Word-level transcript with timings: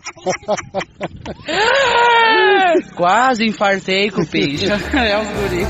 Quase 2.94 3.44
infartei 3.44 4.10
com 4.10 4.22
o 4.22 4.26
peixe. 4.26 4.66
é 4.66 5.18
um 5.18 5.24
guri. 5.24 5.66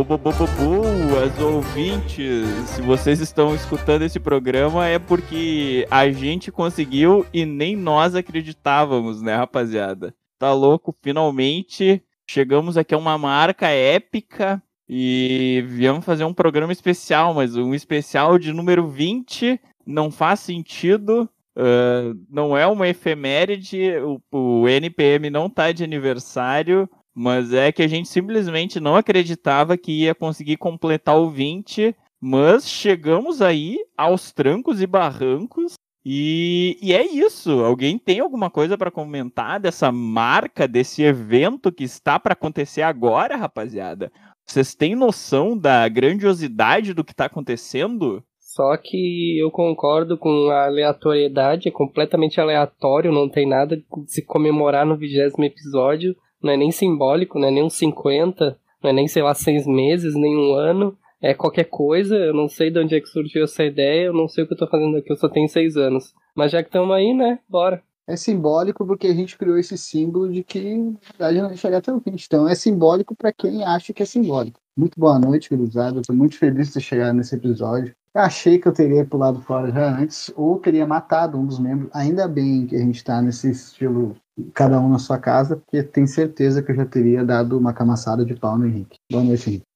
Boas 0.00 1.38
ouvintes! 1.40 2.46
Se 2.68 2.80
vocês 2.80 3.20
estão 3.20 3.54
escutando 3.54 4.02
esse 4.02 4.18
programa 4.18 4.86
é 4.86 4.98
porque 4.98 5.86
a 5.90 6.10
gente 6.10 6.50
conseguiu 6.50 7.26
e 7.32 7.44
nem 7.44 7.76
nós 7.76 8.14
acreditávamos, 8.14 9.20
né, 9.20 9.34
rapaziada? 9.34 10.14
Tá 10.38 10.52
louco? 10.52 10.94
Finalmente 11.02 12.02
chegamos 12.30 12.78
aqui 12.78 12.94
a 12.94 12.98
uma 12.98 13.18
marca 13.18 13.66
épica 13.66 14.62
e 14.88 15.64
viemos 15.66 16.04
fazer 16.04 16.24
um 16.24 16.32
programa 16.32 16.72
especial, 16.72 17.34
mas 17.34 17.56
um 17.56 17.74
especial 17.74 18.38
de 18.38 18.52
número 18.52 18.86
20 18.86 19.60
não 19.84 20.12
faz 20.12 20.38
sentido. 20.38 21.28
Uh, 21.56 22.16
não 22.30 22.56
é 22.56 22.64
uma 22.68 22.86
efeméride, 22.86 23.96
o, 23.98 24.62
o 24.62 24.68
NPM 24.68 25.28
não 25.28 25.50
tá 25.50 25.72
de 25.72 25.82
aniversário, 25.82 26.88
mas 27.12 27.52
é 27.52 27.72
que 27.72 27.82
a 27.82 27.88
gente 27.88 28.08
simplesmente 28.08 28.78
não 28.78 28.94
acreditava 28.94 29.76
que 29.76 30.04
ia 30.04 30.14
conseguir 30.14 30.56
completar 30.56 31.18
o 31.18 31.28
20, 31.28 31.94
mas 32.20 32.68
chegamos 32.68 33.42
aí 33.42 33.76
aos 33.96 34.30
trancos 34.30 34.80
e 34.80 34.86
barrancos. 34.86 35.74
E, 36.04 36.78
e 36.82 36.92
é 36.92 37.04
isso. 37.04 37.50
Alguém 37.64 37.98
tem 37.98 38.20
alguma 38.20 38.50
coisa 38.50 38.76
para 38.78 38.90
comentar 38.90 39.60
dessa 39.60 39.92
marca, 39.92 40.66
desse 40.66 41.02
evento 41.02 41.70
que 41.70 41.84
está 41.84 42.18
para 42.18 42.32
acontecer 42.32 42.82
agora, 42.82 43.36
rapaziada? 43.36 44.10
Vocês 44.46 44.74
têm 44.74 44.94
noção 44.94 45.56
da 45.56 45.86
grandiosidade 45.88 46.94
do 46.94 47.04
que 47.04 47.12
está 47.12 47.26
acontecendo? 47.26 48.22
Só 48.38 48.76
que 48.76 49.38
eu 49.38 49.50
concordo 49.50 50.18
com 50.18 50.50
a 50.50 50.64
aleatoriedade, 50.64 51.68
é 51.68 51.70
completamente 51.70 52.40
aleatório, 52.40 53.12
não 53.12 53.28
tem 53.28 53.46
nada 53.46 53.76
de 53.76 53.84
se 54.06 54.22
comemorar 54.22 54.84
no 54.84 54.96
vigésimo 54.96 55.44
episódio 55.44 56.16
não 56.42 56.52
é 56.52 56.56
nem 56.56 56.70
simbólico, 56.70 57.38
não 57.38 57.48
é 57.48 57.50
nem 57.50 57.62
uns 57.62 57.74
50, 57.74 58.58
não 58.82 58.90
é 58.90 58.92
nem, 58.92 59.06
sei 59.06 59.22
lá, 59.22 59.34
seis 59.34 59.66
meses, 59.66 60.14
nem 60.14 60.36
um 60.36 60.54
ano. 60.54 60.96
É 61.22 61.34
qualquer 61.34 61.64
coisa, 61.64 62.16
eu 62.16 62.32
não 62.32 62.48
sei 62.48 62.70
de 62.70 62.78
onde 62.78 62.94
é 62.94 63.00
que 63.00 63.08
surgiu 63.08 63.44
essa 63.44 63.62
ideia, 63.62 64.06
eu 64.06 64.12
não 64.14 64.26
sei 64.26 64.44
o 64.44 64.46
que 64.46 64.54
eu 64.54 64.58
tô 64.58 64.66
fazendo 64.66 64.96
aqui, 64.96 65.12
eu 65.12 65.16
só 65.16 65.28
tenho 65.28 65.48
seis 65.48 65.76
anos. 65.76 66.14
Mas 66.34 66.50
já 66.50 66.62
que 66.62 66.68
estamos 66.68 66.94
aí, 66.94 67.12
né, 67.12 67.38
bora. 67.48 67.82
É 68.06 68.16
simbólico 68.16 68.84
porque 68.86 69.06
a 69.06 69.14
gente 69.14 69.38
criou 69.38 69.56
esse 69.58 69.76
símbolo 69.78 70.32
de 70.32 70.42
que, 70.42 70.76
na 70.76 70.98
verdade, 71.16 71.42
não 71.42 71.56
chegar 71.56 71.78
até 71.78 71.92
o 71.92 72.00
fim. 72.00 72.16
Então, 72.16 72.48
é 72.48 72.54
simbólico 72.54 73.14
para 73.14 73.32
quem 73.32 73.62
acha 73.62 73.92
que 73.92 74.02
é 74.02 74.06
simbólico. 74.06 74.58
Muito 74.76 74.98
boa 74.98 75.18
noite, 75.18 75.48
cruzado. 75.48 76.00
Estou 76.00 76.16
muito 76.16 76.36
feliz 76.36 76.72
de 76.72 76.80
chegar 76.80 77.12
nesse 77.12 77.36
episódio. 77.36 77.94
Eu 78.12 78.22
achei 78.22 78.58
que 78.58 78.66
eu 78.66 78.72
teria 78.72 79.04
pulado 79.04 79.40
fora 79.42 79.70
já 79.70 79.96
antes, 79.96 80.32
ou 80.34 80.58
teria 80.58 80.86
matado 80.86 81.38
um 81.38 81.46
dos 81.46 81.60
membros. 81.60 81.90
Ainda 81.92 82.26
bem 82.26 82.66
que 82.66 82.74
a 82.74 82.80
gente 82.80 82.96
está 82.96 83.22
nesse 83.22 83.50
estilo 83.50 84.16
cada 84.54 84.80
um 84.80 84.88
na 84.88 84.98
sua 84.98 85.18
casa, 85.18 85.56
porque 85.56 85.82
tenho 85.82 86.08
certeza 86.08 86.62
que 86.62 86.72
eu 86.72 86.76
já 86.76 86.86
teria 86.86 87.24
dado 87.24 87.56
uma 87.56 87.72
camaçada 87.72 88.24
de 88.24 88.34
pau 88.34 88.58
no 88.58 88.66
Henrique. 88.66 88.96
Boa 89.08 89.22
noite, 89.22 89.50
Henrique. 89.50 89.69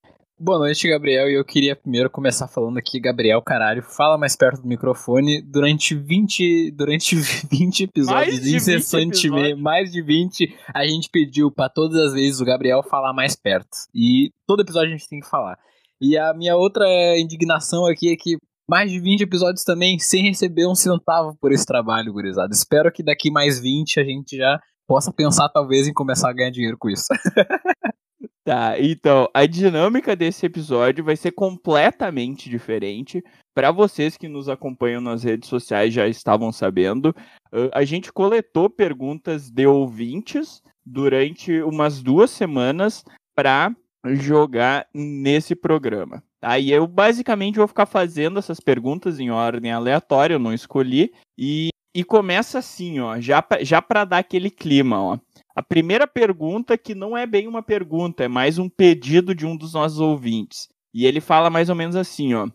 Boa 0.45 0.59
noite, 0.59 0.87
Gabriel. 0.87 1.31
E 1.31 1.33
eu 1.33 1.43
queria 1.43 1.75
primeiro 1.75 2.11
começar 2.11 2.47
falando 2.47 2.77
aqui, 2.77 3.01
Gabriel, 3.01 3.41
caralho, 3.41 3.83
fala 3.83 4.19
mais 4.19 4.37
perto 4.37 4.61
do 4.61 4.69
microfone. 4.69 5.41
Durante 5.41 5.95
20, 5.95 6.71
durante 6.73 7.17
20 7.51 7.85
episódios, 7.85 8.35
mais 8.35 8.47
incessantemente, 8.47 9.55
mais 9.55 9.91
de 9.91 10.03
20, 10.03 10.55
a 10.75 10.87
gente 10.87 11.09
pediu 11.11 11.51
para 11.51 11.71
todas 11.71 11.99
as 11.99 12.13
vezes 12.13 12.43
o 12.43 12.45
Gabriel 12.45 12.83
falar 12.83 13.15
mais 13.15 13.35
perto. 13.35 13.71
E 13.95 14.33
todo 14.47 14.61
episódio 14.61 14.91
a 14.91 14.93
gente 14.93 15.09
tem 15.09 15.21
que 15.21 15.31
falar. 15.31 15.57
E 15.99 16.15
a 16.19 16.35
minha 16.35 16.55
outra 16.57 16.85
indignação 17.19 17.87
aqui 17.87 18.13
é 18.13 18.15
que 18.15 18.37
mais 18.69 18.91
de 18.91 19.01
20 19.01 19.23
episódios 19.23 19.65
também 19.65 19.99
sem 19.99 20.25
receber 20.25 20.67
um 20.67 20.75
centavo 20.75 21.35
por 21.41 21.53
esse 21.53 21.65
trabalho, 21.65 22.13
gurizada. 22.13 22.53
Espero 22.53 22.93
que 22.93 23.03
daqui 23.03 23.31
mais 23.31 23.59
20 23.59 23.99
a 23.99 24.05
gente 24.05 24.37
já 24.37 24.61
possa 24.87 25.11
pensar 25.11 25.49
talvez 25.49 25.89
em 25.89 25.95
começar 25.95 26.29
a 26.29 26.35
ganhar 26.35 26.51
dinheiro 26.51 26.77
com 26.79 26.91
isso. 26.91 27.07
tá, 28.45 28.81
então 28.81 29.29
a 29.33 29.47
dinâmica 29.47 30.15
desse 30.15 30.47
episódio 30.47 31.05
vai 31.05 31.17
ser 31.17 31.33
completamente 31.33 32.49
diferente. 32.49 33.23
Para 33.55 33.71
vocês 33.71 34.17
que 34.17 34.29
nos 34.29 34.49
acompanham 34.49 35.01
nas 35.01 35.23
redes 35.23 35.49
sociais 35.49 35.95
já 35.95 36.09
estavam 36.09 36.51
sabendo, 36.51 37.15
a 37.73 37.85
gente 37.85 38.13
coletou 38.13 38.69
perguntas 38.69 39.51
de 39.51 39.67
ouvintes 39.67 40.63
durante 40.85 41.63
umas 41.63 42.03
duas 42.03 42.31
semanas 42.31 43.05
para 43.35 43.75
jogar 44.05 44.87
nesse 44.93 45.55
programa. 45.55 46.23
Aí 46.43 46.71
eu 46.71 46.87
basicamente 46.87 47.57
vou 47.57 47.67
ficar 47.67 47.87
fazendo 47.87 48.39
essas 48.39 48.61
perguntas 48.61 49.19
em 49.19 49.31
ordem 49.31 49.73
aleatória, 49.73 50.35
eu 50.35 50.39
não 50.39 50.53
escolhi. 50.53 51.11
E, 51.39 51.71
e 51.95 52.05
começa 52.05 52.59
assim, 52.59 53.01
ó, 53.01 53.19
já, 53.19 53.43
já 53.63 53.81
para 53.81 54.05
dar 54.05 54.19
aquele 54.19 54.51
clima, 54.51 55.01
ó. 55.01 55.19
A 55.55 55.63
primeira 55.63 56.07
pergunta, 56.07 56.77
que 56.77 56.95
não 56.95 57.17
é 57.17 57.27
bem 57.27 57.47
uma 57.47 57.63
pergunta, 57.63 58.25
é 58.25 58.29
mais 58.29 58.59
um 58.59 58.69
pedido 58.69 59.35
de 59.35 59.47
um 59.47 59.57
dos 59.57 59.75
nossos 59.75 60.01
ouvintes. 60.01 60.69
E 60.93 61.07
ele 61.07 61.21
fala 61.21 61.49
mais 61.49 61.69
ou 61.69 61.77
menos 61.77 61.95
assim, 61.95 62.35
ó. 62.35 62.49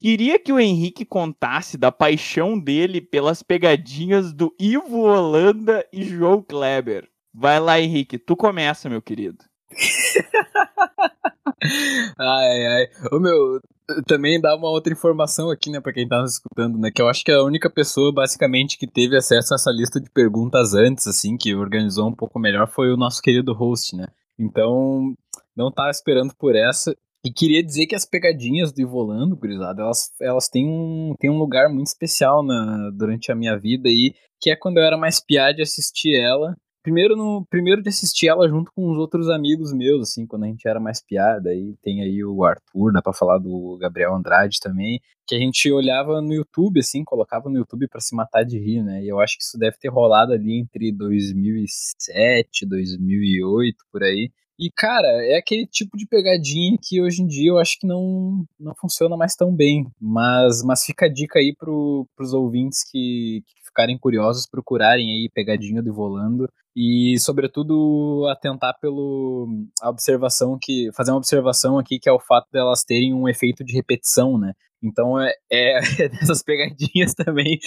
Queria 0.00 0.38
que 0.38 0.52
o 0.52 0.60
Henrique 0.60 1.04
contasse 1.04 1.76
da 1.76 1.90
paixão 1.90 2.58
dele 2.58 3.00
pelas 3.00 3.42
pegadinhas 3.42 4.32
do 4.32 4.54
Ivo 4.60 5.00
Holanda 5.00 5.84
e 5.92 6.04
João 6.04 6.42
Kleber. 6.42 7.08
Vai 7.32 7.58
lá, 7.58 7.80
Henrique, 7.80 8.18
tu 8.18 8.36
começa, 8.36 8.88
meu 8.88 9.02
querido. 9.02 9.38
ai, 12.18 12.66
ai. 12.66 12.86
Ô 13.10 13.18
meu, 13.18 13.60
também 14.06 14.40
dá 14.40 14.56
uma 14.56 14.68
outra 14.68 14.92
informação 14.92 15.50
aqui, 15.50 15.70
né, 15.70 15.80
pra 15.80 15.92
quem 15.92 16.08
tá 16.08 16.20
nos 16.20 16.34
escutando, 16.34 16.78
né, 16.78 16.90
que 16.90 17.02
eu 17.02 17.08
acho 17.08 17.24
que 17.24 17.32
a 17.32 17.42
única 17.42 17.68
pessoa, 17.68 18.12
basicamente, 18.12 18.78
que 18.78 18.86
teve 18.86 19.16
acesso 19.16 19.54
a 19.54 19.56
essa 19.56 19.70
lista 19.70 20.00
de 20.00 20.10
perguntas 20.10 20.74
antes, 20.74 21.06
assim, 21.06 21.36
que 21.36 21.54
organizou 21.54 22.08
um 22.08 22.14
pouco 22.14 22.38
melhor, 22.38 22.68
foi 22.68 22.92
o 22.92 22.96
nosso 22.96 23.20
querido 23.20 23.52
host, 23.52 23.96
né. 23.96 24.06
Então, 24.38 25.14
não 25.56 25.70
tava 25.70 25.90
esperando 25.90 26.34
por 26.34 26.56
essa. 26.56 26.96
E 27.24 27.32
queria 27.32 27.62
dizer 27.62 27.86
que 27.86 27.94
as 27.94 28.04
pegadinhas 28.04 28.72
do 28.72 28.80
Ivolando, 28.80 29.36
gurizada, 29.36 29.82
elas, 29.82 30.12
elas 30.20 30.48
têm, 30.48 30.66
um, 30.68 31.14
têm 31.18 31.30
um 31.30 31.38
lugar 31.38 31.70
muito 31.70 31.86
especial 31.86 32.42
na, 32.42 32.90
durante 32.90 33.32
a 33.32 33.34
minha 33.34 33.56
vida 33.56 33.88
aí, 33.88 34.14
que 34.40 34.50
é 34.50 34.56
quando 34.56 34.76
eu 34.76 34.84
era 34.84 34.98
mais 34.98 35.20
piada 35.20 35.54
de 35.54 35.62
assistir 35.62 36.14
ela 36.14 36.54
primeiro 36.84 37.16
no 37.16 37.44
primeiro 37.46 37.82
de 37.82 37.88
assistir 37.88 38.28
ela 38.28 38.46
junto 38.46 38.70
com 38.70 38.92
os 38.92 38.98
outros 38.98 39.30
amigos 39.30 39.72
meus, 39.72 40.02
assim, 40.02 40.26
quando 40.26 40.44
a 40.44 40.46
gente 40.46 40.68
era 40.68 40.78
mais 40.78 41.02
piada, 41.02 41.48
aí 41.48 41.74
tem 41.82 42.02
aí 42.02 42.22
o 42.22 42.44
Arthur, 42.44 42.92
dá 42.92 43.00
para 43.00 43.14
falar 43.14 43.38
do 43.38 43.78
Gabriel 43.80 44.14
Andrade 44.14 44.60
também, 44.60 45.00
que 45.26 45.34
a 45.34 45.38
gente 45.38 45.72
olhava 45.72 46.20
no 46.20 46.34
YouTube, 46.34 46.78
assim, 46.78 47.02
colocava 47.02 47.48
no 47.48 47.56
YouTube 47.56 47.88
para 47.88 48.00
se 48.00 48.14
matar 48.14 48.44
de 48.44 48.58
rir, 48.58 48.82
né? 48.82 49.02
E 49.02 49.08
eu 49.08 49.18
acho 49.18 49.38
que 49.38 49.42
isso 49.42 49.58
deve 49.58 49.78
ter 49.78 49.88
rolado 49.88 50.34
ali 50.34 50.60
entre 50.60 50.92
2007, 50.92 52.66
2008, 52.66 53.76
por 53.90 54.02
aí. 54.02 54.30
E, 54.58 54.70
cara, 54.70 55.08
é 55.26 55.36
aquele 55.36 55.66
tipo 55.66 55.96
de 55.96 56.06
pegadinha 56.06 56.78
que 56.80 57.00
hoje 57.00 57.22
em 57.22 57.26
dia 57.26 57.50
eu 57.50 57.58
acho 57.58 57.78
que 57.80 57.86
não, 57.86 58.44
não 58.60 58.74
funciona 58.78 59.16
mais 59.16 59.34
tão 59.34 59.52
bem. 59.52 59.86
Mas, 59.98 60.62
mas 60.62 60.84
fica 60.84 61.06
a 61.06 61.12
dica 61.12 61.38
aí 61.38 61.54
pro, 61.58 62.06
pros 62.14 62.32
ouvintes 62.34 62.84
que, 62.84 63.42
que 63.46 63.64
ficarem 63.66 63.98
curiosos, 63.98 64.46
procurarem 64.46 65.10
aí 65.10 65.30
pegadinha 65.34 65.82
do 65.82 65.92
Volando 65.92 66.48
e 66.76 67.16
sobretudo 67.18 68.26
atentar 68.30 68.76
pelo 68.80 69.48
a 69.80 69.90
observação 69.90 70.58
que 70.60 70.90
fazer 70.92 71.12
uma 71.12 71.18
observação 71.18 71.78
aqui 71.78 71.98
que 71.98 72.08
é 72.08 72.12
o 72.12 72.20
fato 72.20 72.48
delas 72.52 72.84
terem 72.84 73.14
um 73.14 73.28
efeito 73.28 73.64
de 73.64 73.72
repetição, 73.72 74.36
né? 74.38 74.54
Então 74.82 75.18
é, 75.18 75.32
é, 75.50 75.78
é 76.02 76.08
dessas 76.08 76.42
pegadinhas 76.42 77.14
também 77.14 77.58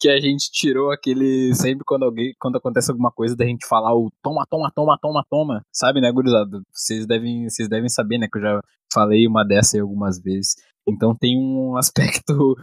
que 0.00 0.08
a 0.08 0.18
gente 0.18 0.50
tirou 0.50 0.90
aquele 0.90 1.54
sempre 1.54 1.84
quando 1.84 2.04
alguém 2.04 2.34
quando 2.40 2.56
acontece 2.56 2.90
alguma 2.90 3.12
coisa 3.12 3.36
da 3.36 3.44
gente 3.44 3.66
falar 3.66 3.94
o 3.94 4.10
toma 4.22 4.44
toma 4.50 4.70
toma 4.74 4.98
toma 5.00 5.24
toma, 5.30 5.66
sabe, 5.72 6.00
né, 6.00 6.10
gurizada? 6.10 6.62
Vocês 6.72 7.06
devem 7.06 7.48
vocês 7.48 7.68
devem 7.68 7.88
saber, 7.88 8.18
né, 8.18 8.28
que 8.30 8.38
eu 8.38 8.42
já 8.42 8.60
falei 8.92 9.26
uma 9.26 9.44
dessa 9.44 9.76
aí 9.76 9.80
algumas 9.80 10.20
vezes. 10.20 10.54
Então 10.88 11.14
tem 11.14 11.38
um 11.38 11.76
aspecto 11.78 12.56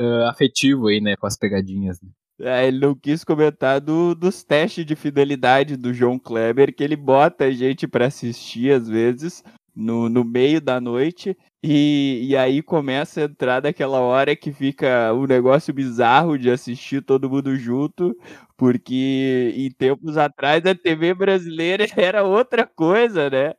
uh, 0.00 0.24
afetivo 0.28 0.88
aí, 0.88 1.00
né, 1.00 1.16
com 1.16 1.26
as 1.26 1.36
pegadinhas. 1.36 2.00
Né? 2.02 2.10
É, 2.44 2.68
ele 2.68 2.78
não 2.78 2.94
quis 2.94 3.24
comentar 3.24 3.80
do, 3.80 4.14
dos 4.14 4.44
testes 4.44 4.84
de 4.84 4.94
fidelidade 4.94 5.78
do 5.78 5.94
João 5.94 6.18
Kleber, 6.18 6.74
que 6.74 6.84
ele 6.84 6.94
bota 6.94 7.44
a 7.44 7.50
gente 7.50 7.88
para 7.88 8.06
assistir 8.06 8.70
às 8.70 8.86
vezes 8.86 9.42
no, 9.74 10.10
no 10.10 10.22
meio 10.22 10.60
da 10.60 10.78
noite 10.78 11.34
e, 11.62 12.20
e 12.28 12.36
aí 12.36 12.60
começa 12.62 13.22
a 13.22 13.24
entrar 13.24 13.60
daquela 13.60 13.98
hora 13.98 14.36
que 14.36 14.52
fica 14.52 15.10
um 15.14 15.26
negócio 15.26 15.72
bizarro 15.72 16.38
de 16.38 16.50
assistir 16.50 17.02
todo 17.02 17.30
mundo 17.30 17.56
junto, 17.56 18.14
porque 18.58 19.54
em 19.56 19.70
tempos 19.70 20.18
atrás 20.18 20.66
a 20.66 20.74
TV 20.74 21.14
brasileira 21.14 21.86
era 21.96 22.22
outra 22.22 22.66
coisa, 22.66 23.30
né? 23.30 23.54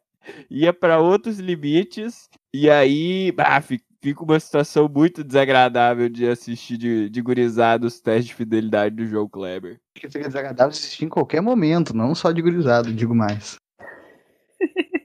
Ia 0.48 0.72
para 0.72 1.00
outros 1.00 1.40
limites 1.40 2.30
e 2.54 2.70
aí 2.70 3.32
bah, 3.32 3.60
fica 4.06 4.24
uma 4.24 4.40
situação 4.40 4.88
muito 4.88 5.24
desagradável 5.24 6.08
de 6.08 6.28
assistir 6.28 6.78
de, 6.78 7.10
de 7.10 7.22
gurizado 7.24 7.88
os 7.88 8.00
testes 8.00 8.28
de 8.28 8.36
fidelidade 8.36 8.96
do 8.96 9.08
João 9.08 9.28
Kleber. 9.28 9.80
Fica 9.98 10.08
desagradável 10.08 10.70
assistir 10.70 11.06
em 11.06 11.10
qualquer 11.10 11.42
momento, 11.42 11.92
não 11.92 12.14
só 12.14 12.32
de 12.32 12.40
gurizado, 12.40 12.94
digo 12.94 13.16
mais. 13.16 13.56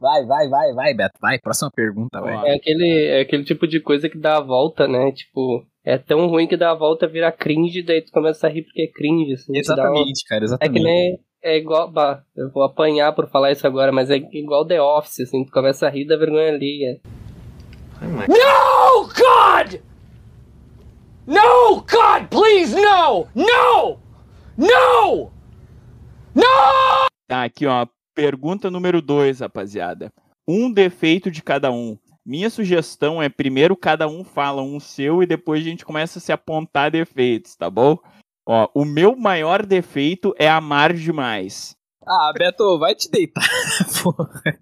Vai, 0.00 0.24
vai, 0.26 0.48
vai, 0.48 0.72
vai, 0.74 0.94
Beto. 0.94 1.18
Vai, 1.20 1.40
próxima 1.40 1.70
pergunta, 1.74 2.20
vai. 2.20 2.50
É 2.50 2.54
aquele, 2.54 3.06
é 3.06 3.20
aquele 3.20 3.42
tipo 3.42 3.66
de 3.66 3.80
coisa 3.80 4.08
que 4.08 4.16
dá 4.16 4.36
a 4.36 4.40
volta, 4.40 4.86
né? 4.86 5.10
Tipo, 5.10 5.66
é 5.84 5.98
tão 5.98 6.28
ruim 6.28 6.46
que 6.46 6.56
dá 6.56 6.70
a 6.70 6.74
volta 6.74 7.08
vira 7.08 7.32
cringe, 7.32 7.82
daí 7.82 8.02
tu 8.02 8.12
começa 8.12 8.46
a 8.46 8.50
rir 8.50 8.62
porque 8.62 8.82
é 8.82 8.86
cringe, 8.86 9.32
assim. 9.32 9.56
Exatamente, 9.56 10.24
cara, 10.28 10.42
É 10.42 10.44
exatamente. 10.44 10.78
que 10.78 10.84
nem. 10.84 11.18
É 11.42 11.56
igual. 11.56 11.90
Bah, 11.90 12.22
eu 12.36 12.48
vou 12.50 12.62
apanhar 12.62 13.12
por 13.12 13.28
falar 13.28 13.50
isso 13.50 13.66
agora, 13.66 13.90
mas 13.90 14.08
é 14.08 14.16
igual 14.16 14.64
The 14.64 14.80
Office, 14.80 15.20
assim, 15.20 15.44
tu 15.44 15.50
começa 15.50 15.86
a 15.86 15.90
rir 15.90 16.06
da 16.06 16.16
vergonha 16.16 16.52
alheia. 16.52 17.00
No, 18.00 19.08
God! 19.08 19.80
No, 21.26 21.80
God, 21.82 22.28
please, 22.30 22.74
no! 22.74 23.26
No! 23.34 23.98
No! 24.56 25.30
No! 26.34 27.06
Tá, 27.28 27.44
aqui, 27.44 27.66
ó. 27.66 27.86
Pergunta 28.14 28.70
número 28.70 29.02
2, 29.02 29.40
rapaziada. 29.40 30.12
Um 30.46 30.72
defeito 30.72 31.30
de 31.30 31.42
cada 31.42 31.70
um. 31.70 31.96
Minha 32.24 32.50
sugestão 32.50 33.22
é 33.22 33.28
primeiro 33.28 33.76
cada 33.76 34.06
um 34.06 34.24
fala 34.24 34.62
um 34.62 34.78
seu 34.78 35.22
e 35.22 35.26
depois 35.26 35.60
a 35.60 35.64
gente 35.64 35.84
começa 35.84 36.18
a 36.18 36.22
se 36.22 36.32
apontar 36.32 36.90
defeitos, 36.90 37.56
tá 37.56 37.70
bom? 37.70 37.96
Ó, 38.46 38.68
o 38.74 38.84
meu 38.84 39.16
maior 39.16 39.64
defeito 39.64 40.34
é 40.38 40.48
amar 40.48 40.92
demais. 40.92 41.76
Ah, 42.06 42.32
Beto, 42.36 42.78
vai 42.78 42.94
te 42.94 43.10
deitar, 43.10 43.44
porra. 44.02 44.58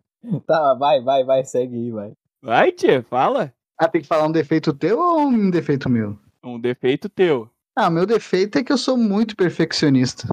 Tá, 0.46 0.74
vai, 0.74 1.00
vai, 1.02 1.24
vai, 1.24 1.44
segue 1.44 1.76
aí, 1.76 1.90
vai. 1.90 2.12
Vai, 2.46 2.70
tia, 2.70 3.02
fala. 3.02 3.52
Ah, 3.76 3.88
tem 3.88 4.00
que 4.00 4.06
falar 4.06 4.24
um 4.28 4.30
defeito 4.30 4.72
teu 4.72 5.00
ou 5.00 5.22
um 5.22 5.50
defeito 5.50 5.90
meu? 5.90 6.16
Um 6.44 6.60
defeito 6.60 7.08
teu. 7.08 7.50
Ah, 7.74 7.90
meu 7.90 8.06
defeito 8.06 8.56
é 8.56 8.62
que 8.62 8.72
eu 8.72 8.78
sou 8.78 8.96
muito 8.96 9.34
perfeccionista. 9.34 10.28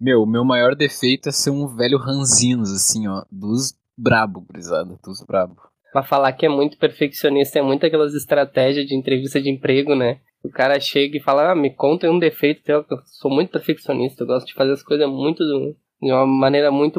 Meu, 0.00 0.24
meu 0.24 0.46
maior 0.46 0.74
defeito 0.74 1.28
é 1.28 1.32
ser 1.32 1.50
um 1.50 1.66
velho 1.66 1.98
ranzinos, 1.98 2.72
assim, 2.72 3.06
ó, 3.06 3.22
dos 3.30 3.74
brabo, 3.96 4.40
gurizada, 4.40 4.98
dos 5.04 5.22
brabo. 5.22 5.56
Pra 5.92 6.02
falar 6.02 6.32
que 6.32 6.46
é 6.46 6.48
muito 6.48 6.78
perfeccionista, 6.78 7.58
é 7.58 7.62
muito 7.62 7.84
aquelas 7.84 8.14
estratégias 8.14 8.86
de 8.86 8.96
entrevista 8.96 9.38
de 9.38 9.50
emprego, 9.50 9.94
né? 9.94 10.20
O 10.42 10.48
cara 10.48 10.80
chega 10.80 11.18
e 11.18 11.22
fala, 11.22 11.52
ah, 11.52 11.54
me 11.54 11.68
conta 11.68 12.10
um 12.10 12.18
defeito 12.18 12.62
teu, 12.64 12.82
que 12.82 12.94
eu 12.94 12.98
sou 13.04 13.30
muito 13.30 13.50
perfeccionista, 13.50 14.22
eu 14.22 14.26
gosto 14.26 14.46
de 14.46 14.54
fazer 14.54 14.72
as 14.72 14.82
coisas 14.82 15.06
muito 15.06 15.44
do- 15.44 15.76
de 16.00 16.10
uma 16.10 16.26
maneira 16.26 16.70
muito 16.72 16.98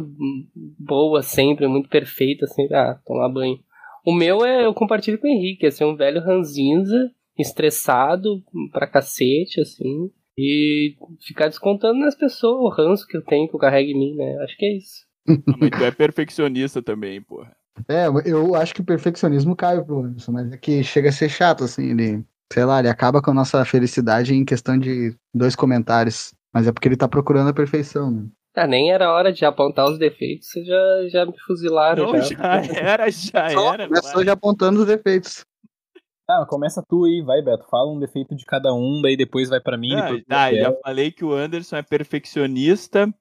boa 0.79 1.23
sempre, 1.23 1.67
muito 1.67 1.89
perfeita, 1.89 2.45
assim, 2.45 2.71
ah, 2.71 2.99
tomar 3.03 3.29
banho. 3.29 3.57
O 4.05 4.13
meu 4.13 4.45
é, 4.45 4.65
eu 4.65 4.73
compartilho 4.73 5.17
com 5.17 5.27
o 5.27 5.31
Henrique, 5.31 5.65
é 5.65 5.71
ser 5.71 5.85
um 5.85 5.95
velho 5.95 6.21
ranzinza, 6.21 7.11
estressado 7.37 8.43
pra 8.71 8.87
cacete, 8.87 9.61
assim, 9.61 10.11
e 10.37 10.95
ficar 11.21 11.47
descontando 11.47 11.99
nas 11.99 12.15
pessoas 12.15 12.59
o 12.59 12.69
ranço 12.69 13.07
que 13.07 13.17
eu 13.17 13.23
tenho, 13.23 13.47
que 13.47 13.55
eu 13.55 13.59
carrego 13.59 13.89
em 13.89 13.97
mim, 13.97 14.15
né? 14.15 14.37
Acho 14.43 14.57
que 14.57 14.65
é 14.65 14.77
isso. 14.77 15.05
Ah, 15.27 15.55
Mas 15.57 15.69
tu 15.69 15.83
é 15.83 15.91
perfeccionista 15.91 16.81
também, 16.81 17.21
porra. 17.21 17.55
É, 17.87 18.05
eu 18.25 18.53
acho 18.55 18.73
que 18.73 18.81
o 18.81 18.85
perfeccionismo 18.85 19.55
cai 19.55 19.81
pro 19.83 20.01
Anderson, 20.01 20.31
mas 20.31 20.51
é 20.51 20.57
que 20.57 20.83
chega 20.83 21.09
a 21.09 21.11
ser 21.11 21.29
chato, 21.29 21.63
assim, 21.63 21.91
ele, 21.91 22.23
sei 22.51 22.65
lá, 22.65 22.79
ele 22.79 22.89
acaba 22.89 23.21
com 23.21 23.31
a 23.31 23.33
nossa 23.33 23.63
felicidade 23.65 24.33
em 24.33 24.45
questão 24.45 24.77
de 24.77 25.15
dois 25.33 25.55
comentários. 25.55 26.33
Mas 26.53 26.67
é 26.67 26.71
porque 26.71 26.87
ele 26.87 26.97
tá 26.97 27.07
procurando 27.07 27.49
a 27.49 27.53
perfeição, 27.53 28.11
né? 28.11 28.27
Ah, 28.55 28.67
nem 28.67 28.91
era 28.91 29.11
hora 29.11 29.31
de 29.33 29.43
apontar 29.45 29.89
os 29.89 29.97
defeitos, 29.97 30.47
vocês 30.49 30.65
já, 30.67 31.07
já 31.09 31.25
me 31.25 31.33
fuzilaram. 31.39 32.11
Não, 32.13 32.21
já. 32.21 32.61
já 32.61 32.73
era, 32.79 33.09
já 33.11 33.49
Só 33.49 33.73
era. 33.73 33.87
começou 33.87 34.23
já 34.23 34.33
apontando 34.33 34.79
os 34.81 34.85
defeitos. 34.85 35.45
Ah, 36.29 36.45
começa 36.47 36.81
tu 36.87 37.03
aí, 37.03 37.21
vai, 37.25 37.41
Beto. 37.41 37.65
Fala 37.69 37.91
um 37.91 37.99
defeito 37.99 38.35
de 38.35 38.45
cada 38.45 38.73
um, 38.73 39.01
daí 39.01 39.17
depois 39.17 39.49
vai 39.49 39.59
pra 39.59 39.77
mim. 39.77 39.93
Ah, 39.93 40.03
depois 40.05 40.23
tá, 40.25 40.53
já 40.53 40.71
falei 40.83 41.11
que 41.11 41.25
o 41.25 41.33
Anderson 41.33 41.77
é 41.77 41.81
perfeccionista. 41.83 43.13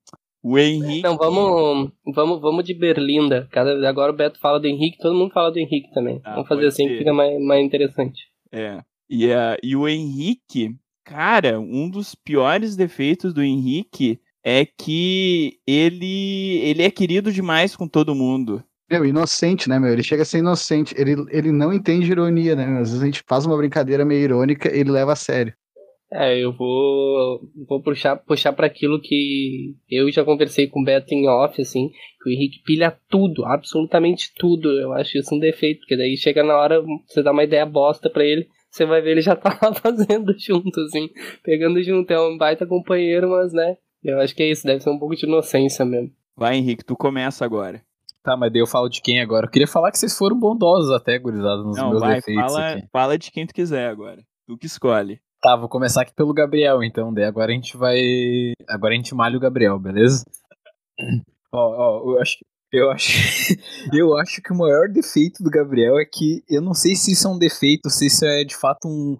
O 0.44 0.58
Henrique. 0.58 1.02
Não, 1.02 1.16
vamos, 1.16 1.92
vamos, 2.14 2.40
vamos 2.40 2.64
de 2.64 2.74
Berlinda. 2.74 3.48
Cada, 3.52 3.88
agora 3.88 4.12
o 4.12 4.16
Beto 4.16 4.38
fala 4.40 4.58
do 4.60 4.66
Henrique, 4.66 4.98
todo 4.98 5.14
mundo 5.16 5.32
fala 5.32 5.50
do 5.52 5.58
Henrique 5.58 5.90
também. 5.92 6.20
Ah, 6.24 6.32
vamos 6.34 6.48
fazer 6.48 6.66
assim 6.66 6.84
ser. 6.84 6.88
que 6.92 6.98
fica 6.98 7.12
mais, 7.12 7.40
mais 7.40 7.64
interessante. 7.64 8.20
É. 8.50 8.82
E, 9.08 9.32
a- 9.32 9.56
e 9.62 9.76
o 9.76 9.88
Henrique, 9.88 10.76
cara, 11.04 11.58
um 11.60 11.88
dos 11.88 12.14
piores 12.14 12.74
defeitos 12.76 13.32
do 13.32 13.42
Henrique 13.42 14.20
é 14.44 14.66
que 14.66 15.58
ele, 15.66 16.60
ele 16.62 16.82
é 16.82 16.90
querido 16.90 17.32
demais 17.32 17.76
com 17.76 17.86
todo 17.86 18.14
mundo. 18.14 18.62
Meu, 18.90 19.06
inocente, 19.06 19.68
né, 19.68 19.78
meu? 19.78 19.92
Ele 19.92 20.02
chega 20.02 20.22
a 20.22 20.26
ser 20.26 20.38
inocente. 20.38 20.94
Ele, 20.98 21.14
ele 21.30 21.50
não 21.50 21.72
entende 21.72 22.10
ironia, 22.10 22.54
né? 22.54 22.64
Às 22.78 22.90
vezes 22.90 23.02
a 23.02 23.06
gente 23.06 23.22
faz 23.26 23.46
uma 23.46 23.56
brincadeira 23.56 24.04
meio 24.04 24.20
irônica 24.20 24.68
ele 24.68 24.90
leva 24.90 25.12
a 25.12 25.16
sério. 25.16 25.54
É, 26.14 26.38
eu 26.38 26.52
vou, 26.52 27.40
vou 27.66 27.82
puxar, 27.82 28.16
puxar 28.16 28.52
para 28.52 28.66
aquilo 28.66 29.00
que 29.00 29.74
eu 29.90 30.12
já 30.12 30.22
conversei 30.22 30.66
com 30.66 30.82
o 30.82 30.84
Beto 30.84 31.14
em 31.14 31.26
off, 31.26 31.58
assim, 31.62 31.88
que 32.22 32.28
o 32.28 32.30
Henrique 32.30 32.62
pilha 32.62 32.94
tudo, 33.08 33.46
absolutamente 33.46 34.30
tudo. 34.36 34.70
Eu 34.78 34.92
acho 34.92 35.16
isso 35.16 35.34
um 35.34 35.38
defeito, 35.38 35.80
porque 35.80 35.96
daí 35.96 36.14
chega 36.18 36.42
na 36.42 36.54
hora, 36.54 36.82
você 37.06 37.22
dá 37.22 37.32
uma 37.32 37.44
ideia 37.44 37.64
bosta 37.64 38.10
pra 38.10 38.26
ele, 38.26 38.46
você 38.70 38.84
vai 38.84 39.00
ver 39.00 39.12
ele 39.12 39.22
já 39.22 39.34
tá 39.34 39.58
lá 39.62 39.72
fazendo 39.80 40.34
junto, 40.38 40.80
assim, 40.82 41.08
pegando 41.42 41.82
junto. 41.82 42.10
É 42.10 42.20
um 42.20 42.36
baita 42.36 42.66
companheiro, 42.66 43.30
mas, 43.30 43.54
né, 43.54 43.78
eu 44.02 44.20
acho 44.20 44.34
que 44.34 44.42
é 44.42 44.50
isso, 44.50 44.66
deve 44.66 44.80
ser 44.80 44.90
um 44.90 44.98
pouco 44.98 45.14
de 45.14 45.26
inocência 45.26 45.84
mesmo. 45.84 46.12
Vai, 46.36 46.56
Henrique, 46.56 46.84
tu 46.84 46.96
começa 46.96 47.44
agora. 47.44 47.82
Tá, 48.22 48.36
mas 48.36 48.52
daí 48.52 48.60
eu 48.60 48.66
falo 48.66 48.88
de 48.88 49.02
quem 49.02 49.20
agora? 49.20 49.46
Eu 49.46 49.50
queria 49.50 49.66
falar 49.66 49.90
que 49.90 49.98
vocês 49.98 50.16
foram 50.16 50.38
bondosos 50.38 50.90
até, 50.92 51.18
gurizada, 51.18 51.62
nos 51.62 51.76
Não, 51.76 51.90
meus 51.90 52.00
vai, 52.00 52.16
defeitos 52.16 52.52
fala, 52.52 52.68
aqui. 52.68 52.88
fala 52.92 53.18
de 53.18 53.30
quem 53.30 53.46
tu 53.46 53.52
quiser 53.52 53.88
agora. 53.88 54.22
Tu 54.46 54.56
que 54.56 54.66
escolhe. 54.66 55.20
Tá, 55.40 55.56
vou 55.56 55.68
começar 55.68 56.02
aqui 56.02 56.14
pelo 56.14 56.32
Gabriel, 56.32 56.84
então. 56.84 57.12
Daí 57.12 57.24
agora 57.24 57.50
a 57.50 57.54
gente 57.54 57.76
vai. 57.76 57.98
Agora 58.68 58.94
a 58.94 58.96
gente 58.96 59.12
malha 59.12 59.36
o 59.36 59.40
Gabriel, 59.40 59.78
beleza? 59.78 60.24
Ó, 61.54 61.58
ó, 61.58 62.12
eu 62.12 62.20
acho 62.20 62.38
que. 62.38 62.44
Eu 62.72 62.90
acho, 62.90 63.12
eu 63.92 64.16
acho 64.16 64.40
que 64.40 64.50
o 64.50 64.56
maior 64.56 64.88
defeito 64.88 65.42
do 65.42 65.50
Gabriel 65.50 65.98
é 65.98 66.06
que 66.06 66.42
eu 66.48 66.62
não 66.62 66.72
sei 66.72 66.94
se 66.94 67.12
isso 67.12 67.28
é 67.28 67.30
um 67.30 67.38
defeito, 67.38 67.90
se 67.90 68.06
isso 68.06 68.24
é 68.24 68.44
de 68.44 68.56
fato 68.56 68.88
um 68.88 69.18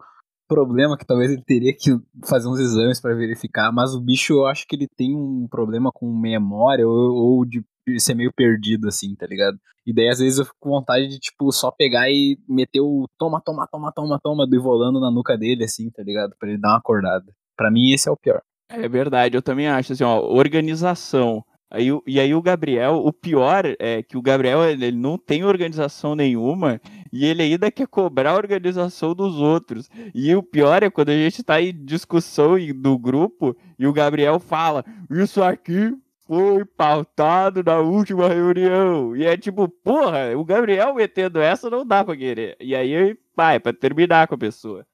problema 0.55 0.97
que 0.97 1.07
talvez 1.07 1.31
ele 1.31 1.43
teria 1.43 1.73
que 1.75 1.91
fazer 2.25 2.49
uns 2.49 2.61
exames 2.61 3.01
pra 3.01 3.15
verificar, 3.15 3.73
mas 3.73 3.95
o 3.95 4.01
bicho 4.01 4.35
eu 4.35 4.47
acho 4.47 4.67
que 4.67 4.77
ele 4.77 4.89
tem 4.97 5.15
um 5.15 5.47
problema 5.51 5.91
com 5.93 6.07
memória 6.13 6.87
ou, 6.87 7.15
ou 7.15 7.45
de 7.45 7.65
ser 7.99 8.15
meio 8.15 8.33
perdido 8.33 8.89
assim, 8.89 9.15
tá 9.15 9.27
ligado? 9.27 9.59
E 9.87 9.93
daí 9.93 10.09
às 10.09 10.19
vezes 10.19 10.39
eu 10.39 10.45
fico 10.45 10.57
com 10.61 10.71
vontade 10.71 11.09
de 11.09 11.19
tipo 11.19 11.51
só 11.51 11.71
pegar 11.71 12.09
e 12.09 12.39
meter 12.49 12.81
o 12.81 13.09
toma, 13.19 13.41
toma, 13.41 13.67
toma, 13.67 13.93
toma, 13.93 14.21
toma 14.23 14.47
do 14.47 14.57
Ivolando 14.57 15.01
na 15.01 15.11
nuca 15.11 15.37
dele 15.37 15.65
assim, 15.65 15.91
tá 15.91 16.03
ligado? 16.03 16.35
Pra 16.39 16.49
ele 16.49 16.59
dar 16.59 16.71
uma 16.71 16.79
acordada. 16.79 17.33
Pra 17.57 17.71
mim 17.71 17.93
esse 17.93 18.09
é 18.09 18.13
o 18.13 18.17
pior. 18.17 18.41
É 18.69 18.89
verdade, 18.89 19.37
eu 19.37 19.43
também 19.43 19.69
acho 19.69 19.93
assim, 19.93 20.05
ó, 20.05 20.21
organização. 20.21 21.45
Aí, 21.75 21.89
e 22.07 22.21
aí 22.21 22.35
o 22.35 22.43
Gabriel, 22.43 22.97
o 22.97 23.11
pior 23.11 23.65
é 23.79 24.03
que 24.03 24.19
o 24.19 24.21
Gabriel 24.21 24.63
ele 24.63 24.85
ele 24.85 24.97
não 24.99 25.17
tem 25.17 25.43
organização 25.43 26.15
nenhuma 26.15 26.79
e 27.11 27.25
ele 27.25 27.43
ainda 27.43 27.71
quer 27.71 27.87
cobrar 27.87 28.33
a 28.33 28.37
organização 28.37 29.15
dos 29.15 29.37
outros. 29.37 29.89
E 30.15 30.35
o 30.35 30.43
pior 30.43 30.83
é 30.83 30.91
quando 30.91 31.09
a 31.09 31.15
gente 31.15 31.43
tá 31.43 31.63
em 31.63 31.73
discussão 31.73 32.57
do 32.75 32.99
grupo 32.99 33.57
e 33.79 33.87
o 33.87 33.93
Gabriel 33.93 34.39
fala: 34.39 34.85
Isso 35.11 35.43
aqui 35.43 35.97
foi 36.27 36.65
pautado 36.65 37.63
na 37.65 37.79
última 37.79 38.29
reunião. 38.29 39.17
E 39.17 39.25
é 39.25 39.35
tipo, 39.37 39.67
porra, 39.67 40.37
o 40.37 40.45
Gabriel 40.45 40.95
metendo 40.95 41.41
essa 41.41 41.71
não 41.71 41.87
dá 41.87 42.05
pra 42.05 42.17
querer. 42.17 42.55
E 42.61 42.77
aí, 42.77 43.17
vai, 43.35 43.59
pra 43.59 43.73
terminar 43.73 44.29
com 44.29 44.35
a 44.35 44.39
pessoa. 44.39 44.87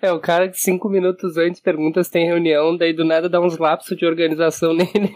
É, 0.00 0.10
o 0.10 0.18
cara 0.18 0.48
que 0.48 0.58
cinco 0.58 0.88
minutos 0.88 1.36
antes 1.36 1.60
pergunta 1.60 2.02
se 2.02 2.10
tem 2.10 2.26
reunião, 2.26 2.74
daí 2.74 2.94
do 2.94 3.04
nada 3.04 3.28
dá 3.28 3.38
uns 3.38 3.58
lapsos 3.58 3.96
de 3.96 4.06
organização 4.06 4.72
nele, 4.74 5.12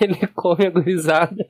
ele, 0.00 0.26
come 0.34 0.66
a 0.66 0.70
gurizada, 0.70 1.44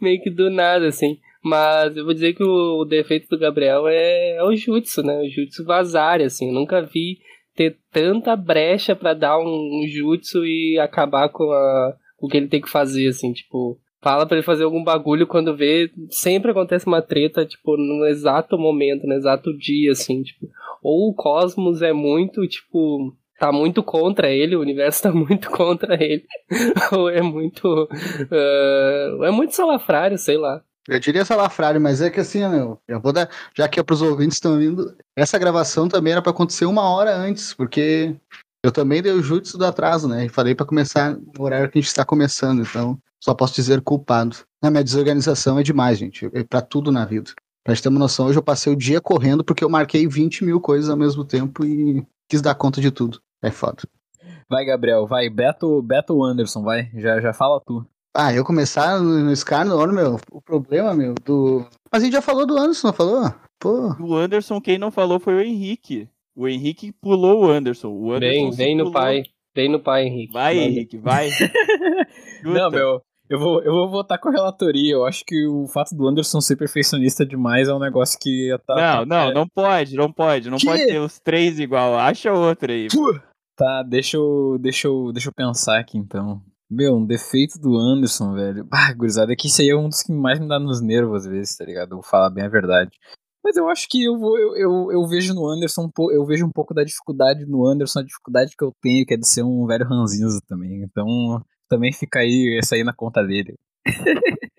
meio 0.00 0.20
que 0.22 0.30
do 0.30 0.50
nada, 0.50 0.86
assim. 0.86 1.18
Mas 1.42 1.96
eu 1.96 2.04
vou 2.04 2.14
dizer 2.14 2.34
que 2.34 2.42
o, 2.42 2.84
defeito 2.84 3.28
do 3.28 3.38
Gabriel 3.38 3.86
é, 3.88 4.36
é 4.36 4.42
o 4.42 4.54
jutsu, 4.54 5.02
né? 5.02 5.20
O 5.20 5.28
jutsu 5.28 5.64
vazar, 5.64 6.20
assim. 6.22 6.48
Eu 6.48 6.54
nunca 6.54 6.80
vi 6.80 7.18
ter 7.54 7.76
tanta 7.92 8.34
brecha 8.34 8.96
pra 8.96 9.12
dar 9.12 9.38
um, 9.38 9.82
um 9.82 9.86
jutsu 9.86 10.44
e 10.44 10.78
acabar 10.78 11.28
com 11.28 11.44
a, 11.52 11.94
o 12.18 12.28
que 12.28 12.36
ele 12.36 12.48
tem 12.48 12.60
que 12.60 12.70
fazer, 12.70 13.08
assim, 13.08 13.32
tipo... 13.32 13.78
Fala 14.00 14.26
pra 14.26 14.36
ele 14.36 14.44
fazer 14.44 14.64
algum 14.64 14.84
bagulho 14.84 15.26
quando 15.26 15.56
vê, 15.56 15.90
sempre 16.10 16.50
acontece 16.50 16.86
uma 16.86 17.00
treta, 17.00 17.46
tipo, 17.46 17.74
no 17.78 18.04
exato 18.04 18.58
momento, 18.58 19.06
no 19.06 19.14
exato 19.14 19.56
dia, 19.56 19.92
assim, 19.92 20.22
tipo 20.22 20.46
ou 20.84 21.08
o 21.08 21.14
Cosmos 21.14 21.80
é 21.80 21.94
muito, 21.94 22.46
tipo, 22.46 23.16
tá 23.40 23.50
muito 23.50 23.82
contra 23.82 24.30
ele, 24.30 24.54
o 24.54 24.60
universo 24.60 25.02
tá 25.04 25.12
muito 25.12 25.50
contra 25.50 25.94
ele, 25.94 26.24
ou 26.92 27.08
é 27.08 27.22
muito. 27.22 27.84
uh, 27.84 29.24
é 29.24 29.30
muito 29.30 29.54
salafrário, 29.54 30.18
sei 30.18 30.36
lá. 30.36 30.62
Eu 30.86 31.00
diria 31.00 31.24
salafrário, 31.24 31.80
mas 31.80 32.02
é 32.02 32.10
que 32.10 32.20
assim, 32.20 32.46
meu, 32.46 32.78
eu 32.86 33.00
vou 33.00 33.10
dar, 33.10 33.30
já 33.56 33.66
que 33.66 33.80
é 33.80 33.82
pros 33.82 34.02
ouvintes 34.02 34.36
estão 34.36 34.58
vindo, 34.58 34.94
essa 35.16 35.38
gravação 35.38 35.88
também 35.88 36.12
era 36.12 36.20
pra 36.20 36.30
acontecer 36.30 36.66
uma 36.66 36.82
hora 36.82 37.16
antes, 37.16 37.54
porque 37.54 38.14
eu 38.62 38.70
também 38.70 39.00
dei 39.00 39.12
o 39.12 39.22
jutsu 39.22 39.56
do 39.56 39.64
atraso, 39.64 40.06
né? 40.06 40.26
E 40.26 40.28
falei 40.28 40.54
pra 40.54 40.66
começar 40.66 41.16
no 41.16 41.42
horário 41.42 41.70
que 41.70 41.78
a 41.78 41.80
gente 41.80 41.88
está 41.88 42.04
começando, 42.04 42.60
então 42.60 42.98
só 43.18 43.32
posso 43.32 43.54
dizer 43.54 43.80
culpado. 43.80 44.36
Na 44.62 44.70
minha 44.70 44.84
desorganização 44.84 45.58
é 45.58 45.62
demais, 45.62 45.96
gente, 45.96 46.28
é 46.34 46.44
pra 46.44 46.60
tudo 46.60 46.92
na 46.92 47.06
vida. 47.06 47.30
Pra 47.64 47.72
gente 47.72 47.82
ter 47.82 47.88
uma 47.88 47.98
noção, 47.98 48.26
hoje 48.26 48.38
eu 48.38 48.42
passei 48.42 48.70
o 48.70 48.76
dia 48.76 49.00
correndo 49.00 49.42
porque 49.42 49.64
eu 49.64 49.70
marquei 49.70 50.06
20 50.06 50.44
mil 50.44 50.60
coisas 50.60 50.90
ao 50.90 50.96
mesmo 50.98 51.24
tempo 51.24 51.64
e 51.64 52.06
quis 52.28 52.42
dar 52.42 52.54
conta 52.54 52.78
de 52.78 52.90
tudo. 52.90 53.20
É 53.42 53.50
foda. 53.50 53.82
Vai, 54.48 54.66
Gabriel, 54.66 55.06
vai. 55.06 55.30
Beto, 55.30 55.80
Beto 55.82 56.22
Anderson, 56.22 56.62
vai. 56.62 56.90
Já, 56.94 57.20
já 57.20 57.32
fala 57.32 57.60
tu. 57.64 57.84
Ah, 58.14 58.32
eu 58.32 58.44
começar 58.44 59.00
no, 59.00 59.24
no 59.24 59.34
Scar 59.34 59.66
no 59.66 59.78
ano, 59.80 59.92
meu, 59.92 60.20
o 60.30 60.40
problema, 60.40 60.94
meu, 60.94 61.14
do. 61.24 61.66
Mas 61.90 62.02
a 62.02 62.04
gente 62.04 62.12
já 62.12 62.22
falou 62.22 62.46
do 62.46 62.56
Anderson, 62.56 62.88
não 62.88 62.94
falou? 62.94 63.34
Pô. 63.58 63.94
O 63.98 64.14
Anderson, 64.14 64.60
quem 64.60 64.78
não 64.78 64.90
falou 64.90 65.18
foi 65.18 65.34
o 65.34 65.40
Henrique. 65.40 66.08
O 66.36 66.46
Henrique 66.46 66.92
pulou 66.92 67.44
o 67.44 67.50
Anderson. 67.50 67.88
O 67.88 68.12
Anderson 68.12 68.50
Vem, 68.50 68.50
vem 68.50 68.76
no 68.76 68.84
pulou. 68.84 68.92
pai. 68.92 69.22
Vem 69.56 69.68
no 69.70 69.80
pai, 69.80 70.04
Henrique. 70.04 70.32
Vai. 70.32 70.58
Henrique, 70.58 70.98
vai. 70.98 71.30
Não, 72.44 72.70
meu, 72.70 73.00
eu 73.28 73.38
vou, 73.38 73.62
eu 73.62 73.72
vou 73.72 73.90
votar 73.90 74.18
com 74.18 74.28
a 74.28 74.32
relatoria. 74.32 74.92
Eu 74.92 75.04
acho 75.04 75.24
que 75.24 75.46
o 75.46 75.66
fato 75.66 75.94
do 75.94 76.06
Anderson 76.06 76.40
ser 76.40 76.56
perfeccionista 76.56 77.24
demais 77.24 77.68
é 77.68 77.74
um 77.74 77.78
negócio 77.78 78.18
que 78.20 78.56
tá. 78.66 78.74
Não, 78.74 79.06
não, 79.06 79.32
não 79.32 79.48
pode, 79.48 79.96
não 79.96 80.12
pode. 80.12 80.50
Não 80.50 80.58
Que? 80.58 80.66
pode 80.66 80.86
ter 80.86 80.98
os 80.98 81.18
três 81.18 81.58
igual. 81.58 81.98
Acha 81.98 82.32
outra 82.32 82.72
aí. 82.72 82.88
Tá, 83.56 83.82
deixa 83.82 84.16
eu, 84.16 84.58
deixa 84.60 84.88
eu, 84.88 85.12
deixa 85.12 85.28
eu 85.28 85.32
pensar 85.32 85.78
aqui 85.78 85.96
então. 85.96 86.42
Meu, 86.70 86.96
um 86.96 87.06
defeito 87.06 87.58
do 87.58 87.76
Anderson, 87.76 88.34
velho. 88.34 88.66
Ah, 88.72 88.92
gurizada, 88.92 89.32
é 89.32 89.36
que 89.36 89.46
isso 89.46 89.60
aí 89.62 89.68
é 89.68 89.76
um 89.76 89.88
dos 89.88 90.02
que 90.02 90.12
mais 90.12 90.40
me 90.40 90.48
dá 90.48 90.58
nos 90.58 90.80
nervos 90.82 91.24
às 91.24 91.30
vezes, 91.30 91.56
tá 91.56 91.64
ligado? 91.64 91.92
Eu 91.92 91.96
vou 91.98 92.02
falar 92.02 92.30
bem 92.30 92.44
a 92.44 92.48
verdade. 92.48 92.90
Mas 93.44 93.56
eu 93.56 93.68
acho 93.68 93.86
que 93.88 94.02
eu 94.02 94.18
vou, 94.18 94.38
eu, 94.38 94.56
eu, 94.56 94.92
eu 94.92 95.06
vejo 95.06 95.34
no 95.34 95.46
Anderson, 95.46 95.90
um 95.98 96.10
eu 96.10 96.24
vejo 96.24 96.46
um 96.46 96.50
pouco 96.50 96.72
da 96.72 96.82
dificuldade 96.82 97.44
no 97.44 97.66
Anderson, 97.66 98.00
a 98.00 98.04
dificuldade 98.04 98.54
que 98.56 98.64
eu 98.64 98.72
tenho, 98.82 99.04
que 99.04 99.12
é 99.12 99.16
de 99.18 99.28
ser 99.28 99.42
um 99.42 99.66
velho 99.66 99.86
ranzinza 99.86 100.40
também. 100.48 100.82
Então, 100.82 101.44
também 101.74 101.92
fica 101.92 102.20
aí, 102.20 102.56
essa 102.58 102.76
aí 102.76 102.84
na 102.84 102.92
conta 102.92 103.22
dele. 103.22 103.54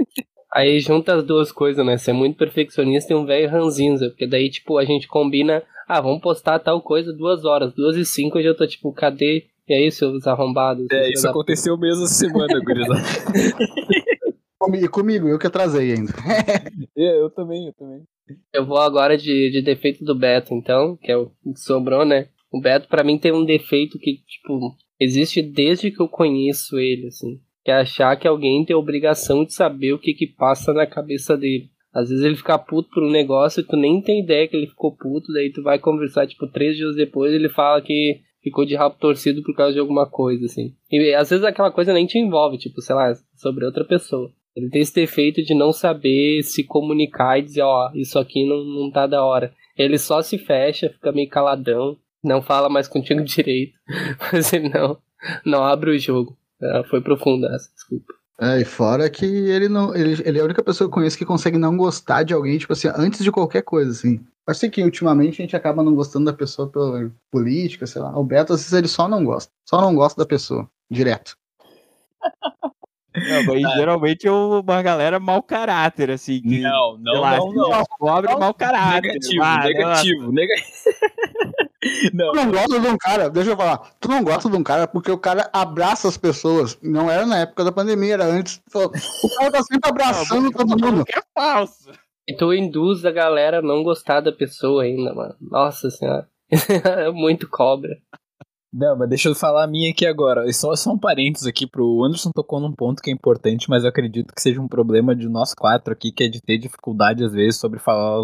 Aí 0.54 0.80
junta 0.80 1.16
as 1.16 1.26
duas 1.26 1.52
coisas, 1.52 1.86
né? 1.86 1.98
Ser 1.98 2.14
muito 2.14 2.38
perfeccionista 2.38 3.12
e 3.12 3.16
um 3.16 3.26
velho 3.26 3.50
ranzinza. 3.50 4.08
Porque 4.08 4.26
daí, 4.26 4.50
tipo, 4.50 4.78
a 4.78 4.86
gente 4.86 5.06
combina, 5.06 5.62
ah, 5.86 6.00
vamos 6.00 6.22
postar 6.22 6.60
tal 6.60 6.82
coisa 6.82 7.12
duas 7.12 7.44
horas. 7.44 7.74
Duas 7.74 7.98
e 7.98 8.06
cinco 8.06 8.40
eu 8.40 8.44
já 8.44 8.54
tô, 8.54 8.66
tipo, 8.66 8.94
cadê? 8.94 9.48
E 9.68 9.74
aí, 9.74 9.92
seus 9.92 10.26
arrombados? 10.26 10.88
É, 10.90 11.10
isso 11.10 11.28
aconteceu 11.28 11.78
mesmo 11.78 12.06
essa 12.06 12.14
semana, 12.14 12.58
gurizada. 12.64 13.02
Comigo, 14.58 14.90
comigo, 14.90 15.28
eu 15.28 15.38
que 15.38 15.48
atrasei 15.48 15.92
ainda. 15.92 16.14
É, 16.98 17.22
eu 17.22 17.30
também, 17.30 17.68
eu 17.68 17.74
também. 17.74 18.04
Eu 18.54 18.66
vou 18.66 18.78
agora 18.78 19.18
de, 19.18 19.52
de 19.52 19.62
defeito 19.62 20.06
do 20.06 20.16
Beto, 20.16 20.54
então, 20.54 20.96
que 20.96 21.12
é 21.12 21.18
o 21.18 21.26
que 21.26 21.60
sobrou, 21.60 22.06
né? 22.06 22.30
O 22.50 22.62
Beto, 22.62 22.88
pra 22.88 23.04
mim, 23.04 23.20
tem 23.20 23.34
um 23.34 23.44
defeito 23.44 24.00
que, 24.00 24.24
tipo, 24.26 24.74
existe 25.00 25.42
desde 25.42 25.92
que 25.92 26.02
eu 26.02 26.08
conheço 26.08 26.80
ele, 26.80 27.08
assim. 27.08 27.40
Que 27.64 27.72
é 27.72 27.76
achar 27.76 28.16
que 28.16 28.28
alguém 28.28 28.64
tem 28.64 28.76
a 28.76 28.80
obrigação 28.80 29.44
de 29.44 29.54
saber 29.54 29.94
o 29.94 30.00
que 30.00 30.14
que 30.14 30.28
passa 30.28 30.74
na 30.74 30.86
cabeça 30.86 31.36
dele. 31.36 31.70
Às 31.94 32.10
vezes 32.10 32.26
ele 32.26 32.36
fica 32.36 32.60
puto 32.60 32.90
por 32.90 33.04
um 33.04 33.10
negócio 33.10 33.62
e 33.62 33.64
tu 33.64 33.78
nem 33.78 34.02
tem 34.02 34.22
ideia 34.22 34.48
que 34.48 34.56
ele 34.56 34.68
ficou 34.68 34.96
puto, 34.96 35.32
daí 35.32 35.50
tu 35.52 35.64
vai 35.64 35.80
conversar, 35.80 36.28
tipo, 36.28 36.46
três 36.48 36.76
dias 36.76 36.96
depois 36.96 37.34
ele 37.34 37.48
fala 37.48 37.82
que 37.82 38.20
ficou 38.44 38.66
de 38.66 38.76
rabo 38.76 38.98
torcido 39.00 39.42
por 39.42 39.56
causa 39.56 39.74
de 39.74 39.80
alguma 39.80 40.06
coisa, 40.06 40.46
assim. 40.46 40.76
E 40.92 41.14
às 41.14 41.30
vezes 41.30 41.46
aquela 41.46 41.72
coisa 41.72 41.94
nem 41.94 42.06
te 42.06 42.20
envolve, 42.20 42.58
tipo, 42.58 42.82
sei 42.82 42.96
lá, 42.96 43.14
sobre 43.34 43.66
outra 43.66 43.86
pessoa. 43.86 44.30
Ele 44.56 44.70
tem 44.70 44.82
esse 44.82 44.94
defeito 44.94 45.42
de 45.42 45.56
não 45.56 45.72
saber 45.72 46.44
se 46.44 46.64
comunicar 46.64 47.40
e 47.40 47.44
dizer, 47.44 47.64
ó, 47.64 47.90
isso 47.96 48.20
aqui 48.20 48.46
não, 48.46 48.64
não 48.64 48.92
tá 48.92 49.08
da 49.08 49.24
hora. 49.24 49.54
Ele 49.78 49.98
só 49.98 50.22
se 50.22 50.38
fecha, 50.38 50.90
fica 50.90 51.12
meio 51.12 51.30
caladão, 51.30 51.98
não 52.26 52.42
fala 52.42 52.70
mais 52.70 52.88
contigo 52.88 53.24
direito, 53.24 53.78
mas 54.32 54.52
ele 54.52 54.70
não, 54.70 54.98
não 55.46 55.64
abre 55.64 55.92
o 55.92 56.00
jogo. 56.00 56.38
Ah, 56.62 56.84
foi 56.90 57.02
profunda 57.02 57.48
essa, 57.54 57.70
desculpa. 57.74 58.14
É, 58.40 58.60
e 58.60 58.66
fora 58.66 59.10
que 59.10 59.26
ele 59.26 59.70
não. 59.70 59.96
Ele, 59.96 60.22
ele 60.26 60.40
é 60.40 60.42
a 60.42 60.46
única 60.46 60.64
pessoa 60.64 60.88
que 60.88 60.92
eu 60.92 60.94
conheço 60.94 61.18
que 61.18 61.26
consegue 61.26 61.58
não 61.58 61.78
gostar 61.78 62.24
de 62.24 62.34
alguém, 62.34 62.58
tipo 62.58 62.74
assim, 62.74 62.90
antes 62.94 63.24
de 63.24 63.32
qualquer 63.32 63.62
coisa, 63.62 63.92
assim. 63.92 64.18
Acho 64.48 64.60
assim 64.60 64.70
que 64.70 64.84
ultimamente 64.84 65.42
a 65.42 65.46
gente 65.46 65.56
acaba 65.56 65.82
não 65.82 65.96
gostando 65.96 66.26
da 66.26 66.34
pessoa 66.34 66.70
pela 66.70 67.12
política, 67.32 67.88
sei 67.88 68.02
lá. 68.02 68.18
O 68.18 68.24
Beto, 68.24 68.54
às 68.54 68.60
vezes, 68.60 68.74
ele 68.74 68.88
só 68.88 69.08
não 69.08 69.24
gosta. 69.24 69.52
Só 69.68 69.82
não 69.82 69.96
gosta 69.96 70.22
da 70.22 70.28
pessoa. 70.28 70.70
Direto. 70.92 71.38
Não, 73.16 73.46
mas 73.46 73.74
geralmente 73.76 74.28
é 74.28 74.32
uma 74.32 74.82
galera 74.82 75.20
mau 75.20 75.42
caráter, 75.42 76.12
assim. 76.12 76.42
Que, 76.42 76.60
Não, 76.60 76.96
sei 76.96 77.04
não, 77.04 77.22
lá, 77.22 77.38
não, 77.38 77.52
não. 77.54 77.84
Pobre 77.98 78.36
mau 78.36 78.54
caráter. 78.54 79.14
Negativo, 79.14 79.44
Ah, 79.44 79.64
negativo, 79.64 80.32
negativo. 80.32 80.76
Não, 82.14 82.32
Tu 82.32 82.36
não 82.36 82.52
gosta 82.52 82.80
de 82.80 82.88
um 82.88 82.98
cara, 82.98 83.30
deixa 83.30 83.52
eu 83.52 83.58
falar. 83.58 83.92
Tu 84.00 84.10
não 84.10 84.24
gosta 84.24 84.50
de 84.50 84.56
um 84.56 84.64
cara 84.64 84.88
porque 84.88 85.12
o 85.12 85.20
cara 85.20 85.48
abraça 85.54 86.08
as 86.08 86.18
pessoas. 86.18 86.80
Não 86.82 87.12
era 87.12 87.28
na 87.28 87.42
época 87.42 87.64
da 87.64 87.72
pandemia, 87.72 88.16
era 88.16 88.26
antes. 88.26 88.60
O 88.74 88.90
cara 89.38 89.52
tá 89.52 89.62
sempre 89.62 89.90
abraçando 89.90 90.52
todo 90.52 90.70
mundo. 90.70 91.06
Que 91.06 91.20
é 91.20 91.22
falso. 91.32 91.92
E 92.28 92.36
tu 92.36 92.52
induz 92.52 93.06
a 93.06 93.12
galera 93.12 93.60
a 93.60 93.62
não 93.62 93.84
gostar 93.84 94.20
da 94.20 94.32
pessoa 94.32 94.82
ainda, 94.82 95.14
mano. 95.14 95.36
Nossa 95.40 95.92
senhora. 95.92 96.28
é 96.50 97.12
muito 97.12 97.48
cobra. 97.48 97.98
Não, 98.78 98.94
mas 98.98 99.08
deixa 99.08 99.30
eu 99.30 99.36
falar 99.36 99.64
a 99.64 99.68
minha 99.68 99.90
aqui 99.90 100.06
agora. 100.06 100.52
Só, 100.52 100.76
só 100.76 100.92
um 100.92 101.00
parênteses 101.00 101.48
aqui 101.48 101.66
pro 101.66 102.04
Anderson 102.04 102.30
tocou 102.36 102.60
num 102.60 102.74
ponto 102.74 103.02
que 103.02 103.10
é 103.10 103.14
importante, 103.14 103.70
mas 103.70 103.84
eu 103.84 103.90
acredito 103.90 104.36
que 104.36 104.42
seja 104.42 104.60
um 104.60 104.68
problema 104.68 105.16
de 105.16 105.30
nós 105.30 105.54
quatro 105.54 105.94
aqui, 105.94 106.12
que 106.12 106.26
é 106.26 106.28
de 106.28 106.42
ter 106.42 106.58
dificuldade, 106.58 107.24
às 107.24 107.32
vezes, 107.32 107.58
sobre 107.58 107.80
falar 107.80 108.20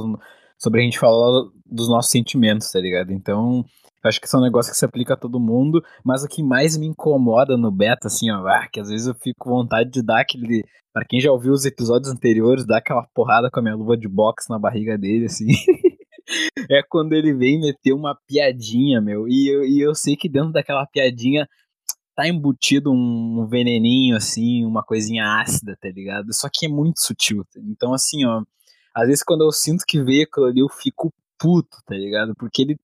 sobre 0.57 0.81
a 0.81 0.83
gente 0.83 0.99
falar 0.99 1.47
dos 1.65 1.87
nossos 1.87 2.11
sentimentos, 2.11 2.69
tá 2.69 2.81
ligado? 2.81 3.13
Então, 3.13 3.63
eu 4.03 4.09
acho 4.09 4.19
que 4.19 4.27
isso 4.27 4.35
é 4.35 4.39
um 4.39 4.43
negócio 4.43 4.73
que 4.73 4.77
se 4.77 4.83
aplica 4.83 5.13
a 5.13 5.17
todo 5.17 5.39
mundo, 5.39 5.81
mas 6.03 6.21
o 6.21 6.27
que 6.27 6.43
mais 6.43 6.75
me 6.75 6.85
incomoda 6.85 7.55
no 7.55 7.71
beta, 7.71 8.07
assim, 8.07 8.29
ó, 8.29 8.45
ah, 8.45 8.67
que 8.69 8.81
às 8.81 8.89
vezes 8.89 9.07
eu 9.07 9.15
fico 9.15 9.45
com 9.45 9.51
vontade 9.51 9.89
de 9.89 10.03
dar 10.03 10.19
aquele. 10.19 10.65
Pra 10.93 11.05
quem 11.05 11.21
já 11.21 11.31
ouviu 11.31 11.53
os 11.53 11.63
episódios 11.63 12.11
anteriores, 12.11 12.65
dar 12.65 12.79
aquela 12.79 13.07
porrada 13.13 13.49
com 13.49 13.61
a 13.61 13.63
minha 13.63 13.75
luva 13.75 13.95
de 13.95 14.09
boxe 14.09 14.49
na 14.49 14.59
barriga 14.59 14.97
dele, 14.97 15.27
assim. 15.27 15.47
é 16.69 16.81
quando 16.87 17.13
ele 17.13 17.33
vem 17.33 17.59
meter 17.59 17.93
uma 17.93 18.17
piadinha, 18.27 19.01
meu. 19.01 19.27
E 19.27 19.47
eu, 19.47 19.63
e 19.63 19.79
eu 19.81 19.93
sei 19.95 20.15
que 20.15 20.29
dentro 20.29 20.51
daquela 20.51 20.85
piadinha 20.85 21.47
tá 22.15 22.27
embutido 22.27 22.91
um 22.91 23.47
veneninho, 23.49 24.15
assim, 24.15 24.65
uma 24.65 24.83
coisinha 24.83 25.39
ácida, 25.41 25.77
tá 25.81 25.89
ligado? 25.89 26.33
Só 26.33 26.49
que 26.51 26.65
é 26.65 26.69
muito 26.69 26.99
sutil. 27.01 27.43
tá? 27.45 27.59
Então, 27.63 27.93
assim, 27.93 28.25
ó. 28.25 28.43
Às 28.93 29.07
vezes 29.07 29.23
quando 29.23 29.45
eu 29.45 29.51
sinto 29.51 29.85
que 29.87 30.03
veio 30.03 30.23
aquilo 30.23 30.47
ali, 30.47 30.59
eu 30.59 30.69
fico 30.69 31.13
puto, 31.39 31.77
tá 31.85 31.95
ligado? 31.95 32.33
Porque 32.35 32.61
ele. 32.61 32.77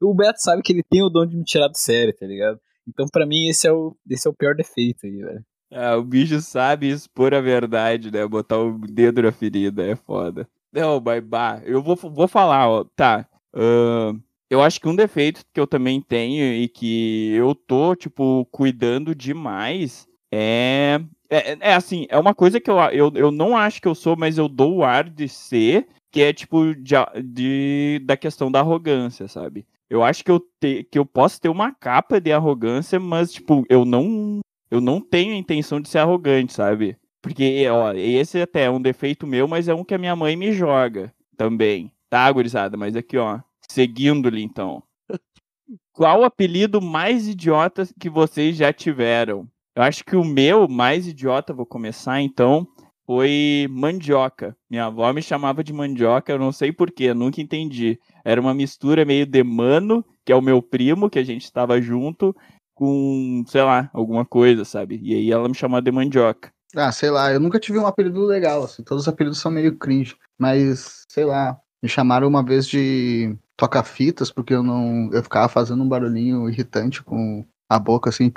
O 0.00 0.14
Beto 0.14 0.40
sabe 0.42 0.62
que 0.62 0.72
ele 0.72 0.82
tem 0.82 1.02
o 1.02 1.08
dom 1.08 1.24
de 1.24 1.36
me 1.36 1.44
tirar 1.44 1.68
do 1.68 1.78
sério, 1.78 2.12
tá 2.12 2.26
ligado? 2.26 2.60
Então, 2.86 3.06
pra 3.10 3.24
mim, 3.24 3.46
esse 3.48 3.68
é 3.68 3.72
o, 3.72 3.96
esse 4.10 4.26
é 4.26 4.30
o 4.30 4.34
pior 4.34 4.54
defeito 4.56 5.06
aí, 5.06 5.22
velho. 5.22 5.44
Ah, 5.70 5.96
o 5.96 6.02
bicho 6.02 6.40
sabe 6.40 6.88
expor 6.90 7.32
a 7.32 7.40
verdade, 7.40 8.10
né? 8.10 8.26
Botar 8.26 8.58
o 8.58 8.76
dedo 8.78 9.22
na 9.22 9.32
ferida, 9.32 9.84
é 9.84 9.96
foda. 9.96 10.46
Não, 10.72 11.00
mas 11.00 11.22
bah, 11.22 11.60
eu 11.64 11.82
vou, 11.82 11.96
vou 11.96 12.26
falar, 12.28 12.68
ó, 12.68 12.84
tá. 12.96 13.26
ahn, 13.54 14.18
eu 14.50 14.62
acho 14.62 14.80
que 14.80 14.88
um 14.88 14.96
defeito 14.96 15.42
que 15.52 15.60
eu 15.60 15.66
também 15.66 16.00
tenho 16.00 16.44
e 16.54 16.68
que 16.68 17.32
eu 17.34 17.54
tô, 17.54 17.94
tipo, 17.94 18.46
cuidando 18.50 19.14
demais 19.14 20.06
é. 20.32 21.00
É, 21.30 21.56
é 21.70 21.74
assim, 21.74 22.06
é 22.10 22.18
uma 22.18 22.34
coisa 22.34 22.60
que 22.60 22.70
eu, 22.70 22.78
eu, 22.90 23.10
eu 23.14 23.30
não 23.30 23.56
acho 23.56 23.80
que 23.80 23.88
eu 23.88 23.94
sou, 23.94 24.14
mas 24.16 24.36
eu 24.36 24.48
dou 24.50 24.76
o 24.76 24.84
ar 24.84 25.08
de 25.08 25.26
ser, 25.28 25.86
que 26.10 26.20
é 26.20 26.30
tipo 26.32 26.74
de, 26.74 26.94
de- 27.24 28.00
da 28.04 28.18
questão 28.18 28.50
da 28.52 28.60
arrogância, 28.60 29.26
sabe? 29.28 29.66
Eu 29.88 30.02
acho 30.02 30.22
que 30.22 30.30
eu, 30.30 30.38
te, 30.60 30.84
que 30.84 30.98
eu 30.98 31.06
posso 31.06 31.40
ter 31.40 31.48
uma 31.48 31.72
capa 31.74 32.20
de 32.20 32.30
arrogância, 32.32 33.00
mas, 33.00 33.32
tipo, 33.32 33.64
eu 33.70 33.84
não 33.86 34.40
eu 34.70 34.80
não 34.80 35.00
tenho 35.00 35.32
a 35.34 35.36
intenção 35.36 35.80
de 35.80 35.88
ser 35.88 35.98
arrogante, 35.98 36.52
sabe? 36.52 36.96
Porque, 37.22 37.66
ó, 37.68 37.92
esse 37.92 38.42
até 38.42 38.64
é 38.64 38.70
um 38.70 38.82
defeito 38.82 39.26
meu, 39.26 39.46
mas 39.46 39.68
é 39.68 39.74
um 39.74 39.84
que 39.84 39.94
a 39.94 39.98
minha 39.98 40.16
mãe 40.16 40.34
me 40.34 40.52
joga 40.52 41.14
também. 41.36 41.92
Tá, 42.10 42.30
gurizada? 42.30 42.76
Mas 42.76 42.96
aqui, 42.96 43.16
ó, 43.16 43.38
seguindo-lhe 43.70 44.42
então. 44.42 44.82
Qual 45.94 46.20
o 46.20 46.24
apelido 46.24 46.82
mais 46.82 47.28
idiota 47.28 47.88
que 47.98 48.10
vocês 48.10 48.56
já 48.56 48.72
tiveram? 48.72 49.48
Eu 49.74 49.84
acho 49.84 50.04
que 50.04 50.16
o 50.16 50.24
meu 50.24 50.68
mais 50.68 51.06
idiota, 51.06 51.54
vou 51.54 51.64
começar 51.64 52.20
então, 52.20 52.66
foi 53.06 53.66
mandioca. 53.70 54.56
Minha 54.68 54.86
avó 54.86 55.10
me 55.12 55.22
chamava 55.22 55.62
de 55.64 55.72
mandioca, 55.72 56.32
eu 56.32 56.38
não 56.38 56.52
sei 56.52 56.72
porquê, 56.72 57.14
nunca 57.14 57.40
entendi. 57.40 57.98
Era 58.24 58.40
uma 58.40 58.52
mistura 58.52 59.04
meio 59.04 59.24
de 59.24 59.42
mano, 59.42 60.04
que 60.24 60.32
é 60.32 60.36
o 60.36 60.42
meu 60.42 60.60
primo, 60.60 61.08
que 61.08 61.18
a 61.18 61.24
gente 61.24 61.44
estava 61.44 61.80
junto, 61.80 62.34
com, 62.74 63.44
sei 63.46 63.62
lá, 63.62 63.88
alguma 63.94 64.24
coisa, 64.24 64.64
sabe? 64.64 65.00
E 65.02 65.14
aí 65.14 65.30
ela 65.30 65.48
me 65.48 65.54
chamava 65.54 65.82
de 65.82 65.92
mandioca. 65.92 66.52
Ah, 66.74 66.90
sei 66.90 67.10
lá, 67.10 67.32
eu 67.32 67.40
nunca 67.40 67.60
tive 67.60 67.78
um 67.78 67.86
apelido 67.86 68.24
legal, 68.24 68.64
assim, 68.64 68.82
todos 68.82 69.04
os 69.04 69.08
apelidos 69.08 69.38
são 69.38 69.50
meio 69.50 69.76
cringe, 69.76 70.16
mas, 70.38 71.02
sei 71.08 71.24
lá, 71.24 71.58
me 71.82 71.88
chamaram 71.88 72.26
uma 72.26 72.42
vez 72.42 72.66
de 72.66 73.36
toca-fitas, 73.56 74.30
porque 74.30 74.54
eu 74.54 74.62
não, 74.62 75.10
eu 75.12 75.22
ficava 75.22 75.48
fazendo 75.48 75.82
um 75.82 75.88
barulhinho 75.88 76.48
irritante 76.48 77.02
com 77.02 77.44
a 77.68 77.78
boca, 77.78 78.08
assim, 78.08 78.32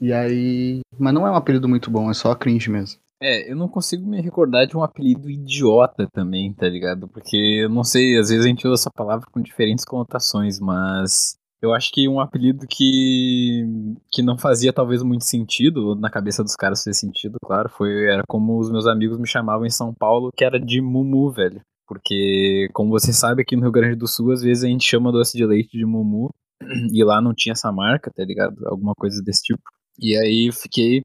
e 0.00 0.12
aí, 0.12 0.80
mas 0.98 1.12
não 1.12 1.26
é 1.26 1.30
um 1.30 1.36
apelido 1.36 1.68
muito 1.68 1.90
bom, 1.90 2.10
é 2.10 2.14
só 2.14 2.34
cringe 2.34 2.70
mesmo. 2.70 3.00
É, 3.22 3.50
eu 3.50 3.54
não 3.54 3.68
consigo 3.68 4.06
me 4.06 4.18
recordar 4.20 4.66
de 4.66 4.74
um 4.74 4.82
apelido 4.82 5.28
idiota 5.28 6.08
também, 6.10 6.54
tá 6.54 6.66
ligado? 6.66 7.06
Porque 7.06 7.36
eu 7.36 7.68
não 7.68 7.84
sei, 7.84 8.18
às 8.18 8.30
vezes 8.30 8.46
a 8.46 8.48
gente 8.48 8.66
usa 8.66 8.82
essa 8.82 8.90
palavra 8.90 9.26
com 9.30 9.42
diferentes 9.42 9.84
conotações, 9.84 10.58
mas 10.58 11.36
eu 11.62 11.74
acho 11.74 11.92
que 11.92 12.08
um 12.08 12.20
apelido 12.20 12.66
que 12.66 13.64
que 14.10 14.22
não 14.22 14.38
fazia 14.38 14.72
talvez 14.72 15.02
muito 15.02 15.24
sentido, 15.24 15.94
na 15.94 16.10
cabeça 16.10 16.42
dos 16.42 16.56
caras 16.56 16.82
fez 16.82 16.98
sentido, 16.98 17.36
claro, 17.44 17.68
foi 17.68 18.06
era 18.06 18.22
como 18.28 18.58
os 18.58 18.70
meus 18.70 18.86
amigos 18.86 19.18
me 19.18 19.26
chamavam 19.26 19.66
em 19.66 19.70
São 19.70 19.94
Paulo, 19.94 20.30
que 20.36 20.44
era 20.44 20.58
de 20.58 20.80
Mumu, 20.80 21.30
velho. 21.30 21.60
Porque, 21.86 22.68
como 22.72 22.90
você 22.90 23.12
sabe, 23.12 23.42
aqui 23.42 23.56
no 23.56 23.62
Rio 23.62 23.72
Grande 23.72 23.96
do 23.96 24.06
Sul, 24.06 24.30
às 24.30 24.42
vezes 24.42 24.62
a 24.62 24.68
gente 24.68 24.84
chama 24.84 25.10
doce 25.10 25.36
de 25.36 25.44
leite 25.44 25.76
de 25.76 25.84
Mumu, 25.84 26.30
e 26.94 27.02
lá 27.02 27.20
não 27.20 27.34
tinha 27.34 27.52
essa 27.52 27.72
marca, 27.72 28.12
tá 28.14 28.24
ligado? 28.24 28.56
Alguma 28.66 28.94
coisa 28.94 29.20
desse 29.22 29.42
tipo. 29.42 29.62
E 29.98 30.16
aí 30.16 30.46
eu 30.48 30.52
fiquei 30.52 31.04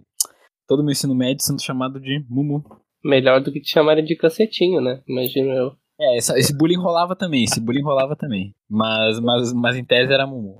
todo 0.68 0.84
meu 0.84 0.92
ensino 0.92 1.16
médio 1.16 1.44
sendo 1.44 1.62
chamado 1.62 2.00
de 2.00 2.24
Mumu. 2.30 2.64
Melhor 3.04 3.42
do 3.42 3.52
que 3.52 3.60
te 3.60 3.72
chamarem 3.72 4.06
de 4.06 4.16
cacetinho, 4.16 4.80
né? 4.80 5.02
Imagino 5.08 5.52
eu. 5.52 5.76
É, 6.00 6.18
essa- 6.18 6.38
esse 6.38 6.56
bullying 6.56 6.78
rolava 6.78 7.16
também, 7.16 7.44
esse 7.44 7.60
bullying 7.62 7.84
rolava 7.84 8.16
também. 8.16 8.54
Mas, 8.70 9.20
mas, 9.20 9.54
mas 9.54 9.76
em 9.78 9.86
tese 9.86 10.12
era 10.14 10.28
Mumu. 10.28 10.60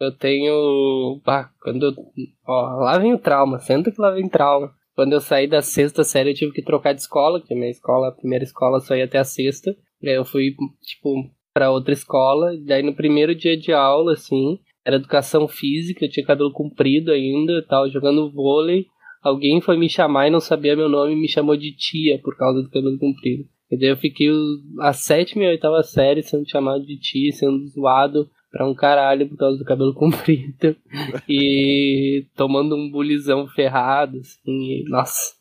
Eu 0.00 0.16
tenho. 0.16 1.20
Bah, 1.24 1.50
quando. 1.60 1.92
Ó, 2.46 2.62
lá 2.84 2.98
vem 2.98 3.12
o 3.14 3.18
trauma, 3.18 3.58
senta 3.58 3.90
que 3.90 4.00
lá 4.00 4.10
vem 4.12 4.28
trauma. 4.28 4.72
Quando 4.94 5.12
eu 5.12 5.20
saí 5.20 5.46
da 5.46 5.60
sexta 5.60 6.02
série, 6.02 6.30
eu 6.30 6.34
tive 6.34 6.52
que 6.52 6.62
trocar 6.62 6.92
de 6.92 7.00
escola, 7.00 7.38
porque 7.40 7.54
minha 7.54 7.70
escola, 7.70 8.08
a 8.08 8.12
primeira 8.12 8.44
escola 8.44 8.80
só 8.80 8.94
ia 8.96 9.04
até 9.04 9.18
a 9.18 9.24
sexta. 9.24 9.74
E 10.02 10.08
aí 10.08 10.14
eu 10.16 10.24
fui, 10.24 10.54
tipo, 10.82 11.14
pra 11.52 11.70
outra 11.70 11.92
escola. 11.92 12.52
Daí 12.64 12.82
no 12.82 12.94
primeiro 12.94 13.34
dia 13.34 13.56
de 13.56 13.72
aula, 13.72 14.12
assim, 14.12 14.58
era 14.84 14.96
educação 14.96 15.46
física, 15.46 16.04
eu 16.04 16.10
tinha 16.10 16.26
cabelo 16.26 16.52
comprido 16.52 17.12
ainda, 17.12 17.64
tava 17.66 17.88
jogando 17.88 18.30
vôlei. 18.32 18.86
Alguém 19.22 19.60
foi 19.60 19.76
me 19.76 19.88
chamar 19.90 20.28
e 20.28 20.30
não 20.30 20.40
sabia 20.40 20.76
meu 20.76 20.88
nome 20.88 21.12
e 21.12 21.16
me 21.20 21.28
chamou 21.28 21.56
de 21.56 21.74
tia 21.76 22.20
por 22.22 22.36
causa 22.36 22.62
do 22.62 22.70
cabelo 22.70 22.98
comprido. 22.98 23.44
E 23.70 23.76
daí 23.78 23.90
eu 23.90 23.96
fiquei 23.96 24.28
a 24.80 24.92
sétima 24.92 25.44
e 25.44 25.48
oitava 25.48 25.82
série 25.82 26.22
sendo 26.22 26.48
chamado 26.48 26.84
de 26.84 26.98
tia, 26.98 27.32
sendo 27.32 27.66
zoado 27.68 28.28
pra 28.50 28.66
um 28.66 28.74
caralho 28.74 29.28
por 29.28 29.36
causa 29.36 29.58
do 29.58 29.64
cabelo 29.64 29.92
comprido. 29.94 30.76
e 31.28 32.26
tomando 32.34 32.74
um 32.74 32.90
bulizão 32.90 33.46
ferrado, 33.48 34.18
assim. 34.18 34.40
e, 34.46 34.84
nossa, 34.88 35.34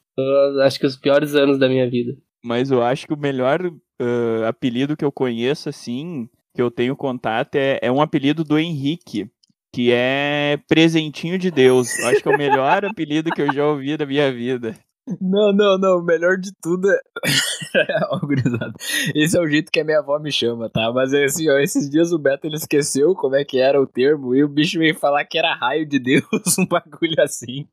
acho 0.63 0.79
que 0.79 0.85
os 0.85 0.97
piores 0.97 1.35
anos 1.35 1.57
da 1.57 1.69
minha 1.69 1.89
vida. 1.89 2.17
Mas 2.43 2.69
eu 2.69 2.83
acho 2.83 3.07
que 3.07 3.13
o 3.13 3.19
melhor 3.19 3.61
ah, 3.99 4.47
apelido 4.47 4.95
que 4.95 5.05
eu 5.05 5.11
conheço, 5.11 5.69
assim, 5.69 6.29
que 6.53 6.61
eu 6.61 6.69
tenho 6.69 6.95
contato, 6.95 7.55
é, 7.55 7.79
é 7.81 7.91
um 7.91 8.01
apelido 8.01 8.43
do 8.43 8.57
Henrique, 8.57 9.29
que 9.73 9.91
é 9.91 10.59
Presentinho 10.67 11.37
de 11.37 11.51
Deus. 11.51 11.97
Eu 11.99 12.07
acho 12.07 12.21
que 12.21 12.27
é 12.27 12.35
o 12.35 12.37
melhor 12.37 12.85
apelido 12.85 13.31
que 13.31 13.41
eu 13.41 13.51
já 13.53 13.65
ouvi 13.65 13.97
da 13.97 14.05
minha 14.05 14.31
vida. 14.31 14.75
Não, 15.21 15.53
não, 15.53 15.77
não. 15.77 15.99
O 15.99 16.03
melhor 16.03 16.37
de 16.37 16.51
tudo 16.61 16.91
é. 16.91 16.99
Ó, 18.11 18.19
gurizada. 18.19 18.73
Esse 19.15 19.37
é 19.37 19.41
o 19.41 19.47
jeito 19.47 19.71
que 19.71 19.79
a 19.79 19.83
minha 19.83 19.99
avó 19.99 20.19
me 20.19 20.31
chama, 20.31 20.69
tá? 20.69 20.91
Mas 20.91 21.13
é 21.13 21.25
assim, 21.25 21.49
ó, 21.49 21.57
esses 21.57 21.89
dias 21.89 22.11
o 22.11 22.19
Beto 22.19 22.47
ele 22.47 22.55
esqueceu 22.55 23.15
como 23.15 23.35
é 23.35 23.45
que 23.45 23.57
era 23.57 23.81
o 23.81 23.87
termo 23.87 24.35
e 24.35 24.43
o 24.43 24.49
bicho 24.49 24.79
veio 24.79 24.95
falar 24.95 25.23
que 25.25 25.37
era 25.37 25.55
raio 25.55 25.87
de 25.87 25.99
Deus, 25.99 26.23
um 26.59 26.65
bagulho 26.65 27.15
assim. 27.19 27.67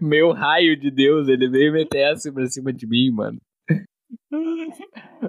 Meu 0.00 0.32
raio 0.32 0.78
de 0.78 0.90
Deus, 0.90 1.28
ele 1.28 1.48
veio 1.48 1.72
meter 1.72 2.12
essa 2.12 2.32
pra 2.32 2.46
cima 2.46 2.72
de 2.72 2.86
mim, 2.86 3.10
mano. 3.10 3.38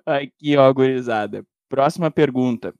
Aqui, 0.05 0.57
ó, 0.57 0.73
gurizada. 0.73 1.43
Próxima 1.69 2.09
pergunta. 2.09 2.73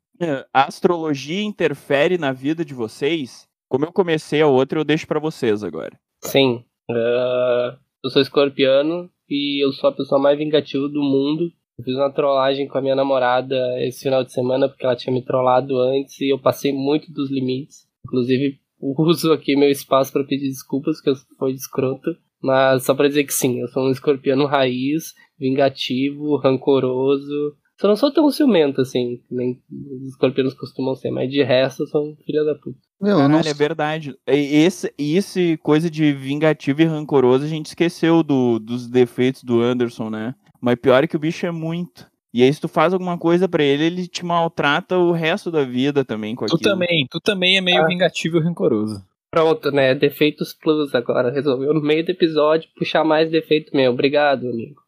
A 0.53 0.65
astrologia 0.65 1.41
interfere 1.41 2.17
na 2.17 2.31
vida 2.31 2.63
de 2.63 2.73
vocês? 2.73 3.47
Como 3.69 3.85
eu 3.85 3.91
comecei 3.91 4.41
a 4.41 4.47
outra, 4.47 4.79
eu 4.79 4.83
deixo 4.83 5.07
pra 5.07 5.19
vocês 5.19 5.63
agora. 5.63 5.97
Sim, 6.23 6.63
ah, 6.89 7.77
eu 8.03 8.09
sou 8.09 8.21
escorpiano 8.21 9.09
e 9.29 9.63
eu 9.63 9.71
sou 9.71 9.89
a 9.89 9.93
pessoa 9.93 10.19
mais 10.19 10.37
vingativa 10.37 10.87
do 10.87 11.01
mundo. 11.01 11.51
Eu 11.77 11.85
fiz 11.85 11.95
uma 11.95 12.11
trollagem 12.11 12.67
com 12.67 12.77
a 12.77 12.81
minha 12.81 12.95
namorada 12.95 13.55
esse 13.81 14.03
final 14.03 14.23
de 14.23 14.33
semana 14.33 14.67
porque 14.67 14.85
ela 14.85 14.95
tinha 14.95 15.13
me 15.13 15.23
trollado 15.23 15.79
antes 15.79 16.19
e 16.19 16.29
eu 16.29 16.39
passei 16.39 16.73
muito 16.73 17.11
dos 17.11 17.29
limites. 17.29 17.87
Inclusive, 18.05 18.59
uso 18.79 19.31
aqui 19.31 19.55
meu 19.55 19.69
espaço 19.69 20.11
para 20.11 20.23
pedir 20.23 20.47
desculpas 20.47 20.99
que 20.99 21.09
eu 21.09 21.15
fui 21.37 21.51
escroto. 21.51 22.15
Mas 22.41 22.83
só 22.83 22.95
pra 22.95 23.07
dizer 23.07 23.23
que 23.23 23.33
sim, 23.33 23.61
eu 23.61 23.67
sou 23.67 23.83
um 23.83 23.91
escorpiano 23.91 24.47
raiz, 24.47 25.13
vingativo, 25.39 26.37
rancoroso. 26.37 27.55
Só 27.81 27.87
não 27.87 27.95
sou 27.95 28.13
tão 28.13 28.29
ciumento 28.29 28.79
assim, 28.79 29.19
nem 29.29 29.59
os 30.01 30.09
escorpianos 30.09 30.53
costumam 30.53 30.93
ser, 30.95 31.09
mas 31.09 31.31
de 31.31 31.41
resto 31.41 31.81
eu 31.81 31.87
sou 31.87 32.05
um 32.11 32.15
filho 32.23 32.45
da 32.45 32.53
puta. 32.53 32.77
Meu, 33.01 33.13
eu 33.17 33.27
não 33.27 33.37
Caralho, 33.37 33.49
é 33.49 33.53
verdade. 33.55 34.15
E 34.27 34.63
Esse, 34.63 34.93
esse 34.99 35.57
coisa 35.57 35.89
de 35.89 36.13
vingativo 36.13 36.83
e 36.83 36.85
rancoroso, 36.85 37.43
a 37.43 37.47
gente 37.47 37.65
esqueceu 37.65 38.21
do, 38.21 38.59
dos 38.59 38.87
defeitos 38.87 39.43
do 39.43 39.59
Anderson, 39.61 40.11
né? 40.11 40.35
Mas 40.61 40.75
pior 40.75 41.03
é 41.03 41.07
que 41.07 41.15
o 41.15 41.19
bicho 41.19 41.43
é 41.47 41.51
muito. 41.51 42.05
E 42.31 42.43
aí, 42.43 42.53
se 42.53 42.61
tu 42.61 42.67
faz 42.67 42.93
alguma 42.93 43.17
coisa 43.17 43.49
pra 43.49 43.63
ele, 43.63 43.83
ele 43.83 44.07
te 44.07 44.23
maltrata 44.23 44.97
o 44.97 45.11
resto 45.11 45.49
da 45.49 45.63
vida 45.65 46.05
também 46.05 46.35
com 46.35 46.45
Tu 46.45 46.55
aquilo. 46.55 46.71
também, 46.71 47.07
tu 47.09 47.19
também 47.19 47.57
é 47.57 47.61
meio 47.61 47.81
Ah. 47.83 47.87
vingativo 47.87 48.37
e 48.37 48.41
rancoroso. 48.41 49.03
Pronto, 49.31 49.71
né? 49.71 49.95
Defeitos 49.95 50.53
plus 50.53 50.93
agora. 50.93 51.31
Resolveu 51.33 51.73
no 51.73 51.81
meio 51.81 52.05
do 52.05 52.11
episódio 52.11 52.69
puxar 52.77 53.03
mais 53.03 53.31
defeito 53.31 53.75
meu. 53.75 53.91
Obrigado, 53.91 54.47
amigo. 54.47 54.80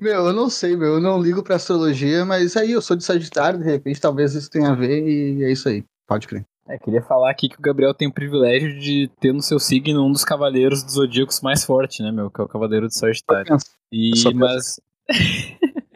Meu, 0.00 0.26
eu 0.26 0.32
não 0.32 0.48
sei, 0.48 0.76
meu. 0.76 0.94
Eu 0.94 1.00
não 1.00 1.20
ligo 1.20 1.42
pra 1.42 1.56
astrologia, 1.56 2.24
mas 2.24 2.56
aí 2.56 2.72
eu 2.72 2.80
sou 2.80 2.96
de 2.96 3.04
Sagitário, 3.04 3.58
de 3.58 3.64
repente 3.64 4.00
talvez 4.00 4.34
isso 4.34 4.50
tenha 4.50 4.70
a 4.70 4.74
ver 4.74 5.06
e 5.06 5.44
é 5.44 5.50
isso 5.50 5.68
aí. 5.68 5.84
Pode 6.06 6.26
crer. 6.26 6.44
É, 6.68 6.78
queria 6.78 7.02
falar 7.02 7.30
aqui 7.30 7.48
que 7.48 7.58
o 7.58 7.62
Gabriel 7.62 7.92
tem 7.92 8.06
o 8.06 8.12
privilégio 8.12 8.78
de 8.78 9.10
ter 9.18 9.32
no 9.32 9.42
seu 9.42 9.58
signo 9.58 10.06
um 10.06 10.12
dos 10.12 10.24
cavaleiros 10.24 10.84
dos 10.84 10.94
zodíacos 10.94 11.40
mais 11.40 11.64
forte, 11.64 12.00
né, 12.00 12.12
meu? 12.12 12.30
Que 12.30 12.40
é 12.40 12.44
o 12.44 12.48
Cavaleiro 12.48 12.86
de 12.86 12.96
Sagitário. 12.96 13.56
E, 13.92 14.12
mas. 14.34 14.80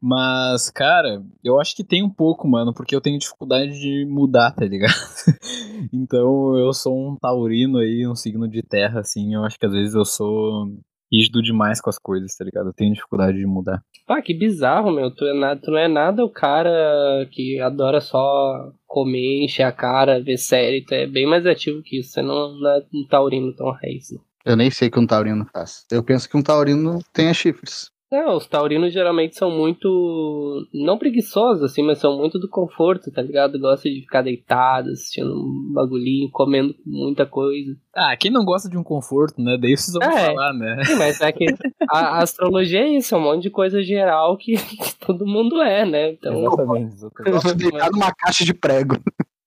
mas, 0.00 0.70
cara, 0.70 1.20
eu 1.42 1.60
acho 1.60 1.74
que 1.74 1.82
tem 1.82 2.04
um 2.04 2.10
pouco, 2.10 2.46
mano, 2.46 2.72
porque 2.72 2.94
eu 2.94 3.00
tenho 3.00 3.18
dificuldade 3.18 3.72
de 3.72 4.06
mudar, 4.06 4.52
tá 4.52 4.64
ligado? 4.64 4.94
então 5.92 6.56
eu 6.56 6.72
sou 6.72 6.96
um 6.96 7.16
taurino 7.16 7.78
aí, 7.78 8.06
um 8.06 8.14
signo 8.14 8.46
de 8.46 8.62
terra, 8.62 9.00
assim. 9.00 9.34
Eu 9.34 9.42
acho 9.44 9.58
que 9.58 9.66
às 9.66 9.72
vezes 9.72 9.94
eu 9.94 10.04
sou 10.04 10.68
rígido 11.10 11.42
demais 11.42 11.80
com 11.80 11.90
as 11.90 11.98
coisas, 11.98 12.34
tá 12.36 12.44
ligado? 12.44 12.68
Eu 12.68 12.72
tenho 12.72 12.92
dificuldade 12.92 13.38
de 13.38 13.46
mudar. 13.46 13.82
Ah, 14.06 14.22
que 14.22 14.34
bizarro, 14.34 14.90
meu. 14.90 15.10
Tu, 15.10 15.24
é 15.26 15.34
nada, 15.34 15.60
tu 15.60 15.70
não 15.70 15.78
é 15.78 15.88
nada 15.88 16.24
o 16.24 16.30
cara 16.30 17.26
que 17.30 17.60
adora 17.60 18.00
só 18.00 18.72
comer, 18.86 19.44
encher 19.44 19.64
a 19.64 19.72
cara, 19.72 20.22
ver 20.22 20.38
série. 20.38 20.84
Tu 20.84 20.94
é 20.94 21.06
bem 21.06 21.26
mais 21.26 21.46
ativo 21.46 21.82
que 21.82 21.98
isso. 21.98 22.12
Você 22.12 22.22
não, 22.22 22.54
não 22.58 22.70
é 22.70 22.82
um 22.94 23.06
taurino 23.06 23.54
tão 23.54 23.70
raiz. 23.70 24.10
Não. 24.10 24.20
Eu 24.44 24.56
nem 24.56 24.70
sei 24.70 24.88
o 24.88 24.90
que 24.90 24.98
um 24.98 25.06
taurino 25.06 25.46
faz. 25.52 25.84
Eu 25.90 26.02
penso 26.02 26.28
que 26.28 26.36
um 26.36 26.42
taurino 26.42 27.00
tenha 27.12 27.34
chifres. 27.34 27.90
Não, 28.10 28.36
os 28.36 28.46
taurinos 28.46 28.92
geralmente 28.92 29.36
são 29.36 29.50
muito. 29.50 30.66
Não 30.72 30.96
preguiçosos, 30.96 31.62
assim, 31.62 31.82
mas 31.82 31.98
são 31.98 32.16
muito 32.16 32.38
do 32.38 32.48
conforto, 32.48 33.10
tá 33.12 33.20
ligado? 33.20 33.58
Gosta 33.58 33.88
de 33.90 34.00
ficar 34.00 34.22
deitado, 34.22 34.90
assistindo 34.90 35.30
um 35.34 35.72
bagulhinho, 35.74 36.30
comendo 36.30 36.74
muita 36.86 37.26
coisa. 37.26 37.76
Ah, 37.94 38.16
quem 38.16 38.30
não 38.30 38.44
gosta 38.46 38.68
de 38.68 38.78
um 38.78 38.82
conforto, 38.82 39.42
né? 39.42 39.58
Daí 39.60 39.76
vocês 39.76 39.92
vão 39.94 40.10
É. 40.10 40.26
falar, 40.34 40.54
né? 40.54 40.84
Sim, 40.84 40.94
mas 40.96 41.20
é 41.20 41.30
que 41.32 41.44
a, 41.90 41.98
a 41.98 42.22
astrologia 42.22 42.80
é 42.80 42.88
isso, 42.96 43.14
é 43.14 43.18
um 43.18 43.22
monte 43.22 43.42
de 43.42 43.50
coisa 43.50 43.82
geral 43.82 44.38
que, 44.38 44.56
que 44.56 44.96
todo 45.06 45.26
mundo 45.26 45.60
é, 45.60 45.84
né? 45.84 46.12
Então, 46.12 46.32
Exatamente, 46.34 46.94
exatamente. 46.94 47.54
Deitar 47.56 47.90
numa 47.90 48.12
caixa 48.14 48.42
de 48.44 48.54
prego. 48.54 48.96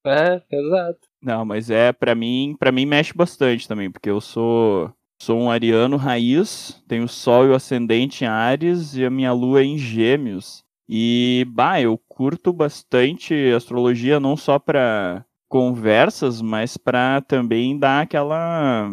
é, 0.05 0.39
exato. 0.51 0.99
Não, 1.23 1.43
mas 1.45 1.69
é, 1.71 1.91
pra 1.91 2.13
mim, 2.13 2.55
para 2.59 2.71
mim 2.71 2.85
mexe 2.85 3.11
bastante 3.13 3.67
também, 3.67 3.89
porque 3.89 4.09
eu 4.09 4.21
sou 4.21 4.91
sou 5.21 5.39
um 5.39 5.51
ariano 5.51 5.97
raiz, 5.97 6.81
tenho 6.87 7.07
sol 7.07 7.45
e 7.45 7.49
o 7.49 7.53
ascendente 7.53 8.23
em 8.23 8.27
Ares 8.27 8.95
e 8.95 9.05
a 9.05 9.09
minha 9.09 9.31
lua 9.31 9.61
é 9.61 9.63
em 9.63 9.77
Gêmeos. 9.77 10.63
E, 10.89 11.45
bah, 11.47 11.79
eu 11.79 11.95
curto 12.07 12.51
bastante 12.51 13.35
astrologia 13.55 14.19
não 14.19 14.35
só 14.35 14.57
pra 14.57 15.23
conversas, 15.47 16.41
mas 16.41 16.75
pra 16.75 17.21
também 17.21 17.77
dar 17.77 18.01
aquela, 18.01 18.89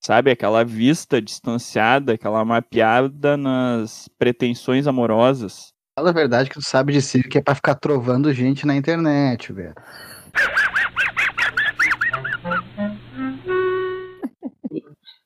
sabe, 0.00 0.32
aquela 0.32 0.64
vista 0.64 1.22
distanciada, 1.22 2.14
aquela 2.14 2.44
mapeada 2.44 3.36
nas 3.36 4.08
pretensões 4.18 4.88
amorosas. 4.88 5.68
Fala 5.96 6.10
a 6.10 6.14
verdade 6.14 6.50
que 6.50 6.56
tu 6.56 6.68
sabe 6.68 6.92
de 6.92 7.00
si 7.00 7.22
que 7.22 7.38
é 7.38 7.42
pra 7.42 7.54
ficar 7.54 7.76
trovando 7.76 8.32
gente 8.32 8.66
na 8.66 8.74
internet, 8.74 9.52
velho. 9.52 9.74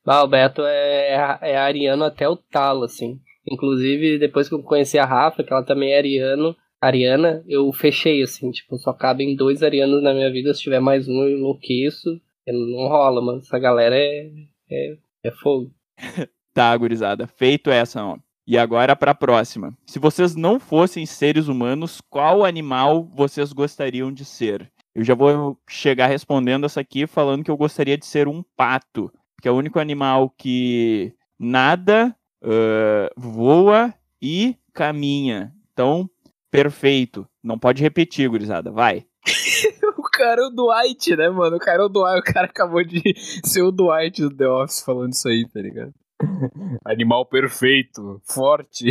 Ah, 0.06 0.22
o 0.22 0.28
Beto 0.28 0.62
é, 0.62 1.38
é 1.40 1.56
ariano 1.56 2.04
até 2.04 2.28
o 2.28 2.36
talo, 2.36 2.84
assim. 2.84 3.20
Inclusive, 3.46 4.18
depois 4.18 4.48
que 4.48 4.54
eu 4.54 4.62
conheci 4.62 4.98
a 4.98 5.04
Rafa, 5.04 5.42
que 5.42 5.52
ela 5.52 5.64
também 5.64 5.92
é 5.92 5.98
ariano, 5.98 6.56
ariana, 6.80 7.42
eu 7.46 7.72
fechei, 7.72 8.22
assim, 8.22 8.50
tipo, 8.50 8.76
só 8.78 8.92
cabem 8.92 9.34
dois 9.34 9.62
arianos 9.62 10.02
na 10.02 10.12
minha 10.12 10.30
vida, 10.30 10.52
se 10.52 10.60
tiver 10.60 10.80
mais 10.80 11.08
um 11.08 11.22
eu 11.22 11.38
enlouqueço. 11.38 12.20
Não 12.46 12.88
rola, 12.88 13.22
mano. 13.22 13.38
Essa 13.38 13.58
galera 13.58 13.96
é, 13.96 14.30
é, 14.70 14.96
é 15.24 15.30
fogo. 15.30 15.70
Tá, 16.54 16.76
gurizada, 16.76 17.26
feito 17.26 17.68
essa, 17.68 18.00
ó. 18.04 18.16
E 18.46 18.56
agora 18.56 18.94
pra 18.94 19.12
próxima. 19.12 19.76
Se 19.84 19.98
vocês 19.98 20.36
não 20.36 20.60
fossem 20.60 21.04
seres 21.04 21.48
humanos, 21.48 22.00
qual 22.08 22.44
animal 22.44 23.02
vocês 23.12 23.52
gostariam 23.52 24.12
de 24.12 24.24
ser? 24.24 24.70
Eu 24.94 25.02
já 25.02 25.16
vou 25.16 25.58
chegar 25.68 26.06
respondendo 26.06 26.64
essa 26.64 26.80
aqui 26.80 27.08
falando 27.08 27.42
que 27.42 27.50
eu 27.50 27.56
gostaria 27.56 27.98
de 27.98 28.06
ser 28.06 28.28
um 28.28 28.40
pato, 28.56 29.10
que 29.44 29.48
é 29.48 29.50
o 29.50 29.56
único 29.56 29.78
animal 29.78 30.30
que 30.30 31.12
nada, 31.38 32.16
ãh, 32.42 33.10
voa 33.14 33.92
e 34.22 34.56
caminha. 34.72 35.52
Então, 35.70 36.08
perfeito. 36.50 37.28
Não 37.42 37.58
pode 37.58 37.82
repetir, 37.82 38.26
gurizada. 38.26 38.70
Vai. 38.72 39.04
O 39.98 40.16
cara 40.16 40.42
é 40.42 40.46
o 40.46 40.50
Dwight, 40.50 41.16
né, 41.16 41.28
mano? 41.28 41.56
O 41.56 41.58
cara 41.58 41.82
é 41.82 41.84
o 41.84 41.88
Dwight. 41.88 42.20
O 42.20 42.32
cara 42.32 42.46
acabou 42.46 42.84
de 42.84 43.02
ser 43.44 43.62
o 43.62 43.72
Dwight 43.72 44.22
do 44.22 44.34
The 44.34 44.48
Office 44.48 44.80
falando 44.82 45.12
isso 45.12 45.28
aí, 45.28 45.44
tá 45.52 45.60
ligado? 45.60 45.92
Animal 46.86 47.26
perfeito, 47.26 48.20
forte. 48.24 48.90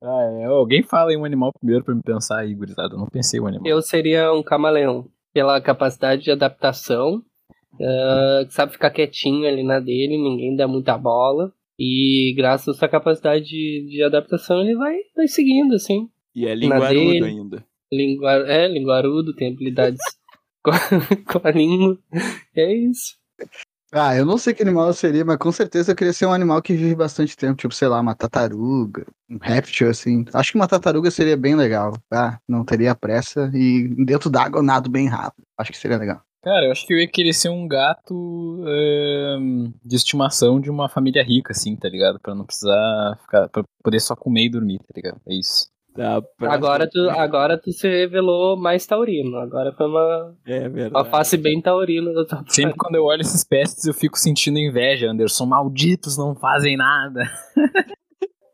ah, 0.00 0.22
é. 0.40 0.44
Alguém 0.44 0.82
fala 0.84 1.12
em 1.12 1.16
um 1.16 1.24
animal 1.24 1.52
primeiro 1.52 1.84
pra 1.84 1.94
me 1.94 2.02
pensar 2.02 2.38
aí, 2.38 2.54
gurizada. 2.54 2.94
Eu 2.94 2.98
não 2.98 3.08
pensei 3.08 3.40
em 3.40 3.42
um 3.42 3.48
animal. 3.48 3.66
Eu 3.66 3.82
seria 3.82 4.32
um 4.32 4.44
camaleão, 4.44 5.08
pela 5.34 5.60
capacidade 5.60 6.22
de 6.22 6.30
adaptação. 6.30 7.22
Que 7.78 8.52
sabe 8.54 8.72
ficar 8.72 8.90
quietinho 8.90 9.46
ali 9.48 9.62
na 9.62 9.80
dele, 9.80 10.16
ninguém 10.18 10.54
dá 10.56 10.66
muita 10.68 10.96
bola. 10.96 11.52
E 11.78 12.34
graças 12.36 12.76
à 12.76 12.78
sua 12.78 12.88
capacidade 12.88 13.44
de, 13.44 13.86
de 13.90 14.02
adaptação, 14.02 14.60
ele 14.60 14.76
vai, 14.76 14.96
vai 15.16 15.26
seguindo, 15.26 15.74
assim. 15.74 16.08
E 16.34 16.46
é 16.46 16.50
Na 16.50 16.54
linguarudo 16.56 17.08
dele. 17.10 17.24
ainda. 17.24 17.64
Lingua, 17.92 18.32
é, 18.48 18.68
linguarudo, 18.68 19.34
tem 19.34 19.52
habilidades 19.52 20.00
com, 20.62 20.70
a- 20.70 21.32
com 21.40 21.48
a 21.48 21.50
língua. 21.50 21.98
É 22.54 22.72
isso. 22.74 23.16
Ah, 23.94 24.16
eu 24.16 24.24
não 24.24 24.38
sei 24.38 24.54
que 24.54 24.62
animal 24.62 24.86
eu 24.86 24.94
seria, 24.94 25.22
mas 25.24 25.36
com 25.36 25.52
certeza 25.52 25.92
eu 25.92 25.96
queria 25.96 26.14
ser 26.14 26.24
um 26.24 26.32
animal 26.32 26.62
que 26.62 26.72
vive 26.72 26.94
bastante 26.94 27.36
tempo, 27.36 27.56
tipo, 27.56 27.74
sei 27.74 27.88
lá, 27.88 28.00
uma 28.00 28.14
tartaruga, 28.14 29.04
um 29.28 29.36
réptil, 29.36 29.90
assim. 29.90 30.24
Acho 30.32 30.52
que 30.52 30.56
uma 30.58 30.66
tartaruga 30.68 31.10
seria 31.10 31.36
bem 31.36 31.54
legal, 31.54 31.92
tá? 32.08 32.40
Não 32.48 32.64
teria 32.64 32.94
pressa 32.94 33.50
e 33.52 33.88
dentro 34.06 34.30
d'água 34.30 34.60
eu 34.60 34.62
nado 34.62 34.88
bem 34.88 35.08
rápido. 35.08 35.44
Acho 35.58 35.72
que 35.72 35.76
seria 35.78 35.98
legal. 35.98 36.22
Cara, 36.42 36.66
eu 36.66 36.72
acho 36.72 36.84
que 36.86 36.92
eu 36.92 36.98
ia 36.98 37.06
querer 37.06 37.32
ser 37.32 37.50
um 37.50 37.68
gato 37.68 38.64
de 39.84 39.96
estimação 39.96 40.60
de 40.60 40.70
uma 40.70 40.88
família 40.88 41.22
rica, 41.22 41.52
assim, 41.52 41.76
tá 41.76 41.88
ligado? 41.88 42.18
Pra 42.20 42.34
não 42.34 42.44
precisar 42.44 43.16
ficar. 43.22 43.48
Pra 43.48 43.62
poder 43.82 44.00
só 44.00 44.16
comer 44.16 44.46
e 44.46 44.50
dormir, 44.50 44.78
tá 44.78 44.92
ligado? 44.94 45.20
É 45.26 45.34
isso. 45.34 45.70
Tá, 45.94 46.22
Agora 46.40 46.88
tu, 46.88 46.98
agora 47.10 47.58
tu 47.58 47.70
se 47.70 47.88
revelou 47.88 48.56
mais 48.56 48.84
taurino. 48.86 49.36
Agora 49.36 49.72
foi 49.72 49.86
uma, 49.86 50.34
É 50.46 50.88
uma 50.88 51.04
face 51.04 51.36
bem 51.36 51.60
taurina 51.60 52.12
da 52.12 52.24
tua 52.24 52.44
Sempre 52.48 52.76
quando 52.76 52.96
eu 52.96 53.04
olho 53.04 53.20
esses 53.20 53.44
pestes, 53.44 53.84
eu 53.84 53.94
fico 53.94 54.18
sentindo 54.18 54.58
inveja, 54.58 55.10
Anderson. 55.10 55.46
Malditos, 55.46 56.18
não 56.18 56.34
fazem 56.34 56.76
nada. 56.76 57.22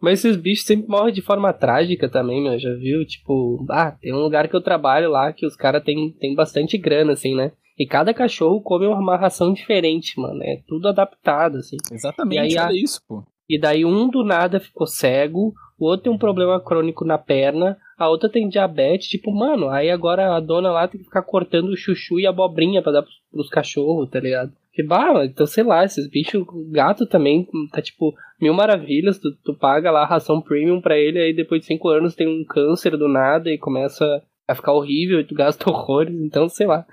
Mas 0.01 0.20
esses 0.20 0.37
bichos 0.37 0.64
sempre 0.64 0.88
morrem 0.88 1.12
de 1.12 1.22
forma 1.22 1.53
trágica 1.53 2.09
também, 2.09 2.42
meu. 2.42 2.59
Já 2.59 2.72
viu? 2.74 3.05
Tipo, 3.05 3.64
ah, 3.70 3.92
tem 3.92 4.12
um 4.12 4.18
lugar 4.18 4.46
que 4.48 4.55
eu 4.55 4.61
trabalho 4.61 5.11
lá 5.11 5.33
que 5.33 5.46
os 5.46 5.57
caras 5.57 5.83
têm 5.83 6.12
tem 6.20 6.35
bastante 6.35 6.77
grana, 6.79 7.12
assim, 7.12 7.35
né? 7.35 7.53
E 7.79 7.87
cada 7.87 8.12
cachorro 8.12 8.61
come 8.61 8.87
uma 8.87 9.17
ração 9.17 9.53
diferente, 9.53 10.19
mano. 10.19 10.43
É 10.43 10.61
tudo 10.67 10.88
adaptado, 10.88 11.59
assim. 11.59 11.77
Exatamente, 11.93 12.55
E 12.55 12.59
aí 12.59 12.59
a- 12.59 12.73
isso, 12.73 13.01
pô. 13.07 13.23
E 13.49 13.59
daí 13.59 13.85
um 13.85 14.09
do 14.09 14.25
nada 14.25 14.61
ficou 14.61 14.87
cego, 14.87 15.55
o 15.79 15.87
outro 15.87 16.05
tem 16.05 16.12
um 16.12 16.19
problema 16.19 16.61
crônico 16.61 17.05
na 17.05 17.17
perna, 17.17 17.79
a 17.97 18.09
outra 18.09 18.29
tem 18.29 18.49
diabetes, 18.49 19.09
tipo, 19.09 19.33
mano, 19.33 19.69
aí 19.71 19.91
agora 19.91 20.37
a 20.37 20.41
dona 20.41 20.71
lá 20.71 20.87
tem 20.87 20.99
que 20.99 21.05
ficar 21.07 21.23
cortando 21.23 21.69
o 21.71 21.77
chuchu 21.77 22.21
e 22.21 22.27
a 22.27 22.31
abobrinha 22.31 22.83
pra 22.83 22.93
dar 22.93 23.03
pros, 23.03 23.14
pros 23.31 23.49
cachorros, 23.49 24.11
tá 24.11 24.21
ligado? 24.21 24.53
Que 24.73 24.83
bah, 24.83 25.25
então 25.25 25.47
sei 25.47 25.64
lá, 25.64 25.83
esses 25.85 26.09
bichos, 26.11 26.45
gato 26.71 27.07
também 27.07 27.47
tá 27.73 27.81
tipo 27.81 28.14
mil 28.41 28.53
maravilhas, 28.53 29.19
tu, 29.19 29.31
tu 29.45 29.55
paga 29.55 29.91
lá 29.91 30.03
a 30.03 30.07
ração 30.07 30.41
premium 30.43 30.81
pra 30.81 30.99
ele, 30.99 31.19
aí 31.19 31.33
depois 31.33 31.61
de 31.62 31.67
cinco 31.67 31.88
anos 31.88 32.14
tem 32.14 32.29
um 32.29 32.45
câncer 32.45 32.97
do 32.99 33.09
nada 33.09 33.51
e 33.51 33.57
começa 33.59 34.23
a 34.47 34.55
ficar 34.55 34.73
horrível 34.73 35.21
e 35.21 35.25
tu 35.25 35.35
gasta 35.35 35.69
horrores, 35.71 36.14
então 36.21 36.49
sei 36.49 36.67
lá. 36.67 36.85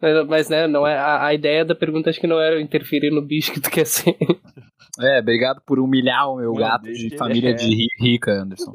Mas, 0.00 0.26
mas, 0.26 0.48
né, 0.48 0.66
não 0.66 0.86
é, 0.86 0.96
a, 0.98 1.26
a 1.26 1.34
ideia 1.34 1.64
da 1.64 1.74
pergunta 1.74 2.10
acho 2.10 2.20
que 2.20 2.26
não 2.26 2.38
era 2.40 2.60
interferir 2.60 3.10
no 3.10 3.22
bicho 3.22 3.52
que 3.52 3.60
tu 3.60 3.70
quer 3.70 3.86
ser. 3.86 4.14
É, 5.00 5.18
obrigado 5.20 5.60
por 5.66 5.78
humilhar 5.78 6.30
o 6.30 6.36
meu 6.36 6.52
Não, 6.52 6.58
gato 6.60 6.84
de 6.92 7.16
família 7.16 7.50
é. 7.50 7.54
de 7.54 7.66
ri- 7.68 7.88
rica, 8.00 8.32
Anderson. 8.32 8.72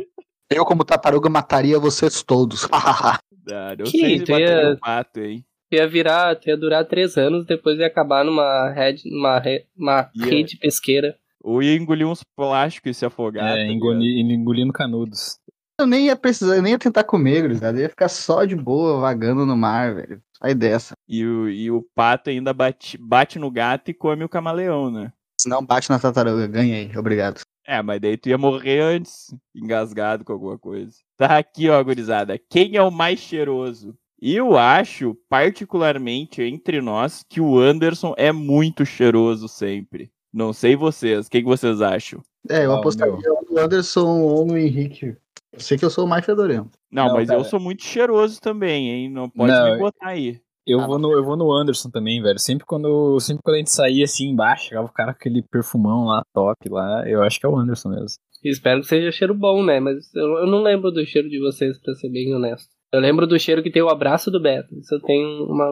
Eu, 0.50 0.66
como 0.66 0.84
tartaruga, 0.84 1.30
mataria 1.30 1.80
vocês 1.80 2.22
todos. 2.24 2.68
Ah, 3.52 3.74
eu 3.78 3.86
Que 3.86 3.98
sei 4.00 4.18
se 4.20 4.24
tu 4.26 4.32
ia- 4.34 4.40
bateria 4.40 4.72
o 4.74 4.80
pato, 4.80 5.20
hein? 5.20 5.44
ia 5.72 5.88
virar, 5.88 6.40
ia 6.46 6.56
durar 6.56 6.86
três 6.86 7.18
anos, 7.18 7.44
depois 7.46 7.80
ia 7.80 7.88
acabar 7.88 8.24
numa 8.24 8.70
rede, 8.70 9.02
numa 9.10 9.40
re- 9.40 9.66
uma 9.76 10.10
Ia- 10.16 10.26
rede 10.26 10.58
pesqueira. 10.58 11.16
Ou 11.44 11.62
ia 11.64 11.76
engolir 11.76 12.08
uns 12.08 12.22
plásticos 12.38 12.92
e 12.92 12.94
se 12.94 13.04
afogar. 13.04 13.44
tá 13.54 13.58
É, 13.58 13.68
engoli- 13.68 14.22
engolindo 14.22 14.72
canudos. 14.72 15.40
Eu 15.82 15.88
nem 15.88 16.06
ia 16.06 16.16
precisar, 16.16 16.56
eu 16.56 16.62
nem 16.62 16.74
ia 16.74 16.80
tentar 16.80 17.04
comer, 17.04 17.42
gurizada. 17.42 17.78
Eu 17.78 17.84
ia 17.84 17.90
ficar 17.90 18.08
só 18.08 18.46
de 18.46 18.56
boa, 18.56 19.00
vagando 19.00 19.46
no 19.46 19.58
mar, 19.58 19.96
velho. 19.96 20.22
Sai 20.38 20.54
dessa. 20.54 20.94
E 21.08 21.26
o, 21.26 21.50
e 21.50 21.72
o 21.72 21.84
pato 21.96 22.30
ainda 22.30 22.54
bate, 22.54 22.98
bate 22.98 23.40
no 23.40 23.50
gato 23.50 23.90
e 23.90 23.94
come 23.94 24.24
o 24.24 24.30
camaleão, 24.30 24.92
né? 24.92 25.12
Se 25.40 25.50
não 25.50 25.66
bate 25.66 25.90
na 25.90 25.98
tartaruga, 25.98 26.46
ganhei. 26.46 26.92
Obrigado. 26.96 27.42
É, 27.66 27.82
mas 27.82 28.00
daí 28.00 28.16
tu 28.16 28.30
ia 28.30 28.38
morrer 28.38 28.80
antes, 28.80 29.34
engasgado 29.56 30.24
com 30.24 30.34
alguma 30.34 30.58
coisa. 30.58 30.94
Tá 31.18 31.38
aqui, 31.38 31.70
ó, 31.70 31.84
gurizada. 31.84 32.40
Quem 32.50 32.76
é 32.76 32.82
o 32.82 32.92
mais 32.92 33.20
cheiroso? 33.20 33.96
Eu 34.22 34.56
acho, 34.56 35.16
particularmente 35.28 36.44
entre 36.44 36.80
nós, 36.80 37.24
que 37.28 37.42
o 37.42 37.58
Anderson 37.58 38.14
é 38.18 38.32
muito 38.32 38.86
cheiroso 38.86 39.48
sempre. 39.48 40.12
Não 40.32 40.54
sei 40.54 40.76
vocês, 40.76 41.26
o 41.26 41.30
que, 41.30 41.42
que 41.42 41.48
vocês 41.48 41.82
acham? 41.82 42.22
É, 42.48 42.66
eu 42.66 42.72
Ah, 42.72 42.76
o 42.76 42.80
apostaria 42.80 43.16
no 43.50 43.60
Anderson 43.60 44.22
ou 44.22 44.46
no 44.46 44.58
Henrique. 44.58 45.16
Eu 45.54 45.60
sei 45.60 45.78
que 45.78 45.84
eu 45.86 45.90
sou 45.90 46.06
o 46.06 46.08
mais 46.08 46.26
fedorento. 46.26 46.72
Não, 46.92 47.08
Não, 47.08 47.14
mas 47.16 47.28
cara. 47.28 47.40
eu 47.40 47.44
sou 47.44 47.60
muito 47.60 47.84
cheiroso 47.84 48.40
também, 48.40 48.90
hein? 48.90 49.10
Não 49.10 49.30
pode 49.30 49.52
Não, 49.52 49.72
me 49.74 49.80
botar 49.80 50.08
aí. 50.08 50.40
Eu 50.66 50.80
Ah, 50.80 50.88
vou, 50.88 51.00
no, 51.00 51.12
eu 51.12 51.24
vou 51.24 51.36
no 51.36 51.52
Anderson 51.52 51.90
também, 51.90 52.22
velho. 52.22 52.40
Sempre 52.40 52.66
quando, 52.66 53.20
sempre 53.20 53.42
quando 53.44 53.56
a 53.56 53.58
gente 53.58 53.72
saía 53.72 54.06
assim 54.06 54.30
embaixo, 54.30 54.66
chegava 54.70 54.88
o 54.88 54.94
cara 54.94 55.12
com 55.14 55.18
aquele 55.18 55.42
perfumão 55.42 56.06
lá, 56.06 56.24
top 56.34 56.70
lá. 56.70 57.04
Eu 57.10 57.22
acho 57.24 57.40
que 57.40 57.46
é 57.46 57.50
o 57.50 57.58
Anderson 57.58 57.90
mesmo. 57.90 58.08
Espero 58.44 58.82
que 58.82 58.88
seja 58.88 59.12
cheiro 59.12 59.34
bom, 59.34 59.64
né? 59.64 59.80
Mas 59.80 60.14
eu, 60.16 60.38
eu 60.38 60.48
não 60.48 60.62
lembro 60.64 60.92
do 60.92 61.06
cheiro 61.06 61.30
de 61.30 61.40
vocês, 61.40 61.80
pra 61.80 61.94
ser 61.96 62.10
bem 62.10 62.34
honesto. 62.34 62.70
Eu 62.94 63.00
lembro 63.00 63.26
do 63.28 63.40
cheiro 63.40 63.64
que 63.64 63.72
tem 63.72 63.82
o 63.82 63.90
abraço 63.90 64.30
do 64.32 64.42
Beto. 64.42 64.74
Isso 64.78 64.96
eu 64.96 65.02
tenho 65.02 65.46
uma, 65.46 65.70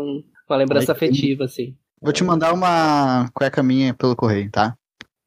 uma 0.50 0.58
lembrança 0.58 0.92
Ai, 0.92 0.96
afetiva, 0.96 1.44
assim. 1.46 1.76
Vou 2.02 2.14
te 2.14 2.24
mandar 2.24 2.54
uma 2.54 3.30
cueca 3.34 3.62
minha 3.62 3.94
pelo 3.94 4.16
correio, 4.16 4.50
tá? 4.52 4.76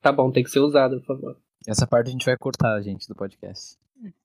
Tá 0.01 0.11
bom, 0.11 0.31
tem 0.31 0.43
que 0.43 0.51
ser 0.51 0.61
usado, 0.61 0.99
por 1.01 1.07
favor. 1.17 1.37
Essa 1.67 1.87
parte 1.87 2.09
a 2.09 2.11
gente 2.11 2.25
vai 2.27 2.37
cortar, 2.37 2.81
gente, 2.83 3.07
do 3.07 3.15
podcast. 3.15 3.77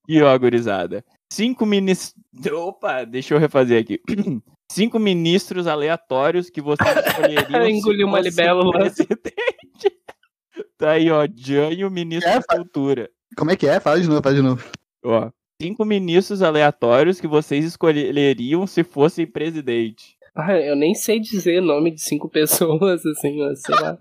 E 0.08 0.22
ó, 0.22 0.38
gurizada. 0.38 1.04
Cinco 1.32 1.66
ministros. 1.66 2.16
Opa, 2.54 3.04
deixa 3.04 3.34
eu 3.34 3.40
refazer 3.40 3.82
aqui. 3.82 4.00
Cinco 4.72 5.00
ministros 5.00 5.66
aleatórios 5.68 6.50
que 6.50 6.62
vocês 6.62 6.90
escolheriam. 7.06 7.48
se 7.66 7.72
Engoliu 7.72 8.08
uma 8.08 8.18
fosse 8.18 8.30
libélula. 8.30 8.72
presidente. 8.74 9.18
Tá 10.78 10.92
aí, 10.92 11.10
ó. 11.10 11.28
Jânio, 11.36 11.90
ministro 11.90 12.30
É, 12.30 12.40
da 12.40 12.58
Cultura. 12.58 13.10
Como 13.36 13.50
é 13.52 13.56
que 13.56 13.68
é? 13.68 13.80
Fala 13.80 14.00
de 14.00 14.08
novo, 14.08 14.22
fala 14.22 14.36
de 14.36 14.42
novo. 14.44 14.64
Ó. 15.04 15.30
Cinco 15.62 15.84
ministros 15.86 16.42
aleatórios 16.44 17.20
que 17.20 17.28
vocês 17.28 17.66
escolheriam 17.66 18.66
se 18.68 18.84
fossem 18.84 19.26
presidente. 19.26 20.16
Ah, 20.36 20.56
eu 20.60 20.76
nem 20.76 20.94
sei 20.94 21.20
dizer 21.20 21.62
nome 21.62 21.92
de 21.92 22.02
cinco 22.02 22.30
pessoas, 22.30 23.04
assim, 23.06 23.40
mas 23.40 23.62
sei 23.62 23.76
lá. 23.76 23.98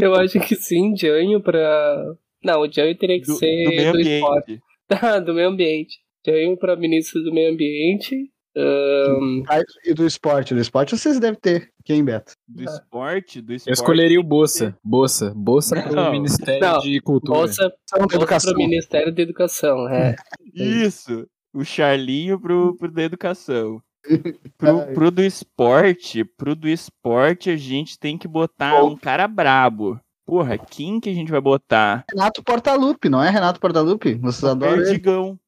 eu 0.00 0.14
acho 0.14 0.40
que 0.40 0.54
sim, 0.56 0.96
Janho 0.96 1.40
pra. 1.40 2.14
Não, 2.46 2.60
o 2.62 2.72
Janho 2.72 2.96
teria 2.96 3.20
que 3.20 3.26
Do, 3.26 3.34
ser 3.34 3.64
do 3.64 3.70
meio 3.70 3.92
do 3.92 4.00
esporte. 4.00 4.42
ambiente. 4.52 4.62
Ah, 5.02 5.18
do 5.18 5.34
meio 5.34 5.48
ambiente. 5.48 5.98
Janho 6.24 6.56
pra 6.56 6.76
ministro 6.76 7.22
do 7.24 7.32
meio 7.34 7.52
ambiente. 7.52 8.30
Ahn, 8.56 9.42
Ah, 9.48 9.60
E 9.84 9.92
do 9.92 10.06
esporte? 10.06 10.54
Do 10.54 10.60
esporte 10.60 10.96
vocês 10.96 11.18
devem 11.20 11.38
ter. 11.38 11.70
Quem, 11.84 12.04
Beto? 12.04 12.32
Do 12.48 12.64
esporte, 12.64 13.40
do 13.42 13.52
esporte. 13.52 13.68
Eu 13.70 13.72
escolheria 13.74 14.18
o 14.20 14.22
Bolsa. 14.22 14.76
Bolsa. 14.82 15.32
Bolsa 15.36 15.82
pro 15.82 15.94
Não. 15.94 16.12
Ministério 16.12 16.60
Não, 16.60 16.78
de 16.80 17.00
Cultura. 17.00 17.38
bolsa, 17.38 17.72
educação. 18.12 18.52
pro 18.52 18.58
Ministério 18.62 19.12
da 19.14 19.22
Educação. 19.22 19.88
É. 19.88 20.14
Isso. 20.54 21.26
O 21.52 21.64
Charlinho 21.64 22.40
pro, 22.40 22.76
pro 22.76 22.90
da 22.90 23.02
educação. 23.02 23.80
Pro, 24.56 24.86
pro 24.94 25.10
do 25.10 25.20
esporte, 25.22 26.24
pro 26.24 26.54
do 26.54 26.68
esporte 26.68 27.50
a 27.50 27.56
gente 27.56 27.98
tem 27.98 28.16
que 28.16 28.28
botar 28.28 28.80
Bom. 28.80 28.90
um 28.92 28.96
cara 28.96 29.26
brabo. 29.26 29.98
Porra, 30.26 30.58
quem 30.58 30.98
que 30.98 31.08
a 31.08 31.14
gente 31.14 31.30
vai 31.30 31.40
botar? 31.40 32.04
Renato 32.10 32.42
Portaluppi, 32.42 33.08
não 33.08 33.22
é 33.22 33.30
Renato 33.30 33.60
Portaluppi? 33.60 34.14
Vocês 34.14 34.44
adoram 34.44 34.74
ele? 34.74 34.84
Perdigão. 34.84 35.38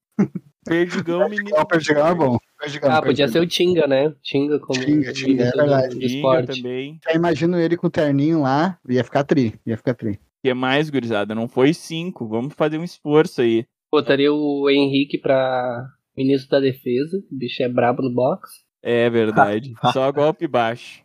Perdigão, 0.64 1.28
menino. 1.28 1.50
Não, 1.56 1.64
Perdigão 1.66 2.06
é 2.06 2.14
bom. 2.14 2.38
Perdigão, 2.60 2.90
Ah, 2.90 3.02
podia 3.02 3.26
Perdigão. 3.26 3.32
ser 3.32 3.40
o 3.40 3.46
Tinga, 3.46 3.86
né? 3.86 4.14
Tinga 4.22 4.58
como 4.60 4.78
Tinga, 4.80 5.12
Tinga, 5.12 5.44
é 5.44 5.50
do- 5.50 5.56
verdade. 5.56 5.88
do 5.94 6.00
Tinga 6.00 6.06
esporte. 6.14 6.62
também. 6.62 6.98
Já 7.04 7.12
imagino 7.12 7.58
ele 7.58 7.76
com 7.76 7.86
o 7.86 7.90
terninho 7.90 8.42
lá, 8.42 8.78
ia 8.88 9.02
ficar 9.02 9.24
tri, 9.24 9.58
ia 9.66 9.76
ficar 9.76 9.94
tri. 9.94 10.12
O 10.12 10.18
que 10.44 10.54
mais, 10.54 10.90
gurizada? 10.90 11.34
Não 11.34 11.48
foi 11.48 11.72
cinco. 11.74 12.28
Vamos 12.28 12.54
fazer 12.54 12.78
um 12.78 12.84
esforço 12.84 13.40
aí. 13.40 13.64
Botaria 13.90 14.32
o 14.32 14.68
Henrique 14.70 15.18
pra 15.18 15.86
ministro 16.16 16.50
da 16.50 16.60
Defesa. 16.60 17.16
O 17.32 17.36
bicho 17.36 17.62
é 17.62 17.68
brabo 17.68 18.02
no 18.02 18.12
boxe. 18.14 18.60
É 18.82 19.08
verdade. 19.10 19.72
Só 19.92 20.12
golpe 20.12 20.46
baixo. 20.46 21.02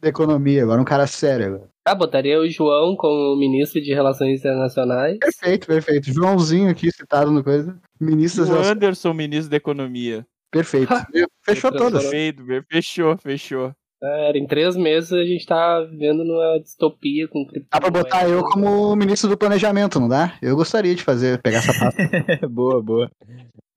Da 0.00 0.08
economia, 0.08 0.62
agora 0.62 0.80
um 0.80 0.84
cara 0.84 1.06
sério 1.06 1.46
agora. 1.46 1.71
Ah, 1.84 1.94
botaria 1.94 2.38
o 2.38 2.48
João 2.48 2.94
como 2.96 3.36
ministro 3.36 3.80
de 3.82 3.92
Relações 3.92 4.38
Internacionais. 4.38 5.18
Perfeito, 5.18 5.66
perfeito. 5.66 6.12
Joãozinho 6.12 6.70
aqui 6.70 6.90
citado 6.92 7.30
no 7.32 7.42
coisa. 7.42 7.76
Ministro 8.00 8.44
O. 8.44 8.62
Anderson, 8.62 9.12
ministro 9.12 9.50
da 9.50 9.56
Economia. 9.56 10.24
Perfeito. 10.50 10.92
Fechou 11.44 11.72
todas. 11.72 12.02
Perfeito, 12.02 12.44
fechou, 12.70 13.16
fechou. 13.18 13.72
É, 14.02 14.28
Era, 14.28 14.38
em 14.38 14.46
três 14.46 14.76
meses 14.76 15.12
a 15.12 15.24
gente 15.24 15.46
tá 15.46 15.80
vivendo 15.80 16.24
numa 16.24 16.58
distopia 16.60 17.26
com 17.28 17.46
criptomoedas. 17.46 17.68
Dá 17.70 17.80
pra 17.80 17.90
botar 17.90 18.28
eu 18.28 18.42
como 18.44 18.94
ministro 18.94 19.28
do 19.28 19.38
planejamento, 19.38 19.98
não 19.98 20.08
dá? 20.08 20.36
Eu 20.42 20.56
gostaria 20.56 20.94
de 20.94 21.02
fazer, 21.02 21.40
pegar 21.40 21.58
essa 21.58 21.72
pasta. 21.72 22.02
boa, 22.48 22.82
boa. 22.82 23.10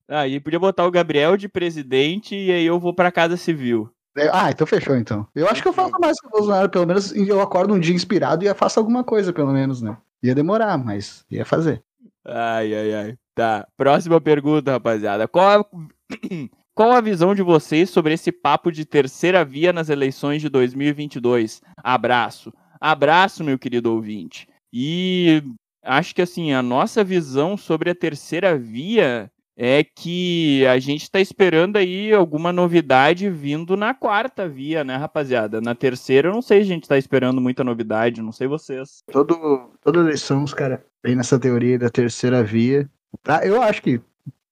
Ah, 0.08 0.26
e 0.28 0.38
podia 0.38 0.58
botar 0.58 0.86
o 0.86 0.90
Gabriel 0.90 1.36
de 1.36 1.48
presidente 1.48 2.36
e 2.36 2.52
aí 2.52 2.66
eu 2.66 2.78
vou 2.78 2.94
pra 2.94 3.10
Casa 3.10 3.36
Civil. 3.36 3.88
Ah, 4.32 4.50
então 4.50 4.66
fechou 4.66 4.96
então. 4.96 5.26
Eu 5.34 5.48
acho 5.48 5.62
que 5.62 5.68
eu 5.68 5.72
faço 5.72 5.92
mais 6.00 6.18
que 6.18 6.26
o 6.26 6.30
Bolsonaro, 6.30 6.70
pelo 6.70 6.86
menos 6.86 7.14
eu 7.14 7.40
acordo 7.40 7.74
um 7.74 7.80
dia 7.80 7.94
inspirado 7.94 8.44
e 8.44 8.54
faço 8.54 8.78
alguma 8.78 9.04
coisa, 9.04 9.32
pelo 9.32 9.52
menos, 9.52 9.82
né? 9.82 9.96
Ia 10.22 10.34
demorar, 10.34 10.78
mas 10.78 11.24
ia 11.30 11.44
fazer. 11.44 11.82
Ai, 12.24 12.74
ai, 12.74 12.94
ai. 12.94 13.18
Tá. 13.34 13.66
Próxima 13.76 14.20
pergunta, 14.20 14.72
rapaziada. 14.72 15.28
Qual, 15.28 15.70
qual 16.74 16.92
a 16.92 17.00
visão 17.00 17.34
de 17.34 17.42
vocês 17.42 17.90
sobre 17.90 18.14
esse 18.14 18.32
papo 18.32 18.72
de 18.72 18.86
terceira 18.86 19.44
via 19.44 19.72
nas 19.72 19.90
eleições 19.90 20.40
de 20.40 20.48
2022? 20.48 21.60
Abraço. 21.76 22.52
Abraço, 22.80 23.44
meu 23.44 23.58
querido 23.58 23.92
ouvinte. 23.92 24.48
E 24.72 25.42
acho 25.84 26.14
que 26.14 26.22
assim, 26.22 26.52
a 26.52 26.62
nossa 26.62 27.04
visão 27.04 27.56
sobre 27.56 27.90
a 27.90 27.94
terceira 27.94 28.58
via 28.58 29.30
é 29.56 29.82
que 29.82 30.66
a 30.66 30.78
gente 30.78 31.02
está 31.02 31.18
esperando 31.18 31.76
aí 31.76 32.12
alguma 32.12 32.52
novidade 32.52 33.30
vindo 33.30 33.76
na 33.76 33.94
quarta 33.94 34.46
via, 34.46 34.84
né, 34.84 34.96
rapaziada? 34.96 35.60
Na 35.60 35.74
terceira, 35.74 36.28
eu 36.28 36.32
não 36.34 36.42
sei 36.42 36.58
se 36.58 36.70
a 36.70 36.74
gente 36.74 36.82
está 36.82 36.98
esperando 36.98 37.40
muita 37.40 37.64
novidade, 37.64 38.20
não 38.20 38.32
sei 38.32 38.46
vocês. 38.46 39.02
Todo, 39.10 39.70
toda 39.82 40.00
eleição, 40.00 40.44
os 40.44 40.52
caras 40.52 40.80
vêm 41.02 41.16
nessa 41.16 41.38
teoria 41.38 41.78
da 41.78 41.88
terceira 41.88 42.42
via. 42.42 42.88
Ah, 43.26 43.46
eu 43.46 43.62
acho 43.62 43.80
que 43.80 44.00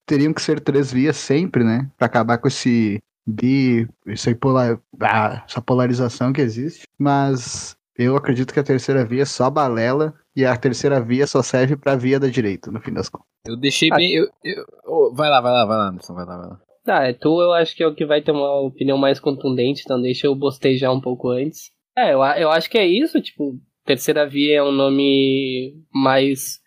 teriam 0.07 0.33
que 0.33 0.41
ser 0.41 0.59
três 0.59 0.91
vias 0.91 1.17
sempre, 1.17 1.63
né? 1.63 1.87
Pra 1.97 2.07
acabar 2.07 2.39
com 2.39 2.47
esse 2.47 2.99
bi, 3.27 3.87
esse 4.07 4.33
polar, 4.33 4.79
ah, 5.01 5.43
essa 5.47 5.61
polarização 5.61 6.33
que 6.33 6.41
existe. 6.41 6.87
Mas 6.97 7.77
eu 7.95 8.15
acredito 8.15 8.53
que 8.53 8.59
a 8.59 8.63
terceira 8.63 9.05
via 9.05 9.21
é 9.21 9.25
só 9.25 9.49
balela 9.51 10.15
e 10.35 10.45
a 10.45 10.55
terceira 10.57 10.99
via 11.01 11.25
só 11.27 11.41
serve 11.41 11.75
pra 11.77 11.95
via 11.95 12.19
da 12.19 12.27
direita, 12.27 12.71
no 12.71 12.81
fim 12.81 12.93
das 12.93 13.09
contas. 13.09 13.27
Eu 13.47 13.55
deixei 13.57 13.89
Ah. 13.91 13.95
bem. 13.95 14.13
Eu, 14.13 14.27
eu- 14.43 14.65
oh, 14.85 15.13
vai 15.13 15.29
lá, 15.29 15.39
vai 15.41 15.51
lá, 15.51 15.65
vai 15.65 15.77
lá, 15.77 15.89
Anderson, 15.89 16.13
vai 16.13 16.25
lá, 16.25 16.37
vai 16.37 16.47
lá. 16.49 16.59
Tá, 16.83 17.03
é 17.07 17.13
tu 17.13 17.41
eu 17.41 17.51
acho 17.53 17.75
que 17.75 17.81
é 17.83 17.87
o 17.87 17.95
que 17.95 18.05
vai 18.05 18.21
ter 18.21 18.31
uma 18.31 18.59
opinião 18.61 18.97
mais 18.97 19.19
contundente, 19.19 19.81
então 19.83 19.99
deixa 20.01 20.27
eu 20.27 20.35
bostejar 20.35 20.93
um 20.93 21.01
pouco 21.01 21.29
antes. 21.29 21.71
É, 21.97 22.13
eu, 22.13 22.19
eu 22.19 22.51
acho 22.51 22.69
que 22.69 22.77
é 22.77 22.85
isso, 22.85 23.19
tipo, 23.21 23.59
Terceira 23.85 24.27
Via 24.27 24.57
é 24.57 24.63
um 24.63 24.71
nome 24.71 25.73
mais, 25.93 26.59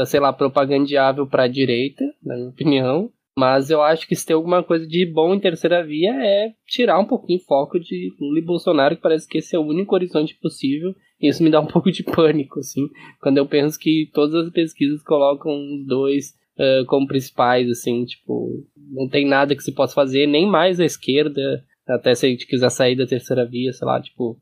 ah, 0.00 0.04
sei 0.06 0.20
lá, 0.20 0.32
propagandeável 0.32 1.26
pra 1.26 1.46
direita, 1.48 2.04
na 2.22 2.34
minha 2.36 2.48
opinião. 2.50 3.10
Mas 3.38 3.70
eu 3.70 3.80
acho 3.80 4.06
que 4.06 4.14
se 4.14 4.26
tem 4.26 4.36
alguma 4.36 4.62
coisa 4.62 4.86
de 4.86 5.06
bom 5.10 5.32
em 5.32 5.40
Terceira 5.40 5.82
Via 5.82 6.12
é 6.22 6.52
tirar 6.66 6.98
um 6.98 7.06
pouquinho 7.06 7.38
o 7.38 7.44
foco 7.44 7.80
de 7.80 8.10
Lula 8.20 8.38
e 8.38 8.44
Bolsonaro, 8.44 8.94
que 8.94 9.00
parece 9.02 9.26
que 9.26 9.38
esse 9.38 9.56
é 9.56 9.58
o 9.58 9.62
único 9.66 9.94
horizonte 9.94 10.36
possível. 10.38 10.92
Isso 11.22 11.42
me 11.42 11.50
dá 11.50 11.60
um 11.60 11.66
pouco 11.68 11.90
de 11.90 12.02
pânico, 12.02 12.58
assim, 12.58 12.88
quando 13.20 13.38
eu 13.38 13.46
penso 13.46 13.78
que 13.78 14.10
todas 14.12 14.46
as 14.46 14.52
pesquisas 14.52 15.02
colocam 15.02 15.52
os 15.52 15.86
dois 15.86 16.34
ah, 16.58 16.84
como 16.86 17.06
principais, 17.06 17.68
assim, 17.70 18.04
tipo, 18.04 18.66
não 18.90 19.08
tem 19.08 19.26
nada 19.26 19.54
que 19.56 19.62
se 19.62 19.72
possa 19.72 19.94
fazer, 19.94 20.26
nem 20.26 20.46
mais 20.46 20.78
à 20.80 20.84
esquerda, 20.84 21.64
até 21.88 22.14
se 22.14 22.26
a 22.26 22.28
gente 22.28 22.46
quiser 22.46 22.70
sair 22.70 22.96
da 22.96 23.06
terceira 23.06 23.46
via, 23.46 23.72
sei 23.72 23.86
lá, 23.86 24.00
tipo, 24.00 24.38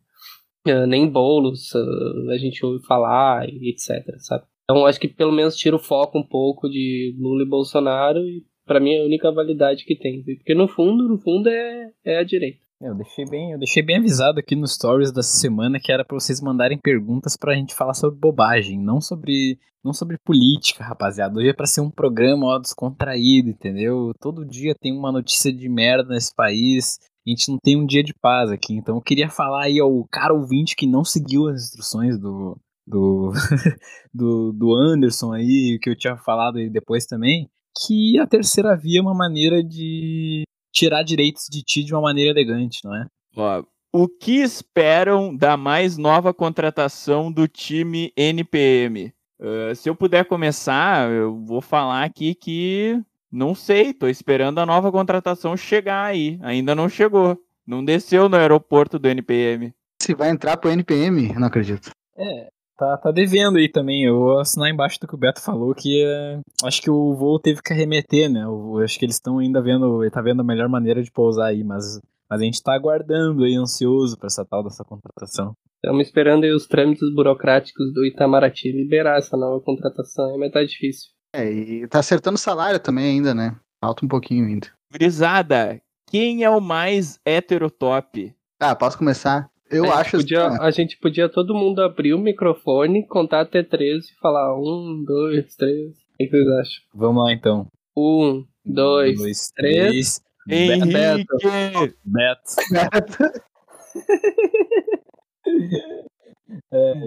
ah, 0.66 0.86
nem 0.86 1.08
bolos 1.08 1.74
ah, 1.74 2.32
a 2.32 2.36
gente 2.36 2.64
ouve 2.64 2.84
falar 2.84 3.48
e 3.48 3.70
etc, 3.70 4.04
sabe? 4.18 4.44
Então 4.64 4.86
acho 4.86 5.00
que 5.00 5.08
pelo 5.08 5.32
menos 5.32 5.56
tira 5.56 5.74
o 5.74 5.80
foco 5.80 6.18
um 6.18 6.26
pouco 6.26 6.68
de 6.68 7.14
Lula 7.18 7.42
e 7.42 7.48
Bolsonaro 7.48 8.20
e 8.20 8.44
pra 8.64 8.78
mim 8.78 8.92
é 8.92 9.00
a 9.00 9.04
única 9.04 9.30
validade 9.32 9.84
que 9.84 9.96
tem, 9.96 10.22
porque 10.22 10.54
no 10.54 10.68
fundo, 10.68 11.08
no 11.08 11.18
fundo 11.18 11.48
é, 11.48 11.90
é 12.04 12.18
a 12.18 12.22
direita. 12.22 12.60
Eu 12.80 12.94
deixei 12.94 13.26
bem, 13.26 13.52
eu 13.52 13.58
deixei 13.58 13.82
bem 13.82 13.98
avisado 13.98 14.40
aqui 14.40 14.56
nos 14.56 14.72
stories 14.72 15.12
dessa 15.12 15.36
semana 15.36 15.78
que 15.78 15.92
era 15.92 16.02
pra 16.02 16.18
vocês 16.18 16.40
mandarem 16.40 16.78
perguntas 16.78 17.36
pra 17.36 17.54
gente 17.54 17.74
falar 17.74 17.92
sobre 17.92 18.18
bobagem, 18.18 18.80
não 18.80 19.02
sobre, 19.02 19.58
não 19.84 19.92
sobre 19.92 20.16
política, 20.24 20.82
rapaziada. 20.82 21.38
Hoje 21.38 21.50
é 21.50 21.52
pra 21.52 21.66
ser 21.66 21.82
um 21.82 21.90
programa 21.90 22.46
ó, 22.46 22.58
descontraído, 22.58 23.50
entendeu? 23.50 24.14
Todo 24.18 24.46
dia 24.46 24.74
tem 24.74 24.96
uma 24.96 25.12
notícia 25.12 25.52
de 25.52 25.68
merda 25.68 26.08
nesse 26.08 26.34
país. 26.34 26.98
A 27.26 27.28
gente 27.28 27.50
não 27.50 27.58
tem 27.62 27.76
um 27.76 27.84
dia 27.84 28.02
de 28.02 28.14
paz 28.14 28.50
aqui, 28.50 28.72
então 28.74 28.96
eu 28.96 29.02
queria 29.02 29.28
falar 29.28 29.64
aí 29.64 29.78
ao 29.78 30.02
cara 30.10 30.32
ouvinte 30.32 30.74
que 30.74 30.86
não 30.86 31.04
seguiu 31.04 31.48
as 31.48 31.64
instruções 31.64 32.18
do 32.18 32.58
do, 32.86 33.30
do, 34.12 34.52
do 34.52 34.74
Anderson 34.74 35.32
aí, 35.34 35.78
que 35.80 35.90
eu 35.90 35.96
tinha 35.96 36.16
falado 36.16 36.56
aí 36.56 36.70
depois 36.70 37.04
também, 37.04 37.48
que 37.78 38.18
a 38.18 38.26
terceira 38.26 38.74
via 38.74 38.98
é 38.98 39.02
uma 39.02 39.14
maneira 39.14 39.62
de 39.62 40.44
tirar 40.72 41.02
direitos 41.02 41.44
de 41.50 41.62
ti 41.62 41.82
de 41.84 41.94
uma 41.94 42.02
maneira 42.02 42.30
elegante, 42.30 42.80
não 42.84 42.94
é? 42.94 43.06
Ó, 43.36 43.64
o 43.92 44.08
que 44.08 44.40
esperam 44.40 45.36
da 45.36 45.56
mais 45.56 45.96
nova 45.96 46.32
contratação 46.32 47.30
do 47.30 47.48
time 47.48 48.12
NPM? 48.16 49.12
Ah, 49.40 49.74
se 49.74 49.88
eu 49.88 49.94
puder 49.94 50.26
começar, 50.26 51.10
eu 51.10 51.42
vou 51.44 51.60
falar 51.60 52.04
aqui 52.04 52.34
que 52.34 53.02
não 53.32 53.54
sei, 53.54 53.94
tô 53.94 54.06
esperando 54.06 54.58
a 54.58 54.66
nova 54.66 54.92
contratação 54.92 55.56
chegar 55.56 56.04
aí. 56.04 56.38
Ainda 56.42 56.74
não 56.74 56.88
chegou. 56.88 57.38
Não 57.66 57.84
desceu 57.84 58.28
no 58.28 58.36
aeroporto 58.36 58.98
do 58.98 59.08
NPM. 59.08 59.72
Se 60.02 60.14
vai 60.14 60.30
entrar 60.30 60.56
pro 60.56 60.70
NPM, 60.70 61.32
não 61.34 61.46
acredito. 61.46 61.90
É, 62.18 62.50
tá, 62.80 62.96
tá 62.96 63.10
devendo 63.10 63.58
aí 63.58 63.68
também. 63.68 64.04
Eu 64.04 64.18
vou 64.18 64.38
assinar 64.38 64.70
embaixo 64.70 64.98
do 64.98 65.06
que 65.06 65.14
o 65.14 65.18
Beto 65.18 65.42
falou, 65.42 65.74
que 65.74 66.02
é, 66.02 66.40
acho 66.64 66.80
que 66.80 66.90
o 66.90 67.14
voo 67.14 67.38
teve 67.38 67.60
que 67.62 67.72
arremeter, 67.72 68.30
né? 68.30 68.44
Eu, 68.44 68.78
acho 68.78 68.98
que 68.98 69.04
eles 69.04 69.16
estão 69.16 69.38
ainda 69.38 69.60
vendo, 69.60 70.02
ele 70.02 70.10
tá 70.10 70.22
vendo 70.22 70.40
a 70.40 70.44
melhor 70.44 70.68
maneira 70.68 71.02
de 71.02 71.10
pousar 71.10 71.48
aí, 71.48 71.62
mas, 71.62 72.00
mas 72.28 72.40
a 72.40 72.44
gente 72.44 72.62
tá 72.62 72.74
aguardando 72.74 73.44
aí, 73.44 73.54
ansioso 73.54 74.16
pra 74.16 74.28
essa 74.28 74.44
tal 74.44 74.64
dessa 74.64 74.82
contratação. 74.82 75.52
Estamos 75.76 76.06
esperando 76.06 76.44
aí 76.44 76.52
os 76.52 76.66
trâmites 76.66 77.14
burocráticos 77.14 77.92
do 77.92 78.04
Itamaraty 78.04 78.72
liberar 78.72 79.18
essa 79.18 79.36
nova 79.36 79.62
contratação, 79.62 80.38
mas 80.38 80.50
tá 80.50 80.64
difícil. 80.64 81.10
É, 81.34 81.50
e 81.50 81.86
tá 81.86 81.98
acertando 81.98 82.38
salário 82.38 82.80
também 82.80 83.04
ainda, 83.04 83.34
né? 83.34 83.56
Falta 83.82 84.04
um 84.04 84.08
pouquinho 84.08 84.46
ainda. 84.46 84.68
Grisada, 84.92 85.80
quem 86.10 86.44
é 86.44 86.50
o 86.50 86.60
mais 86.60 87.18
heterotop? 87.24 88.34
Ah, 88.60 88.74
posso 88.74 88.98
começar? 88.98 89.49
Eu 89.70 89.84
a 89.84 89.86
gente 89.88 89.96
acho 90.00 90.16
podia, 90.18 90.46
assim, 90.46 90.58
ó, 90.58 90.62
A 90.62 90.70
gente 90.70 90.98
podia 90.98 91.28
todo 91.28 91.54
mundo 91.54 91.80
abrir 91.82 92.12
o 92.14 92.18
microfone, 92.18 93.06
contar 93.06 93.40
até 93.42 93.62
13 93.62 94.08
e 94.08 94.20
falar 94.20 94.54
um, 94.58 95.04
dois, 95.06 95.54
três. 95.54 95.90
O 95.90 96.16
que 96.18 96.28
vocês 96.28 96.48
acham? 96.48 96.82
Vamos 96.94 97.24
lá 97.24 97.32
então. 97.32 97.66
Um, 97.96 98.44
dois, 98.64 99.18
três. 99.18 99.50
três. 99.54 100.20
Beto. 100.46 101.46
Henrique! 101.46 101.96
Beto. 102.04 102.44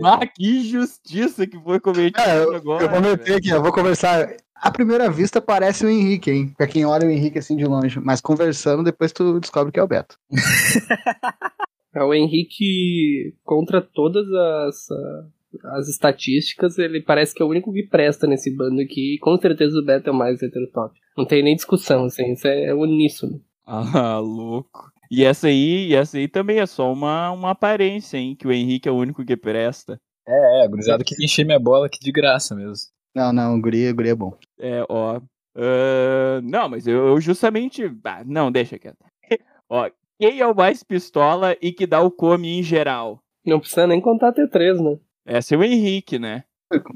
Ah, 0.06 0.26
que 0.26 0.60
injustiça 0.60 1.45
que 1.45 1.60
foi 1.62 1.80
cometida 1.80 2.21
É, 2.21 2.43
eu, 2.43 2.56
agora. 2.56 2.86
eu 2.86 2.89
vou 2.89 3.02
meter 3.02 3.23
velho. 3.26 3.38
aqui, 3.38 3.49
eu 3.49 3.62
vou 3.62 3.73
conversar. 3.73 4.36
À 4.56 4.71
primeira 4.71 5.10
vista 5.12 5.41
parece 5.41 5.86
o 5.86 5.89
Henrique, 5.89 6.32
hein? 6.32 6.54
Pra 6.58 6.65
quem 6.67 6.86
olha 6.86 7.06
o 7.06 7.12
Henrique 7.12 7.39
assim 7.39 7.58
de 7.58 7.65
longe. 7.65 7.99
Mas 7.99 8.21
conversando, 8.21 8.84
depois 8.84 9.12
tu 9.12 9.39
descobre 9.41 9.71
que 9.73 9.80
é 9.80 9.84
o 9.84 9.88
Beto. 9.88 10.17
É 11.93 12.03
o 12.03 12.13
Henrique, 12.13 13.36
contra 13.43 13.82
todas 13.82 14.25
as, 14.32 14.88
as 15.63 15.88
estatísticas, 15.88 16.77
ele 16.77 17.01
parece 17.01 17.34
que 17.34 17.41
é 17.41 17.45
o 17.45 17.49
único 17.49 17.71
que 17.71 17.84
presta 17.84 18.25
nesse 18.25 18.56
bando 18.56 18.82
aqui. 18.82 19.15
E 19.15 19.19
com 19.19 19.38
certeza 19.38 19.77
o 19.77 19.86
Beto 19.86 20.10
é 20.10 20.13
o 20.13 20.15
mais 20.15 20.41
heterotop. 20.41 20.93
Não 21.17 21.25
tem 21.25 21.43
nem 21.43 21.56
discussão, 21.56 22.06
assim, 22.06 22.34
isso 22.34 22.47
é 22.47 22.73
uníssono. 22.73 23.39
Ah, 23.65 24.17
louco. 24.19 24.91
E 25.12 25.23
essa 25.23 25.47
aí, 25.47 25.89
e 25.89 25.95
essa 25.95 26.17
aí 26.17 26.27
também 26.27 26.60
é 26.60 26.65
só 26.65 26.91
uma, 26.91 27.29
uma 27.32 27.51
aparência, 27.51 28.17
hein? 28.17 28.36
Que 28.36 28.47
o 28.47 28.51
Henrique 28.51 28.89
é 28.89 28.91
o 28.91 28.97
único 28.97 29.23
que 29.23 29.38
presta. 29.38 29.99
É, 30.27 30.63
é, 30.63 30.67
gurizada 30.67 31.03
que 31.03 31.13
encher 31.23 31.45
minha 31.45 31.60
bola 31.60 31.86
aqui 31.86 31.99
de 31.99 32.12
graça 32.12 32.56
mesmo. 32.56 32.88
Não, 33.13 33.32
não, 33.32 33.56
o 33.56 33.62
guri, 33.62 33.89
o 33.89 33.95
guri 33.95 34.10
é 34.10 34.15
bom. 34.15 34.36
É, 34.60 34.84
ó. 34.89 35.21
ah, 35.56 36.41
não, 36.43 36.67
mas 36.67 36.88
eu, 36.88 37.10
eu 37.10 37.21
justamente. 37.21 37.84
Ah, 38.03 38.23
não, 38.25 38.51
deixa 38.51 38.79
quieto. 38.79 38.97
ó, 39.69 39.88
quem 40.19 40.39
é 40.39 40.47
o 40.47 40.56
mais 40.56 40.84
pistola 40.84 41.56
e 41.62 41.71
que 41.71 41.88
dá 41.88 42.02
o 42.02 42.12
come 42.12 42.60
em 42.60 42.63
geral? 42.63 43.19
Não 43.45 43.60
precisa 43.60 43.88
nem 43.88 44.02
contar 44.02 44.34
T3, 44.34 44.82
né? 44.82 44.99
Esse 45.26 45.56
é 45.56 45.58
o 45.58 45.63
Henrique, 45.63 46.17
né? 46.17 46.43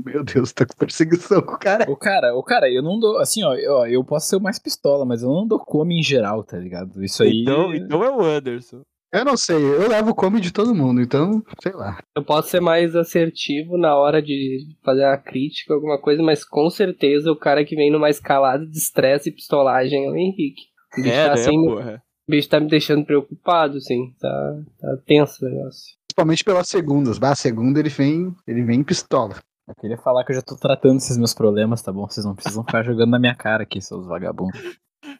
Meu 0.03 0.23
Deus, 0.23 0.51
tá 0.51 0.65
com 0.65 0.75
perseguição 0.75 1.41
com 1.41 1.53
o 1.53 1.59
cara. 1.59 1.89
O 1.89 1.95
cara, 1.95 2.35
o 2.35 2.43
cara, 2.43 2.71
eu 2.71 2.81
não 2.81 2.99
dou, 2.99 3.17
assim, 3.19 3.43
ó, 3.43 3.53
eu, 3.53 3.73
ó, 3.73 3.85
eu 3.85 4.03
posso 4.03 4.27
ser 4.27 4.35
o 4.37 4.41
mais 4.41 4.57
pistola, 4.57 5.05
mas 5.05 5.21
eu 5.21 5.29
não 5.29 5.47
dou 5.47 5.59
come 5.59 5.99
em 5.99 6.03
geral, 6.03 6.43
tá 6.43 6.57
ligado? 6.57 7.03
Isso 7.03 7.21
aí. 7.23 7.41
Então, 7.41 7.73
então 7.73 8.03
é 8.03 8.09
o 8.09 8.21
Anderson. 8.21 8.81
Eu 9.13 9.23
não 9.23 9.37
sei, 9.37 9.55
eu 9.55 9.87
levo 9.87 10.11
o 10.11 10.15
come 10.15 10.41
de 10.41 10.51
todo 10.51 10.75
mundo, 10.75 10.99
então, 10.99 11.41
sei 11.61 11.71
lá. 11.71 11.97
Eu 12.15 12.23
posso 12.23 12.49
ser 12.49 12.59
mais 12.59 12.93
assertivo 12.95 13.77
na 13.77 13.95
hora 13.95 14.21
de 14.21 14.59
fazer 14.83 15.05
uma 15.05 15.17
crítica, 15.17 15.73
alguma 15.73 15.99
coisa, 15.99 16.21
mas 16.21 16.43
com 16.43 16.69
certeza 16.69 17.31
o 17.31 17.37
cara 17.37 17.63
que 17.63 17.75
vem 17.75 17.89
numa 17.89 18.09
escalada 18.09 18.65
de 18.65 18.77
estresse 18.77 19.29
e 19.29 19.33
pistolagem 19.33 20.05
é 20.05 20.09
o 20.09 20.15
Henrique. 20.15 20.63
O 20.97 21.01
bicho, 21.01 21.15
É, 21.15 21.23
tá, 21.23 21.35
né, 21.35 21.41
assim, 21.41 21.65
porra? 21.65 22.03
O 22.27 22.31
bicho 22.31 22.49
tá 22.49 22.59
me 22.59 22.67
deixando 22.67 23.05
preocupado, 23.05 23.77
assim. 23.77 24.13
Tá, 24.19 24.59
tá 24.79 24.97
tenso 25.05 25.45
o 25.45 25.49
negócio. 25.49 25.95
Principalmente 26.07 26.43
pelas 26.43 26.67
segundas. 26.67 27.17
Bah, 27.17 27.31
a 27.31 27.35
segunda 27.35 27.79
ele 27.79 27.89
vem, 27.89 28.35
ele 28.45 28.63
vem 28.63 28.81
em 28.81 28.83
pistola. 28.83 29.35
Eu 29.67 29.75
queria 29.75 29.97
falar 29.97 30.23
que 30.23 30.31
eu 30.31 30.35
já 30.35 30.41
tô 30.41 30.55
tratando 30.55 30.97
esses 30.97 31.17
meus 31.17 31.33
problemas, 31.33 31.81
tá 31.81 31.91
bom? 31.91 32.07
Vocês 32.07 32.25
não 32.25 32.35
precisam 32.35 32.63
ficar 32.63 32.83
jogando 32.83 33.11
na 33.11 33.19
minha 33.19 33.35
cara 33.35 33.63
aqui, 33.63 33.81
seus 33.81 34.05
vagabundos. 34.05 34.59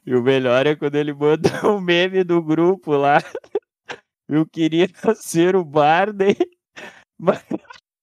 E 0.05 0.15
o 0.15 0.23
melhor 0.23 0.65
é 0.65 0.75
quando 0.75 0.95
ele 0.95 1.13
manda 1.13 1.49
o 1.67 1.79
meme 1.81 2.23
do 2.23 2.41
grupo 2.41 2.91
lá. 2.91 3.17
Eu 4.27 4.45
queria 4.45 4.89
ser 5.15 5.55
o 5.55 5.63
Barney. 5.63 6.35
Mas 7.17 7.43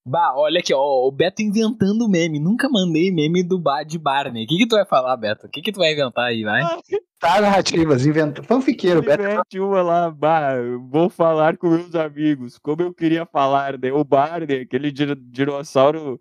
Bah, 0.07 0.35
olha 0.37 0.61
aqui, 0.61 0.75
ó, 0.75 1.07
o 1.07 1.11
Beto 1.11 1.41
inventando 1.43 2.07
meme. 2.09 2.39
Nunca 2.39 2.69
mandei 2.69 3.11
meme 3.11 3.43
do 3.43 3.59
bar 3.59 3.85
de 3.85 3.99
Barney. 3.99 4.45
O 4.45 4.47
que 4.47 4.59
que 4.59 4.67
tu 4.67 4.77
vai 4.77 4.85
falar, 4.85 5.17
Beto? 5.17 5.47
O 5.47 5.51
que 5.51 5.63
que 5.63 5.73
tu 5.73 5.79
vai 5.79 5.93
inventar 5.93 6.27
aí, 6.27 6.43
vai? 6.45 6.63
Tá, 7.25 7.41
narrativas, 7.41 8.05
inventa. 8.05 8.43
Fanfiqueiro, 8.43 9.01
Beto. 9.01 9.23
mete 9.23 9.59
uma 9.59 9.81
lá, 9.81 10.11
bah, 10.11 10.57
vou 10.91 11.09
falar 11.09 11.57
com 11.57 11.71
meus 11.71 11.95
amigos. 11.95 12.59
Como 12.59 12.83
eu 12.83 12.93
queria 12.93 13.25
falar, 13.25 13.79
né? 13.79 13.91
O 13.91 14.05
Barney, 14.05 14.61
aquele 14.61 14.93
dir- 14.93 15.17
dinossauro 15.17 16.21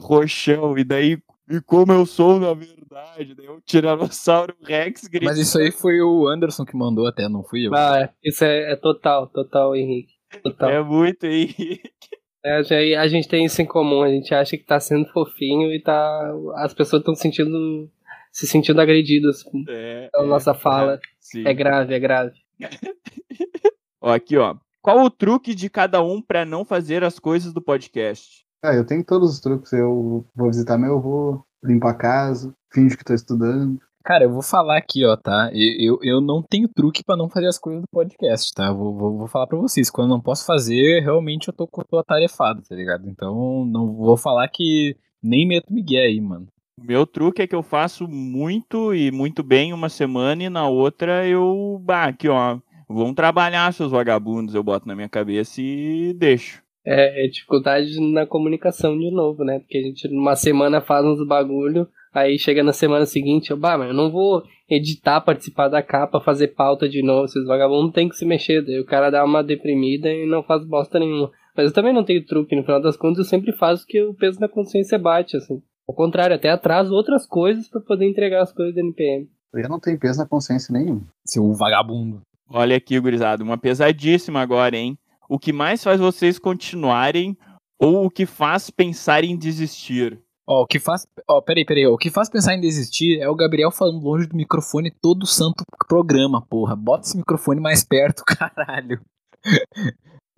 roxão. 0.00 0.78
E 0.78 0.84
daí 0.84 1.18
e 1.50 1.60
como 1.60 1.92
eu 1.92 2.06
sou 2.06 2.38
na 2.38 2.54
verdade, 2.54 3.34
né? 3.36 3.50
O 3.50 3.60
Tiranossauro 3.60 4.54
Rex 4.62 5.08
grita. 5.08 5.24
Mas 5.24 5.38
isso 5.38 5.58
aí 5.58 5.72
foi 5.72 6.00
o 6.00 6.28
Anderson 6.28 6.64
que 6.64 6.76
mandou 6.76 7.08
até, 7.08 7.28
não 7.28 7.42
fui 7.42 7.66
eu. 7.66 7.74
Ah, 7.74 8.02
é. 8.02 8.10
Isso 8.22 8.44
é, 8.44 8.72
é 8.72 8.76
total, 8.76 9.26
total, 9.26 9.74
Henrique. 9.74 10.12
Total. 10.44 10.70
É 10.70 10.80
muito 10.80 11.26
aí. 11.26 11.54
É, 12.46 12.96
a 12.96 13.08
gente- 13.08 13.28
tem 13.28 13.44
isso 13.44 13.60
em 13.60 13.66
comum, 13.66 14.02
a 14.02 14.08
gente 14.08 14.32
acha 14.34 14.56
que 14.56 14.64
tá 14.64 14.78
sendo 14.78 15.06
fofinho 15.12 15.72
e 15.72 15.80
tá. 15.82 16.32
As 16.56 16.72
pessoas 16.72 17.00
estão 17.00 17.14
sentindo. 17.14 17.90
se 18.32 18.46
sentindo 18.46 18.80
agredidas 18.80 19.42
É, 19.68 20.08
pela 20.12 20.26
nossa 20.26 20.52
fala. 20.54 21.00
sim. 21.18 21.42
É 21.46 21.54
grave, 21.54 21.94
é 21.94 21.98
grave. 21.98 22.34
Ó, 24.00 24.12
aqui, 24.12 24.36
ó. 24.36 24.54
Qual 24.82 25.00
o 25.02 25.10
truque 25.10 25.54
de 25.54 25.68
cada 25.70 26.02
um 26.02 26.20
pra 26.22 26.44
não 26.44 26.64
fazer 26.64 27.02
as 27.02 27.18
coisas 27.18 27.52
do 27.52 27.60
podcast? 27.62 28.44
Ah, 28.62 28.74
eu 28.74 28.84
tenho 28.86 29.02
todos 29.04 29.32
os 29.32 29.40
truques. 29.40 29.72
Eu 29.72 30.24
vou 30.34 30.48
visitar 30.48 30.76
meu 30.78 30.98
avô, 30.98 31.42
limpo 31.64 31.86
a 31.88 31.94
casa, 31.94 32.54
finge 32.72 32.96
que 32.96 33.04
tô 33.04 33.14
estudando. 33.14 33.80
Cara, 34.06 34.22
eu 34.22 34.30
vou 34.30 34.40
falar 34.40 34.78
aqui, 34.78 35.04
ó, 35.04 35.16
tá? 35.16 35.50
Eu, 35.52 35.98
eu, 35.98 35.98
eu 36.00 36.20
não 36.20 36.40
tenho 36.40 36.68
truque 36.68 37.02
pra 37.04 37.16
não 37.16 37.28
fazer 37.28 37.48
as 37.48 37.58
coisas 37.58 37.82
do 37.82 37.88
podcast, 37.90 38.54
tá? 38.54 38.72
Vou, 38.72 38.96
vou, 38.96 39.18
vou 39.18 39.26
falar 39.26 39.48
pra 39.48 39.58
vocês. 39.58 39.90
Quando 39.90 40.06
eu 40.06 40.14
não 40.14 40.20
posso 40.20 40.46
fazer, 40.46 41.00
realmente 41.00 41.48
eu 41.48 41.52
tô, 41.52 41.66
tô 41.66 41.98
atarefado, 41.98 42.62
tá 42.62 42.76
ligado? 42.76 43.08
Então, 43.08 43.66
não 43.66 43.92
vou 43.96 44.16
falar 44.16 44.46
que 44.46 44.96
nem 45.20 45.44
meto 45.44 45.74
Miguel 45.74 46.04
aí, 46.04 46.20
mano. 46.20 46.46
Meu 46.80 47.04
truque 47.04 47.42
é 47.42 47.48
que 47.48 47.54
eu 47.54 47.64
faço 47.64 48.06
muito 48.06 48.94
e 48.94 49.10
muito 49.10 49.42
bem 49.42 49.72
uma 49.72 49.88
semana 49.88 50.44
e 50.44 50.48
na 50.48 50.68
outra 50.68 51.26
eu. 51.26 51.82
Bah, 51.82 52.04
aqui, 52.04 52.28
ó. 52.28 52.60
Vão 52.88 53.12
trabalhar, 53.12 53.72
seus 53.72 53.90
vagabundos, 53.90 54.54
eu 54.54 54.62
boto 54.62 54.86
na 54.86 54.94
minha 54.94 55.08
cabeça 55.08 55.60
e 55.60 56.12
deixo. 56.12 56.62
É, 56.86 57.24
é 57.24 57.28
dificuldade 57.28 58.00
na 58.12 58.24
comunicação 58.24 58.96
de 58.96 59.10
novo, 59.10 59.42
né? 59.42 59.58
Porque 59.58 59.78
a 59.78 59.82
gente 59.82 60.06
numa 60.06 60.36
semana 60.36 60.80
faz 60.80 61.04
uns 61.04 61.26
bagulho, 61.26 61.88
aí 62.16 62.38
chega 62.38 62.62
na 62.62 62.72
semana 62.72 63.04
seguinte, 63.04 63.50
eu, 63.50 63.56
bah, 63.58 63.76
mas 63.76 63.88
eu 63.88 63.94
não 63.94 64.10
vou 64.10 64.42
editar, 64.68 65.20
participar 65.20 65.68
da 65.68 65.82
capa, 65.82 66.20
fazer 66.20 66.48
pauta 66.48 66.88
de 66.88 67.02
novo, 67.02 67.26
esses 67.26 67.46
vagabundos 67.46 67.92
tem 67.92 68.08
que 68.08 68.16
se 68.16 68.24
mexer, 68.24 68.64
daí 68.64 68.80
o 68.80 68.86
cara 68.86 69.10
dá 69.10 69.22
uma 69.22 69.44
deprimida 69.44 70.08
e 70.08 70.26
não 70.26 70.42
faz 70.42 70.64
bosta 70.64 70.98
nenhuma. 70.98 71.30
Mas 71.54 71.66
eu 71.66 71.72
também 71.72 71.92
não 71.92 72.04
tenho 72.04 72.24
truque, 72.24 72.56
no 72.56 72.64
final 72.64 72.80
das 72.80 72.96
contas 72.96 73.18
eu 73.18 73.24
sempre 73.24 73.52
faço 73.52 73.84
o 73.84 73.86
que 73.86 74.02
o 74.02 74.14
peso 74.14 74.40
na 74.40 74.48
consciência 74.48 74.98
bate, 74.98 75.36
assim. 75.36 75.62
Ao 75.86 75.94
contrário, 75.94 76.34
até 76.34 76.50
atraso 76.50 76.92
outras 76.92 77.26
coisas 77.26 77.68
pra 77.68 77.80
poder 77.80 78.08
entregar 78.08 78.42
as 78.42 78.52
coisas 78.52 78.74
do 78.74 78.80
NPM. 78.80 79.28
Eu 79.54 79.68
não 79.68 79.78
tenho 79.78 79.98
peso 79.98 80.18
na 80.18 80.26
consciência 80.26 80.72
nenhum. 80.72 81.02
Seu 81.24 81.52
vagabundo. 81.52 82.22
Olha 82.48 82.76
aqui, 82.76 82.98
gurizada, 82.98 83.42
uma 83.42 83.58
pesadíssima 83.58 84.40
agora, 84.40 84.76
hein? 84.76 84.98
O 85.28 85.38
que 85.38 85.52
mais 85.52 85.82
faz 85.82 86.00
vocês 86.00 86.38
continuarem 86.38 87.36
ou 87.78 88.06
o 88.06 88.10
que 88.10 88.26
faz 88.26 88.70
pensar 88.70 89.24
em 89.24 89.36
desistir? 89.36 90.20
Ó, 90.46 90.62
o 90.62 90.66
que 90.66 90.78
faz. 90.78 91.06
Ó, 91.28 91.40
peraí, 91.40 91.64
peraí. 91.64 91.86
O 91.86 91.96
que 91.98 92.10
faz 92.10 92.30
pensar 92.30 92.54
em 92.54 92.60
desistir 92.60 93.20
é 93.20 93.28
o 93.28 93.34
Gabriel 93.34 93.70
falando 93.70 94.02
longe 94.02 94.28
do 94.28 94.36
microfone 94.36 94.90
todo 94.90 95.26
santo 95.26 95.64
programa, 95.88 96.40
porra. 96.40 96.76
Bota 96.76 97.06
esse 97.06 97.16
microfone 97.16 97.60
mais 97.60 97.82
perto, 97.82 98.22
caralho. 98.26 99.00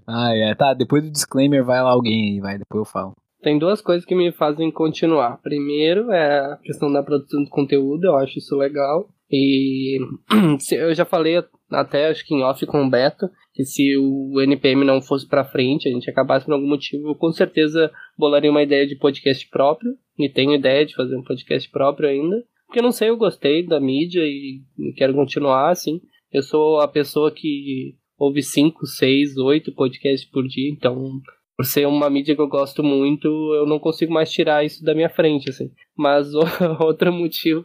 ah, 0.07 0.35
é. 0.35 0.55
Tá, 0.55 0.73
depois 0.73 1.03
do 1.03 1.11
disclaimer 1.11 1.63
vai 1.63 1.83
lá 1.83 1.91
alguém 1.91 2.33
aí, 2.33 2.41
vai, 2.41 2.59
depois 2.59 2.81
eu 2.81 2.85
falo. 2.85 3.13
Tem 3.43 3.59
duas 3.59 3.81
coisas 3.81 4.05
que 4.05 4.15
me 4.15 4.33
fazem 4.33 4.71
continuar. 4.71 5.39
Primeiro 5.43 6.11
é 6.11 6.53
a 6.53 6.57
questão 6.57 6.91
da 6.91 7.03
produção 7.03 7.45
de 7.45 7.51
conteúdo, 7.51 8.05
eu 8.07 8.17
acho 8.17 8.39
isso 8.39 8.57
legal. 8.57 9.09
E 9.31 9.99
eu 10.73 10.95
já 10.95 11.05
falei 11.05 11.43
até, 11.71 12.09
acho 12.09 12.25
que 12.27 12.35
em 12.35 12.43
off 12.43 12.65
com 12.67 12.85
o 12.85 12.91
Beto, 12.91 13.29
que 13.53 13.65
se 13.65 13.97
o 13.97 14.41
NPM 14.41 14.85
não 14.85 15.03
fosse 15.03 15.27
pra 15.29 15.45
frente, 15.45 15.89
a 15.89 15.93
gente 15.93 16.09
acabasse 16.09 16.47
por 16.47 16.55
algum 16.55 16.69
motivo, 16.69 17.09
eu 17.09 17.15
com 17.15 17.31
certeza 17.31 17.91
bolaria 18.17 18.51
uma 18.51 18.63
ideia 18.63 18.87
de 18.87 18.97
podcast 18.97 19.49
próprio. 19.49 19.95
E 20.19 20.29
tenho 20.29 20.55
ideia 20.55 20.85
de 20.85 20.95
fazer 20.95 21.17
um 21.17 21.23
podcast 21.23 21.71
próprio 21.71 22.09
ainda. 22.09 22.43
Porque 22.67 22.83
não 22.83 22.93
sei, 22.93 23.09
eu 23.09 23.17
gostei 23.17 23.65
da 23.65 23.81
mídia 23.81 24.23
e 24.23 24.63
quero 24.97 25.15
continuar, 25.15 25.71
assim. 25.71 26.01
Eu 26.33 26.43
sou 26.43 26.81
a 26.81 26.89
pessoa 26.89 27.31
que 27.31 27.95
ouve 28.19 28.43
5, 28.43 28.85
6, 28.85 29.37
8 29.37 29.73
podcasts 29.73 30.29
por 30.29 30.47
dia, 30.47 30.69
então 30.71 31.21
por 31.59 31.67
ser 31.67 31.89
uma 31.89 32.09
mídia 32.09 32.37
que 32.37 32.41
eu 32.41 32.47
gosto 32.47 32.85
muito, 32.85 33.27
eu 33.27 33.67
não 33.67 33.81
consigo 33.81 34.13
mais 34.13 34.31
tirar 34.31 34.65
isso 34.65 34.85
da 34.85 34.95
minha 34.95 35.11
frente, 35.11 35.51
assim. 35.51 35.73
Mas 35.97 36.33
outro 36.79 37.13
motivo 37.13 37.65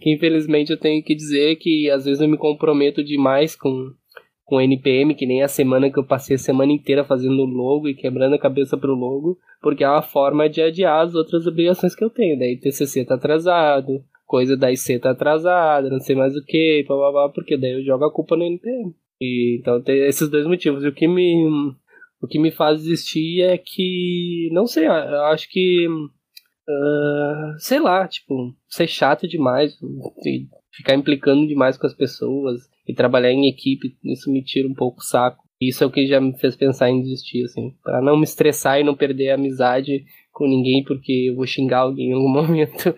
que 0.00 0.12
infelizmente 0.14 0.70
eu 0.70 0.78
tenho 0.78 1.02
que 1.02 1.12
dizer 1.12 1.50
é 1.50 1.56
que 1.56 1.90
às 1.90 2.04
vezes 2.04 2.20
eu 2.20 2.28
me 2.28 2.38
comprometo 2.38 3.02
demais 3.02 3.56
com 3.56 3.90
com 4.44 4.60
NPM, 4.60 5.14
que 5.14 5.24
nem 5.24 5.42
a 5.42 5.48
semana 5.48 5.90
que 5.90 5.98
eu 5.98 6.04
passei 6.04 6.36
a 6.36 6.38
semana 6.38 6.70
inteira 6.70 7.04
fazendo 7.04 7.44
logo 7.44 7.88
e 7.88 7.94
quebrando 7.94 8.34
a 8.34 8.38
cabeça 8.38 8.76
pro 8.76 8.94
logo, 8.94 9.38
porque 9.62 9.82
é 9.82 9.88
uma 9.88 10.02
forma 10.02 10.48
de 10.48 10.60
adiar 10.60 11.00
as 11.00 11.14
outras 11.14 11.46
obrigações 11.46 11.94
que 11.96 12.04
eu 12.04 12.10
tenho. 12.10 12.38
Daí 12.38 12.58
TCC 12.58 13.04
tá 13.04 13.14
atrasado, 13.14 14.04
coisa 14.26 14.56
da 14.56 14.70
IC 14.70 14.98
tá 14.98 15.12
atrasada, 15.12 15.88
não 15.88 16.00
sei 16.00 16.14
mais 16.14 16.36
o 16.36 16.44
que, 16.44 16.84
blá, 16.86 17.30
porque 17.30 17.56
daí 17.56 17.72
eu 17.72 17.84
jogo 17.84 18.04
a 18.04 18.12
culpa 18.12 18.36
no 18.36 18.44
NPM. 18.44 18.94
E, 19.20 19.58
então 19.58 19.80
tem 19.80 20.06
esses 20.06 20.28
dois 20.28 20.46
motivos. 20.46 20.84
E 20.84 20.88
o 20.88 20.92
que 20.92 21.08
me 21.08 21.74
o 22.22 22.26
que 22.28 22.38
me 22.38 22.52
faz 22.52 22.82
desistir 22.82 23.42
é 23.42 23.58
que, 23.58 24.48
não 24.52 24.66
sei, 24.66 24.86
eu 24.86 25.24
acho 25.26 25.50
que, 25.50 25.86
ah, 26.68 27.54
sei 27.58 27.80
lá, 27.80 28.06
tipo, 28.06 28.54
ser 28.68 28.86
chato 28.86 29.26
demais, 29.26 29.76
e 30.24 30.46
ficar 30.70 30.94
implicando 30.94 31.46
demais 31.46 31.76
com 31.76 31.86
as 31.86 31.94
pessoas 31.94 32.62
e 32.86 32.94
trabalhar 32.94 33.32
em 33.32 33.48
equipe, 33.48 33.96
isso 34.04 34.30
me 34.30 34.42
tira 34.42 34.68
um 34.68 34.74
pouco 34.74 35.00
o 35.00 35.04
saco. 35.04 35.42
Isso 35.60 35.84
é 35.84 35.86
o 35.86 35.90
que 35.90 36.06
já 36.06 36.20
me 36.20 36.36
fez 36.38 36.56
pensar 36.56 36.90
em 36.90 37.02
desistir, 37.02 37.44
assim, 37.44 37.72
Pra 37.84 38.00
não 38.00 38.16
me 38.16 38.24
estressar 38.24 38.80
e 38.80 38.84
não 38.84 38.96
perder 38.96 39.30
a 39.30 39.34
amizade 39.34 40.04
com 40.32 40.46
ninguém 40.46 40.82
porque 40.82 41.26
eu 41.28 41.36
vou 41.36 41.46
xingar 41.46 41.80
alguém 41.80 42.10
em 42.10 42.14
algum 42.14 42.28
momento. 42.32 42.94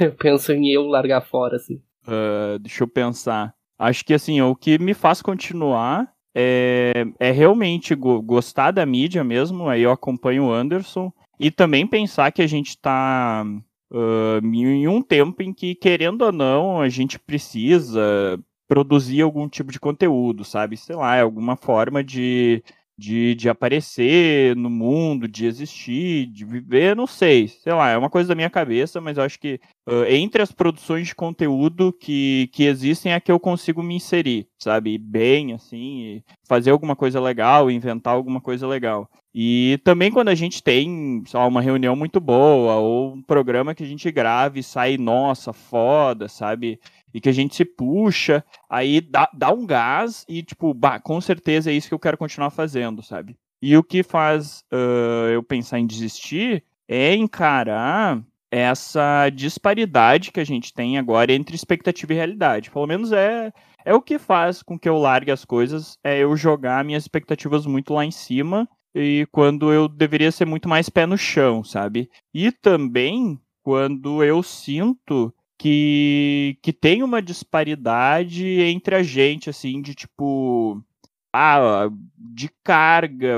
eu 0.00 0.12
penso 0.12 0.52
em 0.52 0.68
eu 0.72 0.86
largar 0.86 1.20
fora, 1.20 1.56
assim. 1.56 1.80
Ah, 2.06 2.58
deixa 2.60 2.82
eu 2.82 2.88
pensar. 2.88 3.54
Acho 3.78 4.04
que 4.04 4.14
assim, 4.14 4.40
o 4.40 4.56
que 4.56 4.78
me 4.78 4.94
faz 4.94 5.22
continuar 5.22 6.12
é, 6.34 7.06
é 7.18 7.30
realmente 7.30 7.94
go- 7.94 8.22
gostar 8.22 8.70
da 8.70 8.84
mídia 8.86 9.22
mesmo. 9.24 9.68
Aí 9.68 9.82
eu 9.82 9.90
acompanho 9.90 10.46
o 10.46 10.52
Anderson. 10.52 11.12
E 11.40 11.50
também 11.50 11.86
pensar 11.86 12.32
que 12.32 12.42
a 12.42 12.46
gente 12.46 12.76
tá 12.78 13.44
ah, 13.92 14.40
em 14.42 14.88
um 14.88 15.00
tempo 15.00 15.42
em 15.42 15.52
que, 15.52 15.74
querendo 15.74 16.22
ou 16.22 16.32
não, 16.32 16.80
a 16.80 16.88
gente 16.88 17.18
precisa 17.18 18.38
produzir 18.66 19.22
algum 19.22 19.48
tipo 19.48 19.72
de 19.72 19.80
conteúdo, 19.80 20.44
sabe? 20.44 20.76
Sei 20.76 20.94
lá, 20.94 21.16
é 21.16 21.22
alguma 21.22 21.56
forma 21.56 22.04
de, 22.04 22.62
de, 22.98 23.34
de 23.36 23.48
aparecer 23.48 24.56
no 24.56 24.68
mundo, 24.68 25.28
de 25.28 25.46
existir, 25.46 26.26
de 26.26 26.44
viver, 26.44 26.96
não 26.96 27.06
sei. 27.06 27.46
Sei 27.46 27.72
lá, 27.72 27.90
é 27.90 27.96
uma 27.96 28.10
coisa 28.10 28.28
da 28.28 28.34
minha 28.34 28.50
cabeça, 28.50 29.00
mas 29.00 29.16
eu 29.16 29.22
acho 29.22 29.38
que 29.38 29.60
Uh, 29.88 30.04
entre 30.04 30.42
as 30.42 30.52
produções 30.52 31.06
de 31.06 31.14
conteúdo 31.14 31.94
que, 31.94 32.50
que 32.52 32.64
existem 32.64 33.14
é 33.14 33.18
que 33.18 33.32
eu 33.32 33.40
consigo 33.40 33.82
me 33.82 33.94
inserir, 33.94 34.46
sabe? 34.58 34.98
Bem, 34.98 35.54
assim, 35.54 36.22
fazer 36.46 36.72
alguma 36.72 36.94
coisa 36.94 37.18
legal, 37.18 37.70
inventar 37.70 38.12
alguma 38.12 38.38
coisa 38.38 38.66
legal. 38.68 39.08
E 39.34 39.80
também 39.84 40.10
quando 40.10 40.28
a 40.28 40.34
gente 40.34 40.62
tem, 40.62 41.22
sei 41.26 41.40
lá, 41.40 41.46
uma 41.46 41.62
reunião 41.62 41.96
muito 41.96 42.20
boa, 42.20 42.74
ou 42.76 43.14
um 43.14 43.22
programa 43.22 43.74
que 43.74 43.82
a 43.82 43.86
gente 43.86 44.10
grava 44.10 44.58
e 44.58 44.62
sai, 44.62 44.98
nossa, 44.98 45.54
foda, 45.54 46.28
sabe? 46.28 46.78
E 47.18 47.20
que 47.20 47.28
a 47.28 47.32
gente 47.32 47.56
se 47.56 47.64
puxa, 47.64 48.44
aí 48.70 49.00
dá, 49.00 49.28
dá 49.34 49.52
um 49.52 49.66
gás 49.66 50.24
e, 50.28 50.40
tipo, 50.40 50.72
bah, 50.72 51.00
com 51.00 51.20
certeza 51.20 51.68
é 51.68 51.74
isso 51.74 51.88
que 51.88 51.94
eu 51.94 51.98
quero 51.98 52.16
continuar 52.16 52.50
fazendo, 52.50 53.02
sabe? 53.02 53.36
E 53.60 53.76
o 53.76 53.82
que 53.82 54.04
faz 54.04 54.62
uh, 54.72 55.28
eu 55.32 55.42
pensar 55.42 55.80
em 55.80 55.86
desistir 55.86 56.62
é 56.86 57.16
encarar 57.16 58.22
essa 58.52 59.28
disparidade 59.30 60.30
que 60.30 60.38
a 60.38 60.44
gente 60.44 60.72
tem 60.72 60.96
agora 60.96 61.32
entre 61.32 61.56
expectativa 61.56 62.12
e 62.12 62.16
realidade. 62.16 62.70
Pelo 62.70 62.86
menos 62.86 63.10
é, 63.10 63.52
é 63.84 63.92
o 63.92 64.00
que 64.00 64.16
faz 64.16 64.62
com 64.62 64.78
que 64.78 64.88
eu 64.88 64.96
largue 64.96 65.32
as 65.32 65.44
coisas, 65.44 65.98
é 66.04 66.20
eu 66.20 66.36
jogar 66.36 66.84
minhas 66.84 67.02
expectativas 67.02 67.66
muito 67.66 67.92
lá 67.92 68.04
em 68.04 68.12
cima 68.12 68.68
e 68.94 69.26
quando 69.32 69.72
eu 69.72 69.88
deveria 69.88 70.30
ser 70.30 70.44
muito 70.44 70.68
mais 70.68 70.88
pé 70.88 71.04
no 71.04 71.18
chão, 71.18 71.64
sabe? 71.64 72.08
E 72.32 72.52
também 72.52 73.40
quando 73.60 74.22
eu 74.22 74.40
sinto 74.40 75.34
que, 75.58 76.56
que 76.62 76.72
tem 76.72 77.02
uma 77.02 77.20
disparidade 77.20 78.46
entre 78.46 78.94
a 78.94 79.02
gente, 79.02 79.50
assim, 79.50 79.82
de 79.82 79.94
tipo. 79.94 80.82
Ah, 81.30 81.90
de 82.16 82.48
carga, 82.64 83.36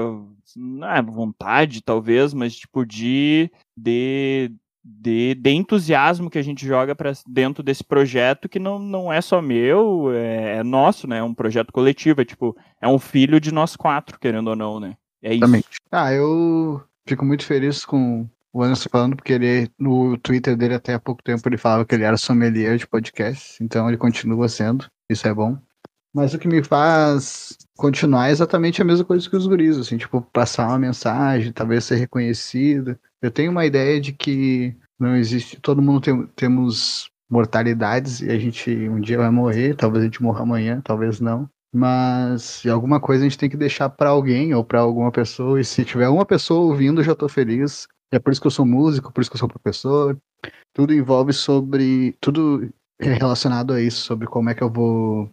não 0.56 0.88
é 0.88 1.02
vontade 1.02 1.82
talvez, 1.82 2.32
mas 2.32 2.54
tipo 2.54 2.86
de, 2.86 3.50
de, 3.76 4.52
de, 4.84 5.34
de 5.34 5.50
entusiasmo 5.50 6.30
que 6.30 6.38
a 6.38 6.42
gente 6.42 6.64
joga 6.64 6.94
para 6.94 7.12
dentro 7.26 7.64
desse 7.64 7.82
projeto 7.82 8.48
que 8.48 8.60
não, 8.60 8.78
não 8.78 9.12
é 9.12 9.20
só 9.20 9.42
meu, 9.42 10.12
é, 10.12 10.58
é 10.58 10.62
nosso, 10.62 11.08
né? 11.08 11.18
É 11.18 11.22
um 11.22 11.34
projeto 11.34 11.72
coletivo, 11.72 12.20
é 12.20 12.24
tipo, 12.24 12.56
é 12.80 12.86
um 12.86 12.98
filho 12.98 13.40
de 13.40 13.52
nós 13.52 13.74
quatro, 13.74 14.20
querendo 14.20 14.48
ou 14.48 14.56
não, 14.56 14.78
né? 14.78 14.96
É 15.20 15.34
isso. 15.34 15.64
Ah, 15.90 16.12
eu 16.12 16.80
fico 17.04 17.24
muito 17.24 17.44
feliz 17.44 17.84
com 17.84 18.28
o 18.52 18.62
Anderson 18.62 18.88
falando, 18.90 19.16
porque 19.16 19.32
ele, 19.32 19.70
no 19.78 20.16
Twitter 20.18 20.56
dele 20.56 20.74
até 20.74 20.94
há 20.94 21.00
pouco 21.00 21.22
tempo, 21.22 21.48
ele 21.48 21.56
falava 21.56 21.84
que 21.84 21.94
ele 21.94 22.04
era 22.04 22.16
sommelier 22.16 22.76
de 22.76 22.86
podcasts, 22.86 23.60
então 23.60 23.88
ele 23.88 23.96
continua 23.96 24.48
sendo, 24.48 24.86
isso 25.08 25.26
é 25.26 25.34
bom. 25.34 25.58
Mas 26.12 26.34
o 26.34 26.38
que 26.38 26.48
me 26.48 26.62
faz 26.62 27.56
continuar 27.76 28.28
é 28.28 28.32
exatamente 28.32 28.82
a 28.82 28.84
mesma 28.84 29.04
coisa 29.04 29.28
que 29.28 29.36
os 29.36 29.46
guris, 29.46 29.78
assim, 29.78 29.96
tipo, 29.96 30.20
passar 30.20 30.66
uma 30.66 30.78
mensagem, 30.78 31.52
talvez 31.52 31.84
ser 31.84 31.96
reconhecido. 31.96 32.98
Eu 33.22 33.30
tenho 33.30 33.52
uma 33.52 33.64
ideia 33.64 34.00
de 34.00 34.12
que 34.12 34.76
não 34.98 35.16
existe. 35.16 35.60
Todo 35.60 35.80
mundo 35.80 36.00
tem, 36.00 36.26
temos 36.34 37.10
mortalidades 37.30 38.20
e 38.20 38.30
a 38.30 38.38
gente 38.38 38.70
um 38.88 39.00
dia 39.00 39.18
vai 39.18 39.30
morrer, 39.30 39.76
talvez 39.76 40.02
a 40.02 40.06
gente 40.06 40.22
morra 40.22 40.42
amanhã, 40.42 40.80
talvez 40.84 41.20
não. 41.20 41.48
Mas 41.72 42.66
alguma 42.66 43.00
coisa 43.00 43.24
a 43.24 43.28
gente 43.28 43.38
tem 43.38 43.48
que 43.48 43.56
deixar 43.56 43.88
para 43.88 44.10
alguém 44.10 44.52
ou 44.52 44.64
para 44.64 44.80
alguma 44.80 45.12
pessoa. 45.12 45.60
E 45.60 45.64
se 45.64 45.84
tiver 45.84 46.08
uma 46.08 46.26
pessoa 46.26 46.66
ouvindo, 46.66 47.00
eu 47.00 47.04
já 47.04 47.14
tô 47.14 47.28
feliz. 47.28 47.86
É 48.12 48.18
por 48.18 48.32
isso 48.32 48.40
que 48.40 48.46
eu 48.46 48.50
sou 48.50 48.66
músico, 48.66 49.12
por 49.12 49.20
isso 49.20 49.30
que 49.30 49.36
eu 49.36 49.40
sou 49.40 49.48
professor. 49.48 50.18
Tudo 50.72 50.92
envolve 50.92 51.32
sobre. 51.32 52.14
Tudo 52.20 52.68
é 52.98 53.12
relacionado 53.14 53.72
a 53.72 53.80
isso, 53.80 54.02
sobre 54.02 54.26
como 54.26 54.50
é 54.50 54.54
que 54.54 54.62
eu 54.62 54.70
vou 54.70 55.30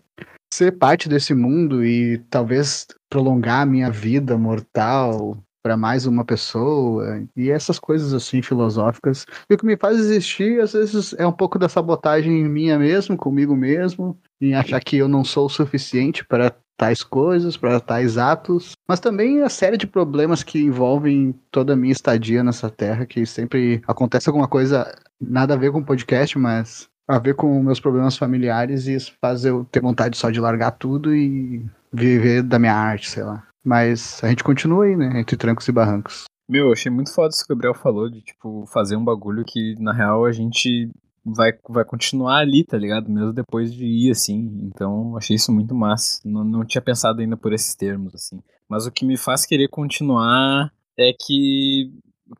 ser 0.54 0.72
parte 0.78 1.10
desse 1.10 1.34
mundo 1.34 1.84
e 1.84 2.20
talvez 2.30 2.88
prolongar 3.10 3.62
a 3.62 3.66
minha 3.66 3.92
vida 3.92 4.38
mortal 4.38 5.38
para 5.62 5.76
mais 5.76 6.06
uma 6.06 6.24
pessoa 6.24 7.28
e 7.36 7.50
essas 7.50 7.78
coisas 7.78 8.14
assim 8.14 8.42
filosóficas. 8.42 9.26
E 9.50 9.54
o 9.54 9.58
que 9.58 9.66
me 9.66 9.76
faz 9.76 10.00
existir 10.00 10.62
às 10.62 10.72
vezes 10.72 11.14
é 11.18 11.28
um 11.28 11.32
pouco 11.32 11.60
da 11.60 11.68
sabotagem 11.68 12.46
minha 12.46 12.80
mesmo, 12.80 13.18
comigo 13.18 13.54
mesmo, 13.54 14.18
em 14.40 14.56
achar 14.56 14.80
que 14.80 14.96
eu 14.96 15.10
não 15.10 15.26
sou 15.26 15.48
o 15.48 15.50
suficiente 15.50 16.24
para 16.26 16.56
tais 16.78 17.04
coisas, 17.04 17.58
para 17.58 17.80
tais 17.80 18.18
atos, 18.18 18.74
mas 18.88 19.00
também 19.00 19.42
a 19.42 19.50
série 19.50 19.78
de 19.78 19.88
problemas 19.88 20.44
que 20.44 20.60
envolvem 20.60 21.34
toda 21.52 21.74
a 21.74 21.76
minha 21.76 21.92
estadia 21.92 22.44
nessa 22.44 22.70
terra, 22.70 23.06
que 23.06 23.26
sempre 23.26 23.82
acontece 23.88 24.30
alguma 24.30 24.48
coisa 24.48 24.94
nada 25.20 25.56
a 25.56 25.58
ver 25.58 25.72
com 25.72 25.80
o 25.80 25.86
podcast, 25.86 26.38
mas 26.38 26.88
a 27.08 27.18
ver 27.18 27.36
com 27.36 27.64
meus 27.64 27.80
problemas 27.80 28.18
familiares 28.18 28.86
e 28.86 28.94
isso 28.94 29.14
faz 29.20 29.44
eu 29.44 29.66
ter 29.66 29.82
vontade 29.82 30.18
só 30.18 30.30
de 30.30 30.40
largar 30.40 30.72
tudo 30.72 31.16
e 31.16 31.66
viver 31.92 32.44
da 32.44 32.60
minha 32.60 32.76
arte, 32.76 33.10
sei 33.10 33.24
lá. 33.24 33.44
Mas 33.66 34.24
a 34.24 34.28
gente 34.28 34.44
continua 34.44 34.86
aí, 34.86 34.96
né, 34.96 35.20
entre 35.20 35.36
trancos 35.36 35.68
e 35.68 35.72
barrancos. 35.72 36.26
Meu, 36.50 36.68
eu 36.68 36.74
achei 36.74 36.92
muito 36.92 37.14
foda 37.14 37.30
isso 37.30 37.46
que 37.46 37.52
o 37.52 37.56
Gabriel 37.56 37.74
falou, 37.74 38.10
de, 38.10 38.22
tipo, 38.22 38.66
fazer 38.68 38.96
um 38.96 39.04
bagulho 39.04 39.44
que, 39.46 39.76
na 39.80 39.92
real, 39.92 40.26
a 40.26 40.32
gente 40.32 40.90
vai, 41.36 41.52
vai 41.68 41.86
continuar 41.86 42.40
ali, 42.40 42.64
tá 42.64 42.78
ligado? 42.78 43.10
Mesmo 43.10 43.34
depois 43.34 43.74
de 43.74 43.86
ir, 43.86 44.12
assim. 44.12 44.62
Então, 44.64 45.18
achei 45.18 45.36
isso 45.36 45.52
muito 45.52 45.76
massa. 45.76 46.22
Não, 46.26 46.44
não 46.44 46.66
tinha 46.66 46.82
pensado 46.82 47.22
ainda 47.22 47.38
por 47.38 47.54
esses 47.54 47.76
termos, 47.76 48.14
assim. 48.16 48.42
Mas 48.70 48.86
o 48.86 48.92
que 48.92 49.06
me 49.06 49.18
faz 49.18 49.46
querer 49.46 49.70
continuar 49.70 50.72
é 50.98 51.12
que, 51.14 51.92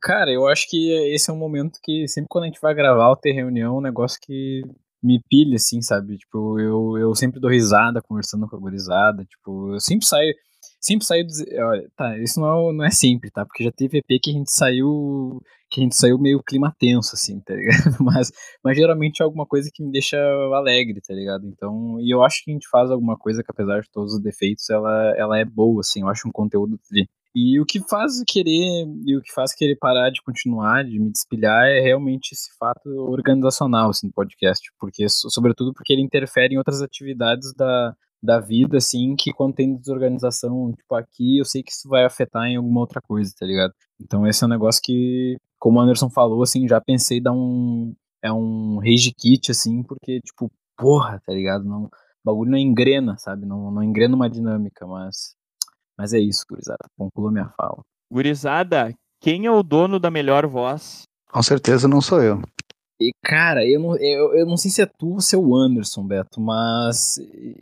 cara, 0.02 0.30
eu 0.30 0.46
acho 0.46 0.68
que 0.68 0.90
esse 1.14 1.30
é 1.30 1.32
um 1.32 1.38
momento 1.38 1.78
que 1.82 2.06
sempre 2.08 2.28
quando 2.28 2.44
a 2.44 2.46
gente 2.48 2.60
vai 2.60 2.74
gravar 2.74 3.08
ou 3.08 3.16
ter 3.16 3.32
reunião, 3.32 3.76
é 3.76 3.78
um 3.78 3.82
negócio 3.82 4.18
que 4.20 4.62
me 5.02 5.20
pilha, 5.28 5.56
assim, 5.56 5.80
sabe? 5.80 6.16
Tipo, 6.18 6.58
eu, 6.58 6.98
eu 6.98 7.14
sempre 7.14 7.40
dou 7.40 7.50
risada 7.50 8.02
conversando 8.02 8.48
com 8.48 8.56
a 8.56 8.60
gurizada. 8.60 9.24
Tipo, 9.24 9.74
eu 9.74 9.80
sempre 9.80 10.06
saio 10.06 10.34
sempre 10.80 11.06
saiu. 11.06 11.26
Olha, 11.66 11.90
tá, 11.96 12.18
isso 12.18 12.40
não 12.40 12.70
é, 12.70 12.72
não 12.72 12.84
é 12.84 12.90
sempre, 12.90 13.30
tá? 13.30 13.44
Porque 13.44 13.64
já 13.64 13.72
teve 13.72 13.98
EP 13.98 14.20
que 14.22 14.30
a 14.30 14.34
gente 14.34 14.50
saiu. 14.52 15.42
Que 15.70 15.80
a 15.80 15.82
gente 15.82 15.96
saiu 15.96 16.18
meio 16.18 16.42
clima 16.42 16.74
tenso, 16.78 17.14
assim, 17.14 17.40
tá 17.40 17.54
ligado? 17.54 17.96
Mas, 18.00 18.30
mas 18.64 18.76
geralmente 18.76 19.20
é 19.20 19.24
alguma 19.24 19.46
coisa 19.46 19.70
que 19.72 19.82
me 19.82 19.92
deixa 19.92 20.16
alegre, 20.54 21.00
tá 21.00 21.12
ligado? 21.14 21.46
Então, 21.46 22.00
e 22.00 22.12
eu 22.12 22.22
acho 22.22 22.42
que 22.42 22.50
a 22.50 22.54
gente 22.54 22.68
faz 22.70 22.90
alguma 22.90 23.16
coisa 23.18 23.42
que, 23.42 23.50
apesar 23.50 23.80
de 23.80 23.90
todos 23.90 24.14
os 24.14 24.22
defeitos, 24.22 24.68
ela, 24.70 25.14
ela 25.16 25.38
é 25.38 25.44
boa, 25.44 25.80
assim. 25.80 26.00
Eu 26.00 26.08
acho 26.08 26.26
um 26.28 26.32
conteúdo 26.32 26.78
de. 26.90 27.08
E 27.34 27.60
o 27.60 27.66
que 27.66 27.80
faz 27.80 28.22
querer, 28.26 28.86
e 29.06 29.16
o 29.16 29.20
que 29.20 29.32
faz 29.32 29.54
querer 29.54 29.76
parar 29.76 30.10
de 30.10 30.22
continuar, 30.22 30.84
de 30.84 30.98
me 30.98 31.12
despilhar, 31.12 31.66
é 31.66 31.80
realmente 31.80 32.32
esse 32.32 32.48
fato 32.58 32.88
organizacional, 32.88 33.90
assim, 33.90 34.08
do 34.08 34.12
podcast. 34.14 34.66
Porque, 34.80 35.06
sobretudo 35.08 35.72
porque 35.74 35.92
ele 35.92 36.02
interfere 36.02 36.54
em 36.54 36.58
outras 36.58 36.80
atividades 36.82 37.52
da, 37.54 37.94
da 38.22 38.40
vida, 38.40 38.78
assim, 38.78 39.14
que 39.16 39.32
quando 39.32 39.54
tem 39.54 39.76
desorganização, 39.76 40.72
tipo, 40.72 40.94
aqui, 40.94 41.38
eu 41.38 41.44
sei 41.44 41.62
que 41.62 41.70
isso 41.70 41.88
vai 41.88 42.04
afetar 42.04 42.46
em 42.46 42.56
alguma 42.56 42.80
outra 42.80 43.00
coisa, 43.00 43.32
tá 43.38 43.46
ligado? 43.46 43.72
Então 44.00 44.26
esse 44.26 44.42
é 44.42 44.46
um 44.46 44.50
negócio 44.50 44.82
que, 44.82 45.36
como 45.58 45.78
o 45.78 45.82
Anderson 45.82 46.10
falou, 46.10 46.42
assim, 46.42 46.68
já 46.68 46.80
pensei 46.80 47.20
dar 47.20 47.32
um. 47.32 47.94
É 48.22 48.32
um 48.32 48.78
rage 48.80 49.12
kit, 49.16 49.52
assim, 49.52 49.82
porque, 49.84 50.20
tipo, 50.20 50.50
porra, 50.76 51.20
tá 51.24 51.32
ligado? 51.32 51.64
Não, 51.64 51.84
o 51.84 51.90
bagulho 52.24 52.50
não 52.50 52.58
engrena, 52.58 53.16
sabe? 53.16 53.46
Não, 53.46 53.70
não 53.70 53.82
engrena 53.82 54.16
uma 54.16 54.28
dinâmica, 54.28 54.86
mas. 54.86 55.34
Mas 55.96 56.12
é 56.12 56.18
isso, 56.18 56.44
gurizada. 56.48 56.84
Conclua 56.96 57.30
minha 57.30 57.48
fala. 57.56 57.80
Gurizada, 58.10 58.92
quem 59.20 59.46
é 59.46 59.50
o 59.50 59.62
dono 59.62 59.98
da 59.98 60.10
melhor 60.10 60.46
voz? 60.46 61.02
Com 61.30 61.42
certeza 61.42 61.86
não 61.86 62.00
sou 62.00 62.22
eu. 62.22 62.40
E, 63.00 63.12
cara, 63.22 63.64
eu 63.64 63.78
não, 63.78 63.96
eu, 63.96 64.34
eu 64.34 64.46
não 64.46 64.56
sei 64.56 64.70
se 64.70 64.82
é 64.82 64.86
tu 64.86 65.14
ou 65.14 65.20
se 65.20 65.36
é 65.36 65.38
o 65.38 65.54
Anderson, 65.54 66.04
Beto, 66.04 66.40
mas 66.40 67.16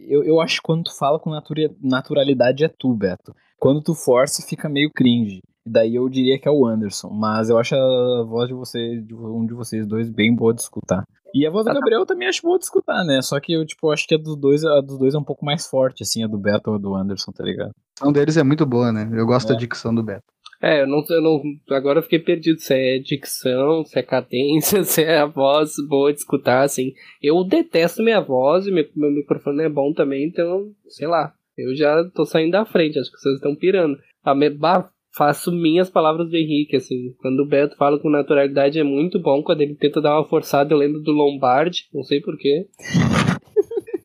eu, 0.09 0.25
eu 0.25 0.41
acho 0.41 0.57
que 0.57 0.63
quando 0.63 0.85
tu 0.85 0.97
fala 0.97 1.19
com 1.19 1.31
natura, 1.31 1.71
naturalidade 1.81 2.65
é 2.65 2.69
tu, 2.69 2.95
Beto. 2.95 3.35
Quando 3.59 3.83
tu 3.83 3.95
força, 3.95 4.43
fica 4.47 4.69
meio 4.69 4.91
cringe. 4.91 5.41
E 5.67 5.71
daí 5.71 5.95
eu 5.95 6.09
diria 6.09 6.39
que 6.39 6.49
é 6.49 6.51
o 6.51 6.65
Anderson, 6.65 7.11
mas 7.11 7.51
eu 7.51 7.59
acho 7.59 7.75
a 7.75 8.25
voz 8.25 8.49
de 8.49 8.55
você, 8.55 9.01
de 9.01 9.15
um 9.15 9.45
de 9.45 9.53
vocês 9.53 9.87
dois, 9.87 10.09
bem 10.09 10.35
boa 10.35 10.55
de 10.55 10.63
escutar. 10.63 11.05
E 11.35 11.47
a 11.47 11.51
voz 11.51 11.67
do 11.67 11.75
Gabriel 11.75 12.01
eu 12.01 12.07
também 12.07 12.29
acho 12.29 12.41
boa 12.41 12.59
de 12.59 12.65
escutar, 12.65 13.05
né? 13.05 13.21
Só 13.21 13.39
que 13.39 13.53
eu, 13.53 13.67
tipo, 13.67 13.91
acho 13.91 14.07
que 14.07 14.15
a 14.15 14.19
dos 14.19 14.37
dois, 14.37 14.65
a 14.65 14.81
dos 14.81 14.97
dois 14.97 15.15
é 15.15 15.19
um 15.19 15.25
pouco 15.25 15.45
mais 15.45 15.67
forte, 15.67 16.03
assim, 16.03 16.25
a 16.25 16.27
do 16.27 16.39
Beto 16.39 16.71
ou 16.71 16.77
a 16.77 16.79
do 16.79 16.95
Anderson, 16.95 17.31
tá 17.31 17.45
ligado? 17.45 17.73
A 18.01 18.11
deles 18.11 18.37
é 18.39 18.43
muito 18.43 18.65
boa, 18.65 18.91
né? 18.91 19.11
Eu 19.13 19.27
gosto 19.27 19.51
é. 19.51 19.53
da 19.53 19.59
dicção 19.59 19.95
do 19.95 20.03
Beto. 20.03 20.25
É, 20.63 20.83
eu 20.83 20.87
não, 20.87 21.05
eu 21.09 21.21
não. 21.21 21.43
Agora 21.71 21.99
eu 21.99 22.03
fiquei 22.03 22.19
perdido 22.19 22.59
se 22.61 22.75
é 22.75 22.99
dicção, 22.99 23.85
se 23.85 23.99
é 23.99 24.03
cadência, 24.03 24.83
se 24.85 25.03
é 25.03 25.19
a 25.19 25.27
voz 25.27 25.73
boa 25.89 26.13
de 26.13 26.19
escutar, 26.19 26.63
assim. 26.63 26.93
Eu 27.23 27.45
detesto 27.45 28.03
minha 28.03 28.21
voz 28.21 28.67
e 28.67 28.73
meu, 28.73 28.87
meu 28.95 29.11
microfone 29.11 29.63
é 29.63 29.69
bom 29.69 29.93
também, 29.93 30.27
então, 30.27 30.73
sei 30.89 31.07
lá. 31.07 31.33
Eu 31.57 31.75
já 31.75 32.05
tô 32.15 32.25
saindo 32.25 32.53
da 32.53 32.67
frente, 32.67 32.99
as 32.99 33.11
pessoas 33.11 33.37
estão 33.37 33.55
pirando. 33.55 33.99
A 34.23 34.35
me, 34.35 34.51
bah, 34.51 34.91
faço 35.17 35.51
minhas 35.51 35.89
palavras 35.89 36.29
do 36.29 36.37
Henrique, 36.37 36.77
assim. 36.77 37.15
Quando 37.19 37.41
o 37.41 37.47
Beto 37.47 37.77
fala 37.77 37.99
com 37.99 38.11
naturalidade 38.11 38.79
é 38.79 38.85
muito 38.85 39.19
bom. 39.19 39.43
Quando 39.43 39.63
ele 39.63 39.75
tenta 39.75 40.01
dar 40.01 40.19
uma 40.19 40.29
forçada, 40.29 40.75
eu 40.75 40.79
lembro 40.79 41.01
do 41.01 41.13
Lombardi, 41.13 41.89
não 41.93 42.03
sei 42.03 42.21
porquê. 42.21 42.67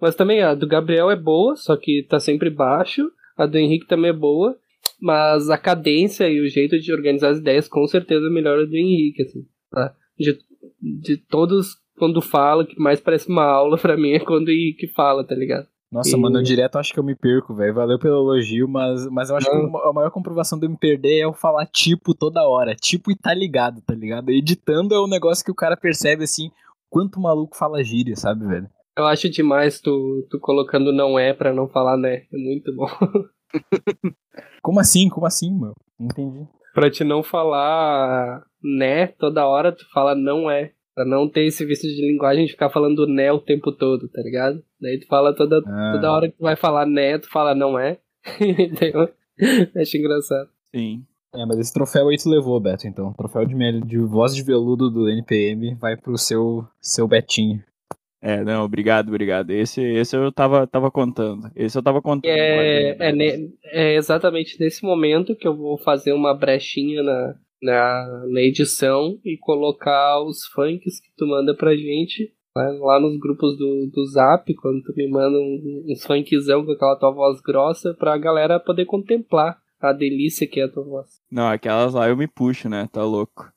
Mas 0.00 0.14
também 0.14 0.42
a 0.42 0.54
do 0.54 0.66
Gabriel 0.66 1.10
é 1.10 1.16
boa, 1.16 1.56
só 1.56 1.76
que 1.76 2.04
tá 2.08 2.18
sempre 2.18 2.50
baixo. 2.50 3.10
A 3.36 3.46
do 3.46 3.58
Henrique 3.58 3.86
também 3.86 4.10
é 4.10 4.14
boa. 4.14 4.56
Mas 5.00 5.48
a 5.48 5.56
cadência 5.56 6.28
e 6.28 6.40
o 6.40 6.48
jeito 6.48 6.78
de 6.78 6.92
organizar 6.92 7.30
as 7.30 7.38
ideias 7.38 7.68
com 7.68 7.86
certeza 7.86 8.28
melhora 8.28 8.66
do 8.66 8.76
Henrique, 8.76 9.22
assim. 9.22 9.46
Tá? 9.70 9.94
De, 10.18 10.38
de 10.80 11.16
todos, 11.16 11.76
quando 11.98 12.20
fala, 12.20 12.66
que 12.66 12.78
mais 12.80 13.00
parece 13.00 13.28
uma 13.28 13.44
aula 13.44 13.78
pra 13.78 13.96
mim 13.96 14.12
é 14.12 14.20
quando 14.20 14.48
o 14.48 14.50
Henrique 14.50 14.88
fala, 14.88 15.24
tá 15.24 15.34
ligado? 15.34 15.66
Nossa, 15.90 16.16
e... 16.16 16.20
mano, 16.20 16.38
eu 16.38 16.42
direto 16.42 16.76
acho 16.76 16.92
que 16.92 16.98
eu 16.98 17.04
me 17.04 17.14
perco, 17.14 17.54
velho. 17.54 17.74
Valeu 17.74 17.98
pelo 17.98 18.16
elogio, 18.16 18.68
mas, 18.68 19.06
mas 19.06 19.30
eu 19.30 19.36
acho 19.36 19.50
Não. 19.50 19.70
que 19.70 19.88
a 19.88 19.92
maior 19.92 20.10
comprovação 20.10 20.58
de 20.58 20.66
eu 20.66 20.70
me 20.70 20.76
perder 20.76 21.20
é 21.20 21.24
eu 21.24 21.32
falar 21.32 21.66
tipo 21.66 22.14
toda 22.14 22.46
hora. 22.46 22.74
Tipo 22.74 23.10
e 23.10 23.16
tá 23.16 23.32
ligado, 23.32 23.80
tá 23.80 23.94
ligado? 23.94 24.30
Editando 24.30 24.94
é 24.94 25.00
um 25.00 25.08
negócio 25.08 25.44
que 25.44 25.50
o 25.50 25.54
cara 25.54 25.76
percebe, 25.76 26.24
assim, 26.24 26.50
quanto 26.90 27.20
maluco 27.20 27.56
fala 27.56 27.82
gíria, 27.82 28.16
sabe, 28.16 28.46
velho? 28.46 28.68
Eu 28.96 29.06
acho 29.06 29.30
demais 29.30 29.80
tu, 29.80 30.26
tu 30.28 30.38
colocando 30.40 30.92
não 30.92 31.18
é 31.18 31.32
pra 31.32 31.54
não 31.54 31.68
falar 31.68 31.96
né. 31.96 32.24
É 32.32 32.36
muito 32.36 32.74
bom. 32.74 32.88
Como 34.62 34.80
assim? 34.80 35.08
Como 35.08 35.26
assim, 35.26 35.52
meu? 35.52 35.74
Entendi. 35.98 36.46
Pra 36.74 36.90
te 36.90 37.02
não 37.04 37.22
falar 37.22 38.44
né 38.62 39.06
toda 39.06 39.46
hora, 39.46 39.72
tu 39.72 39.84
fala 39.92 40.14
não 40.14 40.50
é. 40.50 40.72
Pra 40.94 41.04
não 41.04 41.28
ter 41.28 41.44
esse 41.44 41.64
vício 41.64 41.88
de 41.88 42.00
linguagem 42.00 42.44
de 42.44 42.52
ficar 42.52 42.70
falando 42.70 43.06
né 43.06 43.30
o 43.32 43.38
tempo 43.38 43.70
todo, 43.72 44.08
tá 44.08 44.20
ligado? 44.20 44.62
Daí 44.80 44.98
tu 44.98 45.06
fala 45.06 45.34
toda, 45.34 45.62
ah. 45.66 45.92
toda 45.94 46.12
hora 46.12 46.28
que 46.28 46.36
tu 46.36 46.42
vai 46.42 46.56
falar 46.56 46.86
né, 46.86 47.18
tu 47.18 47.30
fala 47.30 47.54
não 47.54 47.78
é. 47.78 47.98
Entendeu? 48.40 49.08
Acho 49.76 49.96
engraçado. 49.96 50.48
Sim. 50.74 51.04
É, 51.34 51.44
mas 51.44 51.58
esse 51.58 51.72
troféu 51.72 52.08
aí 52.08 52.16
tu 52.16 52.28
levou, 52.28 52.58
Beto, 52.58 52.86
então. 52.86 53.10
O 53.10 53.14
troféu 53.14 53.44
de, 53.44 53.54
de 53.82 53.98
voz 53.98 54.34
de 54.34 54.42
veludo 54.42 54.90
do 54.90 55.08
NPM 55.08 55.74
vai 55.74 55.96
pro 55.96 56.16
seu, 56.16 56.66
seu 56.80 57.06
Betinho. 57.06 57.62
É, 58.20 58.42
não, 58.42 58.64
obrigado, 58.64 59.08
obrigado. 59.08 59.50
Esse, 59.50 59.80
esse 59.80 60.16
eu 60.16 60.32
tava, 60.32 60.66
tava 60.66 60.90
contando. 60.90 61.50
Esse 61.54 61.78
eu 61.78 61.82
tava 61.82 62.02
contando. 62.02 62.30
É, 62.30 62.96
é, 62.98 63.12
ne, 63.12 63.52
é, 63.66 63.94
exatamente 63.94 64.58
nesse 64.58 64.84
momento 64.84 65.36
que 65.36 65.46
eu 65.46 65.56
vou 65.56 65.78
fazer 65.78 66.12
uma 66.12 66.34
brechinha 66.34 67.02
na, 67.02 67.34
na, 67.62 68.24
na 68.28 68.40
edição 68.40 69.18
e 69.24 69.36
colocar 69.36 70.20
os 70.22 70.44
funks 70.46 71.00
que 71.00 71.10
tu 71.16 71.26
manda 71.26 71.54
pra 71.54 71.76
gente 71.76 72.32
lá, 72.56 72.72
né, 72.72 72.78
lá 72.80 73.00
nos 73.00 73.18
grupos 73.18 73.56
do, 73.56 73.88
do 73.92 74.06
Zap, 74.06 74.52
quando 74.54 74.82
tu 74.82 74.92
me 74.96 75.08
manda 75.08 75.38
um, 75.38 75.84
uns 75.88 76.04
funkzão 76.04 76.64
com 76.64 76.72
aquela 76.72 76.96
tua 76.96 77.12
voz 77.12 77.40
grossa 77.40 77.94
pra 77.94 78.18
galera 78.18 78.58
poder 78.58 78.84
contemplar 78.84 79.58
a 79.80 79.92
delícia 79.92 80.46
que 80.46 80.60
é 80.60 80.64
a 80.64 80.68
tua 80.68 80.82
voz. 80.82 81.06
Não, 81.30 81.48
aquelas 81.48 81.94
lá 81.94 82.08
eu 82.08 82.16
me 82.16 82.26
puxo, 82.26 82.68
né? 82.68 82.88
Tá 82.92 83.04
louco. 83.04 83.48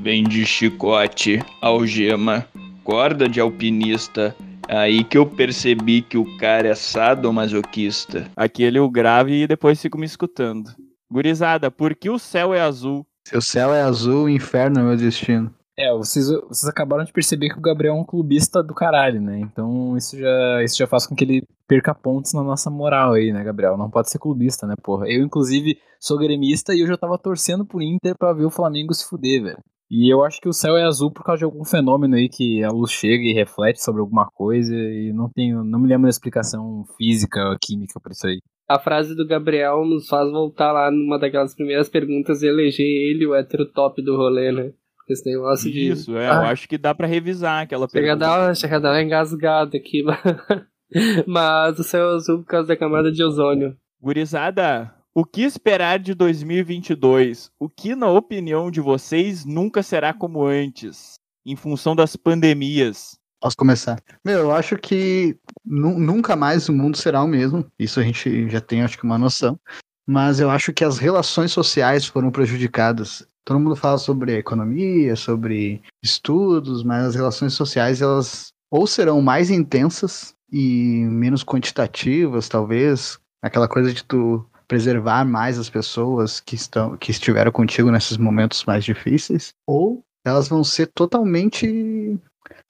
Vem 0.00 0.24
de 0.24 0.44
chicote, 0.46 1.38
algema, 1.60 2.46
corda 2.84 3.28
de 3.28 3.40
alpinista. 3.40 4.34
Aí 4.68 5.04
que 5.04 5.18
eu 5.18 5.26
percebi 5.26 6.02
que 6.02 6.16
o 6.16 6.36
cara 6.38 6.68
é 6.68 6.74
sadomasoquista. 6.74 8.30
Aquele 8.36 8.78
eu 8.78 8.88
grave 8.88 9.42
e 9.42 9.46
depois 9.46 9.80
fico 9.80 9.98
me 9.98 10.06
escutando. 10.06 10.70
Gurizada, 11.10 11.70
por 11.70 11.94
que 11.94 12.08
o 12.08 12.18
céu 12.18 12.54
é 12.54 12.60
azul? 12.60 13.06
Se 13.26 13.36
o 13.36 13.42
céu 13.42 13.74
é 13.74 13.82
azul, 13.82 14.24
o 14.24 14.28
inferno 14.28 14.80
é 14.80 14.82
meu 14.82 14.96
destino. 14.96 15.52
É, 15.78 15.92
vocês, 15.92 16.26
vocês 16.26 16.64
acabaram 16.66 17.02
de 17.02 17.12
perceber 17.12 17.48
que 17.48 17.58
o 17.58 17.62
Gabriel 17.62 17.94
é 17.94 17.98
um 17.98 18.04
clubista 18.04 18.62
do 18.62 18.74
caralho, 18.74 19.20
né? 19.20 19.40
Então 19.40 19.96
isso 19.96 20.18
já, 20.18 20.62
isso 20.62 20.76
já 20.76 20.86
faz 20.86 21.06
com 21.06 21.14
que 21.14 21.24
ele 21.24 21.46
perca 21.66 21.94
pontos 21.94 22.34
na 22.34 22.42
nossa 22.42 22.70
moral 22.70 23.12
aí, 23.12 23.32
né, 23.32 23.42
Gabriel? 23.42 23.78
Não 23.78 23.90
pode 23.90 24.10
ser 24.10 24.18
clubista, 24.18 24.66
né, 24.66 24.74
porra? 24.82 25.08
Eu, 25.08 25.24
inclusive, 25.24 25.78
sou 25.98 26.18
gremista 26.18 26.74
e 26.74 26.80
eu 26.80 26.86
já 26.86 26.96
tava 26.96 27.16
torcendo 27.16 27.64
pro 27.64 27.80
Inter 27.80 28.14
pra 28.18 28.34
ver 28.34 28.44
o 28.44 28.50
Flamengo 28.50 28.92
se 28.92 29.06
fuder, 29.06 29.42
velho. 29.42 29.58
E 29.94 30.10
eu 30.10 30.24
acho 30.24 30.40
que 30.40 30.48
o 30.48 30.54
céu 30.54 30.74
é 30.74 30.84
azul 30.84 31.10
por 31.12 31.22
causa 31.22 31.40
de 31.40 31.44
algum 31.44 31.66
fenômeno 31.66 32.14
aí 32.14 32.26
que 32.26 32.64
a 32.64 32.70
luz 32.70 32.90
chega 32.90 33.24
e 33.24 33.34
reflete 33.34 33.82
sobre 33.82 34.00
alguma 34.00 34.26
coisa 34.32 34.74
e 34.74 35.12
não 35.12 35.28
tenho, 35.28 35.62
não 35.62 35.78
me 35.78 35.86
lembro 35.86 36.04
da 36.04 36.08
explicação 36.08 36.84
física 36.96 37.50
ou 37.50 37.56
química 37.62 38.00
pra 38.00 38.12
isso 38.12 38.26
aí. 38.26 38.38
A 38.66 38.78
frase 38.78 39.14
do 39.14 39.26
Gabriel 39.26 39.84
nos 39.84 40.08
faz 40.08 40.30
voltar 40.30 40.72
lá 40.72 40.90
numa 40.90 41.18
daquelas 41.18 41.54
primeiras 41.54 41.90
perguntas 41.90 42.42
e 42.42 42.46
eleger 42.46 42.86
ele 42.86 43.26
o 43.26 43.34
hétero 43.34 43.66
top 43.70 44.00
do 44.02 44.16
rolê, 44.16 44.50
né? 44.50 44.72
Esse 45.10 45.28
negócio 45.30 45.70
de. 45.70 45.88
Isso, 45.90 46.16
é, 46.16 46.26
eu 46.26 46.32
Ah. 46.32 46.48
acho 46.50 46.66
que 46.66 46.78
dá 46.78 46.94
pra 46.94 47.06
revisar 47.06 47.64
aquela 47.64 47.86
Chega 47.86 48.06
pergunta. 48.16 48.24
dar, 48.26 48.46
uma- 48.46 48.54
chega 48.54 48.76
a 48.76 48.78
dar 48.78 48.92
uma 48.92 49.02
engasgada 49.02 49.76
aqui, 49.76 50.02
mas 51.26 51.78
o 51.78 51.84
céu 51.84 52.10
azul 52.10 52.38
por 52.38 52.46
causa 52.46 52.68
da 52.68 52.76
camada 52.76 53.10
de 53.12 53.22
ozônio. 53.22 53.76
Gurizada, 54.00 54.90
o 55.14 55.24
que 55.24 55.42
esperar 55.42 55.98
de 55.98 56.14
2022? 56.14 57.50
O 57.58 57.68
que, 57.68 57.94
na 57.94 58.08
opinião 58.08 58.70
de 58.70 58.80
vocês, 58.80 59.44
nunca 59.44 59.82
será 59.82 60.12
como 60.12 60.44
antes? 60.44 61.14
Em 61.44 61.56
função 61.56 61.94
das 61.94 62.16
pandemias. 62.16 63.16
Posso 63.40 63.56
começar? 63.56 64.00
Meu, 64.24 64.38
eu 64.38 64.52
acho 64.52 64.76
que 64.76 65.36
nu- 65.64 65.98
nunca 65.98 66.36
mais 66.36 66.68
o 66.68 66.72
mundo 66.72 66.96
será 66.96 67.22
o 67.22 67.26
mesmo. 67.26 67.66
Isso 67.78 67.98
a 67.98 68.02
gente 68.02 68.48
já 68.48 68.60
tem, 68.60 68.82
acho 68.82 68.96
que, 68.96 69.04
uma 69.04 69.18
noção. 69.18 69.58
Mas 70.06 70.38
eu 70.40 70.48
acho 70.50 70.72
que 70.72 70.84
as 70.84 70.98
relações 70.98 71.50
sociais 71.52 72.06
foram 72.06 72.30
prejudicadas. 72.30 73.26
Todo 73.44 73.58
mundo 73.58 73.74
fala 73.74 73.98
sobre 73.98 74.34
a 74.34 74.38
economia, 74.38 75.16
sobre 75.16 75.82
estudos, 76.02 76.84
mas 76.84 77.06
as 77.06 77.14
relações 77.16 77.54
sociais, 77.54 78.00
elas 78.00 78.52
ou 78.70 78.86
serão 78.86 79.20
mais 79.20 79.50
intensas 79.50 80.34
e 80.50 81.04
menos 81.10 81.44
quantitativas, 81.44 82.48
talvez. 82.48 83.18
Aquela 83.42 83.66
coisa 83.66 83.92
de 83.92 84.04
tu 84.04 84.46
preservar 84.72 85.22
mais 85.22 85.58
as 85.58 85.68
pessoas 85.68 86.40
que 86.40 86.54
estão 86.54 86.96
que 86.96 87.10
estiveram 87.10 87.52
contigo 87.52 87.90
nesses 87.90 88.16
momentos 88.16 88.64
mais 88.64 88.82
difíceis, 88.82 89.52
ou 89.66 90.02
elas 90.24 90.48
vão 90.48 90.64
ser 90.64 90.86
totalmente 90.86 92.18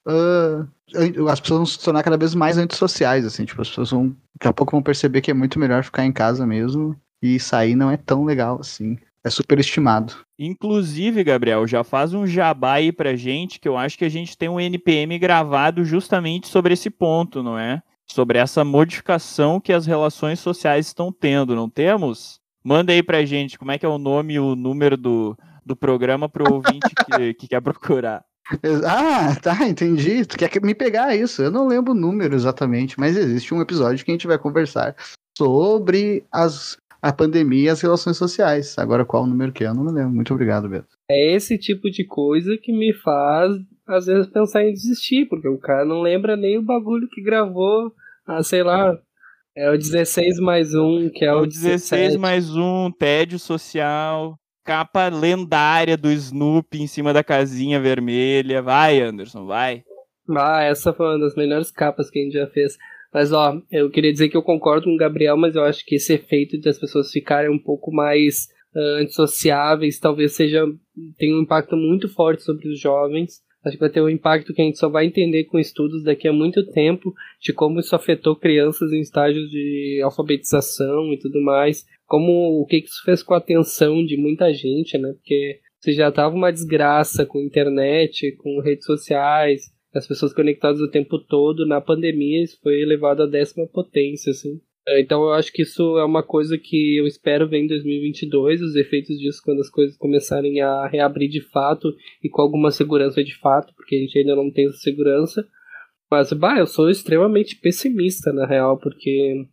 ah, 0.04 0.66
as 1.30 1.38
pessoas 1.38 1.58
vão 1.58 1.66
se 1.66 1.78
tornar 1.78 2.02
cada 2.02 2.16
vez 2.16 2.34
mais 2.34 2.58
antissociais, 2.58 3.24
assim, 3.24 3.44
tipo, 3.44 3.62
as 3.62 3.68
pessoas 3.68 3.92
vão, 3.92 4.08
daqui 4.34 4.48
a 4.48 4.52
pouco 4.52 4.72
vão 4.72 4.82
perceber 4.82 5.20
que 5.20 5.30
é 5.30 5.34
muito 5.34 5.60
melhor 5.60 5.84
ficar 5.84 6.04
em 6.04 6.10
casa 6.10 6.44
mesmo 6.44 6.96
e 7.22 7.38
sair 7.38 7.76
não 7.76 7.88
é 7.88 7.96
tão 7.96 8.24
legal 8.24 8.58
assim. 8.58 8.98
É 9.24 9.30
superestimado. 9.30 10.14
Inclusive, 10.36 11.22
Gabriel, 11.22 11.64
já 11.68 11.84
faz 11.84 12.12
um 12.12 12.26
jabá 12.26 12.72
aí 12.72 12.90
pra 12.90 13.14
gente, 13.14 13.60
que 13.60 13.68
eu 13.68 13.78
acho 13.78 13.96
que 13.96 14.04
a 14.04 14.08
gente 14.08 14.36
tem 14.36 14.48
um 14.48 14.58
NPM 14.58 15.16
gravado 15.20 15.84
justamente 15.84 16.48
sobre 16.48 16.74
esse 16.74 16.90
ponto, 16.90 17.44
não 17.44 17.56
é? 17.56 17.80
Sobre 18.12 18.38
essa 18.38 18.62
modificação 18.64 19.58
que 19.58 19.72
as 19.72 19.86
relações 19.86 20.38
sociais 20.38 20.86
estão 20.86 21.10
tendo, 21.10 21.54
não 21.56 21.68
temos? 21.68 22.38
Manda 22.62 22.92
aí 22.92 23.02
pra 23.02 23.24
gente 23.24 23.58
como 23.58 23.72
é 23.72 23.78
que 23.78 23.86
é 23.86 23.88
o 23.88 23.98
nome 23.98 24.34
e 24.34 24.38
o 24.38 24.54
número 24.54 24.96
do, 24.96 25.36
do 25.64 25.74
programa 25.74 26.28
pro 26.28 26.52
ouvinte 26.52 26.88
que, 27.06 27.34
que 27.34 27.48
quer 27.48 27.60
procurar. 27.62 28.22
Ah, 28.86 29.34
tá, 29.40 29.66
entendi. 29.66 30.26
Tu 30.26 30.36
quer 30.36 30.48
que- 30.48 30.60
me 30.60 30.74
pegar 30.74 31.16
isso? 31.16 31.42
Eu 31.42 31.50
não 31.50 31.66
lembro 31.66 31.92
o 31.92 31.96
número 31.96 32.34
exatamente, 32.34 32.98
mas 33.00 33.16
existe 33.16 33.54
um 33.54 33.62
episódio 33.62 34.04
que 34.04 34.10
a 34.10 34.14
gente 34.14 34.26
vai 34.26 34.38
conversar 34.38 34.94
sobre 35.38 36.24
as, 36.30 36.76
a 37.00 37.12
pandemia 37.12 37.64
e 37.64 37.68
as 37.70 37.80
relações 37.80 38.16
sociais. 38.16 38.76
Agora, 38.78 39.04
qual 39.06 39.22
o 39.24 39.26
número 39.26 39.52
que 39.52 39.64
é? 39.64 39.68
Eu 39.68 39.74
não 39.74 39.84
me 39.84 39.92
lembro. 39.92 40.12
Muito 40.12 40.34
obrigado, 40.34 40.68
Beto. 40.68 40.88
É 41.10 41.34
esse 41.34 41.56
tipo 41.56 41.90
de 41.90 42.04
coisa 42.04 42.58
que 42.60 42.72
me 42.72 42.92
faz, 42.92 43.56
às 43.86 44.06
vezes, 44.06 44.26
pensar 44.28 44.64
em 44.64 44.72
desistir, 44.72 45.26
porque 45.28 45.48
o 45.48 45.58
cara 45.58 45.84
não 45.84 46.00
lembra 46.00 46.36
nem 46.36 46.58
o 46.58 46.62
bagulho 46.62 47.08
que 47.10 47.22
gravou, 47.22 47.92
ah, 48.26 48.42
sei 48.42 48.62
lá, 48.62 48.96
é 49.56 49.70
o 49.70 49.76
16 49.76 50.38
mais 50.40 50.74
1, 50.74 51.10
que 51.10 51.24
é 51.24 51.28
É 51.28 51.34
o 51.34 51.40
o 51.40 51.46
16 51.46 51.90
17. 51.90 52.18
mais 52.18 52.56
um, 52.56 52.90
tédio 52.90 53.38
social, 53.38 54.38
capa 54.64 55.08
lendária 55.08 55.96
do 55.96 56.10
Snoopy 56.10 56.80
em 56.80 56.86
cima 56.86 57.12
da 57.12 57.22
casinha 57.22 57.80
vermelha. 57.80 58.62
Vai, 58.62 59.00
Anderson, 59.00 59.44
vai. 59.44 59.82
Ah, 60.30 60.62
essa 60.62 60.92
foi 60.92 61.06
uma 61.06 61.18
das 61.18 61.34
melhores 61.34 61.70
capas 61.70 62.08
que 62.08 62.18
a 62.18 62.22
gente 62.22 62.32
já 62.32 62.46
fez. 62.46 62.78
Mas 63.12 63.32
ó, 63.32 63.60
eu 63.70 63.90
queria 63.90 64.12
dizer 64.12 64.28
que 64.30 64.36
eu 64.36 64.42
concordo 64.42 64.84
com 64.84 64.94
o 64.94 64.98
Gabriel, 64.98 65.36
mas 65.36 65.54
eu 65.54 65.64
acho 65.64 65.84
que 65.84 65.96
esse 65.96 66.14
efeito 66.14 66.58
de 66.58 66.68
as 66.68 66.78
pessoas 66.78 67.10
ficarem 67.10 67.50
um 67.50 67.58
pouco 67.58 67.92
mais 67.92 68.48
ah, 68.74 69.00
antissociáveis 69.02 69.98
talvez 69.98 70.32
seja 70.32 70.64
tenha 71.18 71.36
um 71.36 71.42
impacto 71.42 71.76
muito 71.76 72.08
forte 72.08 72.42
sobre 72.42 72.68
os 72.68 72.80
jovens. 72.80 73.42
Acho 73.64 73.76
que 73.76 73.80
vai 73.80 73.90
ter 73.90 74.00
um 74.00 74.08
impacto 74.08 74.52
que 74.52 74.60
a 74.60 74.64
gente 74.64 74.78
só 74.78 74.88
vai 74.88 75.06
entender 75.06 75.44
com 75.44 75.58
estudos 75.58 76.02
daqui 76.02 76.26
a 76.26 76.32
muito 76.32 76.66
tempo 76.66 77.14
de 77.40 77.52
como 77.52 77.78
isso 77.78 77.94
afetou 77.94 78.34
crianças 78.34 78.92
em 78.92 79.00
estágios 79.00 79.48
de 79.50 80.00
alfabetização 80.02 81.12
e 81.12 81.18
tudo 81.18 81.40
mais, 81.40 81.86
como 82.06 82.60
o 82.60 82.66
que 82.66 82.78
isso 82.78 83.02
fez 83.04 83.22
com 83.22 83.34
a 83.34 83.38
atenção 83.38 84.04
de 84.04 84.16
muita 84.16 84.52
gente, 84.52 84.98
né? 84.98 85.12
Porque 85.12 85.60
se 85.78 85.92
já 85.92 86.10
tava 86.10 86.34
uma 86.34 86.52
desgraça 86.52 87.24
com 87.24 87.40
internet, 87.40 88.32
com 88.36 88.60
redes 88.60 88.84
sociais, 88.84 89.72
as 89.94 90.06
pessoas 90.06 90.32
conectadas 90.32 90.80
o 90.80 90.90
tempo 90.90 91.18
todo, 91.18 91.66
na 91.66 91.80
pandemia 91.80 92.42
isso 92.42 92.58
foi 92.62 92.80
elevado 92.80 93.22
à 93.22 93.26
décima 93.26 93.66
potência, 93.66 94.30
assim. 94.30 94.60
É, 94.86 95.00
Então 95.00 95.22
eu 95.22 95.32
acho 95.32 95.52
que 95.52 95.62
isso 95.62 95.98
é 95.98 96.04
uma 96.04 96.22
coisa 96.22 96.58
que 96.58 96.96
eu 96.98 97.06
espero 97.06 97.48
ver 97.48 97.58
em 97.58 97.66
2022, 97.66 98.60
os 98.60 98.76
efeitos 98.76 99.16
disso 99.18 99.40
quando 99.44 99.60
as 99.60 99.70
coisas 99.70 99.96
começarem 99.96 100.60
a 100.60 100.86
reabrir 100.86 101.28
de 101.28 101.40
fato 101.40 101.94
e 102.22 102.28
com 102.28 102.42
alguma 102.42 102.70
segurança 102.70 103.22
de 103.22 103.36
fato, 103.38 103.72
porque 103.76 103.96
a 103.96 103.98
gente 103.98 104.18
ainda 104.18 104.34
não 104.34 104.50
tem 104.50 104.66
essa 104.66 104.78
segurança. 104.78 105.46
Mas, 106.10 106.30
bah, 106.32 106.58
eu 106.58 106.66
sou 106.66 106.90
extremamente 106.90 107.56
pessimista, 107.56 108.32
na 108.34 108.46
real, 108.46 108.78
porque 108.78 109.46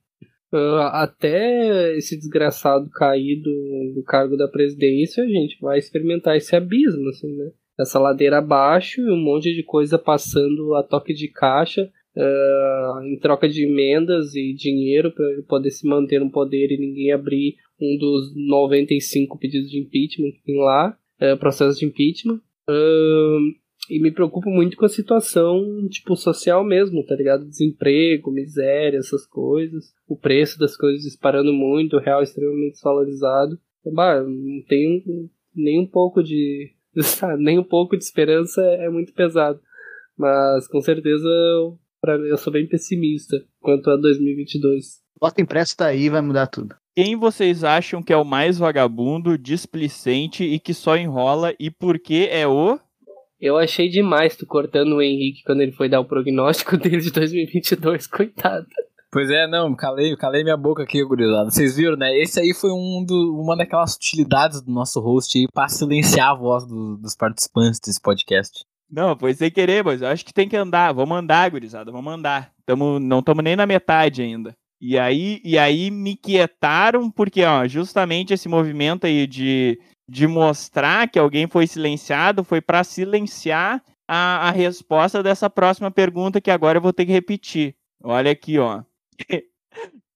ah, 0.52 1.04
até 1.04 1.96
esse 1.96 2.18
desgraçado 2.18 2.90
cair 2.90 3.42
do, 3.42 3.94
do 3.96 4.04
cargo 4.04 4.36
da 4.36 4.48
presidência, 4.48 5.24
a 5.24 5.28
gente 5.28 5.58
vai 5.62 5.78
experimentar 5.78 6.36
esse 6.36 6.56
abismo, 6.56 7.08
assim, 7.10 7.34
né? 7.36 7.52
Essa 7.80 8.00
ladeira 8.00 8.40
abaixo 8.40 9.00
e 9.00 9.12
um 9.12 9.16
monte 9.16 9.54
de 9.54 9.64
coisa 9.64 9.98
passando 9.98 10.76
a 10.76 10.84
toque 10.84 11.14
de 11.14 11.30
caixa, 11.30 11.90
ah, 12.18 13.02
em 13.04 13.18
troca 13.18 13.48
de 13.48 13.64
emendas 13.66 14.36
e 14.36 14.54
dinheiro 14.54 15.12
para 15.12 15.30
ele 15.32 15.44
poder 15.44 15.72
se 15.72 15.88
manter 15.88 16.20
no 16.20 16.32
poder 16.32 16.72
e 16.72 16.78
ninguém 16.78 17.12
abrir 17.12 17.56
um 17.80 17.98
dos 17.98 18.36
95 18.36 19.38
pedidos 19.38 19.70
de 19.70 19.80
impeachment 19.80 20.32
que 20.32 20.44
tem 20.44 20.58
lá, 20.58 20.98
eh, 21.20 21.36
processo 21.36 21.80
de 21.80 21.86
impeachment. 21.86 22.42
Ahn, 22.68 23.54
e 23.90 24.00
me 24.00 24.12
preocupo 24.12 24.50
muito 24.50 24.78
com 24.78 24.86
a 24.86 24.90
situação, 24.90 25.88
tipo, 25.90 26.16
social 26.16 26.64
mesmo, 26.64 27.04
tá 27.04 27.16
ligado? 27.16 27.46
Desemprego, 27.46 28.32
miséria, 28.32 28.98
essas 28.98 29.26
coisas. 29.26 29.94
O 30.08 30.16
preço 30.16 30.60
das 30.60 30.78
coisas 30.78 31.02
disparando 31.02 31.52
muito, 31.52 31.96
o 31.96 32.00
real 32.00 32.22
extremamente 32.22 32.74
desvalorizado. 32.74 33.58
Bah, 33.92 34.22
não 34.22 34.62
tenho 34.68 35.30
nem 35.56 35.80
um 35.80 35.88
pouco 35.88 36.22
de. 36.22 36.72
nem 37.40 37.58
um 37.58 37.64
pouco 37.64 37.98
de 37.98 38.04
esperança 38.04 38.62
é 38.62 38.90
muito 38.90 39.14
pesado. 39.14 39.60
Mas 40.16 40.68
com 40.68 40.82
certeza 40.82 41.28
pra 42.02 42.18
mim, 42.18 42.28
eu 42.28 42.38
sou 42.38 42.52
bem 42.54 42.68
pessimista 42.68 43.38
quanto 43.60 43.90
a 43.90 43.96
2022. 43.98 45.00
Bota 45.20 45.42
impresso 45.42 45.76
daí 45.78 46.04
e 46.04 46.10
vai 46.10 46.22
mudar 46.22 46.48
tudo. 46.48 46.76
Quem 46.96 47.16
vocês 47.16 47.64
acham 47.64 48.02
que 48.04 48.12
é 48.14 48.18
o 48.18 48.26
mais 48.26 48.58
vagabundo, 48.58 49.38
displicente 49.38 50.44
e 50.44 50.60
que 50.60 50.74
só 50.74 50.98
enrola 50.98 51.54
e 51.60 51.70
por 51.70 52.00
que 52.00 52.28
é 52.30 52.48
o. 52.48 52.80
Eu 53.40 53.58
achei 53.58 53.88
demais 53.88 54.36
tu 54.36 54.46
cortando 54.46 54.96
o 54.96 55.02
Henrique 55.02 55.44
quando 55.46 55.62
ele 55.62 55.72
foi 55.72 55.88
dar 55.88 56.00
o 56.02 56.06
prognóstico 56.06 56.76
dele 56.78 57.00
de 57.00 57.12
2022, 57.12 58.08
coitado. 58.08 58.66
Pois 59.12 59.30
é, 59.32 59.48
não, 59.48 59.74
calei, 59.76 60.16
calei 60.18 60.44
minha 60.44 60.58
boca 60.58 60.84
aqui, 60.84 61.04
gurizada. 61.04 61.50
Vocês 61.50 61.78
viram, 61.78 61.96
né? 61.98 62.16
Esse 62.20 62.40
aí 62.40 62.54
foi 62.54 62.70
um 62.72 63.04
do, 63.04 63.40
uma 63.42 63.58
daquelas 63.58 63.94
sutilidades 63.94 64.62
do 64.62 64.72
nosso 64.72 65.00
host 65.00 65.36
aí 65.38 65.48
pra 65.52 65.68
silenciar 65.68 66.30
a 66.32 66.36
voz 66.36 66.66
do- 66.68 66.96
dos 66.98 67.16
participantes 67.16 67.80
desse 67.80 68.00
podcast. 68.00 68.64
Não, 68.90 69.16
foi 69.18 69.34
sem 69.34 69.52
querer, 69.52 69.84
mas 69.84 70.02
eu 70.02 70.08
acho 70.08 70.26
que 70.26 70.34
tem 70.34 70.50
que 70.50 70.58
andar. 70.58 70.92
Vamos 70.94 71.18
andar, 71.18 71.50
gurizada, 71.52 71.92
vamos 71.92 72.12
andar. 72.12 72.52
Tamo, 72.66 73.00
não 73.00 73.20
estamos 73.20 73.44
nem 73.44 73.56
na 73.56 73.66
metade 73.66 74.22
ainda. 74.22 74.56
E 74.82 74.98
aí, 74.98 75.42
e 75.44 75.58
aí 75.58 75.92
me 75.92 76.16
quietaram, 76.16 77.12
porque, 77.12 77.44
ó, 77.44 77.68
justamente 77.68 78.34
esse 78.34 78.48
movimento 78.48 79.06
aí 79.06 79.28
de, 79.28 79.80
de 80.10 80.26
mostrar 80.26 81.08
que 81.10 81.20
alguém 81.20 81.48
foi 81.48 81.68
silenciado 81.68 82.44
foi 82.44 82.62
para 82.62 82.84
silenciar 82.84 83.84
a, 84.08 84.48
a 84.48 84.52
resposta 84.52 85.22
dessa 85.22 85.50
próxima 85.50 85.92
pergunta 85.92 86.42
que 86.42 86.50
agora 86.50 86.78
eu 86.78 86.82
vou 86.82 86.94
ter 86.94 87.06
que 87.06 87.12
repetir. 87.12 87.76
Olha 88.04 88.32
aqui, 88.32 88.58
ó. 88.58 88.84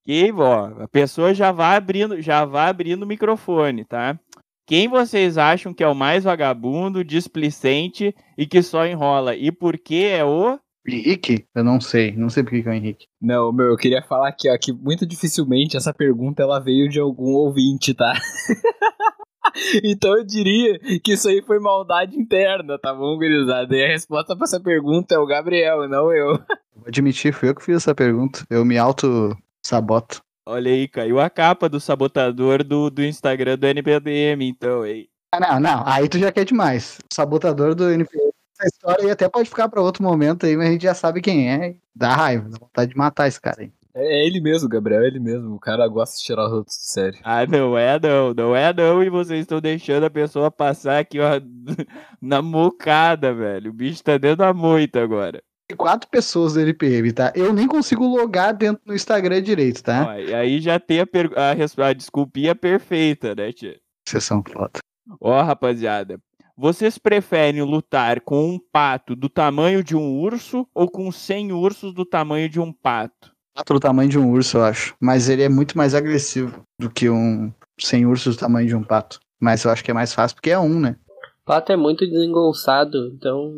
Que, 0.06 0.34
ó, 0.34 0.84
a 0.84 0.88
pessoa 0.90 1.34
já 1.34 1.54
vai 1.54 1.78
abrindo, 1.78 2.22
já 2.22 2.44
vai 2.44 2.70
abrindo 2.70 3.04
o 3.04 3.08
microfone, 3.08 3.86
tá? 3.86 4.20
Quem 4.66 4.88
vocês 4.88 5.38
acham 5.38 5.74
que 5.74 5.84
é 5.84 5.88
o 5.88 5.96
mais 5.96 6.24
vagabundo, 6.24 7.04
displicente 7.04 8.16
e 8.38 8.46
que 8.46 8.64
só 8.64 8.86
enrola? 8.86 9.36
E 9.36 9.52
por 9.52 9.78
que 9.78 10.06
é 10.06 10.24
o. 10.24 10.58
Henrique? 10.88 11.46
Eu 11.54 11.64
não 11.64 11.82
sei. 11.82 12.16
Não 12.16 12.30
sei 12.30 12.44
por 12.44 12.52
que 12.52 12.68
é 12.68 12.72
o 12.72 12.74
Henrique. 12.74 13.08
Não, 13.22 13.52
meu, 13.52 13.68
eu 13.68 13.78
queria 13.78 14.02
falar 14.02 14.30
aqui, 14.30 14.50
ó, 14.50 14.58
que 14.58 14.72
muito 14.72 15.06
dificilmente 15.06 15.76
essa 15.76 15.94
pergunta 15.94 16.42
ela 16.42 16.60
veio 16.60 16.88
de 16.88 17.00
algum 17.00 17.34
ouvinte, 17.34 17.94
tá? 17.94 18.14
então 19.84 20.18
eu 20.18 20.26
diria 20.26 20.80
que 21.04 21.14
isso 21.14 21.28
aí 21.28 21.42
foi 21.42 21.60
maldade 21.60 22.18
interna, 22.18 22.80
tá 22.80 22.94
bom, 22.94 23.18
gurizada? 23.18 23.76
E 23.76 23.84
a 23.84 23.88
resposta 23.90 24.36
pra 24.36 24.46
essa 24.46 24.62
pergunta 24.62 25.14
é 25.14 25.18
o 25.18 25.28
Gabriel, 25.28 25.90
não 25.90 26.12
eu. 26.14 26.38
Vou 26.74 26.88
admitir, 26.88 27.34
fui 27.34 27.50
eu 27.50 27.56
que 27.56 27.64
fiz 27.64 27.78
essa 27.78 27.94
pergunta. 27.94 28.46
Eu 28.50 28.64
me 28.64 28.78
auto-saboto. 28.78 30.22
Olha 30.46 30.72
aí, 30.72 30.88
caiu 30.88 31.20
a 31.20 31.30
capa 31.30 31.70
do 31.70 31.80
sabotador 31.80 32.64
do, 32.64 32.90
do 32.90 33.04
Instagram 33.04 33.58
do 33.58 33.66
NPDM, 33.66 34.46
então, 34.46 34.82
aí. 34.82 35.08
Ah, 35.32 35.40
não, 35.40 35.60
não. 35.60 35.84
Aí 35.88 36.10
tu 36.10 36.20
já 36.20 36.32
quer 36.32 36.44
demais. 36.44 37.00
O 37.10 37.14
sabotador 37.14 37.74
do 37.74 37.90
NPM. 37.90 38.34
Essa 38.60 38.68
história 38.68 39.06
aí 39.06 39.12
até 39.12 39.28
pode 39.28 39.50
ficar 39.50 39.68
pra 39.70 39.82
outro 39.82 40.04
momento 40.04 40.46
aí, 40.46 40.56
mas 40.56 40.68
a 40.68 40.72
gente 40.72 40.84
já 40.84 40.94
sabe 40.94 41.22
quem 41.22 41.52
é. 41.52 41.76
Dá 41.96 42.14
raiva, 42.14 42.50
dá 42.50 42.58
vontade 42.60 42.92
de 42.92 42.98
matar 42.98 43.28
esse 43.28 43.40
cara 43.40 43.62
aí. 43.62 43.72
É 43.96 44.26
ele 44.26 44.42
mesmo, 44.42 44.68
Gabriel, 44.68 45.04
é 45.04 45.08
ele 45.08 45.20
mesmo. 45.20 45.56
O 45.56 45.60
cara 45.60 45.88
gosta 45.88 46.18
de 46.18 46.24
tirar 46.24 46.48
os 46.48 46.54
outros 46.54 46.76
de 46.76 46.88
sério. 46.88 47.20
Ah, 47.24 47.46
não 47.46 47.78
é 47.78 48.00
não, 48.00 48.34
não 48.34 48.56
é 48.56 48.74
não, 48.74 49.04
e 49.04 49.10
vocês 49.10 49.42
estão 49.42 49.62
deixando 49.62 50.06
a 50.06 50.10
pessoa 50.10 50.50
passar 50.50 51.00
aqui, 51.00 51.20
ó, 51.20 51.40
na 52.22 52.42
mocada, 52.42 53.34
velho. 53.34 53.70
O 53.70 53.74
bicho 53.74 54.04
tá 54.04 54.18
dentro 54.18 54.38
da 54.38 54.54
moita 54.54 55.02
agora. 55.02 55.44
Quatro 55.76 56.10
pessoas 56.10 56.54
do 56.54 56.62
NPM, 56.62 57.12
tá? 57.12 57.32
Eu 57.36 57.54
nem 57.54 57.68
consigo 57.68 58.06
logar 58.06 58.54
dentro 58.54 58.82
do 58.86 58.94
Instagram 58.94 59.42
direito, 59.42 59.82
tá? 59.84 60.08
Ó, 60.10 60.14
e 60.20 60.34
aí 60.34 60.60
já 60.60 60.80
tem 60.80 61.00
a, 61.02 61.08
per- 61.08 61.38
a, 61.38 61.54
res- 61.54 61.78
a 61.78 61.94
desculpinha 61.94 62.54
perfeita, 62.56 63.34
né, 63.36 63.52
tia? 63.52 63.80
Vocês 64.08 64.24
são 64.24 64.44
foda. 64.44 64.80
Ó, 65.20 65.42
rapaziada, 65.42 66.20
vocês 66.58 66.98
preferem 66.98 67.62
lutar 67.62 68.22
com 68.22 68.46
um 68.56 68.60
pato 68.72 69.16
do 69.16 69.28
tamanho 69.30 69.84
de 69.84 69.96
um 69.96 70.20
urso 70.20 70.68
ou 70.74 70.90
com 70.90 71.12
100 71.12 71.52
ursos 71.52 71.94
do 71.94 72.06
tamanho 72.06 72.48
de 72.48 72.60
um 72.60 72.72
pato? 72.72 73.32
Quatro 73.56 73.76
do 73.76 73.80
tamanho 73.80 74.10
de 74.10 74.18
um 74.20 74.32
urso, 74.32 74.58
eu 74.58 74.64
acho. 74.64 74.96
Mas 75.00 75.30
ele 75.30 75.44
é 75.44 75.50
muito 75.50 75.78
mais 75.78 75.94
agressivo 75.94 76.66
do 76.80 76.90
que 76.90 77.10
um 77.10 77.52
sem 77.80 78.06
ursos 78.06 78.36
do 78.36 78.40
tamanho 78.40 78.68
de 78.68 78.76
um 78.76 78.84
pato. 78.84 79.20
Mas 79.40 79.64
eu 79.64 79.72
acho 79.72 79.84
que 79.84 79.92
é 79.92 79.94
mais 79.94 80.14
fácil 80.14 80.36
porque 80.36 80.50
é 80.52 80.58
um, 80.60 80.80
né? 80.80 80.96
O 81.44 81.46
pato 81.46 81.72
é 81.72 81.76
muito 81.76 82.06
desengolçado, 82.08 83.08
então 83.14 83.52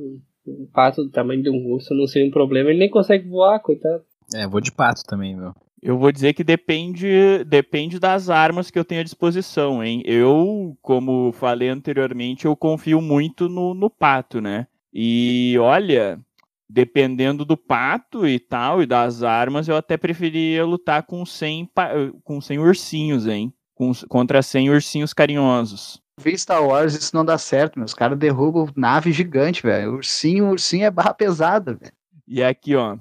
um 0.48 0.68
pato 0.74 1.04
do 1.04 1.10
tamanho 1.10 1.42
de 1.44 1.50
um 1.50 1.72
urso 1.72 1.94
não 1.94 2.08
seria 2.08 2.28
um 2.28 2.32
problema. 2.32 2.70
Ele 2.70 2.80
nem 2.80 2.90
consegue 2.90 3.28
voar, 3.28 3.60
coitado. 3.60 4.04
É, 4.34 4.48
vou 4.48 4.62
de 4.62 4.72
pato 4.72 5.04
também, 5.06 5.36
meu. 5.36 5.54
Eu 5.82 6.00
vou 6.00 6.12
dizer 6.12 6.34
que 6.34 6.44
depende, 6.44 7.44
depende 7.46 8.00
das 8.00 8.30
armas 8.30 8.72
que 8.72 8.80
eu 8.80 8.84
tenho 8.86 9.02
à 9.02 9.04
disposição, 9.04 9.84
hein? 9.84 10.02
Eu, 10.04 10.76
como 10.82 11.32
falei 11.32 11.70
anteriormente, 11.70 12.46
eu 12.46 12.56
confio 12.56 13.00
muito 13.02 13.48
no, 13.48 13.76
no 13.76 13.88
pato, 13.90 14.42
né? 14.42 14.66
E 14.92 15.56
olha, 15.60 16.20
dependendo 16.68 17.46
do 17.46 17.56
pato 17.56 18.28
e 18.28 18.40
tal, 18.40 18.82
e 18.82 18.88
das 18.88 19.22
armas, 19.22 19.68
eu 19.68 19.76
até 19.76 19.96
preferia 19.96 20.66
lutar 20.66 21.04
com 21.04 21.24
100, 21.26 21.68
pa- 21.68 21.92
com 22.24 22.42
100 22.42 22.58
ursinhos, 22.60 23.28
hein? 23.28 23.54
Com, 23.76 23.92
contra 24.10 24.42
100 24.42 24.70
ursinhos 24.72 25.14
carinhosos. 25.14 26.02
Vi 26.20 26.38
Star 26.38 26.66
Wars, 26.66 26.96
isso 26.96 27.16
não 27.16 27.26
dá 27.26 27.38
certo, 27.38 27.78
meus 27.78 27.94
caras 27.94 28.18
derrubam 28.18 28.68
nave 28.76 29.12
gigante, 29.12 29.62
velho. 29.62 29.96
Ursinho, 29.96 30.50
ursinho 30.50 30.86
é 30.86 30.92
barra 30.92 31.14
pesada, 31.14 31.74
velho. 31.74 31.94
E 32.28 32.44
aqui, 32.44 32.76
ó. 32.76 32.98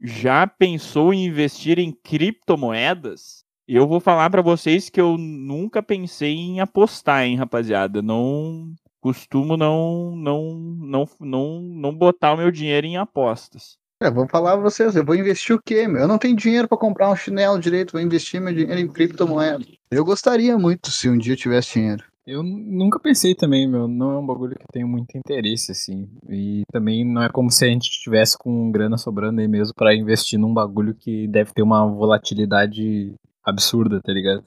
Já 0.00 0.46
pensou 0.46 1.12
em 1.12 1.26
investir 1.26 1.78
em 1.78 1.92
criptomoedas? 1.92 3.44
Eu 3.68 3.86
vou 3.86 4.00
falar 4.00 4.28
pra 4.30 4.42
vocês 4.42 4.90
que 4.90 5.00
eu 5.00 5.16
nunca 5.16 5.82
pensei 5.82 6.34
em 6.34 6.60
apostar, 6.60 7.24
hein, 7.24 7.36
rapaziada. 7.36 8.02
Não 8.02 8.74
costumo 9.00 9.56
não 9.56 10.14
não 10.16 10.54
não 10.80 11.08
não 11.20 11.60
não 11.60 11.94
botar 11.94 12.34
o 12.34 12.36
meu 12.36 12.50
dinheiro 12.50 12.86
em 12.86 12.96
apostas. 12.96 13.76
É, 14.02 14.10
vou 14.10 14.26
falar 14.28 14.52
pra 14.52 14.62
vocês, 14.62 14.96
eu 14.96 15.04
vou 15.04 15.14
investir 15.14 15.54
o 15.54 15.62
quê, 15.62 15.86
meu? 15.86 16.02
Eu 16.02 16.08
não 16.08 16.18
tenho 16.18 16.36
dinheiro 16.36 16.66
pra 16.66 16.76
comprar 16.76 17.08
um 17.08 17.16
chinelo 17.16 17.58
direito, 17.58 17.92
vou 17.92 18.00
investir 18.00 18.40
meu 18.40 18.52
dinheiro 18.52 18.80
em 18.80 18.88
criptomoeda. 18.88 19.64
Eu 19.90 20.04
gostaria 20.04 20.58
muito 20.58 20.90
se 20.90 21.08
um 21.08 21.16
dia 21.16 21.34
eu 21.34 21.36
tivesse 21.36 21.74
dinheiro. 21.74 22.04
Eu 22.24 22.42
nunca 22.42 23.00
pensei 23.00 23.34
também, 23.34 23.68
meu. 23.68 23.88
Não 23.88 24.12
é 24.12 24.18
um 24.18 24.26
bagulho 24.26 24.54
que 24.54 24.62
eu 24.62 24.72
tenho 24.72 24.86
muito 24.86 25.16
interesse, 25.16 25.72
assim. 25.72 26.08
E 26.30 26.62
também 26.70 27.04
não 27.04 27.22
é 27.22 27.28
como 27.28 27.50
se 27.50 27.64
a 27.64 27.68
gente 27.68 27.90
tivesse 27.90 28.38
com 28.38 28.70
grana 28.70 28.96
sobrando 28.96 29.40
aí 29.40 29.48
mesmo 29.48 29.74
pra 29.74 29.94
investir 29.94 30.38
num 30.38 30.54
bagulho 30.54 30.94
que 30.94 31.26
deve 31.26 31.52
ter 31.52 31.62
uma 31.62 31.84
volatilidade 31.84 33.14
absurda, 33.44 34.00
tá 34.00 34.12
ligado? 34.12 34.44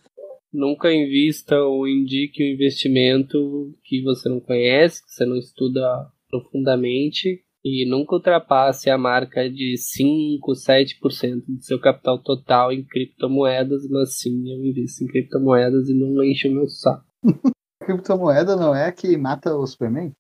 Nunca 0.54 0.94
invista 0.94 1.60
ou 1.60 1.86
indique 1.86 2.42
um 2.42 2.54
investimento 2.54 3.76
que 3.84 4.02
você 4.04 4.30
não 4.30 4.40
conhece, 4.40 5.04
que 5.04 5.12
você 5.12 5.26
não 5.26 5.36
estuda 5.36 5.82
profundamente 6.30 7.44
e 7.64 7.86
nunca 7.90 8.16
ultrapasse 8.16 8.90
a 8.90 8.98
marca 8.98 9.50
de 9.50 9.76
5, 9.76 10.54
7% 10.54 11.44
do 11.46 11.62
seu 11.62 11.80
capital 11.80 12.22
total 12.24 12.72
em 12.72 12.86
criptomoedas, 12.86 13.86
mas 13.90 14.18
sim, 14.18 14.50
eu 14.50 14.64
invisto 14.64 15.04
em 15.04 15.08
criptomoedas 15.08 15.90
e 15.90 15.94
não 15.94 16.24
encho 16.24 16.48
o 16.48 16.54
meu 16.54 16.70
saco. 16.70 17.04
Criptomoeda 17.86 18.56
não 18.56 18.76
é 18.76 18.86
a 18.88 18.92
que 18.92 19.16
mata 19.18 19.56
o 19.56 19.66
Superman? 19.66 20.12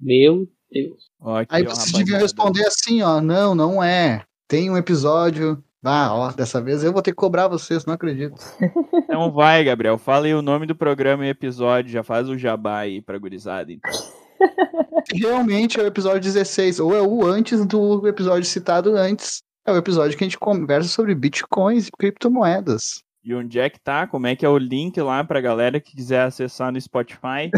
Meu 0.00 0.48
Deus. 0.70 1.10
Ó, 1.20 1.36
aqui, 1.36 1.54
Aí 1.54 1.64
vocês 1.64 1.92
deviam 1.92 2.18
rapaziada. 2.18 2.22
responder 2.22 2.66
assim, 2.66 3.02
ó, 3.02 3.20
não, 3.20 3.54
não 3.54 3.82
é. 3.82 4.24
Tem 4.46 4.70
um 4.70 4.76
episódio. 4.76 5.62
Ah, 5.84 6.12
ó, 6.14 6.32
dessa 6.32 6.60
vez 6.60 6.82
eu 6.82 6.92
vou 6.92 7.02
ter 7.02 7.12
que 7.12 7.16
cobrar 7.16 7.48
vocês, 7.48 7.84
não 7.84 7.94
acredito. 7.94 8.36
Então 9.08 9.32
vai, 9.32 9.64
Gabriel. 9.64 9.96
Fala 9.96 10.26
aí 10.26 10.34
o 10.34 10.42
nome 10.42 10.66
do 10.66 10.76
programa 10.76 11.24
e 11.24 11.30
episódio. 11.30 11.90
Já 11.90 12.02
faz 12.02 12.28
o 12.28 12.36
jabá 12.36 12.80
aí 12.80 13.00
pra 13.00 13.18
gurizada, 13.18 13.72
então. 13.72 13.90
Realmente 15.10 15.80
é 15.80 15.82
o 15.82 15.86
episódio 15.86 16.20
16, 16.20 16.78
ou 16.78 16.94
é 16.94 17.00
o 17.00 17.24
antes 17.24 17.64
do 17.64 18.06
episódio 18.06 18.44
citado 18.44 18.94
antes. 18.94 19.42
É 19.66 19.72
o 19.72 19.76
episódio 19.76 20.16
que 20.16 20.22
a 20.22 20.26
gente 20.26 20.38
conversa 20.38 20.90
sobre 20.90 21.14
bitcoins 21.14 21.88
e 21.88 21.90
criptomoedas. 21.90 23.02
E 23.28 23.34
onde 23.34 23.60
é 23.60 23.68
que 23.68 23.78
tá? 23.78 24.06
Como 24.06 24.26
é 24.26 24.34
que 24.34 24.46
é 24.46 24.48
o 24.48 24.56
link 24.56 24.98
lá 25.02 25.22
pra 25.22 25.38
galera 25.38 25.78
que 25.78 25.94
quiser 25.94 26.22
acessar 26.22 26.72
no 26.72 26.80
Spotify? 26.80 27.50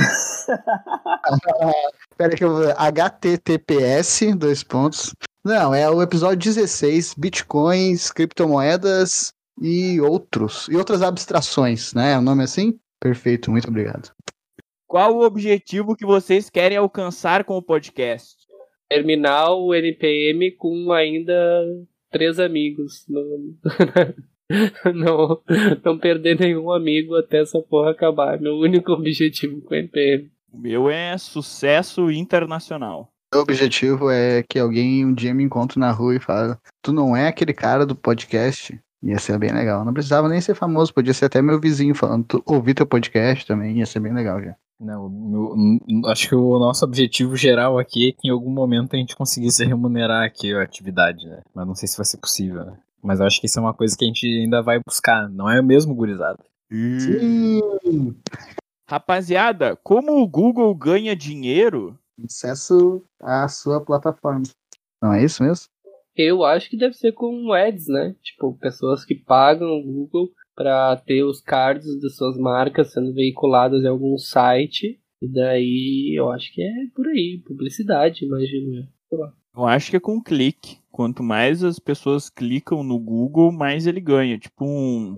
Pera 2.19 2.35
que 2.35 2.43
eu 2.43 2.57
vou. 2.57 2.75
HTTPS, 2.77 4.35
dois 4.35 4.65
pontos. 4.65 5.15
Não, 5.45 5.73
é 5.73 5.89
o 5.89 6.03
episódio 6.03 6.39
16, 6.39 7.15
bitcoins, 7.17 8.11
criptomoedas 8.11 9.33
e 9.63 10.01
outros. 10.01 10.67
E 10.69 10.75
outras 10.75 11.03
abstrações, 11.03 11.95
né? 11.95 12.15
É 12.15 12.19
o 12.19 12.21
nome 12.21 12.43
assim? 12.43 12.77
Perfeito, 12.99 13.49
muito 13.49 13.69
obrigado. 13.69 14.11
Qual 14.89 15.19
o 15.19 15.25
objetivo 15.25 15.95
que 15.95 16.05
vocês 16.05 16.51
querem 16.51 16.79
alcançar 16.79 17.45
com 17.45 17.57
o 17.57 17.63
podcast? 17.63 18.35
Terminar 18.89 19.53
o 19.53 19.73
NPM 19.73 20.51
com 20.57 20.91
ainda 20.91 21.65
três 22.11 22.41
amigos. 22.41 23.05
Não, 23.09 23.23
não, 24.95 25.41
não 25.85 25.99
perder 25.99 26.39
nenhum 26.39 26.71
amigo 26.73 27.17
até 27.17 27.41
essa 27.41 27.61
porra 27.61 27.91
acabar. 27.93 28.41
Meu 28.41 28.57
único 28.57 28.93
objetivo 28.93 29.61
com 29.63 29.75
o 29.75 29.77
NPM. 29.77 30.31
O 30.53 30.59
meu 30.59 30.91
é 30.91 31.17
sucesso 31.17 32.11
internacional. 32.11 33.09
O 33.33 33.39
objetivo 33.39 34.11
é 34.11 34.43
que 34.43 34.59
alguém 34.59 35.07
um 35.07 35.15
dia 35.15 35.33
me 35.33 35.45
encontre 35.45 35.79
na 35.79 35.93
rua 35.93 36.17
e 36.17 36.21
fale: 36.21 36.57
Tu 36.83 36.93
não 36.93 37.17
é 37.17 37.29
aquele 37.29 37.53
cara 37.53 37.87
do 37.87 37.95
podcast? 37.95 38.79
Ia 39.03 39.19
ser 39.19 39.39
bem 39.39 39.53
legal. 39.53 39.85
Não 39.85 39.95
precisava 39.95 40.29
nem 40.29 40.41
ser 40.41 40.55
famoso, 40.55 40.93
podia 40.93 41.15
ser 41.15 41.27
até 41.27 41.41
meu 41.41 41.61
vizinho 41.61 41.95
falando: 41.95 42.25
Tu 42.25 42.43
ouvi 42.45 42.75
teu 42.75 42.85
podcast 42.87 43.47
também, 43.47 43.79
ia 43.79 43.87
ser 43.87 44.01
bem 44.01 44.13
legal 44.13 44.43
já. 44.43 44.57
Não, 44.81 45.09
meu- 45.11 46.11
acho 46.11 46.29
que 46.29 46.35
o 46.35 46.59
nosso 46.59 46.85
objetivo 46.85 47.37
geral 47.37 47.79
aqui 47.79 48.09
é 48.09 48.13
que 48.13 48.29
em 48.29 48.31
algum 48.31 48.51
momento 48.51 48.95
a 48.95 48.99
gente 48.99 49.15
conseguisse 49.15 49.65
remunerar 49.65 50.25
aqui 50.25 50.53
a 50.55 50.63
atividade, 50.63 51.27
né? 51.27 51.41
Mas 51.55 51.67
não 51.67 51.75
sei 51.75 51.87
se 51.87 51.97
vai 51.99 52.07
ser 52.07 52.17
possível, 52.17 52.65
né? 52.65 52.73
Mas 53.03 53.21
eu 53.21 53.27
acho 53.27 53.41
que 53.41 53.47
isso 53.47 53.59
é 53.59 53.63
uma 53.63 53.75
coisa 53.75 53.97
que 53.97 54.05
a 54.05 54.09
gente 54.09 54.27
ainda 54.27 54.63
vai 54.63 54.79
buscar, 54.79 55.29
não 55.29 55.49
é 55.49 55.61
o 55.61 55.65
mesmo 55.65 55.95
gurizada. 55.95 56.45
Sim! 56.71 57.61
Rapaziada, 58.89 59.77
como 59.77 60.21
o 60.21 60.29
Google 60.29 60.75
ganha 60.75 61.17
dinheiro? 61.17 61.99
Acesso 62.25 63.05
à 63.21 63.49
sua 63.49 63.81
plataforma. 63.85 64.43
Não 65.03 65.13
é 65.13 65.25
isso 65.25 65.43
mesmo? 65.43 65.67
Eu 66.15 66.45
acho 66.45 66.69
que 66.69 66.77
deve 66.77 66.95
ser 66.95 67.13
com 67.13 67.53
ads, 67.53 67.87
né? 67.89 68.15
Tipo, 68.23 68.53
pessoas 68.59 69.05
que 69.05 69.15
pagam 69.15 69.69
o 69.69 69.83
Google 69.83 70.31
pra 70.55 70.97
ter 70.97 71.23
os 71.23 71.41
cards 71.41 72.01
das 72.01 72.17
suas 72.17 72.37
marcas 72.37 72.93
sendo 72.93 73.15
veiculadas 73.15 73.83
em 73.83 73.89
algum 73.89 74.19
site. 74.19 75.01
E 75.23 75.29
daí 75.29 76.15
eu 76.19 76.31
acho 76.31 76.53
que 76.53 76.63
é 76.63 76.73
por 76.95 77.07
aí, 77.07 77.43
publicidade, 77.47 78.25
imagino 78.25 78.87
eu. 79.11 79.33
Eu 79.57 79.67
acho 79.67 79.91
que 79.91 79.97
é 79.97 80.01
com 80.01 80.23
clique. 80.23 80.79
Quanto 80.91 81.23
mais 81.23 81.63
as 81.65 81.79
pessoas 81.79 82.29
clicam 82.29 82.83
no 82.83 82.99
Google, 82.99 83.51
mais 83.53 83.87
ele 83.87 84.01
ganha. 84.01 84.39
Tipo 84.39 84.65
um 84.65 85.15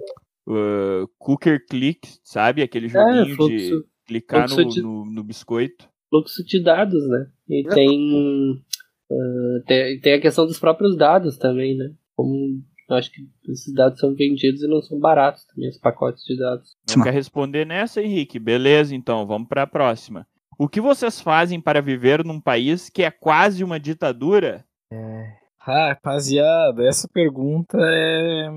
uh, 0.46 1.08
cooker 1.18 1.64
click, 1.66 2.08
sabe? 2.22 2.62
Aquele 2.62 2.88
joguinho 2.88 3.24
de 3.26 3.34
fluxo- 3.34 3.84
clicar 4.06 4.48
fluxo 4.48 4.64
no, 4.64 4.70
de- 4.74 4.82
no, 4.82 5.04
no 5.06 5.24
biscoito. 5.24 5.88
fluxo 6.10 6.44
de 6.44 6.62
dados, 6.62 7.06
né? 7.08 7.26
E 7.48 7.64
tem, 7.74 8.62
ah, 9.10 9.62
tem, 9.66 10.00
tem 10.00 10.12
a 10.14 10.20
questão 10.20 10.46
dos 10.46 10.58
próprios 10.58 10.96
dados 10.96 11.36
também, 11.36 11.76
né? 11.76 11.92
Como 12.14 12.62
eu 12.88 12.96
acho 12.96 13.10
que 13.10 13.22
esses 13.50 13.72
dados 13.72 13.98
são 13.98 14.14
vendidos 14.14 14.62
e 14.62 14.68
não 14.68 14.82
são 14.82 14.98
baratos 14.98 15.44
também, 15.46 15.68
os 15.70 15.78
pacotes 15.78 16.22
de 16.24 16.36
dados. 16.36 16.76
Não 16.94 17.02
quer 17.02 17.12
responder 17.14 17.64
nessa, 17.66 18.02
Henrique? 18.02 18.38
Beleza, 18.38 18.94
então, 18.94 19.26
vamos 19.26 19.48
para 19.48 19.62
a 19.62 19.66
próxima. 19.66 20.26
O 20.58 20.68
que 20.68 20.80
vocês 20.80 21.20
fazem 21.20 21.60
para 21.60 21.80
viver 21.80 22.24
num 22.24 22.40
país 22.40 22.88
que 22.88 23.02
é 23.02 23.10
quase 23.10 23.64
uma 23.64 23.80
ditadura? 23.80 24.64
Ah, 24.92 25.32
rapaziada, 25.58 26.86
essa 26.86 27.08
pergunta 27.08 27.78
é. 27.80 28.48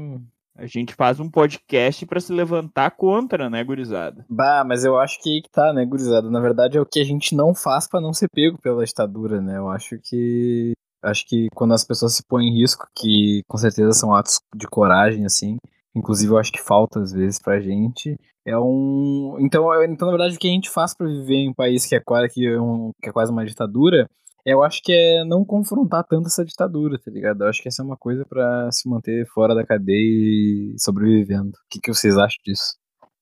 A 0.58 0.66
gente 0.66 0.93
faz 0.93 1.20
um 1.20 1.30
podcast 1.30 2.06
para 2.06 2.20
se 2.20 2.32
levantar 2.32 2.91
contra, 2.91 3.50
né, 3.50 3.62
gurizada? 3.64 4.26
Bah, 4.30 4.64
mas 4.66 4.86
eu 4.86 4.98
acho 4.98 5.22
que 5.22 5.30
aí 5.30 5.41
que 5.41 5.50
tá, 5.50 5.74
né, 5.74 5.86
gurizada? 5.86 6.30
Na 6.30 6.39
verdade 6.39 6.78
é 6.78 6.82
o 6.82 6.86
que 6.86 7.02
a 7.02 7.04
gente 7.04 7.36
não 7.36 7.54
faz 7.54 7.88
pra 7.88 8.00
não 8.00 8.14
ser 8.14 8.30
pego 8.30 8.58
pela 8.62 8.86
ditadura, 8.86 9.41
né? 9.41 9.58
Eu 9.58 9.70
acho 9.70 10.00
que. 10.02 10.74
Acho 11.04 11.28
que 11.28 11.50
quando 11.54 11.74
as 11.74 11.84
pessoas 11.84 12.16
se 12.16 12.24
põem 12.26 12.48
em 12.48 12.62
risco, 12.62 12.88
que 12.96 13.43
com 13.48 13.58
certeza 13.58 13.91
são 13.91 14.14
atos 14.14 14.39
de 14.56 14.66
coragem, 14.66 15.26
assim, 15.26 15.58
inclusive 15.96 16.32
eu 16.32 16.38
acho 16.38 16.52
que 16.52 16.62
falta 16.62 17.00
às 17.02 17.12
vezes 17.12 17.39
pra 17.39 17.60
gente. 17.60 18.18
É 18.46 18.58
um. 18.58 19.38
Então, 19.39 19.74
é- 19.74 19.86
então 19.86 20.08
na 20.08 20.12
verdade, 20.18 20.36
o 20.36 20.39
que 20.39 20.48
a 20.48 20.52
gente 20.52 20.70
faz 20.70 20.96
pra 20.96 21.08
viver 21.08 21.36
em 21.36 21.50
um 21.50 21.54
país 21.54 21.86
que 21.86 21.96
é 21.96 22.00
quase, 22.00 22.34
que 22.34 22.46
é 22.46 22.60
um- 22.62 22.91
que 23.02 23.10
é 23.10 23.12
quase 23.12 23.32
uma 23.32 23.46
ditadura, 23.46 24.08
eu 24.46 24.64
acho 24.64 24.82
que 24.84 24.91
é 24.93 25.24
não 25.26 25.43
confrontar 25.43 26.04
tanto 26.04 26.28
essa 26.28 26.46
ditadura, 26.46 27.00
tá 27.00 27.10
ligado? 27.10 27.43
Eu 27.43 27.48
acho 27.50 27.62
que 27.62 27.68
essa 27.68 27.82
é 27.82 27.86
uma 27.86 27.98
coisa 27.98 28.24
pra 28.30 28.70
se 28.72 28.88
manter 28.88 29.26
fora 29.34 29.56
da 29.56 29.66
cadeia 29.66 29.96
e 29.98 30.76
sobrevivendo. 30.78 31.50
O 31.50 31.68
que, 31.70 31.80
que 31.82 31.91
vocês 31.93 32.16
acham 32.18 32.38
disso? 32.46 32.76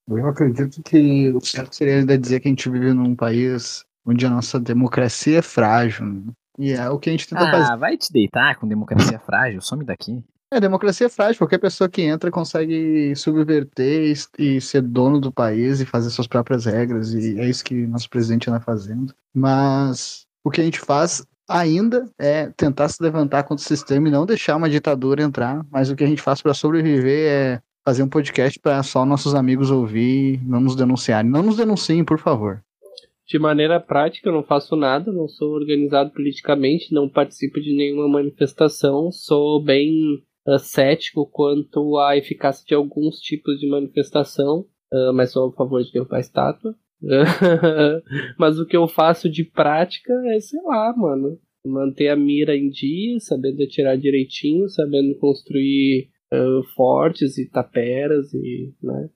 Eu 0.10 0.28
acredito 0.28 0.84
que 0.84 1.30
o 1.32 1.40
certo 1.40 1.74
seria 1.74 1.96
ainda 2.00 2.18
dizer 2.18 2.42
que 2.42 2.50
a 2.50 2.52
gente 2.52 2.70
vive 2.70 2.92
num 2.94 3.16
país 3.16 3.86
onde 4.06 4.26
a 4.26 4.30
nossa 4.30 4.60
democracia 4.60 5.40
é 5.40 5.42
frágil. 5.42 6.06
né? 6.06 6.22
E 6.60 6.74
é 6.74 6.90
o 6.90 7.00
que 7.00 7.10
a 7.10 7.14
gente 7.14 7.28
tenta 7.30 7.50
fazer. 7.50 7.72
Ah, 7.72 7.76
vai 7.78 7.96
te 7.98 8.12
deitar 8.12 8.60
com 8.60 8.68
democracia 8.68 9.18
frágil, 9.18 9.62
some 9.62 9.86
daqui. 9.86 10.22
É, 10.54 10.60
democracia 10.60 11.08
é 11.08 11.10
frágil. 11.10 11.40
Qualquer 11.40 11.58
pessoa 11.58 11.90
que 11.90 12.04
entra 12.04 12.30
consegue 12.30 13.16
subverter 13.16 14.14
e, 14.38 14.58
e 14.58 14.62
ser 14.62 14.84
dono 14.84 15.20
do 15.20 15.32
país 15.32 15.82
e 15.82 15.86
fazer 15.86 16.12
suas 16.12 16.28
próprias 16.28 16.66
regras. 16.66 17.12
E 17.12 17.40
é 17.40 17.50
isso 17.50 17.64
que 17.64 17.88
nosso 17.88 18.08
presidente 18.08 18.52
anda 18.52 18.60
fazendo. 18.60 19.16
Mas 19.34 20.28
o 20.44 20.52
que 20.52 20.62
a 20.62 20.64
gente 20.64 20.80
faz 20.80 21.26
ainda 21.50 22.08
é 22.20 22.52
tentar 22.56 22.88
se 22.90 23.02
levantar 23.02 23.44
contra 23.44 23.64
o 23.64 23.68
sistema 23.68 24.08
e 24.08 24.12
não 24.12 24.28
deixar 24.28 24.56
uma 24.56 24.70
ditadura 24.70 25.24
entrar. 25.24 25.66
Mas 25.72 25.90
o 25.90 25.96
que 25.96 26.04
a 26.04 26.08
gente 26.08 26.22
faz 26.22 26.40
para 26.40 26.54
sobreviver 26.54 27.32
é 27.32 27.62
fazer 27.84 28.04
um 28.04 28.08
podcast 28.08 28.60
para 28.60 28.84
só 28.84 29.04
nossos 29.08 29.34
amigos 29.34 29.72
ouvir, 29.72 30.40
não 30.46 30.60
nos 30.60 30.76
denunciarem. 30.76 31.32
Não 31.32 31.42
nos 31.42 31.58
denunciem, 31.58 32.06
por 32.06 32.20
favor. 32.20 32.64
De 33.26 33.40
maneira 33.40 33.80
prática, 33.80 34.30
eu 34.30 34.34
não 34.34 34.44
faço 34.44 34.76
nada, 34.76 35.12
não 35.12 35.28
sou 35.28 35.54
organizado 35.54 36.12
politicamente, 36.12 36.94
não 36.94 37.10
participo 37.10 37.60
de 37.60 37.76
nenhuma 37.76 38.08
manifestação, 38.08 39.12
sou 39.12 39.60
bem 39.64 40.22
uh, 40.48 40.60
cético 40.60 41.26
quanto 41.26 41.98
à 41.98 42.18
eficácia 42.18 42.66
de 42.66 42.74
alguns 42.74 43.20
tipos 43.20 43.60
de 43.60 43.68
manifestação, 43.68 44.66
uh, 44.92 45.14
mas 45.14 45.32
sou 45.32 45.50
a 45.50 45.54
favor 45.54 45.84
de 45.84 45.92
derrubar 45.92 46.18
a 46.18 46.22
estátua. 46.22 46.76
mas 48.40 48.58
o 48.58 48.66
que 48.66 48.78
eu 48.78 48.88
faço 48.88 49.30
de 49.30 49.44
prática 49.44 50.14
é, 50.28 50.40
sei 50.40 50.62
lá, 50.62 50.96
mano, 50.96 51.38
manter 51.66 52.08
a 52.08 52.16
mira 52.16 52.56
em 52.56 52.70
dia, 52.70 53.20
sabendo 53.20 53.64
atirar 53.64 53.98
direitinho, 53.98 54.70
sabendo 54.70 55.18
construir 55.18 56.10
uh, 56.34 56.64
fortes 56.76 57.38
e 57.38 57.50
taperas 57.50 58.34
e, 58.34 58.74
né, 58.82 59.10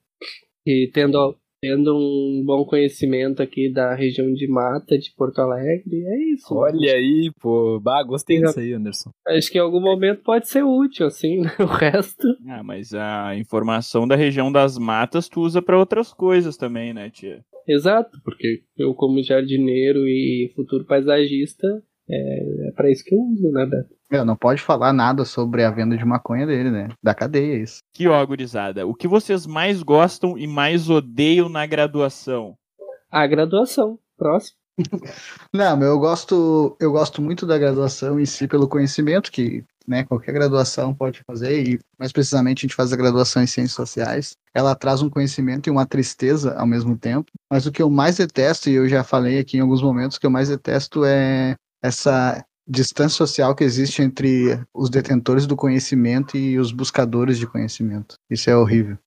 e 0.66 0.90
tendo 0.92 1.36
tendo 1.60 1.96
um 1.96 2.42
bom 2.44 2.64
conhecimento 2.64 3.42
aqui 3.42 3.70
da 3.70 3.94
região 3.94 4.32
de 4.32 4.46
Mata 4.48 4.98
de 4.98 5.12
Porto 5.16 5.40
Alegre, 5.40 6.04
é 6.04 6.32
isso. 6.32 6.54
Olha 6.54 6.92
aí, 6.92 7.30
pô. 7.40 7.80
Bah, 7.80 8.02
gostei 8.02 8.40
disso 8.40 8.60
aí, 8.60 8.72
Anderson. 8.72 9.10
Acho 9.26 9.50
que 9.50 9.58
em 9.58 9.60
algum 9.60 9.80
momento 9.80 10.22
pode 10.22 10.48
ser 10.48 10.62
útil, 10.62 11.06
assim, 11.06 11.40
né? 11.40 11.50
O 11.58 11.66
resto. 11.66 12.26
Ah, 12.48 12.62
mas 12.62 12.94
a 12.94 13.34
informação 13.36 14.06
da 14.06 14.16
região 14.16 14.50
das 14.50 14.78
matas 14.78 15.28
tu 15.28 15.40
usa 15.40 15.60
pra 15.60 15.78
outras 15.78 16.12
coisas 16.12 16.56
também, 16.56 16.94
né, 16.94 17.10
tia? 17.10 17.42
Exato, 17.66 18.18
porque 18.24 18.62
eu, 18.76 18.94
como 18.94 19.22
jardineiro 19.22 20.08
e 20.08 20.50
futuro 20.56 20.86
paisagista, 20.86 21.66
é, 22.10 22.68
é 22.68 22.72
para 22.72 22.90
isso 22.90 23.04
que 23.04 23.14
eu 23.14 23.20
uso, 23.20 23.50
né, 23.50 23.66
Beto? 23.66 23.94
Meu, 24.10 24.24
não 24.24 24.36
pode 24.36 24.62
falar 24.62 24.92
nada 24.92 25.24
sobre 25.24 25.62
a 25.62 25.70
venda 25.70 25.96
de 25.96 26.04
maconha 26.04 26.46
dele, 26.46 26.70
né? 26.70 26.88
Da 27.02 27.14
cadeia, 27.14 27.62
isso. 27.62 27.80
Que 27.92 28.08
ó, 28.08 28.24
gurizada, 28.24 28.86
o 28.86 28.94
que 28.94 29.06
vocês 29.06 29.46
mais 29.46 29.82
gostam 29.82 30.38
e 30.38 30.46
mais 30.46 30.88
odeiam 30.88 31.48
na 31.48 31.66
graduação? 31.66 32.54
A 33.10 33.26
graduação. 33.26 33.98
Próximo. 34.16 34.56
Não, 35.52 35.76
meu, 35.76 35.88
eu 35.88 35.98
gosto, 35.98 36.76
eu 36.80 36.92
gosto 36.92 37.20
muito 37.20 37.44
da 37.44 37.58
graduação 37.58 38.18
em 38.18 38.24
si 38.24 38.46
pelo 38.46 38.68
conhecimento 38.68 39.30
que, 39.30 39.64
né, 39.86 40.04
qualquer 40.04 40.32
graduação 40.32 40.94
pode 40.94 41.20
fazer 41.26 41.68
e 41.68 41.80
mais 41.98 42.12
precisamente 42.12 42.60
a 42.60 42.62
gente 42.62 42.76
faz 42.76 42.92
a 42.92 42.96
graduação 42.96 43.42
em 43.42 43.46
ciências 43.46 43.74
sociais. 43.74 44.36
Ela 44.54 44.74
traz 44.74 45.02
um 45.02 45.10
conhecimento 45.10 45.66
e 45.66 45.70
uma 45.70 45.86
tristeza 45.86 46.54
ao 46.54 46.66
mesmo 46.66 46.96
tempo. 46.96 47.30
Mas 47.50 47.66
o 47.66 47.72
que 47.72 47.82
eu 47.82 47.90
mais 47.90 48.16
detesto 48.16 48.70
e 48.70 48.74
eu 48.74 48.88
já 48.88 49.02
falei 49.02 49.38
aqui 49.38 49.56
em 49.56 49.60
alguns 49.60 49.82
momentos, 49.82 50.16
o 50.16 50.20
que 50.20 50.26
eu 50.26 50.30
mais 50.30 50.48
detesto 50.48 51.04
é 51.04 51.56
essa 51.82 52.44
distância 52.66 53.16
social 53.16 53.54
que 53.54 53.64
existe 53.64 54.02
entre 54.02 54.60
os 54.74 54.90
detentores 54.90 55.46
do 55.46 55.56
conhecimento 55.56 56.36
e 56.36 56.58
os 56.58 56.70
buscadores 56.70 57.38
de 57.38 57.46
conhecimento. 57.46 58.16
Isso 58.30 58.50
é 58.50 58.56
horrível. 58.56 58.98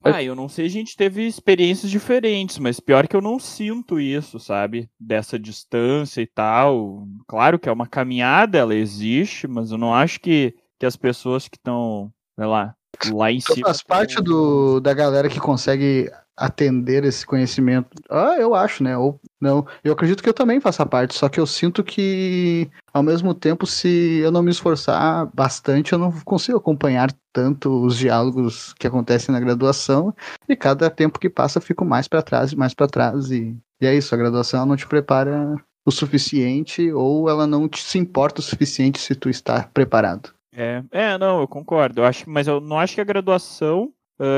Ah, 0.00 0.22
eu 0.22 0.34
não 0.34 0.48
sei, 0.48 0.66
a 0.66 0.70
gente 0.70 0.96
teve 0.96 1.26
experiências 1.26 1.90
diferentes, 1.90 2.58
mas 2.58 2.78
pior 2.78 3.08
que 3.08 3.16
eu 3.16 3.20
não 3.20 3.38
sinto 3.38 3.98
isso, 3.98 4.38
sabe? 4.38 4.88
Dessa 4.98 5.38
distância 5.38 6.20
e 6.20 6.26
tal. 6.26 7.06
Claro 7.26 7.58
que 7.58 7.68
é 7.68 7.72
uma 7.72 7.86
caminhada, 7.86 8.58
ela 8.58 8.74
existe, 8.74 9.48
mas 9.48 9.72
eu 9.72 9.78
não 9.78 9.92
acho 9.92 10.20
que, 10.20 10.54
que 10.78 10.86
as 10.86 10.96
pessoas 10.96 11.48
que 11.48 11.56
estão, 11.56 12.12
sei 12.38 12.46
lá, 12.46 12.74
lá 13.12 13.30
em 13.30 13.38
Tu 13.38 13.54
cima. 13.54 13.66
faz 13.66 13.82
parte 13.82 14.22
do, 14.22 14.80
da 14.80 14.92
galera 14.92 15.28
que 15.28 15.40
consegue 15.40 16.10
atender 16.38 17.04
esse 17.04 17.26
conhecimento. 17.26 17.88
Ah, 18.08 18.36
eu 18.38 18.54
acho, 18.54 18.82
né? 18.82 18.96
Ou 18.96 19.20
não. 19.40 19.66
Eu 19.82 19.92
acredito 19.92 20.22
que 20.22 20.28
eu 20.28 20.34
também 20.34 20.60
faça 20.60 20.86
parte, 20.86 21.14
só 21.14 21.28
que 21.28 21.40
eu 21.40 21.46
sinto 21.46 21.82
que, 21.82 22.70
ao 22.92 23.02
mesmo 23.02 23.34
tempo, 23.34 23.66
se 23.66 24.20
eu 24.22 24.30
não 24.30 24.42
me 24.42 24.50
esforçar 24.50 25.26
bastante, 25.34 25.92
eu 25.92 25.98
não 25.98 26.12
consigo 26.20 26.56
acompanhar 26.56 27.12
tanto 27.32 27.84
os 27.84 27.96
diálogos 27.96 28.72
que 28.74 28.86
acontecem 28.86 29.32
na 29.32 29.40
graduação. 29.40 30.14
E 30.48 30.54
cada 30.54 30.88
tempo 30.88 31.18
que 31.18 31.28
passa, 31.28 31.58
eu 31.58 31.62
fico 31.62 31.84
mais 31.84 32.06
para 32.06 32.22
trás 32.22 32.52
e 32.52 32.56
mais 32.56 32.72
para 32.72 32.86
trás. 32.86 33.30
E, 33.30 33.56
e 33.80 33.86
é 33.86 33.94
isso, 33.94 34.14
a 34.14 34.18
graduação 34.18 34.64
não 34.64 34.76
te 34.76 34.86
prepara 34.86 35.56
o 35.84 35.90
suficiente, 35.90 36.92
ou 36.92 37.28
ela 37.28 37.46
não 37.46 37.68
te, 37.68 37.82
se 37.82 37.98
importa 37.98 38.40
o 38.40 38.44
suficiente 38.44 39.00
se 39.00 39.14
tu 39.14 39.28
está 39.28 39.68
preparado. 39.72 40.30
É, 40.60 40.82
é, 40.90 41.18
não, 41.18 41.40
eu 41.40 41.46
concordo. 41.46 42.00
Eu 42.00 42.04
acho, 42.04 42.28
mas 42.28 42.48
eu 42.48 42.60
não 42.60 42.80
acho 42.80 42.96
que 42.96 43.00
a 43.00 43.04
graduação 43.04 43.92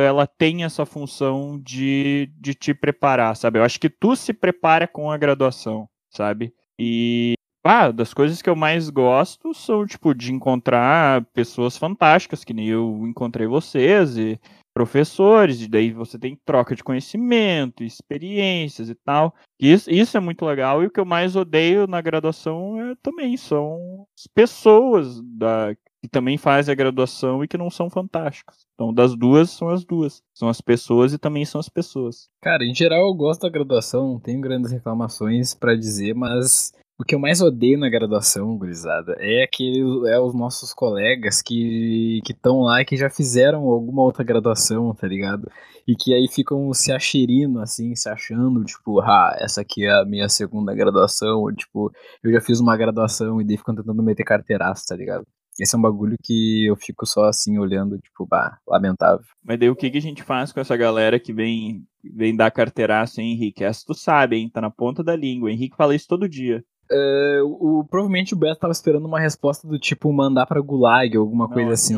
ela 0.07 0.27
tem 0.27 0.65
essa 0.65 0.85
função 0.85 1.59
de, 1.59 2.31
de 2.39 2.53
te 2.55 2.75
preparar, 2.75 3.35
sabe? 3.35 3.59
Eu 3.59 3.65
acho 3.65 3.81
que 3.81 3.89
tu 3.89 4.15
se 4.15 4.35
prepara 4.35 4.87
com 4.87 5.11
a 5.11 5.17
graduação, 5.17 5.89
sabe? 6.11 6.53
E 6.79 7.33
ah, 7.65 7.91
das 7.91 8.13
coisas 8.13 8.43
que 8.43 8.51
eu 8.51 8.57
mais 8.57 8.91
gosto 8.91 9.55
são, 9.55 9.87
tipo, 9.87 10.15
de 10.15 10.33
encontrar 10.33 11.25
pessoas 11.33 11.79
fantásticas, 11.79 12.45
que 12.45 12.53
nem 12.53 12.69
eu 12.69 13.07
encontrei 13.07 13.47
vocês, 13.47 14.19
e 14.19 14.39
professores, 14.75 15.63
e 15.63 15.69
daí 15.69 15.93
você 15.93 16.19
tem 16.19 16.39
troca 16.45 16.75
de 16.75 16.85
conhecimento, 16.85 17.83
experiências 17.83 18.89
e 18.89 18.95
tal. 18.95 19.35
Isso, 19.59 19.91
isso 19.91 20.17
é 20.17 20.21
muito 20.21 20.45
legal, 20.45 20.83
e 20.83 20.87
o 20.87 20.91
que 20.91 21.01
eu 21.01 21.05
mais 21.05 21.37
odeio 21.37 21.87
na 21.87 22.01
graduação 22.01 22.81
é, 22.81 22.95
também 23.03 23.37
são 23.37 24.07
as 24.17 24.27
pessoas 24.27 25.21
da, 25.23 25.75
que 26.01 26.09
também 26.09 26.39
fazem 26.39 26.73
a 26.73 26.77
graduação 26.77 27.45
e 27.45 27.49
que 27.49 27.59
não 27.59 27.71
são 27.71 27.91
fantásticas. 27.91 28.67
Então, 28.75 28.93
das 28.93 29.15
duas, 29.15 29.51
são 29.51 29.69
as 29.69 29.85
duas. 29.85 30.23
São 30.35 30.49
as 30.49 30.61
pessoas 30.61 31.13
e 31.13 31.19
também 31.19 31.45
são 31.45 31.59
as 31.59 31.69
pessoas. 31.69 32.29
Cara, 32.43 32.65
em 32.65 32.75
geral 32.75 33.09
eu 33.09 33.15
gosto 33.15 33.43
da 33.43 33.51
graduação, 33.51 34.15
não 34.15 34.21
tenho 34.21 34.41
grandes 34.41 34.73
reclamações 34.73 35.55
pra 35.55 35.75
dizer, 35.75 36.15
mas 36.15 36.73
o 37.01 37.05
que 37.05 37.15
eu 37.15 37.19
mais 37.19 37.41
odeio 37.41 37.79
na 37.79 37.89
graduação, 37.89 38.59
gurizada, 38.59 39.17
é 39.19 39.43
aquele, 39.43 39.81
é 40.11 40.21
os 40.21 40.35
nossos 40.35 40.75
colegas 40.75 41.41
que 41.41 42.21
estão 42.29 42.61
lá 42.61 42.83
e 42.83 42.85
que 42.85 42.95
já 42.95 43.09
fizeram 43.09 43.61
alguma 43.61 44.03
outra 44.03 44.23
graduação, 44.23 44.95
tá 44.95 45.07
ligado? 45.07 45.51
E 45.89 45.97
que 45.97 46.13
aí 46.13 46.29
ficam 46.29 46.73
se 46.75 46.93
acherindo, 46.93 47.59
assim, 47.61 47.95
se 47.95 48.07
achando, 48.09 48.63
tipo, 48.65 49.01
ah, 49.01 49.35
essa 49.39 49.63
aqui 49.63 49.87
é 49.87 50.01
a 50.01 50.05
minha 50.05 50.29
segunda 50.29 50.75
graduação, 50.75 51.41
ou, 51.41 51.51
tipo, 51.55 51.91
eu 52.23 52.33
já 52.33 52.41
fiz 52.41 52.61
uma 52.61 52.77
graduação 52.77 53.41
e 53.41 53.45
daí 53.45 53.57
ficam 53.57 53.75
tentando 53.75 54.03
meter 54.03 54.25
carteiraço, 54.25 54.85
tá 54.87 54.95
ligado? 54.95 55.27
Esse 55.61 55.75
é 55.75 55.79
um 55.79 55.83
bagulho 55.83 56.17
que 56.23 56.67
eu 56.67 56.75
fico 56.75 57.05
só 57.05 57.25
assim 57.25 57.59
olhando, 57.59 57.99
tipo, 57.99 58.27
bah, 58.27 58.59
lamentável. 58.67 59.25
Mas 59.45 59.59
daí 59.59 59.69
o 59.69 59.77
que, 59.77 59.91
que 59.91 59.99
a 59.99 60.03
gente 60.03 60.23
faz 60.23 60.53
com 60.53 60.61
essa 60.61 60.77
galera 60.77 61.21
que 61.21 61.33
vem, 61.33 61.85
vem 62.03 62.35
dar 62.35 62.51
carteiraço, 62.51 63.21
hein, 63.21 63.33
Henrique? 63.33 63.63
Essa 63.63 63.85
tu 63.87 63.95
sabe, 63.95 64.37
hein? 64.37 64.49
Tá 64.49 64.61
na 64.61 64.71
ponta 64.71 65.05
da 65.05 65.15
língua. 65.15 65.51
Henrique 65.51 65.77
fala 65.77 65.95
isso 65.95 66.09
todo 66.09 66.29
dia. 66.29 66.65
Uh, 66.91 67.45
o, 67.45 67.85
provavelmente 67.85 68.35
o 68.35 68.37
Beto 68.37 68.61
tava 68.61 68.73
esperando 68.73 69.07
uma 69.07 69.21
resposta 69.21 69.69
do 69.69 69.79
tipo 69.79 70.13
mandar 70.13 70.47
pra 70.47 70.61
Gulag 70.61 71.17
ou 71.17 71.23
alguma 71.23 71.47
Não, 71.47 71.53
coisa 71.53 71.73
assim. 71.73 71.97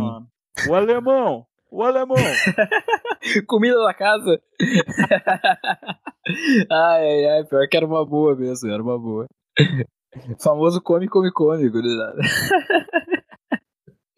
O 0.69 0.75
alemão! 0.75 1.47
O 1.71 1.83
alemão! 1.83 2.17
Comida 3.47 3.83
da 3.83 3.95
casa! 3.95 4.39
ai, 6.71 7.07
ai, 7.07 7.25
ai, 7.25 7.45
pior 7.45 7.67
que 7.71 7.77
era 7.77 7.87
uma 7.87 8.05
boa 8.05 8.37
mesmo, 8.37 8.71
era 8.71 8.83
uma 8.83 8.99
boa. 8.99 9.27
Famoso 10.39 10.83
come, 10.83 11.09
come, 11.09 11.33
come, 11.33 11.71
gurizada. 11.71 12.21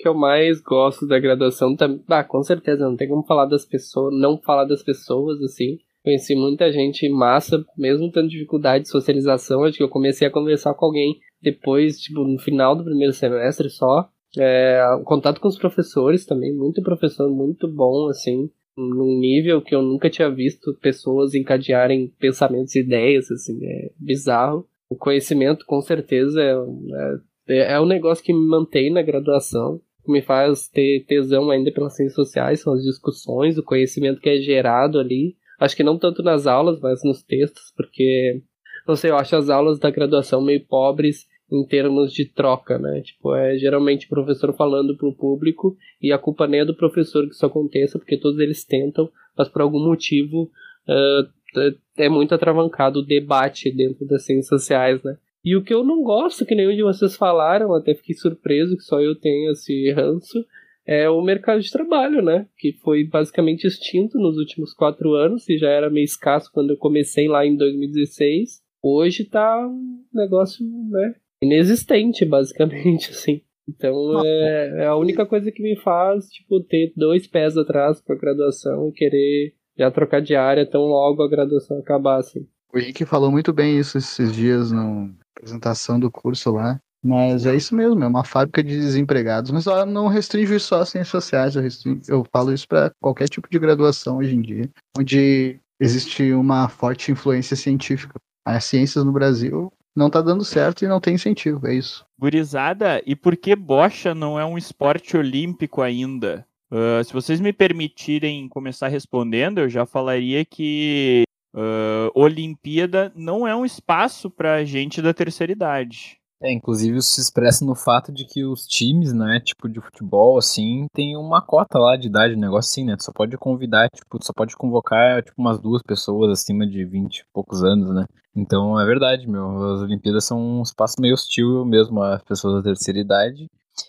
Que 0.04 0.08
eu 0.08 0.12
mais 0.12 0.60
gosto 0.60 1.06
da 1.06 1.18
graduação 1.18 1.74
também. 1.74 1.98
Ah, 2.08 2.22
com 2.22 2.42
certeza, 2.42 2.84
não 2.84 2.94
tem 2.94 3.08
como 3.08 3.22
falar 3.22 3.46
das 3.46 3.64
pessoas, 3.64 4.14
não 4.14 4.36
falar 4.36 4.66
das 4.66 4.82
pessoas, 4.82 5.40
assim. 5.42 5.78
Conheci 6.04 6.34
muita 6.34 6.70
gente 6.70 7.08
massa, 7.08 7.64
mesmo 7.74 8.12
tendo 8.12 8.28
dificuldade 8.28 8.84
de 8.84 8.90
socialização. 8.90 9.64
Acho 9.64 9.78
que 9.78 9.82
eu 9.82 9.88
comecei 9.88 10.28
a 10.28 10.30
conversar 10.30 10.74
com 10.74 10.84
alguém 10.84 11.18
depois, 11.40 11.98
tipo, 11.98 12.22
no 12.22 12.38
final 12.38 12.76
do 12.76 12.84
primeiro 12.84 13.14
semestre 13.14 13.70
só. 13.70 14.10
É, 14.36 14.84
contato 15.06 15.40
com 15.40 15.48
os 15.48 15.56
professores 15.56 16.26
também, 16.26 16.54
muito 16.54 16.82
professor, 16.82 17.30
muito 17.30 17.66
bom, 17.66 18.10
assim, 18.10 18.50
num 18.76 19.18
nível 19.18 19.62
que 19.62 19.74
eu 19.74 19.80
nunca 19.80 20.10
tinha 20.10 20.30
visto 20.30 20.74
pessoas 20.82 21.34
encadearem 21.34 22.12
pensamentos 22.20 22.74
e 22.74 22.80
ideias, 22.80 23.30
assim, 23.30 23.58
é 23.64 23.90
bizarro. 23.98 24.68
O 24.90 24.96
conhecimento, 24.96 25.64
com 25.64 25.80
certeza, 25.80 26.42
é, 26.42 27.54
é, 27.54 27.72
é 27.72 27.80
um 27.80 27.86
negócio 27.86 28.22
que 28.22 28.34
me 28.34 28.46
mantém 28.46 28.92
na 28.92 29.00
graduação. 29.00 29.80
Me 30.06 30.22
faz 30.22 30.68
ter 30.68 31.04
tesão 31.06 31.50
ainda 31.50 31.72
pelas 31.72 31.96
ciências 31.96 32.14
sociais 32.14 32.60
são 32.60 32.74
as 32.74 32.82
discussões, 32.82 33.58
o 33.58 33.62
conhecimento 33.62 34.20
que 34.20 34.28
é 34.28 34.36
gerado 34.38 34.98
ali. 34.98 35.36
Acho 35.58 35.76
que 35.76 35.84
não 35.84 35.98
tanto 35.98 36.22
nas 36.22 36.46
aulas, 36.46 36.80
mas 36.80 37.04
nos 37.04 37.22
textos, 37.22 37.72
porque, 37.76 38.42
não 38.86 38.96
sei, 38.96 39.10
eu 39.10 39.16
acho 39.16 39.36
as 39.36 39.48
aulas 39.48 39.78
da 39.78 39.90
graduação 39.90 40.42
meio 40.42 40.64
pobres 40.66 41.26
em 41.50 41.64
termos 41.66 42.12
de 42.12 42.24
troca, 42.24 42.78
né? 42.78 43.00
Tipo, 43.02 43.34
é 43.34 43.56
geralmente 43.56 44.06
o 44.06 44.08
professor 44.08 44.54
falando 44.54 44.96
pro 44.96 45.14
público 45.14 45.76
e 46.00 46.12
a 46.12 46.18
culpa 46.18 46.46
nem 46.46 46.60
é 46.60 46.64
do 46.64 46.74
professor 46.74 47.26
que 47.26 47.34
isso 47.34 47.46
aconteça, 47.46 47.98
porque 47.98 48.16
todos 48.16 48.40
eles 48.40 48.64
tentam, 48.64 49.08
mas 49.36 49.48
por 49.48 49.62
algum 49.62 49.78
motivo 49.78 50.50
uh, 50.88 51.70
é 51.96 52.08
muito 52.08 52.34
atravancado 52.34 53.00
o 53.00 53.06
debate 53.06 53.70
dentro 53.70 54.06
das 54.06 54.24
ciências 54.24 54.48
sociais, 54.48 55.02
né? 55.02 55.16
E 55.44 55.54
o 55.54 55.62
que 55.62 55.74
eu 55.74 55.84
não 55.84 56.02
gosto, 56.02 56.46
que 56.46 56.54
nenhum 56.54 56.74
de 56.74 56.82
vocês 56.82 57.16
falaram, 57.16 57.74
até 57.74 57.94
fiquei 57.94 58.14
surpreso 58.14 58.76
que 58.76 58.82
só 58.82 59.00
eu 59.00 59.14
tenho 59.14 59.52
esse 59.52 59.92
ranço, 59.92 60.44
é 60.86 61.08
o 61.08 61.20
mercado 61.22 61.60
de 61.60 61.70
trabalho, 61.70 62.22
né? 62.22 62.46
Que 62.56 62.72
foi 62.72 63.04
basicamente 63.04 63.66
extinto 63.66 64.18
nos 64.18 64.38
últimos 64.38 64.72
quatro 64.72 65.12
anos, 65.12 65.46
e 65.48 65.58
já 65.58 65.68
era 65.68 65.90
meio 65.90 66.04
escasso 66.04 66.50
quando 66.52 66.70
eu 66.70 66.76
comecei 66.78 67.28
lá 67.28 67.44
em 67.44 67.56
2016. 67.56 68.62
Hoje 68.82 69.24
tá 69.24 69.66
um 69.66 70.02
negócio, 70.12 70.64
né? 70.90 71.14
Inexistente, 71.42 72.24
basicamente, 72.26 73.10
assim. 73.10 73.42
Então 73.68 74.22
é, 74.24 74.82
é, 74.82 74.86
a 74.86 74.96
única 74.96 75.24
coisa 75.26 75.50
que 75.50 75.62
me 75.62 75.76
faz, 75.76 76.28
tipo, 76.28 76.60
ter 76.60 76.92
dois 76.96 77.26
pés 77.26 77.56
atrás 77.56 78.00
pra 78.00 78.16
graduação 78.16 78.88
e 78.88 78.92
querer 78.92 79.54
já 79.76 79.90
trocar 79.90 80.20
de 80.20 80.34
área 80.34 80.66
tão 80.66 80.82
logo 80.82 81.22
a 81.22 81.28
graduação 81.28 81.78
acabar, 81.78 82.18
assim. 82.18 82.46
O 82.72 82.78
Henrique 82.78 83.06
falou 83.06 83.30
muito 83.30 83.52
bem 83.52 83.78
isso 83.78 83.96
esses 83.96 84.34
dias 84.34 84.70
no 84.70 85.14
apresentação 85.44 86.00
do 86.00 86.10
curso 86.10 86.50
lá. 86.50 86.80
Mas 87.06 87.44
é 87.44 87.54
isso 87.54 87.74
mesmo, 87.74 88.02
é 88.02 88.06
uma 88.06 88.24
fábrica 88.24 88.62
de 88.62 88.74
desempregados. 88.76 89.50
Mas 89.50 89.66
eu 89.66 89.84
não 89.84 90.08
restringo 90.08 90.54
isso 90.54 90.68
só 90.68 90.80
às 90.80 90.88
ciências 90.88 91.10
sociais, 91.10 91.54
eu, 91.54 91.62
restringo, 91.62 92.00
eu 92.08 92.26
falo 92.32 92.52
isso 92.52 92.66
para 92.66 92.90
qualquer 92.98 93.28
tipo 93.28 93.46
de 93.50 93.58
graduação 93.58 94.16
hoje 94.16 94.34
em 94.34 94.40
dia, 94.40 94.70
onde 94.98 95.60
existe 95.78 96.32
uma 96.32 96.66
forte 96.66 97.12
influência 97.12 97.56
científica. 97.56 98.18
As 98.42 98.64
ciências 98.64 99.04
no 99.04 99.12
Brasil 99.12 99.70
não 99.94 100.08
tá 100.08 100.22
dando 100.22 100.44
certo 100.44 100.82
e 100.82 100.88
não 100.88 100.98
tem 100.98 101.14
incentivo, 101.14 101.66
é 101.66 101.74
isso. 101.74 102.06
Gurizada, 102.18 103.02
e 103.06 103.14
por 103.14 103.36
que 103.36 103.54
bocha 103.54 104.14
não 104.14 104.40
é 104.40 104.44
um 104.44 104.56
esporte 104.56 105.14
olímpico 105.14 105.82
ainda? 105.82 106.46
Uh, 106.72 107.04
se 107.04 107.12
vocês 107.12 107.38
me 107.38 107.52
permitirem 107.52 108.48
começar 108.48 108.88
respondendo, 108.88 109.58
eu 109.58 109.68
já 109.68 109.84
falaria 109.84 110.42
que 110.44 111.24
uh, 111.54 112.10
Olimpíada 112.14 113.12
não 113.14 113.46
é 113.46 113.54
um 113.54 113.64
espaço 113.64 114.30
para 114.30 114.64
gente 114.64 115.00
da 115.00 115.14
terceira 115.14 115.52
idade. 115.52 116.18
É, 116.42 116.52
inclusive 116.52 116.98
isso 116.98 117.12
se 117.12 117.20
expressa 117.22 117.64
no 117.64 117.74
fato 117.74 118.12
de 118.12 118.26
que 118.26 118.44
os 118.44 118.66
times, 118.66 119.14
né, 119.14 119.40
tipo 119.40 119.66
de 119.66 119.80
futebol, 119.80 120.36
assim, 120.36 120.86
tem 120.92 121.16
uma 121.16 121.40
cota 121.40 121.78
lá 121.78 121.96
de 121.96 122.08
idade, 122.08 122.34
um 122.34 122.40
negócio 122.40 122.70
assim, 122.70 122.84
né? 122.84 122.96
Tu 122.96 123.04
só 123.04 123.12
pode 123.12 123.38
convidar, 123.38 123.88
tipo, 123.88 124.18
tu 124.18 124.26
só 124.26 124.32
pode 124.34 124.54
convocar, 124.54 125.22
tipo, 125.22 125.40
umas 125.40 125.58
duas 125.58 125.80
pessoas 125.82 126.30
acima 126.30 126.66
de 126.66 126.84
20 126.84 127.18
e 127.18 127.24
poucos 127.32 127.64
anos, 127.64 127.94
né? 127.94 128.04
Então 128.36 128.78
é 128.78 128.84
verdade, 128.84 129.26
meu. 129.26 129.74
As 129.74 129.80
Olimpíadas 129.80 130.24
são 130.24 130.38
um 130.38 130.62
espaço 130.62 130.96
meio 131.00 131.14
hostil 131.14 131.64
mesmo 131.64 132.02
às 132.02 132.22
pessoas 132.22 132.56
da 132.56 132.62
terceira 132.62 132.98
idade. 132.98 133.48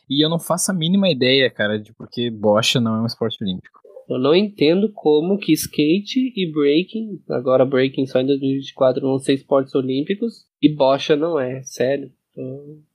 E 0.09 0.23
eu 0.23 0.29
não 0.29 0.39
faço 0.39 0.71
a 0.71 0.73
mínima 0.73 1.09
ideia, 1.09 1.49
cara, 1.49 1.79
de 1.79 1.93
porque 1.93 2.29
bocha 2.29 2.79
não 2.79 2.95
é 2.95 3.01
um 3.01 3.05
esporte 3.05 3.43
olímpico. 3.43 3.84
Eu 4.09 4.19
não 4.19 4.35
entendo 4.35 4.91
como 4.93 5.37
que 5.37 5.51
skate 5.53 6.31
e 6.35 6.51
breaking, 6.51 7.21
agora 7.29 7.65
breaking 7.65 8.05
só 8.05 8.19
em 8.19 8.25
2024 8.27 9.01
vão 9.01 9.17
ser 9.17 9.33
esportes 9.33 9.73
olímpicos, 9.73 10.45
e 10.61 10.73
bocha 10.73 11.15
não 11.15 11.39
é, 11.39 11.61
sério. 11.63 12.11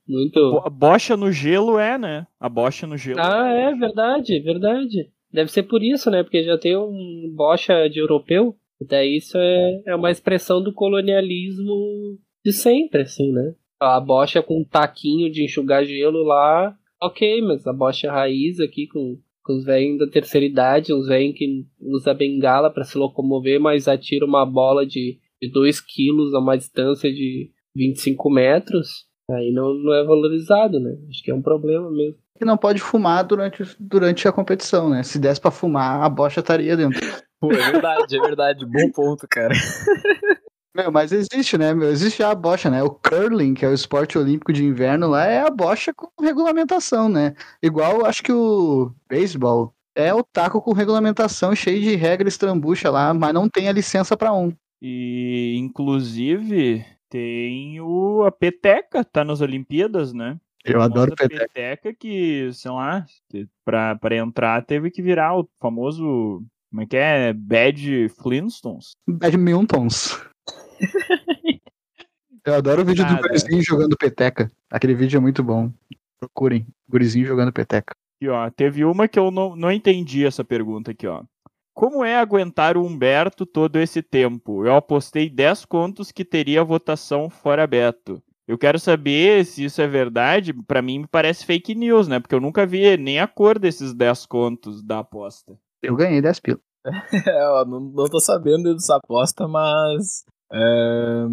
Muito. 0.07 0.61
Bocha 0.71 1.17
no 1.17 1.31
gelo 1.31 1.79
é, 1.79 1.97
né? 1.97 2.27
A 2.39 2.47
bocha 2.47 2.85
no 2.85 2.97
gelo. 2.97 3.19
Ah, 3.19 3.49
é 3.49 3.73
verdade, 3.73 4.39
verdade. 4.39 5.09
Deve 5.31 5.51
ser 5.51 5.63
por 5.63 5.81
isso, 5.81 6.11
né? 6.11 6.23
Porque 6.23 6.43
já 6.43 6.57
tem 6.57 6.75
um 6.77 7.31
bocha 7.33 7.87
de 7.89 7.99
europeu. 7.99 8.55
Daí 8.87 9.17
isso 9.17 9.37
é, 9.37 9.81
é 9.87 9.95
uma 9.95 10.11
expressão 10.11 10.61
do 10.61 10.73
colonialismo 10.73 12.17
de 12.43 12.51
sempre, 12.51 13.01
assim, 13.01 13.31
né? 13.31 13.53
A 13.79 13.99
bocha 13.99 14.41
com 14.41 14.59
um 14.59 14.63
taquinho 14.63 15.31
de 15.31 15.43
enxugar 15.43 15.85
gelo 15.85 16.23
lá, 16.23 16.75
ok, 17.01 17.41
mas 17.41 17.65
a 17.65 17.73
bocha 17.73 18.11
raiz 18.11 18.59
aqui 18.59 18.87
com 18.87 19.17
os 19.51 19.63
velhos 19.63 19.99
da 19.99 20.07
terceira 20.07 20.45
idade, 20.45 20.93
uns 20.93 21.07
velhos 21.07 21.37
que 21.37 21.65
usa 21.79 22.13
bengala 22.13 22.71
para 22.71 22.83
se 22.83 22.97
locomover, 22.97 23.59
mas 23.59 23.87
atira 23.87 24.25
uma 24.25 24.45
bola 24.45 24.85
de 24.85 25.19
2 25.51 25.79
quilos 25.81 26.33
a 26.33 26.39
uma 26.39 26.57
distância 26.57 27.11
de 27.11 27.51
25 27.75 28.29
metros, 28.29 29.05
aí 29.29 29.51
não, 29.51 29.73
não 29.73 29.93
é 29.93 30.03
valorizado, 30.03 30.79
né? 30.79 30.95
Acho 31.09 31.23
que 31.23 31.31
é 31.31 31.35
um 31.35 31.41
problema 31.41 31.89
mesmo. 31.89 32.15
Que 32.37 32.45
não 32.45 32.57
pode 32.57 32.81
fumar 32.81 33.23
durante, 33.23 33.63
durante 33.79 34.27
a 34.27 34.31
competição, 34.31 34.89
né? 34.89 35.03
Se 35.03 35.19
desse 35.19 35.39
pra 35.39 35.51
fumar, 35.51 36.03
a 36.03 36.09
bocha 36.09 36.39
estaria 36.39 36.75
dentro. 36.75 36.99
Pô, 37.39 37.51
é 37.51 37.71
verdade, 37.71 38.17
é 38.17 38.21
verdade. 38.21 38.65
Bom 38.65 38.91
ponto, 38.91 39.27
cara. 39.29 39.53
Meu, 40.75 40.91
mas 40.91 41.11
existe, 41.11 41.57
né, 41.57 41.73
meu? 41.73 41.89
Existe 41.89 42.23
a 42.23 42.33
bocha, 42.33 42.69
né? 42.69 42.81
O 42.81 42.89
curling, 42.89 43.53
que 43.53 43.65
é 43.65 43.67
o 43.67 43.73
esporte 43.73 44.17
olímpico 44.17 44.53
de 44.53 44.63
inverno 44.63 45.07
lá, 45.09 45.25
é 45.25 45.41
a 45.41 45.49
bocha 45.49 45.93
com 45.93 46.09
regulamentação, 46.23 47.09
né? 47.09 47.35
Igual, 47.61 48.05
acho 48.05 48.23
que 48.23 48.31
o 48.31 48.93
beisebol 49.09 49.73
é 49.93 50.13
o 50.13 50.23
taco 50.23 50.61
com 50.61 50.71
regulamentação, 50.71 51.53
cheio 51.53 51.81
de 51.81 51.95
regras 51.95 52.37
trambucha 52.37 52.89
lá, 52.89 53.13
mas 53.13 53.33
não 53.33 53.49
tem 53.49 53.67
a 53.67 53.73
licença 53.73 54.15
para 54.15 54.33
um. 54.33 54.53
E, 54.81 55.55
inclusive, 55.57 56.85
tem 57.09 57.81
o, 57.81 58.23
a 58.23 58.31
peteca, 58.31 59.03
tá 59.03 59.25
nas 59.25 59.41
Olimpíadas, 59.41 60.13
né? 60.13 60.39
Eu 60.63 60.81
adoro 60.81 61.15
peteca. 61.15 61.47
peteca 61.53 61.93
que, 61.93 62.49
sei 62.53 62.71
lá, 62.71 63.05
pra, 63.65 63.95
pra 63.95 64.15
entrar 64.15 64.63
teve 64.63 64.89
que 64.89 65.01
virar 65.01 65.37
o 65.37 65.49
famoso, 65.59 66.43
como 66.69 66.81
é 66.81 66.85
que 66.85 66.95
é? 66.95 67.33
Bad 67.33 68.09
Flintstones. 68.09 68.91
Bad 69.07 69.37
Miltons. 69.37 70.30
Eu 72.43 72.55
adoro 72.55 72.81
o 72.81 72.85
vídeo 72.85 73.03
Cara. 73.03 73.17
do 73.17 73.21
gurizinho 73.21 73.61
jogando 73.63 73.95
peteca. 73.95 74.51
Aquele 74.69 74.95
vídeo 74.95 75.17
é 75.17 75.19
muito 75.19 75.43
bom. 75.43 75.71
Procurem, 76.19 76.65
gurizinho 76.89 77.25
jogando 77.25 77.53
peteca. 77.53 77.95
E 78.19 78.27
ó, 78.27 78.49
teve 78.49 78.83
uma 78.83 79.07
que 79.07 79.19
eu 79.19 79.29
não, 79.29 79.55
não 79.55 79.71
entendi 79.71 80.25
essa 80.25 80.43
pergunta 80.43 80.91
aqui, 80.91 81.05
ó. 81.05 81.23
Como 81.73 82.03
é 82.03 82.17
aguentar 82.17 82.77
o 82.77 82.85
Humberto 82.85 83.45
todo 83.45 83.77
esse 83.77 84.01
tempo? 84.01 84.65
Eu 84.65 84.75
apostei 84.75 85.29
10 85.29 85.65
contos 85.65 86.11
que 86.11 86.25
teria 86.25 86.63
votação 86.63 87.29
fora 87.29 87.65
Beto. 87.65 88.21
Eu 88.47 88.57
quero 88.57 88.77
saber 88.77 89.45
se 89.45 89.63
isso 89.63 89.81
é 89.81 89.87
verdade. 89.87 90.53
Para 90.53 90.81
mim, 90.81 90.99
me 90.99 91.07
parece 91.07 91.45
fake 91.45 91.73
news, 91.73 92.07
né? 92.07 92.19
Porque 92.19 92.35
eu 92.35 92.41
nunca 92.41 92.65
vi 92.65 92.97
nem 92.97 93.19
a 93.19 93.27
cor 93.27 93.57
desses 93.57 93.93
10 93.93 94.25
contos 94.25 94.83
da 94.83 94.99
aposta. 94.99 95.57
Eu 95.81 95.95
ganhei 95.95 96.21
10 96.21 96.39
pila. 96.39 96.59
é, 97.27 97.65
não, 97.65 97.79
não 97.79 98.05
tô 98.05 98.19
sabendo 98.19 98.73
dessa 98.73 98.97
aposta, 98.97 99.47
mas. 99.47 100.25
É... 100.51 101.25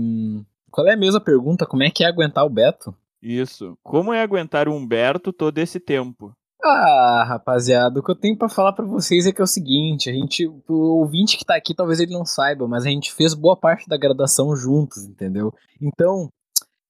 Qual 0.71 0.87
é 0.87 0.95
a 0.95 0.97
mesma 0.97 1.21
pergunta? 1.21 1.67
Como 1.67 1.83
é 1.83 1.91
que 1.91 2.05
é 2.05 2.07
aguentar 2.07 2.45
o 2.45 2.51
Beto? 2.51 2.95
Isso. 3.23 3.77
Como 3.83 4.13
é 4.13 4.23
aguentar 4.23 4.69
o 4.69 4.75
Humberto 4.75 5.33
todo 5.33 5.59
esse 5.59 5.81
tempo? 5.81 6.33
Ah, 6.63 7.25
rapaziada, 7.27 8.01
o 8.01 8.03
que 8.03 8.11
eu 8.11 8.17
tenho 8.17 8.37
para 8.37 8.49
falar 8.49 8.73
para 8.73 8.85
vocês 8.85 9.27
é 9.27 9.33
que 9.33 9.41
é 9.41 9.45
o 9.45 9.47
seguinte, 9.47 10.11
a 10.11 10.13
gente, 10.13 10.45
o 10.47 10.65
ouvinte 10.69 11.37
que 11.37 11.45
tá 11.45 11.55
aqui, 11.55 11.73
talvez 11.73 12.01
ele 12.01 12.13
não 12.13 12.25
saiba, 12.25 12.67
mas 12.67 12.85
a 12.85 12.89
gente 12.89 13.13
fez 13.13 13.33
boa 13.33 13.57
parte 13.57 13.89
da 13.89 13.97
graduação 13.97 14.57
juntos, 14.57 15.05
entendeu? 15.05 15.55
Então, 15.81 16.29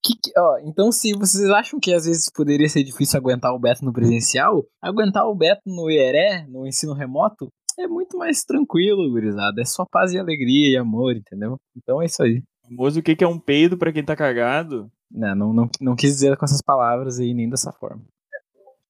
que, 0.02 0.14
ó, 0.38 0.58
então 0.64 0.90
se 0.90 1.12
vocês 1.12 1.50
acham 1.50 1.78
que 1.78 1.92
às 1.92 2.06
vezes 2.06 2.30
poderia 2.34 2.68
ser 2.68 2.82
difícil 2.82 3.18
aguentar 3.18 3.54
o 3.54 3.58
Beto 3.58 3.84
no 3.84 3.92
presencial, 3.92 4.64
aguentar 4.80 5.26
o 5.26 5.34
Beto 5.34 5.62
no 5.66 5.90
IERE, 5.90 6.46
no 6.48 6.66
ensino 6.66 6.94
remoto, 6.94 7.52
é 7.78 7.86
muito 7.86 8.18
mais 8.18 8.44
tranquilo, 8.44 9.10
gurizada. 9.10 9.60
É 9.60 9.64
só 9.64 9.84
paz 9.90 10.12
e 10.12 10.18
alegria 10.18 10.72
e 10.72 10.76
amor, 10.76 11.16
entendeu? 11.16 11.56
Então 11.76 12.02
é 12.02 12.06
isso 12.06 12.22
aí. 12.22 12.42
Famoso 12.68 13.00
o 13.00 13.02
que 13.02 13.24
é 13.24 13.28
um 13.28 13.38
peido 13.38 13.78
para 13.78 13.92
quem 13.92 14.04
tá 14.04 14.14
cagado? 14.14 14.90
Não, 15.10 15.34
não, 15.34 15.52
não, 15.52 15.70
não 15.80 15.96
quis 15.96 16.10
dizer 16.10 16.36
com 16.36 16.44
essas 16.44 16.60
palavras 16.60 17.18
aí, 17.18 17.32
nem 17.32 17.48
dessa 17.48 17.72
forma. 17.72 18.04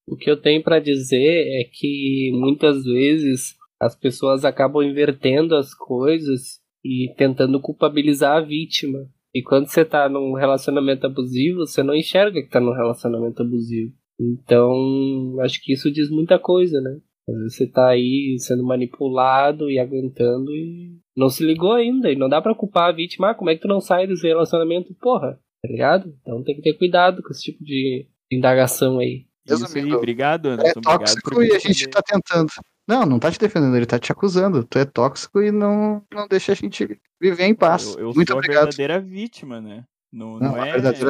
O 0.06 0.16
que 0.16 0.30
eu 0.30 0.40
tenho 0.40 0.62
para 0.62 0.80
dizer 0.80 1.60
é 1.60 1.64
que 1.70 2.32
muitas 2.34 2.84
vezes 2.84 3.54
as 3.80 3.94
pessoas 3.94 4.44
acabam 4.44 4.82
invertendo 4.82 5.54
as 5.54 5.74
coisas 5.74 6.60
e 6.84 7.12
tentando 7.16 7.60
culpabilizar 7.60 8.38
a 8.38 8.40
vítima. 8.40 8.98
E 9.34 9.42
quando 9.42 9.68
você 9.68 9.84
tá 9.84 10.08
num 10.08 10.32
relacionamento 10.32 11.06
abusivo, 11.06 11.58
você 11.58 11.82
não 11.82 11.94
enxerga 11.94 12.42
que 12.42 12.48
tá 12.48 12.58
num 12.58 12.72
relacionamento 12.72 13.42
abusivo. 13.42 13.92
Então, 14.18 15.36
acho 15.40 15.62
que 15.62 15.72
isso 15.72 15.92
diz 15.92 16.10
muita 16.10 16.38
coisa, 16.38 16.80
né? 16.80 16.98
Às 17.28 17.34
vezes 17.36 17.56
você 17.56 17.66
tá 17.66 17.88
aí 17.88 18.36
sendo 18.38 18.64
manipulado 18.64 19.70
e 19.70 19.78
aguentando 19.78 20.50
e 20.52 20.96
não 21.16 21.28
se 21.28 21.44
ligou 21.44 21.72
ainda. 21.72 22.10
E 22.10 22.16
não 22.16 22.28
dá 22.28 22.40
pra 22.40 22.54
culpar 22.54 22.88
a 22.88 22.92
vítima. 22.92 23.30
Ah, 23.30 23.34
como 23.34 23.50
é 23.50 23.54
que 23.54 23.62
tu 23.62 23.68
não 23.68 23.80
sai 23.80 24.06
desse 24.06 24.26
relacionamento? 24.26 24.94
Porra, 24.94 25.38
tá 25.62 25.68
ligado? 25.68 26.14
Então 26.22 26.42
tem 26.42 26.54
que 26.56 26.62
ter 26.62 26.74
cuidado 26.74 27.22
com 27.22 27.30
esse 27.30 27.42
tipo 27.42 27.62
de 27.64 28.06
indagação 28.30 28.98
aí. 28.98 29.26
Isso 29.46 29.78
aí, 29.78 29.92
obrigado, 29.92 30.46
Anderson. 30.46 30.78
É 30.78 30.82
tóxico 30.82 31.32
obrigado 31.34 31.54
e 31.54 31.56
a 31.56 31.58
gente 31.60 31.88
tá 31.88 32.02
tentando. 32.02 32.48
Não, 32.86 33.04
não 33.06 33.18
tá 33.18 33.30
te 33.30 33.38
defendendo, 33.38 33.76
ele 33.76 33.86
tá 33.86 33.98
te 33.98 34.10
acusando. 34.12 34.64
Tu 34.64 34.78
é 34.78 34.84
tóxico 34.84 35.40
e 35.42 35.50
não, 35.50 36.02
não 36.12 36.26
deixa 36.28 36.52
a 36.52 36.54
gente 36.54 36.98
viver 37.20 37.44
em 37.44 37.54
paz. 37.54 37.94
Eu, 37.96 38.08
eu 38.08 38.12
Muito 38.14 38.28
sou 38.28 38.36
obrigado. 38.38 38.58
a 38.58 38.64
verdadeira 38.66 39.00
vítima, 39.00 39.60
né? 39.60 39.84
Não, 40.12 40.38
Não, 40.38 40.52
não 40.52 40.64
é. 40.64 40.72
verdadeira- 40.72 41.08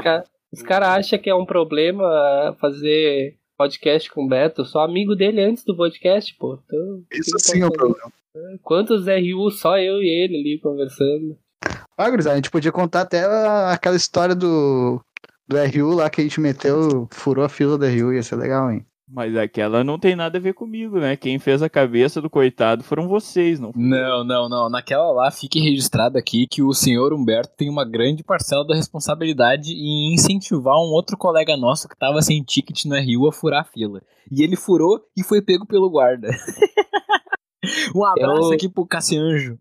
Os 0.53 0.63
caras 0.63 0.63
cara 0.63 0.95
acham 0.95 1.19
que 1.19 1.31
é 1.31 1.35
um 1.35 1.47
problema 1.47 2.57
fazer 2.61 3.37
podcast 3.59 4.09
com 4.13 4.25
o 4.25 4.29
Beto, 4.29 4.65
sou 4.65 4.81
amigo 4.81 5.17
dele 5.17 5.43
antes 5.43 5.65
do 5.65 5.77
podcast, 5.77 6.33
pô. 6.39 6.61
Então, 6.65 7.03
Isso 7.13 7.37
sim 7.41 7.61
é 7.61 7.67
o 7.67 7.73
problema. 7.73 8.13
Quantos 8.63 9.07
RU 9.07 9.51
só 9.51 9.77
eu 9.79 10.01
e 10.01 10.07
ele 10.07 10.37
ali 10.39 10.61
conversando? 10.61 11.37
Ah, 11.97 12.09
gurizada, 12.09 12.35
a 12.35 12.37
gente 12.37 12.53
podia 12.53 12.71
contar 12.71 13.01
até 13.01 13.25
aquela 13.67 13.97
história 13.97 14.35
do, 14.35 15.01
do 15.49 15.57
RU 15.57 15.97
lá 15.97 16.09
que 16.09 16.21
a 16.21 16.25
gente 16.25 16.41
meteu, 16.41 17.09
furou 17.11 17.45
a 17.45 17.49
fila 17.49 17.77
do 17.77 17.85
RU, 17.85 18.13
ia 18.13 18.23
ser 18.23 18.37
legal, 18.37 18.71
hein? 18.71 18.87
Mas 19.11 19.35
aquela 19.37 19.83
não 19.83 19.99
tem 19.99 20.15
nada 20.15 20.37
a 20.37 20.41
ver 20.41 20.53
comigo, 20.53 20.99
né? 20.99 21.17
Quem 21.17 21.39
fez 21.39 21.63
a 21.63 21.69
cabeça 21.69 22.21
do 22.21 22.29
coitado 22.29 22.85
foram 22.85 23.09
vocês, 23.09 23.59
não? 23.59 23.73
Não, 23.75 24.23
não, 24.23 24.49
não. 24.49 24.69
Naquela 24.69 25.11
lá, 25.13 25.31
fique 25.31 25.59
registrado 25.59 26.19
aqui 26.19 26.47
que 26.47 26.63
o 26.63 26.75
senhor 26.75 27.15
Humberto 27.15 27.55
tem 27.57 27.71
uma 27.71 27.89
grande 27.89 28.23
parcela 28.23 28.67
da 28.67 28.75
responsabilidade 28.75 29.73
em 29.73 30.13
incentivar 30.13 30.77
um 30.77 30.93
outro 30.93 31.17
colega 31.17 31.57
nosso 31.57 31.89
que 31.89 31.97
tava 31.97 32.21
sem 32.21 32.43
ticket 32.43 32.85
no 32.85 32.95
RU 32.97 33.29
a 33.29 33.33
furar 33.33 33.63
a 33.63 33.65
fila. 33.65 34.03
E 34.31 34.43
ele 34.43 34.57
furou 34.57 35.01
e 35.17 35.25
foi 35.25 35.41
pego 35.41 35.67
pelo 35.67 35.89
guarda. 35.89 36.29
um 37.97 38.05
abraço 38.05 38.51
Eu- 38.51 38.53
aqui 38.53 38.69
pro 38.69 38.87
Cassianjo. 38.87 39.59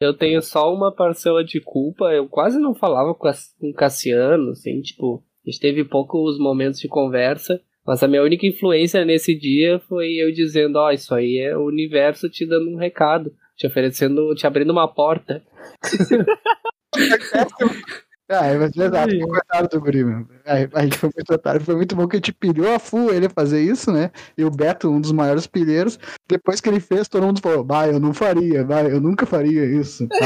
Eu 0.00 0.12
tenho 0.12 0.42
só 0.42 0.74
uma 0.74 0.92
parcela 0.92 1.44
de 1.44 1.60
culpa. 1.60 2.06
Eu 2.06 2.28
quase 2.28 2.58
não 2.58 2.74
falava 2.74 3.14
com 3.14 3.28
o 3.60 3.72
Cassiano, 3.72 4.50
assim, 4.50 4.80
tipo, 4.80 5.22
a 5.46 5.50
gente 5.50 5.60
teve 5.60 5.84
poucos 5.84 6.36
momentos 6.36 6.80
de 6.80 6.88
conversa. 6.88 7.60
Mas 7.88 8.02
a 8.02 8.06
minha 8.06 8.22
única 8.22 8.46
influência 8.46 9.02
nesse 9.02 9.34
dia 9.34 9.80
foi 9.88 10.12
eu 10.12 10.30
dizendo, 10.30 10.76
ó, 10.76 10.90
isso 10.90 11.14
aí 11.14 11.38
é 11.38 11.56
o 11.56 11.64
universo 11.64 12.28
te 12.28 12.44
dando 12.44 12.68
um 12.68 12.76
recado, 12.76 13.32
te 13.56 13.66
oferecendo, 13.66 14.34
te 14.34 14.46
abrindo 14.46 14.70
uma 14.70 14.86
porta. 14.86 15.42
Ah, 18.30 18.44
é 18.44 18.58
mas 18.58 18.74
verdade, 18.74 19.12
Sim. 19.12 19.20
foi 19.20 19.30
coitado 19.30 19.68
do 19.68 19.80
guri, 19.80 20.04
meu. 20.04 20.26
Foi 20.98 21.10
muito 21.16 21.32
otário, 21.32 21.62
foi 21.62 21.76
muito 21.76 21.96
bom 21.96 22.06
que 22.06 22.16
a 22.16 22.18
gente 22.18 22.34
pilhou 22.34 22.74
a 22.74 22.78
full 22.78 23.10
ele 23.10 23.24
a 23.24 23.30
fazer 23.30 23.62
isso, 23.62 23.90
né? 23.90 24.10
E 24.36 24.44
o 24.44 24.50
Beto, 24.50 24.90
um 24.90 25.00
dos 25.00 25.12
maiores 25.12 25.46
pilheiros, 25.46 25.98
depois 26.28 26.60
que 26.60 26.68
ele 26.68 26.78
fez, 26.78 27.08
todo 27.08 27.24
mundo 27.24 27.40
falou, 27.40 27.64
bah, 27.64 27.88
eu 27.88 27.98
não 27.98 28.12
faria, 28.12 28.64
bah, 28.64 28.82
eu 28.82 29.00
nunca 29.00 29.24
faria 29.24 29.64
isso. 29.64 30.06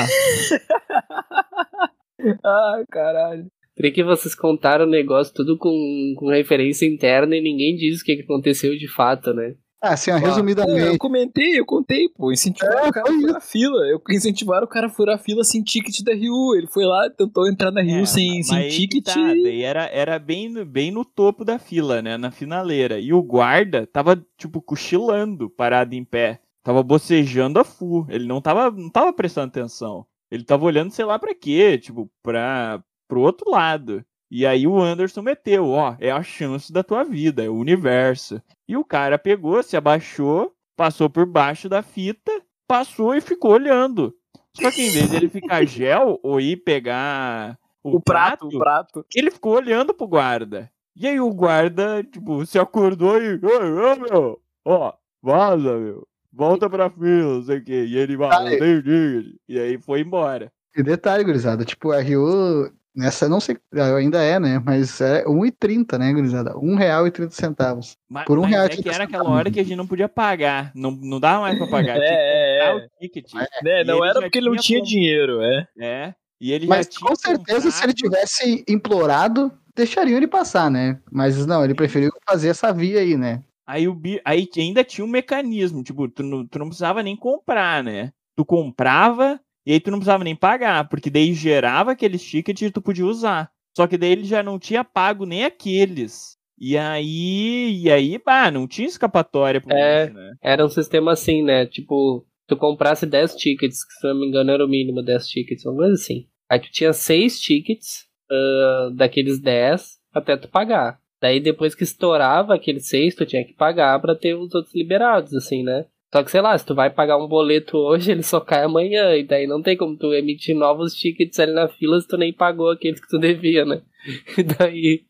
Ah, 2.45 2.75
Ai, 2.77 2.85
caralho. 2.91 3.51
Por 3.77 3.91
que 3.91 4.03
vocês 4.05 4.35
contaram 4.35 4.85
o 4.87 4.91
negócio 4.91 5.33
tudo 5.35 5.57
com, 5.57 6.15
com 6.17 6.29
referência 6.29 6.87
interna 6.87 7.35
e 7.37 7.41
ninguém 7.43 7.75
diz 7.77 8.01
o 8.01 8.05
que 8.05 8.21
aconteceu 8.23 8.77
de 8.77 8.87
fato, 8.89 9.33
né? 9.33 9.55
ah 9.85 9.95
assim, 9.95 10.13
ó, 10.13 10.15
Eu 10.17 10.21
resumidamente, 10.21 10.99
comentei, 10.99 11.59
eu 11.59 11.65
contei, 11.67 12.09
pô. 12.11 12.31
Incentivaram 12.31 12.85
É, 12.85 12.89
o 12.89 12.93
cara 12.93 13.09
a 13.11 13.13
furar 13.21 13.37
a 13.37 13.41
fila. 13.41 13.85
Eu 13.89 14.01
incentivaram 14.11 14.65
o 14.65 14.69
cara 14.69 14.87
a 14.87 14.91
furar 14.91 15.15
a 15.17 15.19
fila 15.19 15.43
sem 15.43 15.61
ticket 15.63 16.03
da 16.05 16.13
RU. 16.15 16.55
Ele 16.55 16.69
foi 16.69 16.85
lá, 16.85 17.11
tentou 17.11 17.49
entrar 17.49 17.73
na 17.73 17.81
RU 17.83 18.03
É, 18.03 18.07
sem, 18.07 18.37
mas 18.39 18.47
sem 18.47 18.69
ticket. 18.69 19.05
tá, 19.07 19.15
daí 19.25 19.63
era, 19.63 19.87
era 19.87 20.19
bem, 20.21 20.49
no- 20.51 20.65
bem 20.65 20.93
no 20.93 21.05
topo 21.05 21.45
da 21.45 21.59
fila, 21.59 22.01
né? 22.01 22.17
Na 22.17 22.31
finaleira. 22.31 23.01
E 23.01 23.13
o 23.13 23.21
guarda 23.23 23.85
tava, 23.87 24.25
tipo, 24.39 24.63
cochilando, 24.63 25.51
parado 25.51 25.95
em 25.97 26.05
pé. 26.05 26.39
Tava 26.63 26.81
bocejando 26.85 27.59
a 27.59 27.65
full. 27.65 28.07
Ele 28.09 28.27
não 28.27 28.41
tava, 28.41 28.71
não 28.71 28.89
tava 28.89 29.13
prestando 29.13 29.49
atenção. 29.49 30.07
Ele 30.31 30.45
tava 30.45 30.65
olhando, 30.65 30.93
sei 30.93 31.05
lá 31.05 31.19
pra 31.19 31.35
quê, 31.35 31.77
tipo, 31.77 32.09
pra, 32.23 32.81
pro 33.13 33.21
outro 33.21 33.51
lado. 33.51 34.03
E 34.31 34.47
aí 34.47 34.67
o 34.67 34.81
Anderson 34.81 35.21
meteu, 35.21 35.69
ó, 35.69 35.95
é 36.01 36.11
a 36.11 36.23
chance 36.23 36.73
da 36.73 36.83
tua 36.83 37.05
vida, 37.05 37.45
é 37.45 37.49
o 37.51 37.55
universo. 37.55 38.41
E 38.67 38.75
o 38.75 38.83
cara 38.83 39.19
pegou, 39.19 39.63
se 39.63 39.77
abaixou, 39.77 40.55
passou 40.75 41.11
por 41.11 41.27
baixo 41.27 41.69
da 41.69 41.83
fita, 41.83 42.33
passou 42.67 43.15
e 43.15 43.21
ficou 43.21 43.53
olhando. 43.53 44.15
Só 44.57 44.71
que 44.71 44.81
em 44.81 44.91
vez 44.91 45.11
de 45.11 45.17
ele 45.17 45.29
ficar 45.29 45.63
gel 45.69 46.19
ou 46.23 46.41
ir 46.41 46.57
pegar 46.57 47.59
o, 47.85 47.97
o 47.97 48.01
prato, 48.01 48.47
o 48.47 48.59
prato. 48.59 49.05
ele 49.15 49.31
ficou 49.31 49.57
olhando 49.57 49.93
pro 49.93 50.09
guarda. 50.09 50.73
E 50.97 51.07
aí 51.07 51.21
o 51.21 51.35
guarda, 51.35 52.03
tipo, 52.03 52.47
se 52.47 52.59
acordou 52.59 53.21
e. 53.21 53.35
Ô, 53.35 53.93
ô, 53.93 53.97
meu! 53.97 54.43
Ó, 54.65 54.95
vaza, 55.23 55.77
meu! 55.77 56.09
Volta 56.33 56.71
pra 56.71 56.89
fila, 56.89 57.35
não 57.35 57.43
sei 57.43 57.59
o 57.59 57.65
quê. 57.65 57.85
E 57.87 57.95
ele 57.99 58.17
ticket. 58.17 59.37
E 59.47 59.61
aí 59.61 59.79
foi 59.79 60.01
embora. 60.01 60.51
e 60.75 60.83
detalhe, 60.83 61.25
gurizada, 61.25 61.63
tipo, 61.63 61.89
o 61.89 61.93
RU, 61.93 62.73
nessa, 62.95 63.29
não 63.29 63.41
sei, 63.41 63.57
ainda 63.99 64.23
é, 64.23 64.39
né, 64.39 64.61
mas 64.65 65.01
é 65.01 65.25
1,30, 65.25 65.99
né, 65.99 66.13
gurizada, 66.13 66.53
R$1,30. 66.53 67.97
Mas, 68.09 68.25
Por 68.25 68.39
um 68.39 68.43
mas 68.43 68.51
real 68.51 68.65
é 68.67 68.69
que 68.69 68.89
era 68.89 69.05
aquela 69.05 69.29
hora 69.29 69.51
que 69.51 69.61
a 69.61 69.63
gente 69.63 69.77
não 69.77 69.87
podia 69.87 70.09
pagar. 70.09 70.71
Não, 70.75 70.91
não 70.91 71.19
dava 71.21 71.41
mais 71.43 71.59
pra 71.59 71.67
pagar. 71.67 71.97
É, 72.03 72.07
tinha 72.07 72.11
que 72.11 72.13
é, 72.13 72.67
é. 72.67 72.75
o 72.75 72.89
ticket. 73.01 73.33
Né, 73.63 73.81
E 73.81 73.85
não 73.85 73.99
ele 73.99 74.09
era 74.11 74.21
porque 74.21 74.39
ele 74.39 74.49
não 74.49 74.57
tinha 74.57 74.63
tinha 74.63 74.81
com- 74.81 74.87
dinheiro, 74.87 75.41
é. 75.43 75.67
É. 75.79 76.15
E 76.41 76.53
ele 76.53 76.67
Mas 76.67 76.87
já 76.87 76.93
tinha 76.93 77.09
com 77.09 77.17
certeza, 77.17 77.71
se 77.71 77.85
ele 77.85 77.93
comprado- 77.93 77.97
tivesse 77.97 78.65
implorado, 78.69 79.53
deixariam 79.77 80.17
ele 80.17 80.27
passar, 80.27 80.71
né? 80.71 80.99
Mas 81.11 81.47
não, 81.47 81.65
ele 81.65 81.75
preferiu 81.75 82.11
fazer 82.29 82.49
essa 82.49 82.73
via 82.73 83.01
aí, 83.01 83.17
né? 83.17 83.43
Aí, 83.67 83.87
o 83.87 83.95
bi... 83.95 84.21
aí 84.25 84.49
ainda 84.59 84.83
tinha 84.83 85.05
um 85.05 85.09
mecanismo, 85.09 85.83
tipo, 85.85 86.09
tu 86.09 86.23
não, 86.23 86.47
tu 86.47 86.59
não 86.59 86.67
precisava 86.67 87.03
nem 87.03 87.17
comprar, 87.17 87.83
né? 87.85 88.13
Tu 88.37 88.45
comprava 88.45 89.41
e 89.67 89.73
aí 89.73 89.81
tu 89.81 89.91
não 89.91 89.99
precisava 89.99 90.25
nem 90.25 90.35
pagar, 90.37 90.89
porque 90.89 91.11
daí 91.11 91.33
gerava 91.35 91.93
aqueles 91.93 92.23
tickets 92.23 92.63
e 92.63 92.71
tu 92.71 92.81
podia 92.83 93.07
usar. 93.07 93.51
Só 93.77 93.87
que 93.87 93.97
daí 93.97 94.13
ele 94.13 94.25
já 94.25 94.43
não 94.43 94.59
tinha 94.59 94.85
pago 94.85 95.25
nem 95.25 95.45
aqueles. 95.45 96.37
E 96.59 96.77
aí, 96.77 97.81
e 97.83 97.91
aí, 97.91 98.19
pá, 98.19 98.51
não 98.51 98.69
tinha 98.69 98.87
escapatória 98.87 99.61
pro 99.61 99.75
É. 99.75 100.07
bicho, 100.07 100.17
né? 100.17 100.33
Era 100.43 100.65
um 100.65 100.69
sistema 100.69 101.13
assim, 101.13 101.43
né? 101.43 101.67
Tipo, 101.67 102.25
tu 102.47 102.57
comprasse 102.57 103.07
10 103.07 103.35
tickets, 103.35 103.85
que 103.85 103.93
se 103.95 104.07
não 104.07 104.21
me 104.21 104.27
engano 104.29 104.51
era 104.51 104.65
o 104.65 104.69
mínimo 104.69 105.03
10 105.03 105.27
tickets, 105.27 105.65
uma 105.65 105.75
coisa 105.77 105.95
assim. 105.95 106.27
Aí 106.49 106.61
tu 106.61 106.71
tinha 106.71 106.93
6 106.93 107.41
tickets 107.41 108.07
ah, 108.31 108.91
daqueles 108.95 109.41
10 109.41 109.99
até 110.15 110.37
tu 110.37 110.49
pagar. 110.49 111.01
Daí 111.21 111.41
depois 111.41 111.75
que 111.75 111.85
estourava 111.85 112.55
aqueles 112.55 112.89
6, 112.89 113.15
tu 113.15 113.25
tinha 113.25 113.45
que 113.45 113.55
pagar 113.55 114.01
pra 114.01 114.15
ter 114.15 114.35
os 114.35 114.53
outros 114.55 114.75
liberados, 114.75 115.33
assim, 115.35 115.63
né? 115.63 115.87
Só 116.13 116.23
que 116.23 116.31
sei 116.31 116.41
lá, 116.43 116.57
se 116.57 116.67
tu 116.67 116.75
vai 116.75 116.91
pagar 116.91 117.17
um 117.17 117.27
boleto 117.27 117.79
hoje, 117.79 118.13
ele 118.13 118.23
só 118.23 118.39
cai 118.39 118.65
amanhã. 118.65 119.17
E 119.17 119.25
daí 119.25 119.47
não 119.47 119.63
tem 119.63 119.77
como 119.77 119.97
tu 119.97 120.13
emitir 120.13 120.55
novos 120.55 120.95
tickets 120.95 121.41
ali 121.41 121.53
na 121.53 121.69
fila 121.69 122.01
se 122.01 122.07
tu 122.07 122.17
nem 122.17 122.33
pagou 122.33 122.71
aqueles 122.71 123.01
que 123.01 123.09
tu 123.09 123.19
devia, 123.19 123.65
né? 123.65 123.83
E 124.37 124.43
daí. 124.43 125.05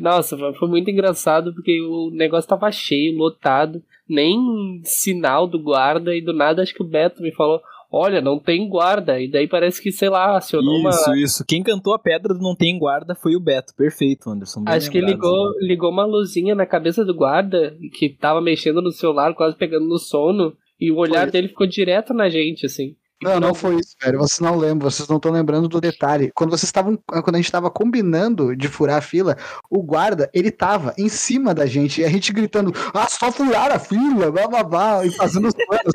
Nossa, 0.00 0.36
foi 0.54 0.68
muito 0.68 0.90
engraçado 0.90 1.52
porque 1.52 1.82
o 1.82 2.10
negócio 2.10 2.48
tava 2.48 2.72
cheio, 2.72 3.16
lotado 3.16 3.82
nem 4.08 4.80
sinal 4.84 5.46
do 5.46 5.62
guarda 5.62 6.16
e 6.16 6.22
do 6.22 6.32
nada 6.32 6.62
acho 6.62 6.74
que 6.74 6.82
o 6.82 6.86
Beto 6.86 7.22
me 7.22 7.30
falou, 7.32 7.60
olha, 7.90 8.20
não 8.20 8.38
tem 8.38 8.68
guarda. 8.68 9.20
E 9.20 9.30
daí 9.30 9.48
parece 9.48 9.82
que, 9.82 9.90
sei 9.90 10.08
lá, 10.08 10.36
acionou 10.36 10.78
uma. 10.78 10.90
Isso, 10.90 11.14
isso. 11.14 11.44
Quem 11.46 11.62
cantou 11.62 11.94
a 11.94 11.98
pedra 11.98 12.34
do 12.34 12.40
Não 12.40 12.54
Tem 12.54 12.78
Guarda 12.78 13.14
foi 13.14 13.34
o 13.34 13.40
Beto. 13.40 13.74
Perfeito, 13.74 14.30
Anderson. 14.30 14.62
bem 14.62 14.74
Acho 14.74 14.90
que 14.90 15.00
ligou, 15.00 15.52
ligou 15.60 15.90
uma 15.90 16.04
luzinha 16.04 16.54
na 16.54 16.66
cabeça 16.66 17.04
do 17.04 17.14
guarda 17.14 17.76
que 17.94 18.08
tava 18.08 18.40
mexendo 18.40 18.82
no 18.82 18.92
celular, 18.92 19.34
quase 19.34 19.56
pegando 19.56 19.86
no 19.86 19.98
sono, 19.98 20.54
e 20.80 20.92
o 20.92 20.96
olhar 20.96 21.22
Foi. 21.22 21.32
dele 21.32 21.48
ficou 21.48 21.66
direto 21.66 22.12
na 22.12 22.28
gente, 22.28 22.66
assim. 22.66 22.94
Não, 23.20 23.40
não 23.40 23.52
foi 23.52 23.74
isso, 23.76 23.96
velho. 24.00 24.18
Vocês 24.18 24.38
não 24.38 24.56
lembram, 24.56 24.88
vocês 24.88 25.08
não 25.08 25.16
estão 25.16 25.32
lembrando 25.32 25.66
do 25.66 25.80
detalhe. 25.80 26.30
Quando 26.32 26.50
vocês 26.50 26.64
estavam. 26.64 26.96
Quando 26.96 27.34
a 27.34 27.38
gente 27.38 27.50
tava 27.50 27.68
combinando 27.68 28.54
de 28.54 28.68
furar 28.68 28.98
a 28.98 29.00
fila, 29.00 29.36
o 29.68 29.82
guarda, 29.82 30.30
ele 30.32 30.52
tava 30.52 30.94
em 30.96 31.08
cima 31.08 31.52
da 31.52 31.66
gente, 31.66 32.00
e 32.00 32.04
a 32.04 32.08
gente 32.08 32.32
gritando, 32.32 32.72
ah, 32.94 33.08
só 33.08 33.32
furar 33.32 33.72
a 33.72 33.78
fila, 33.80 34.30
blá 34.30 34.46
blá 34.46 34.62
blá, 34.62 35.04
e 35.04 35.10
fazendo 35.10 35.48
os 35.48 35.54
planos. 35.54 35.92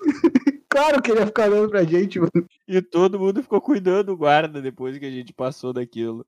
claro 0.70 1.02
que 1.02 1.10
ele 1.10 1.20
ia 1.20 1.26
ficar 1.26 1.50
olhando 1.50 1.68
pra 1.68 1.82
gente, 1.84 2.18
mano. 2.18 2.30
E 2.66 2.80
todo 2.80 3.18
mundo 3.18 3.42
ficou 3.42 3.60
cuidando 3.60 4.06
do 4.06 4.16
guarda 4.16 4.62
depois 4.62 4.96
que 4.98 5.04
a 5.06 5.10
gente 5.10 5.32
passou 5.32 5.72
daquilo. 5.72 6.24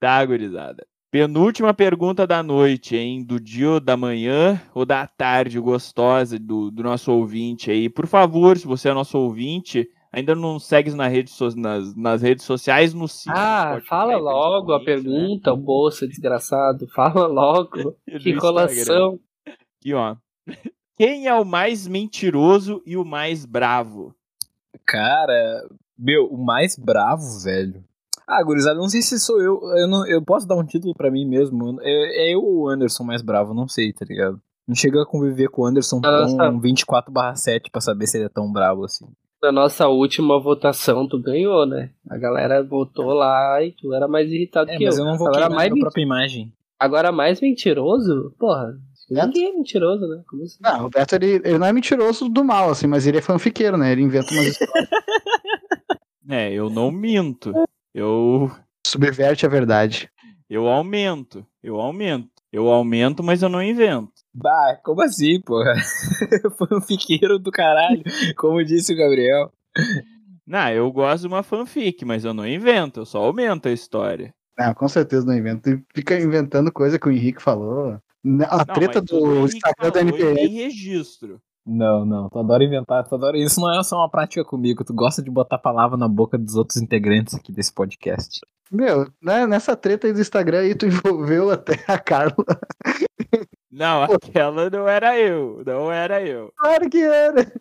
Tá, 0.00 0.24
gurizada. 0.24 0.86
Penúltima 1.10 1.72
pergunta 1.72 2.26
da 2.26 2.42
noite, 2.42 2.94
hein? 2.96 3.24
Do 3.24 3.40
dia 3.40 3.70
ou 3.70 3.80
da 3.80 3.96
manhã 3.96 4.60
ou 4.74 4.84
da 4.84 5.06
tarde 5.06 5.58
gostosa 5.58 6.38
do, 6.38 6.70
do 6.70 6.82
nosso 6.82 7.10
ouvinte 7.10 7.70
aí. 7.70 7.88
Por 7.88 8.06
favor, 8.06 8.58
se 8.58 8.66
você 8.66 8.90
é 8.90 8.92
nosso 8.94 9.18
ouvinte, 9.18 9.88
ainda 10.12 10.34
não 10.34 10.58
segue 10.58 10.90
na 10.94 11.08
rede 11.08 11.30
so- 11.30 11.56
nas, 11.56 11.94
nas 11.96 12.20
redes 12.20 12.44
sociais, 12.44 12.92
no 12.92 13.08
siga 13.08 13.34
Ah, 13.34 13.80
fala 13.88 14.16
logo 14.18 14.72
a 14.72 14.78
né? 14.78 14.84
pergunta, 14.84 15.50
o 15.52 15.56
bolsa 15.56 16.06
desgraçado. 16.06 16.86
Fala 16.94 17.26
logo. 17.26 17.96
Que 18.22 18.34
colação. 18.36 19.18
Aqui, 19.80 19.94
ó. 19.94 20.14
Quem 20.98 21.28
é 21.28 21.34
o 21.34 21.44
mais 21.44 21.86
mentiroso 21.86 22.82
e 22.84 22.96
o 22.96 23.04
mais 23.04 23.46
bravo? 23.46 24.12
Cara, 24.84 25.64
meu, 25.96 26.26
o 26.26 26.36
mais 26.36 26.76
bravo, 26.76 27.38
velho. 27.40 27.84
Ah, 28.26 28.42
gurizada, 28.42 28.76
não 28.78 28.88
sei 28.88 29.00
se 29.00 29.18
sou 29.20 29.40
eu. 29.40 29.60
Eu, 29.76 29.86
não, 29.86 30.06
eu 30.06 30.20
posso 30.22 30.46
dar 30.46 30.56
um 30.56 30.64
título 30.66 30.92
pra 30.94 31.10
mim 31.10 31.24
mesmo. 31.24 31.80
É, 31.82 32.26
é 32.30 32.34
eu 32.34 32.42
ou 32.42 32.64
o 32.64 32.68
Anderson 32.68 33.04
mais 33.04 33.22
bravo, 33.22 33.54
não 33.54 33.68
sei, 33.68 33.92
tá 33.92 34.04
ligado? 34.04 34.40
Não 34.66 34.74
chega 34.74 35.00
a 35.00 35.06
conviver 35.06 35.48
com 35.48 35.62
o 35.62 35.66
Anderson 35.66 36.00
Nossa. 36.00 36.36
tão 36.36 36.60
24/7 36.60 37.70
pra 37.70 37.80
saber 37.80 38.06
se 38.06 38.18
ele 38.18 38.26
é 38.26 38.28
tão 38.28 38.52
bravo 38.52 38.84
assim. 38.84 39.06
Na 39.40 39.52
nossa 39.52 39.86
última 39.86 40.38
votação, 40.40 41.08
tu 41.08 41.16
ganhou, 41.22 41.64
né? 41.64 41.90
A 42.10 42.18
galera 42.18 42.62
votou 42.62 43.12
lá 43.14 43.62
e 43.62 43.70
tu 43.70 43.94
era 43.94 44.08
mais 44.08 44.30
irritado 44.32 44.68
É, 44.70 44.76
que 44.76 44.84
mas 44.84 44.98
eu. 44.98 45.04
eu 45.04 45.10
não 45.10 45.16
vou 45.16 45.28
Agora 45.28 45.42
queimar 45.46 45.56
mais, 45.56 45.72
minha 45.72 45.82
própria 45.84 46.02
imagem. 46.02 46.52
Agora 46.78 47.12
mais 47.12 47.40
mentiroso? 47.40 48.34
Porra? 48.38 48.76
Ninguém 49.10 49.48
é 49.48 49.52
mentiroso, 49.52 50.06
né? 50.06 50.22
Como 50.28 50.42
assim? 50.42 50.58
Não, 50.60 50.86
o 50.86 50.90
Beto, 50.90 51.14
ele, 51.14 51.40
ele 51.44 51.58
não 51.58 51.66
é 51.66 51.72
mentiroso 51.72 52.28
do 52.28 52.44
mal, 52.44 52.70
assim, 52.70 52.86
mas 52.86 53.06
ele 53.06 53.18
é 53.18 53.22
fanfiqueiro, 53.22 53.76
né? 53.76 53.92
Ele 53.92 54.02
inventa 54.02 54.32
umas 54.32 54.46
histórias, 54.48 54.88
É, 56.28 56.52
eu 56.52 56.68
não 56.68 56.90
minto. 56.90 57.52
Eu 57.94 58.50
subverte 58.86 59.46
a 59.46 59.48
verdade. 59.48 60.10
Eu 60.48 60.66
aumento, 60.66 61.44
eu 61.62 61.80
aumento. 61.80 62.30
Eu 62.50 62.68
aumento, 62.68 63.22
mas 63.22 63.42
eu 63.42 63.48
não 63.48 63.62
invento. 63.62 64.10
Bah, 64.34 64.78
como 64.82 65.02
assim, 65.02 65.40
porra? 65.40 65.74
Foi 66.56 66.78
um 66.78 66.80
fiqueiro 66.80 67.38
do 67.38 67.50
caralho, 67.50 68.02
como 68.36 68.64
disse 68.64 68.94
o 68.94 68.96
Gabriel. 68.96 69.52
Não, 70.46 70.70
eu 70.70 70.90
gosto 70.90 71.22
de 71.22 71.28
uma 71.28 71.42
fanfic, 71.42 72.06
mas 72.06 72.24
eu 72.24 72.32
não 72.32 72.46
invento, 72.46 73.00
eu 73.00 73.04
só 73.04 73.18
aumento 73.18 73.68
a 73.68 73.72
história. 73.72 74.32
Não, 74.58 74.72
com 74.72 74.88
certeza 74.88 75.26
não 75.26 75.36
invento. 75.36 75.80
Fica 75.94 76.18
inventando 76.18 76.72
coisa 76.72 76.98
que 76.98 77.06
o 77.06 77.12
Henrique 77.12 77.42
falou. 77.42 78.00
A 78.24 78.58
Não, 78.58 78.74
treta 78.74 79.00
do 79.00 79.46
Instagram 79.46 79.90
da 79.90 80.00
e 80.00 80.02
NPM. 80.02 80.34
Tem 80.34 80.48
registro. 80.48 81.40
Não, 81.64 82.04
não, 82.04 82.30
tu 82.30 82.38
adora 82.38 82.64
inventar, 82.64 83.06
tu 83.06 83.14
adora. 83.14 83.36
Isso 83.36 83.60
não 83.60 83.78
é 83.78 83.82
só 83.82 83.96
uma 83.98 84.08
prática 84.08 84.42
comigo, 84.42 84.84
tu 84.84 84.94
gosta 84.94 85.22
de 85.22 85.30
botar 85.30 85.58
palavra 85.58 85.98
na 85.98 86.08
boca 86.08 86.38
dos 86.38 86.54
outros 86.54 86.78
integrantes 86.78 87.34
aqui 87.34 87.52
desse 87.52 87.72
podcast. 87.72 88.40
Meu, 88.70 89.10
né, 89.22 89.46
nessa 89.46 89.76
treta 89.76 90.06
aí 90.06 90.12
do 90.12 90.20
Instagram 90.20 90.60
aí, 90.60 90.74
tu 90.74 90.86
envolveu 90.86 91.50
até 91.50 91.74
a 91.86 91.98
Carla. 91.98 92.34
Não, 93.70 94.02
aquela 94.02 94.70
não 94.70 94.88
era 94.88 95.18
eu, 95.18 95.62
não 95.64 95.92
era 95.92 96.22
eu. 96.22 96.50
Claro 96.56 96.88
que 96.88 97.02
era. 97.02 97.52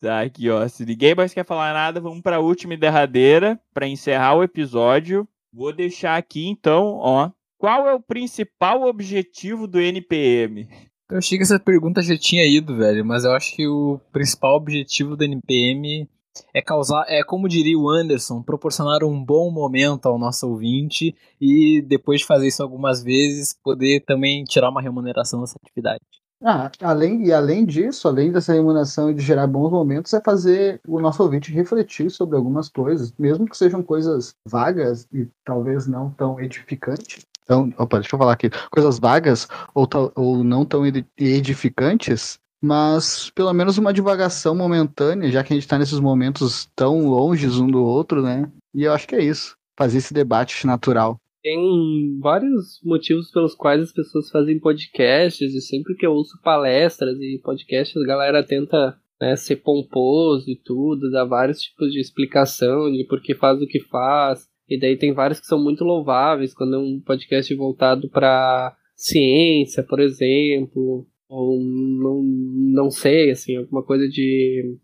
Tá, 0.00 0.20
aqui 0.20 0.50
ó, 0.50 0.68
se 0.68 0.84
ninguém 0.84 1.14
mais 1.14 1.32
quer 1.34 1.44
falar 1.44 1.72
nada, 1.72 2.00
vamos 2.00 2.20
pra 2.20 2.38
última 2.38 2.74
e 2.74 2.76
derradeira, 2.76 3.58
pra 3.72 3.88
encerrar 3.88 4.34
o 4.34 4.42
episódio. 4.42 5.26
Vou 5.52 5.72
deixar 5.72 6.16
aqui 6.16 6.46
então, 6.46 6.98
ó, 7.00 7.30
qual 7.64 7.88
é 7.88 7.94
o 7.94 8.00
principal 8.00 8.82
objetivo 8.82 9.66
do 9.66 9.80
NPM? 9.80 10.68
Eu 11.10 11.16
achei 11.16 11.38
que 11.38 11.44
essa 11.44 11.58
pergunta 11.58 12.02
já 12.02 12.14
tinha 12.14 12.46
ido, 12.46 12.76
velho, 12.76 13.02
mas 13.06 13.24
eu 13.24 13.32
acho 13.32 13.56
que 13.56 13.66
o 13.66 13.98
principal 14.12 14.56
objetivo 14.56 15.16
do 15.16 15.24
NPM 15.24 16.06
é 16.52 16.60
causar, 16.60 17.06
é 17.08 17.24
como 17.24 17.48
diria 17.48 17.78
o 17.78 17.88
Anderson, 17.88 18.42
proporcionar 18.42 19.02
um 19.02 19.24
bom 19.24 19.50
momento 19.50 20.04
ao 20.04 20.18
nosso 20.18 20.46
ouvinte 20.46 21.16
e 21.40 21.80
depois 21.80 22.20
de 22.20 22.26
fazer 22.26 22.48
isso 22.48 22.62
algumas 22.62 23.02
vezes, 23.02 23.58
poder 23.64 24.04
também 24.04 24.44
tirar 24.44 24.68
uma 24.68 24.82
remuneração 24.82 25.40
dessa 25.40 25.58
atividade. 25.64 26.02
Ah, 26.42 26.70
além, 26.82 27.24
e 27.24 27.32
além 27.32 27.64
disso, 27.64 28.06
além 28.06 28.30
dessa 28.30 28.52
remuneração 28.52 29.10
e 29.10 29.14
de 29.14 29.22
gerar 29.22 29.46
bons 29.46 29.70
momentos, 29.70 30.12
é 30.12 30.20
fazer 30.20 30.82
o 30.86 31.00
nosso 31.00 31.22
ouvinte 31.22 31.50
refletir 31.50 32.10
sobre 32.10 32.36
algumas 32.36 32.68
coisas, 32.68 33.14
mesmo 33.18 33.46
que 33.46 33.56
sejam 33.56 33.82
coisas 33.82 34.34
vagas 34.46 35.08
e 35.10 35.26
talvez 35.42 35.86
não 35.86 36.10
tão 36.10 36.38
edificantes. 36.38 37.24
Então, 37.44 37.72
opa, 37.78 38.00
deixa 38.00 38.14
eu 38.14 38.18
falar 38.18 38.32
aqui. 38.32 38.50
Coisas 38.70 38.98
vagas 38.98 39.46
ou, 39.74 39.86
ou 40.16 40.42
não 40.42 40.64
tão 40.64 40.86
edi- 40.86 41.06
edificantes, 41.18 42.38
mas 42.62 43.30
pelo 43.34 43.52
menos 43.52 43.76
uma 43.78 43.92
divagação 43.92 44.54
momentânea, 44.54 45.30
já 45.30 45.44
que 45.44 45.52
a 45.52 45.56
gente 45.56 45.64
está 45.64 45.78
nesses 45.78 46.00
momentos 46.00 46.66
tão 46.74 47.06
longes 47.06 47.58
um 47.58 47.66
do 47.66 47.82
outro, 47.84 48.22
né? 48.22 48.50
E 48.74 48.84
eu 48.84 48.92
acho 48.92 49.06
que 49.06 49.14
é 49.14 49.22
isso. 49.22 49.56
Fazer 49.78 49.98
esse 49.98 50.14
debate 50.14 50.66
natural. 50.66 51.20
Tem 51.42 52.18
vários 52.20 52.80
motivos 52.82 53.30
pelos 53.30 53.54
quais 53.54 53.82
as 53.82 53.92
pessoas 53.92 54.30
fazem 54.30 54.58
podcasts, 54.58 55.54
e 55.54 55.60
sempre 55.60 55.94
que 55.94 56.06
eu 56.06 56.12
ouço 56.12 56.40
palestras 56.42 57.18
e 57.20 57.38
podcasts, 57.44 58.00
a 58.02 58.06
galera 58.06 58.42
tenta 58.42 58.98
né, 59.20 59.36
ser 59.36 59.56
pomposo 59.56 60.48
e 60.48 60.56
tudo, 60.56 61.10
dar 61.10 61.26
vários 61.26 61.60
tipos 61.60 61.92
de 61.92 62.00
explicação 62.00 62.90
de 62.90 63.04
por 63.04 63.20
que 63.20 63.34
faz 63.34 63.60
o 63.60 63.66
que 63.66 63.80
faz. 63.80 64.48
E 64.68 64.78
daí 64.78 64.96
tem 64.96 65.12
vários 65.12 65.40
que 65.40 65.46
são 65.46 65.62
muito 65.62 65.84
louváveis, 65.84 66.54
quando 66.54 66.76
é 66.76 66.78
um 66.78 67.00
podcast 67.00 67.54
voltado 67.54 68.08
para 68.08 68.76
ciência, 68.96 69.82
por 69.82 70.00
exemplo, 70.00 71.06
ou 71.28 71.60
não, 71.60 72.22
não 72.22 72.90
sei, 72.90 73.30
assim, 73.30 73.56
alguma 73.56 73.82
coisa 73.82 74.08
de 74.08 74.78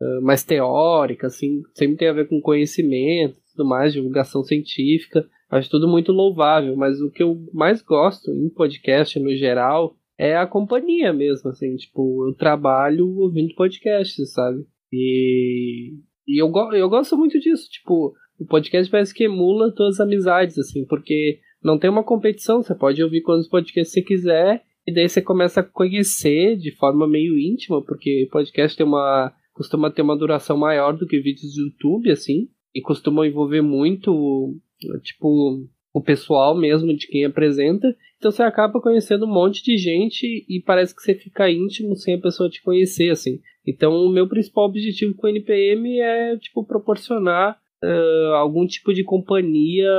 ah, 0.00 0.20
mais 0.22 0.42
teórica, 0.42 1.26
assim, 1.26 1.62
sempre 1.74 1.96
tem 1.96 2.08
a 2.08 2.12
ver 2.12 2.28
com 2.28 2.40
conhecimento, 2.40 3.36
tudo 3.54 3.68
mais, 3.68 3.92
divulgação 3.92 4.42
científica. 4.42 5.28
Acho 5.50 5.68
tudo 5.68 5.88
muito 5.88 6.12
louvável, 6.12 6.76
mas 6.76 7.00
o 7.00 7.10
que 7.10 7.22
eu 7.22 7.36
mais 7.52 7.82
gosto 7.82 8.30
em 8.32 8.48
podcast 8.48 9.18
no 9.18 9.34
geral 9.36 9.96
é 10.16 10.36
a 10.36 10.46
companhia 10.46 11.12
mesmo, 11.12 11.50
assim, 11.50 11.76
tipo, 11.76 12.28
eu 12.28 12.34
trabalho 12.34 13.08
ouvindo 13.18 13.54
podcasts, 13.54 14.32
sabe? 14.32 14.64
E, 14.92 15.94
e 16.26 16.40
eu, 16.40 16.52
eu 16.72 16.88
gosto 16.88 17.16
muito 17.16 17.38
disso, 17.40 17.68
tipo, 17.70 18.14
o 18.40 18.46
podcast 18.46 18.90
parece 18.90 19.14
que 19.14 19.24
emula 19.24 19.70
todas 19.70 20.00
as 20.00 20.06
amizades, 20.06 20.58
assim, 20.58 20.84
porque 20.86 21.38
não 21.62 21.78
tem 21.78 21.90
uma 21.90 22.02
competição, 22.02 22.62
você 22.62 22.74
pode 22.74 23.02
ouvir 23.02 23.20
quantos 23.20 23.48
podcasts 23.48 23.92
você 23.92 24.00
quiser, 24.02 24.64
e 24.86 24.92
daí 24.92 25.08
você 25.08 25.20
começa 25.20 25.60
a 25.60 25.64
conhecer 25.64 26.56
de 26.56 26.74
forma 26.76 27.06
meio 27.06 27.38
íntima, 27.38 27.84
porque 27.84 28.26
podcast 28.32 28.76
tem 28.76 28.86
uma 28.86 29.32
costuma 29.52 29.90
ter 29.90 30.00
uma 30.00 30.16
duração 30.16 30.56
maior 30.56 30.96
do 30.96 31.06
que 31.06 31.20
vídeos 31.20 31.54
do 31.54 31.64
YouTube, 31.64 32.10
assim, 32.10 32.48
e 32.74 32.80
costumam 32.80 33.26
envolver 33.26 33.60
muito, 33.60 34.56
tipo, 35.02 35.68
o 35.92 36.00
pessoal 36.00 36.56
mesmo 36.56 36.96
de 36.96 37.06
quem 37.06 37.26
apresenta. 37.26 37.94
Então 38.16 38.30
você 38.30 38.42
acaba 38.42 38.80
conhecendo 38.80 39.26
um 39.26 39.32
monte 39.32 39.62
de 39.62 39.76
gente 39.76 40.46
e 40.48 40.62
parece 40.64 40.94
que 40.94 41.02
você 41.02 41.14
fica 41.14 41.50
íntimo 41.50 41.94
sem 41.94 42.14
a 42.14 42.20
pessoa 42.20 42.48
te 42.48 42.62
conhecer, 42.62 43.10
assim. 43.10 43.38
Então 43.66 43.92
o 43.92 44.08
meu 44.08 44.26
principal 44.26 44.64
objetivo 44.64 45.14
com 45.14 45.26
o 45.26 45.30
NPM 45.30 46.00
é, 46.00 46.38
tipo, 46.38 46.64
proporcionar 46.64 47.58
ah, 47.82 48.36
algum 48.36 48.66
tipo 48.66 48.92
de 48.92 49.02
companhia 49.02 49.90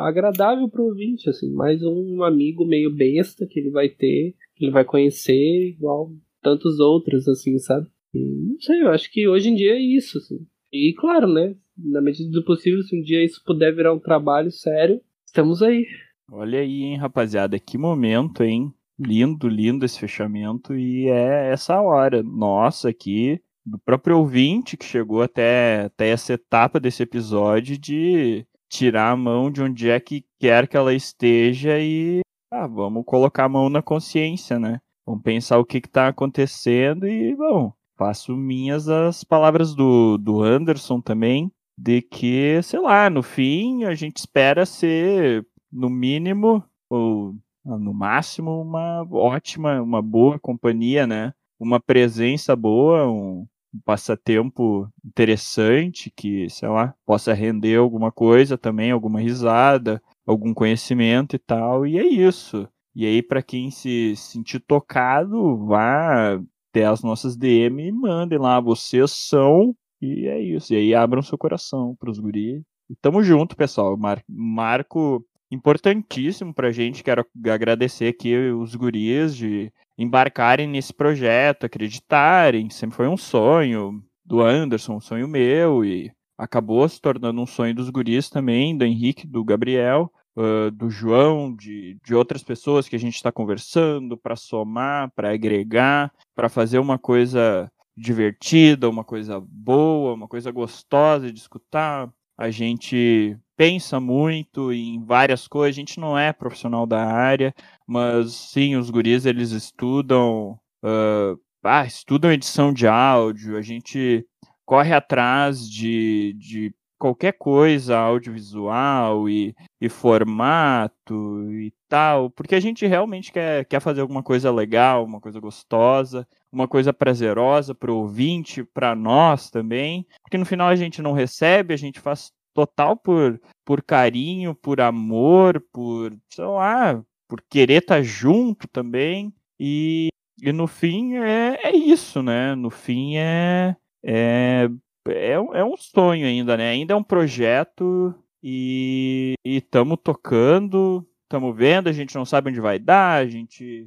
agradável 0.00 0.68
pro 0.68 0.84
ouvinte, 0.84 1.28
assim. 1.30 1.52
Mais 1.52 1.82
um 1.82 2.22
amigo 2.22 2.64
meio 2.64 2.94
besta 2.94 3.46
que 3.46 3.60
ele 3.60 3.70
vai 3.70 3.88
ter, 3.88 4.34
que 4.56 4.64
ele 4.64 4.72
vai 4.72 4.84
conhecer, 4.84 5.68
igual 5.70 6.12
tantos 6.42 6.80
outros, 6.80 7.28
assim, 7.28 7.58
sabe? 7.58 7.86
E 8.14 8.18
não 8.18 8.60
sei, 8.60 8.82
eu 8.82 8.88
acho 8.88 9.10
que 9.10 9.28
hoje 9.28 9.50
em 9.50 9.54
dia 9.54 9.72
é 9.72 9.80
isso, 9.80 10.18
assim. 10.18 10.38
E 10.72 10.94
claro, 10.94 11.32
né? 11.32 11.54
Na 11.76 12.00
medida 12.00 12.30
do 12.30 12.44
possível, 12.44 12.82
se 12.82 12.98
um 12.98 13.02
dia 13.02 13.24
isso 13.24 13.42
puder 13.44 13.74
virar 13.74 13.92
um 13.92 14.00
trabalho 14.00 14.50
sério, 14.50 15.00
estamos 15.24 15.62
aí. 15.62 15.86
Olha 16.30 16.58
aí, 16.58 16.82
hein, 16.82 16.96
rapaziada, 16.96 17.58
que 17.58 17.78
momento, 17.78 18.42
hein? 18.42 18.72
Lindo, 18.98 19.48
lindo 19.48 19.84
esse 19.84 19.98
fechamento 20.00 20.74
e 20.74 21.08
é 21.08 21.52
essa 21.52 21.80
hora 21.80 22.20
nossa 22.20 22.88
aqui 22.88 23.40
do 23.70 23.78
próprio 23.78 24.18
ouvinte 24.18 24.76
que 24.76 24.84
chegou 24.84 25.22
até, 25.22 25.84
até 25.86 26.08
essa 26.08 26.32
etapa 26.32 26.80
desse 26.80 27.02
episódio 27.02 27.78
de 27.78 28.46
tirar 28.68 29.10
a 29.10 29.16
mão 29.16 29.50
de 29.50 29.62
onde 29.62 29.88
é 29.90 29.98
que 29.98 30.24
quer 30.38 30.68
que 30.68 30.76
ela 30.76 30.94
esteja 30.94 31.78
e 31.78 32.20
ah, 32.50 32.66
vamos 32.66 33.04
colocar 33.04 33.44
a 33.44 33.48
mão 33.48 33.68
na 33.68 33.82
consciência, 33.82 34.58
né? 34.58 34.80
Vamos 35.06 35.22
pensar 35.22 35.58
o 35.58 35.64
que 35.64 35.78
está 35.78 36.08
acontecendo 36.08 37.06
e, 37.06 37.34
bom, 37.34 37.72
faço 37.96 38.36
minhas 38.36 38.88
as 38.88 39.24
palavras 39.24 39.74
do, 39.74 40.16
do 40.18 40.42
Anderson 40.42 41.00
também, 41.00 41.50
de 41.78 42.02
que, 42.02 42.60
sei 42.62 42.80
lá, 42.80 43.10
no 43.10 43.22
fim 43.22 43.84
a 43.84 43.94
gente 43.94 44.18
espera 44.18 44.64
ser, 44.66 45.46
no 45.70 45.90
mínimo, 45.90 46.64
ou 46.90 47.34
ah, 47.66 47.78
no 47.78 47.92
máximo, 47.92 48.62
uma 48.62 49.06
ótima, 49.10 49.82
uma 49.82 50.00
boa 50.00 50.38
companhia, 50.38 51.06
né? 51.06 51.32
Uma 51.60 51.80
presença 51.80 52.54
boa, 52.56 53.06
um, 53.10 53.46
um 53.74 53.80
passatempo 53.84 54.88
interessante 55.04 56.10
que, 56.14 56.48
sei 56.50 56.68
lá, 56.68 56.94
possa 57.04 57.32
render 57.32 57.76
alguma 57.76 58.10
coisa 58.10 58.56
também, 58.56 58.90
alguma 58.90 59.20
risada, 59.20 60.02
algum 60.26 60.54
conhecimento 60.54 61.36
e 61.36 61.38
tal, 61.38 61.86
e 61.86 61.98
é 61.98 62.06
isso. 62.06 62.68
E 62.94 63.06
aí, 63.06 63.22
para 63.22 63.42
quem 63.42 63.70
se 63.70 64.14
sentir 64.16 64.60
tocado, 64.60 65.56
vá 65.66 66.40
até 66.70 66.84
as 66.84 67.02
nossas 67.02 67.36
DM 67.36 67.88
e 67.88 67.92
mandem 67.92 68.38
lá, 68.38 68.60
vocês 68.60 69.12
são, 69.12 69.74
e 70.00 70.26
é 70.26 70.40
isso. 70.40 70.72
E 70.74 70.76
aí 70.76 70.94
abram 70.94 71.22
seu 71.22 71.38
coração 71.38 71.94
pros 71.98 72.18
guris. 72.18 72.62
E 72.90 72.96
tamo 72.96 73.22
junto, 73.22 73.56
pessoal. 73.56 73.96
Mar 73.96 74.22
marco 74.28 75.24
importantíssimo 75.50 76.54
pra 76.54 76.72
gente. 76.72 77.02
Quero 77.02 77.24
agradecer 77.46 78.08
aqui 78.08 78.36
os 78.36 78.74
guris 78.74 79.34
de 79.36 79.72
embarcarem 79.96 80.66
nesse 80.66 80.92
projeto, 80.92 81.64
acreditarem. 81.64 82.70
Sempre 82.70 82.96
foi 82.96 83.08
um 83.08 83.16
sonho 83.16 84.02
do 84.24 84.40
Anderson, 84.40 84.96
um 84.96 85.00
sonho 85.00 85.26
meu, 85.26 85.84
e 85.84 86.12
acabou 86.36 86.88
se 86.88 87.00
tornando 87.00 87.40
um 87.40 87.46
sonho 87.46 87.74
dos 87.74 87.90
guris 87.90 88.28
também, 88.28 88.76
do 88.76 88.84
Henrique, 88.84 89.26
do 89.26 89.44
Gabriel. 89.44 90.12
Uh, 90.36 90.70
do 90.70 90.88
João, 90.88 91.52
de, 91.52 91.98
de 92.04 92.14
outras 92.14 92.44
pessoas 92.44 92.88
que 92.88 92.94
a 92.94 92.98
gente 92.98 93.16
está 93.16 93.32
conversando 93.32 94.16
para 94.16 94.36
somar, 94.36 95.10
para 95.10 95.32
agregar, 95.32 96.12
para 96.32 96.48
fazer 96.48 96.78
uma 96.78 96.96
coisa 96.96 97.68
divertida, 97.96 98.88
uma 98.88 99.02
coisa 99.02 99.40
boa, 99.40 100.14
uma 100.14 100.28
coisa 100.28 100.52
gostosa 100.52 101.32
de 101.32 101.40
escutar. 101.40 102.08
A 102.36 102.50
gente 102.50 103.36
pensa 103.58 103.98
muito 103.98 104.72
em 104.72 105.04
várias 105.04 105.48
coisas, 105.48 105.74
a 105.76 105.80
gente 105.80 105.98
não 105.98 106.16
é 106.16 106.32
profissional 106.32 106.86
da 106.86 107.04
área, 107.04 107.52
mas 107.84 108.32
sim, 108.32 108.76
os 108.76 108.88
guris 108.88 109.26
eles 109.26 109.50
estudam, 109.50 110.56
uh, 110.84 111.36
ah, 111.64 111.84
estudam 111.84 112.32
edição 112.32 112.72
de 112.72 112.86
áudio, 112.86 113.58
a 113.58 113.62
gente 113.62 114.24
corre 114.64 114.94
atrás 114.94 115.68
de, 115.68 116.36
de 116.38 116.72
qualquer 116.96 117.32
coisa 117.32 117.98
audiovisual 117.98 119.28
e, 119.28 119.56
e 119.80 119.88
formato 119.88 121.52
e 121.52 121.72
tal, 121.88 122.30
porque 122.30 122.54
a 122.54 122.60
gente 122.60 122.86
realmente 122.86 123.32
quer, 123.32 123.64
quer 123.64 123.80
fazer 123.80 124.02
alguma 124.02 124.22
coisa 124.22 124.52
legal, 124.52 125.04
uma 125.04 125.20
coisa 125.20 125.40
gostosa, 125.40 126.24
uma 126.52 126.68
coisa 126.68 126.92
prazerosa 126.92 127.74
para 127.74 127.90
o 127.90 127.96
ouvinte, 127.96 128.62
para 128.62 128.94
nós 128.94 129.50
também, 129.50 130.06
porque 130.22 130.38
no 130.38 130.46
final 130.46 130.68
a 130.68 130.76
gente 130.76 131.02
não 131.02 131.12
recebe, 131.12 131.74
a 131.74 131.76
gente 131.76 131.98
faz 131.98 132.32
total 132.58 132.96
por, 132.96 133.40
por 133.64 133.80
carinho, 133.80 134.52
por 134.52 134.80
amor, 134.80 135.64
por, 135.72 136.12
sei 136.28 136.44
lá, 136.44 137.00
por 137.28 137.40
querer 137.48 137.82
estar 137.82 137.96
tá 137.96 138.02
junto 138.02 138.66
também. 138.66 139.32
E, 139.60 140.08
e 140.42 140.50
no 140.50 140.66
fim 140.66 141.14
é, 141.14 141.60
é 141.62 141.76
isso, 141.76 142.20
né? 142.20 142.56
No 142.56 142.68
fim 142.68 143.16
é, 143.16 143.76
é, 144.04 144.68
é, 145.06 145.32
é 145.34 145.64
um 145.64 145.76
sonho 145.76 146.26
ainda, 146.26 146.56
né? 146.56 146.70
Ainda 146.70 146.94
é 146.94 146.96
um 146.96 147.02
projeto 147.02 148.12
e 148.42 149.34
estamos 149.44 149.98
tocando, 150.02 151.06
estamos 151.22 151.56
vendo, 151.56 151.88
a 151.88 151.92
gente 151.92 152.16
não 152.16 152.24
sabe 152.24 152.50
onde 152.50 152.60
vai 152.60 152.78
dar, 152.80 153.22
a 153.22 153.26
gente 153.26 153.86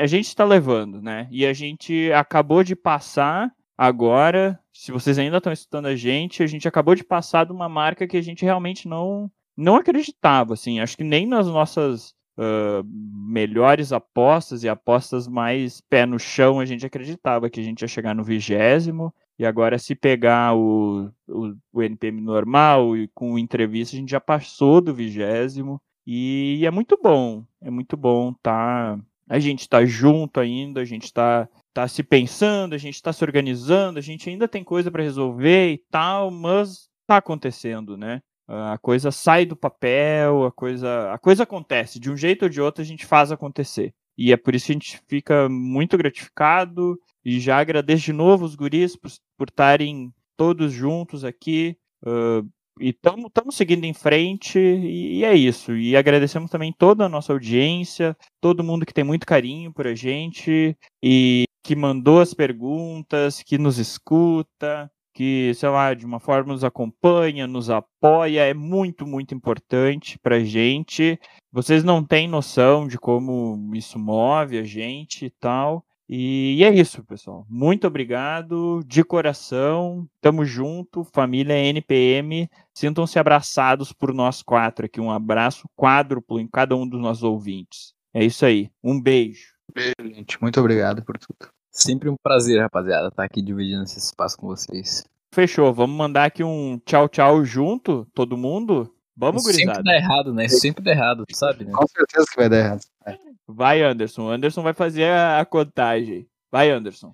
a 0.00 0.06
gente 0.06 0.28
está 0.28 0.44
levando, 0.44 1.02
né? 1.02 1.26
E 1.32 1.44
a 1.44 1.52
gente 1.52 2.12
acabou 2.12 2.62
de 2.62 2.76
passar 2.76 3.50
agora, 3.76 4.58
se 4.72 4.92
vocês 4.92 5.18
ainda 5.18 5.38
estão 5.38 5.52
escutando 5.52 5.86
a 5.86 5.96
gente, 5.96 6.42
a 6.42 6.46
gente 6.46 6.68
acabou 6.68 6.94
de 6.94 7.04
passar 7.04 7.46
de 7.46 7.52
uma 7.52 7.68
marca 7.68 8.06
que 8.06 8.16
a 8.16 8.22
gente 8.22 8.44
realmente 8.44 8.88
não 8.88 9.30
não 9.56 9.76
acreditava, 9.76 10.54
assim. 10.54 10.80
Acho 10.80 10.96
que 10.96 11.04
nem 11.04 11.26
nas 11.26 11.46
nossas 11.46 12.14
uh, 12.36 12.84
melhores 12.84 13.92
apostas 13.92 14.64
e 14.64 14.68
apostas 14.68 15.28
mais 15.28 15.80
pé 15.80 16.04
no 16.06 16.18
chão 16.18 16.60
a 16.60 16.64
gente 16.64 16.84
acreditava 16.84 17.48
que 17.48 17.60
a 17.60 17.62
gente 17.62 17.82
ia 17.82 17.88
chegar 17.88 18.14
no 18.14 18.24
vigésimo. 18.24 19.14
E 19.38 19.44
agora, 19.44 19.78
se 19.78 19.94
pegar 19.94 20.54
o, 20.56 21.10
o, 21.28 21.54
o 21.72 21.82
NPM 21.82 22.20
normal 22.20 22.96
e 22.96 23.08
com 23.08 23.38
entrevista, 23.38 23.96
a 23.96 23.98
gente 23.98 24.10
já 24.10 24.20
passou 24.20 24.80
do 24.80 24.94
vigésimo. 24.94 25.80
E, 26.06 26.64
é 26.64 26.70
muito 26.70 26.98
bom, 27.02 27.44
é 27.60 27.70
muito 27.70 27.96
bom 27.96 28.32
tá 28.34 28.98
a 29.28 29.38
gente 29.38 29.60
está 29.60 29.84
junto 29.84 30.40
ainda, 30.40 30.80
a 30.80 30.84
gente 30.84 31.04
está 31.04 31.48
tá 31.72 31.88
se 31.88 32.02
pensando, 32.02 32.74
a 32.74 32.78
gente 32.78 32.94
está 32.94 33.12
se 33.12 33.24
organizando, 33.24 33.98
a 33.98 34.02
gente 34.02 34.28
ainda 34.28 34.46
tem 34.46 34.62
coisa 34.62 34.90
para 34.90 35.02
resolver 35.02 35.72
e 35.72 35.78
tal, 35.90 36.30
mas 36.30 36.88
está 37.02 37.16
acontecendo, 37.18 37.96
né? 37.96 38.20
A 38.46 38.76
coisa 38.78 39.10
sai 39.10 39.46
do 39.46 39.56
papel, 39.56 40.44
a 40.44 40.52
coisa, 40.52 41.12
a 41.12 41.18
coisa 41.18 41.44
acontece. 41.44 41.98
De 41.98 42.10
um 42.10 42.16
jeito 42.16 42.42
ou 42.42 42.48
de 42.48 42.60
outro, 42.60 42.82
a 42.82 42.84
gente 42.84 43.06
faz 43.06 43.32
acontecer. 43.32 43.94
E 44.16 44.32
é 44.32 44.36
por 44.36 44.54
isso 44.54 44.66
que 44.66 44.72
a 44.72 44.74
gente 44.74 45.00
fica 45.08 45.48
muito 45.48 45.96
gratificado 45.96 46.98
e 47.24 47.40
já 47.40 47.58
agradeço 47.58 48.04
de 48.04 48.12
novo 48.12 48.44
os 48.44 48.54
guris 48.54 48.96
por 48.96 49.48
estarem 49.48 50.12
todos 50.36 50.72
juntos 50.72 51.24
aqui. 51.24 51.76
Uh, 52.02 52.46
estamos 52.80 53.56
seguindo 53.56 53.84
em 53.84 53.94
frente 53.94 54.58
e, 54.58 55.18
e, 55.18 55.24
é 55.24 55.34
isso. 55.34 55.76
E 55.76 55.96
agradecemos 55.96 56.50
também 56.50 56.72
toda 56.72 57.04
a 57.04 57.08
nossa 57.08 57.32
audiência, 57.32 58.16
todo 58.40 58.64
mundo 58.64 58.86
que 58.86 58.94
tem 58.94 59.04
muito 59.04 59.26
carinho 59.26 59.72
por 59.72 59.86
a 59.86 59.94
gente 59.94 60.76
e 61.02 61.44
que 61.62 61.74
mandou 61.74 62.20
as 62.20 62.34
perguntas, 62.34 63.42
que 63.42 63.56
nos 63.56 63.78
escuta, 63.78 64.90
que, 65.14 65.52
sei 65.54 65.68
lá, 65.68 65.94
de 65.94 66.04
uma 66.04 66.18
forma 66.18 66.52
nos 66.52 66.64
acompanha, 66.64 67.46
nos 67.46 67.70
apoia, 67.70 68.40
é 68.42 68.52
muito, 68.52 69.06
muito 69.06 69.34
importante 69.34 70.18
pra 70.18 70.40
gente. 70.40 71.18
Vocês 71.52 71.84
não 71.84 72.04
têm 72.04 72.26
noção 72.28 72.88
de 72.88 72.98
como 72.98 73.70
isso 73.74 73.98
move 73.98 74.58
a 74.58 74.64
gente 74.64 75.26
e 75.26 75.30
tal. 75.30 75.84
E, 76.08 76.62
é 76.62 76.70
isso, 76.70 77.02
pessoal. 77.04 77.46
Muito 77.48 77.86
obrigado, 77.86 78.82
de 78.86 79.02
coração. 79.02 80.06
Tamo 80.20 80.44
junto, 80.44 81.04
família 81.04 81.54
NPM. 81.54 82.48
Sintam-se 82.72 83.18
abraçados 83.18 83.92
por 83.92 84.12
nós 84.12 84.42
quatro 84.42 84.86
aqui. 84.86 85.00
Um 85.00 85.10
abraço 85.10 85.68
quádruplo 85.76 86.38
em 86.38 86.46
cada 86.46 86.76
um 86.76 86.86
dos 86.86 87.00
nossos 87.00 87.22
ouvintes. 87.22 87.94
É 88.12 88.24
isso 88.24 88.44
aí. 88.44 88.70
Um 88.82 89.00
beijo. 89.00 89.54
Beijo, 89.74 90.14
gente. 90.14 90.40
Muito 90.40 90.60
obrigado 90.60 91.02
por 91.02 91.18
tudo. 91.18 91.50
Sempre 91.70 92.08
um 92.08 92.16
prazer, 92.22 92.60
rapaziada, 92.60 93.08
estar 93.08 93.24
aqui 93.24 93.42
dividindo 93.42 93.82
esse 93.82 93.98
espaço 93.98 94.36
com 94.36 94.46
vocês. 94.46 95.04
Fechou. 95.32 95.72
Vamos 95.74 95.96
mandar 95.96 96.26
aqui 96.26 96.44
um 96.44 96.80
tchau, 96.84 97.08
tchau 97.08 97.44
junto, 97.44 98.06
todo 98.14 98.36
mundo? 98.36 98.94
Vamos, 99.16 99.42
gurizada. 99.42 99.76
Sempre 99.76 99.84
dá 99.84 99.96
errado, 99.96 100.34
né? 100.34 100.48
Sempre 100.48 100.84
dá 100.84 100.90
errado, 100.92 101.24
sabe? 101.32 101.64
Né? 101.64 101.72
Com 101.72 101.86
certeza 101.88 102.26
que 102.30 102.36
vai 102.36 102.48
dar 102.48 102.58
errado. 102.58 102.80
É. 103.06 103.16
Vai, 103.46 103.82
Anderson. 103.82 104.30
Anderson 104.30 104.62
vai 104.62 104.74
fazer 104.74 105.10
a, 105.10 105.44
contagem. 105.44 106.26
Vai, 106.50 106.70
Anderson. 106.70 107.12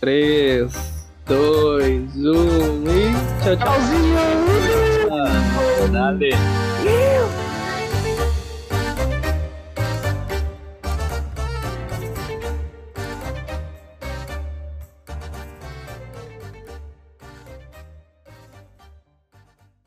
3, 0.00 0.72
2, 1.26 2.16
1 2.16 2.84
e 2.84 3.12
tchau, 3.42 3.56
tchau. 3.56 3.66
Tchauzinho! 3.66 4.18
Ah, 5.10 5.86
dale. 5.92 6.30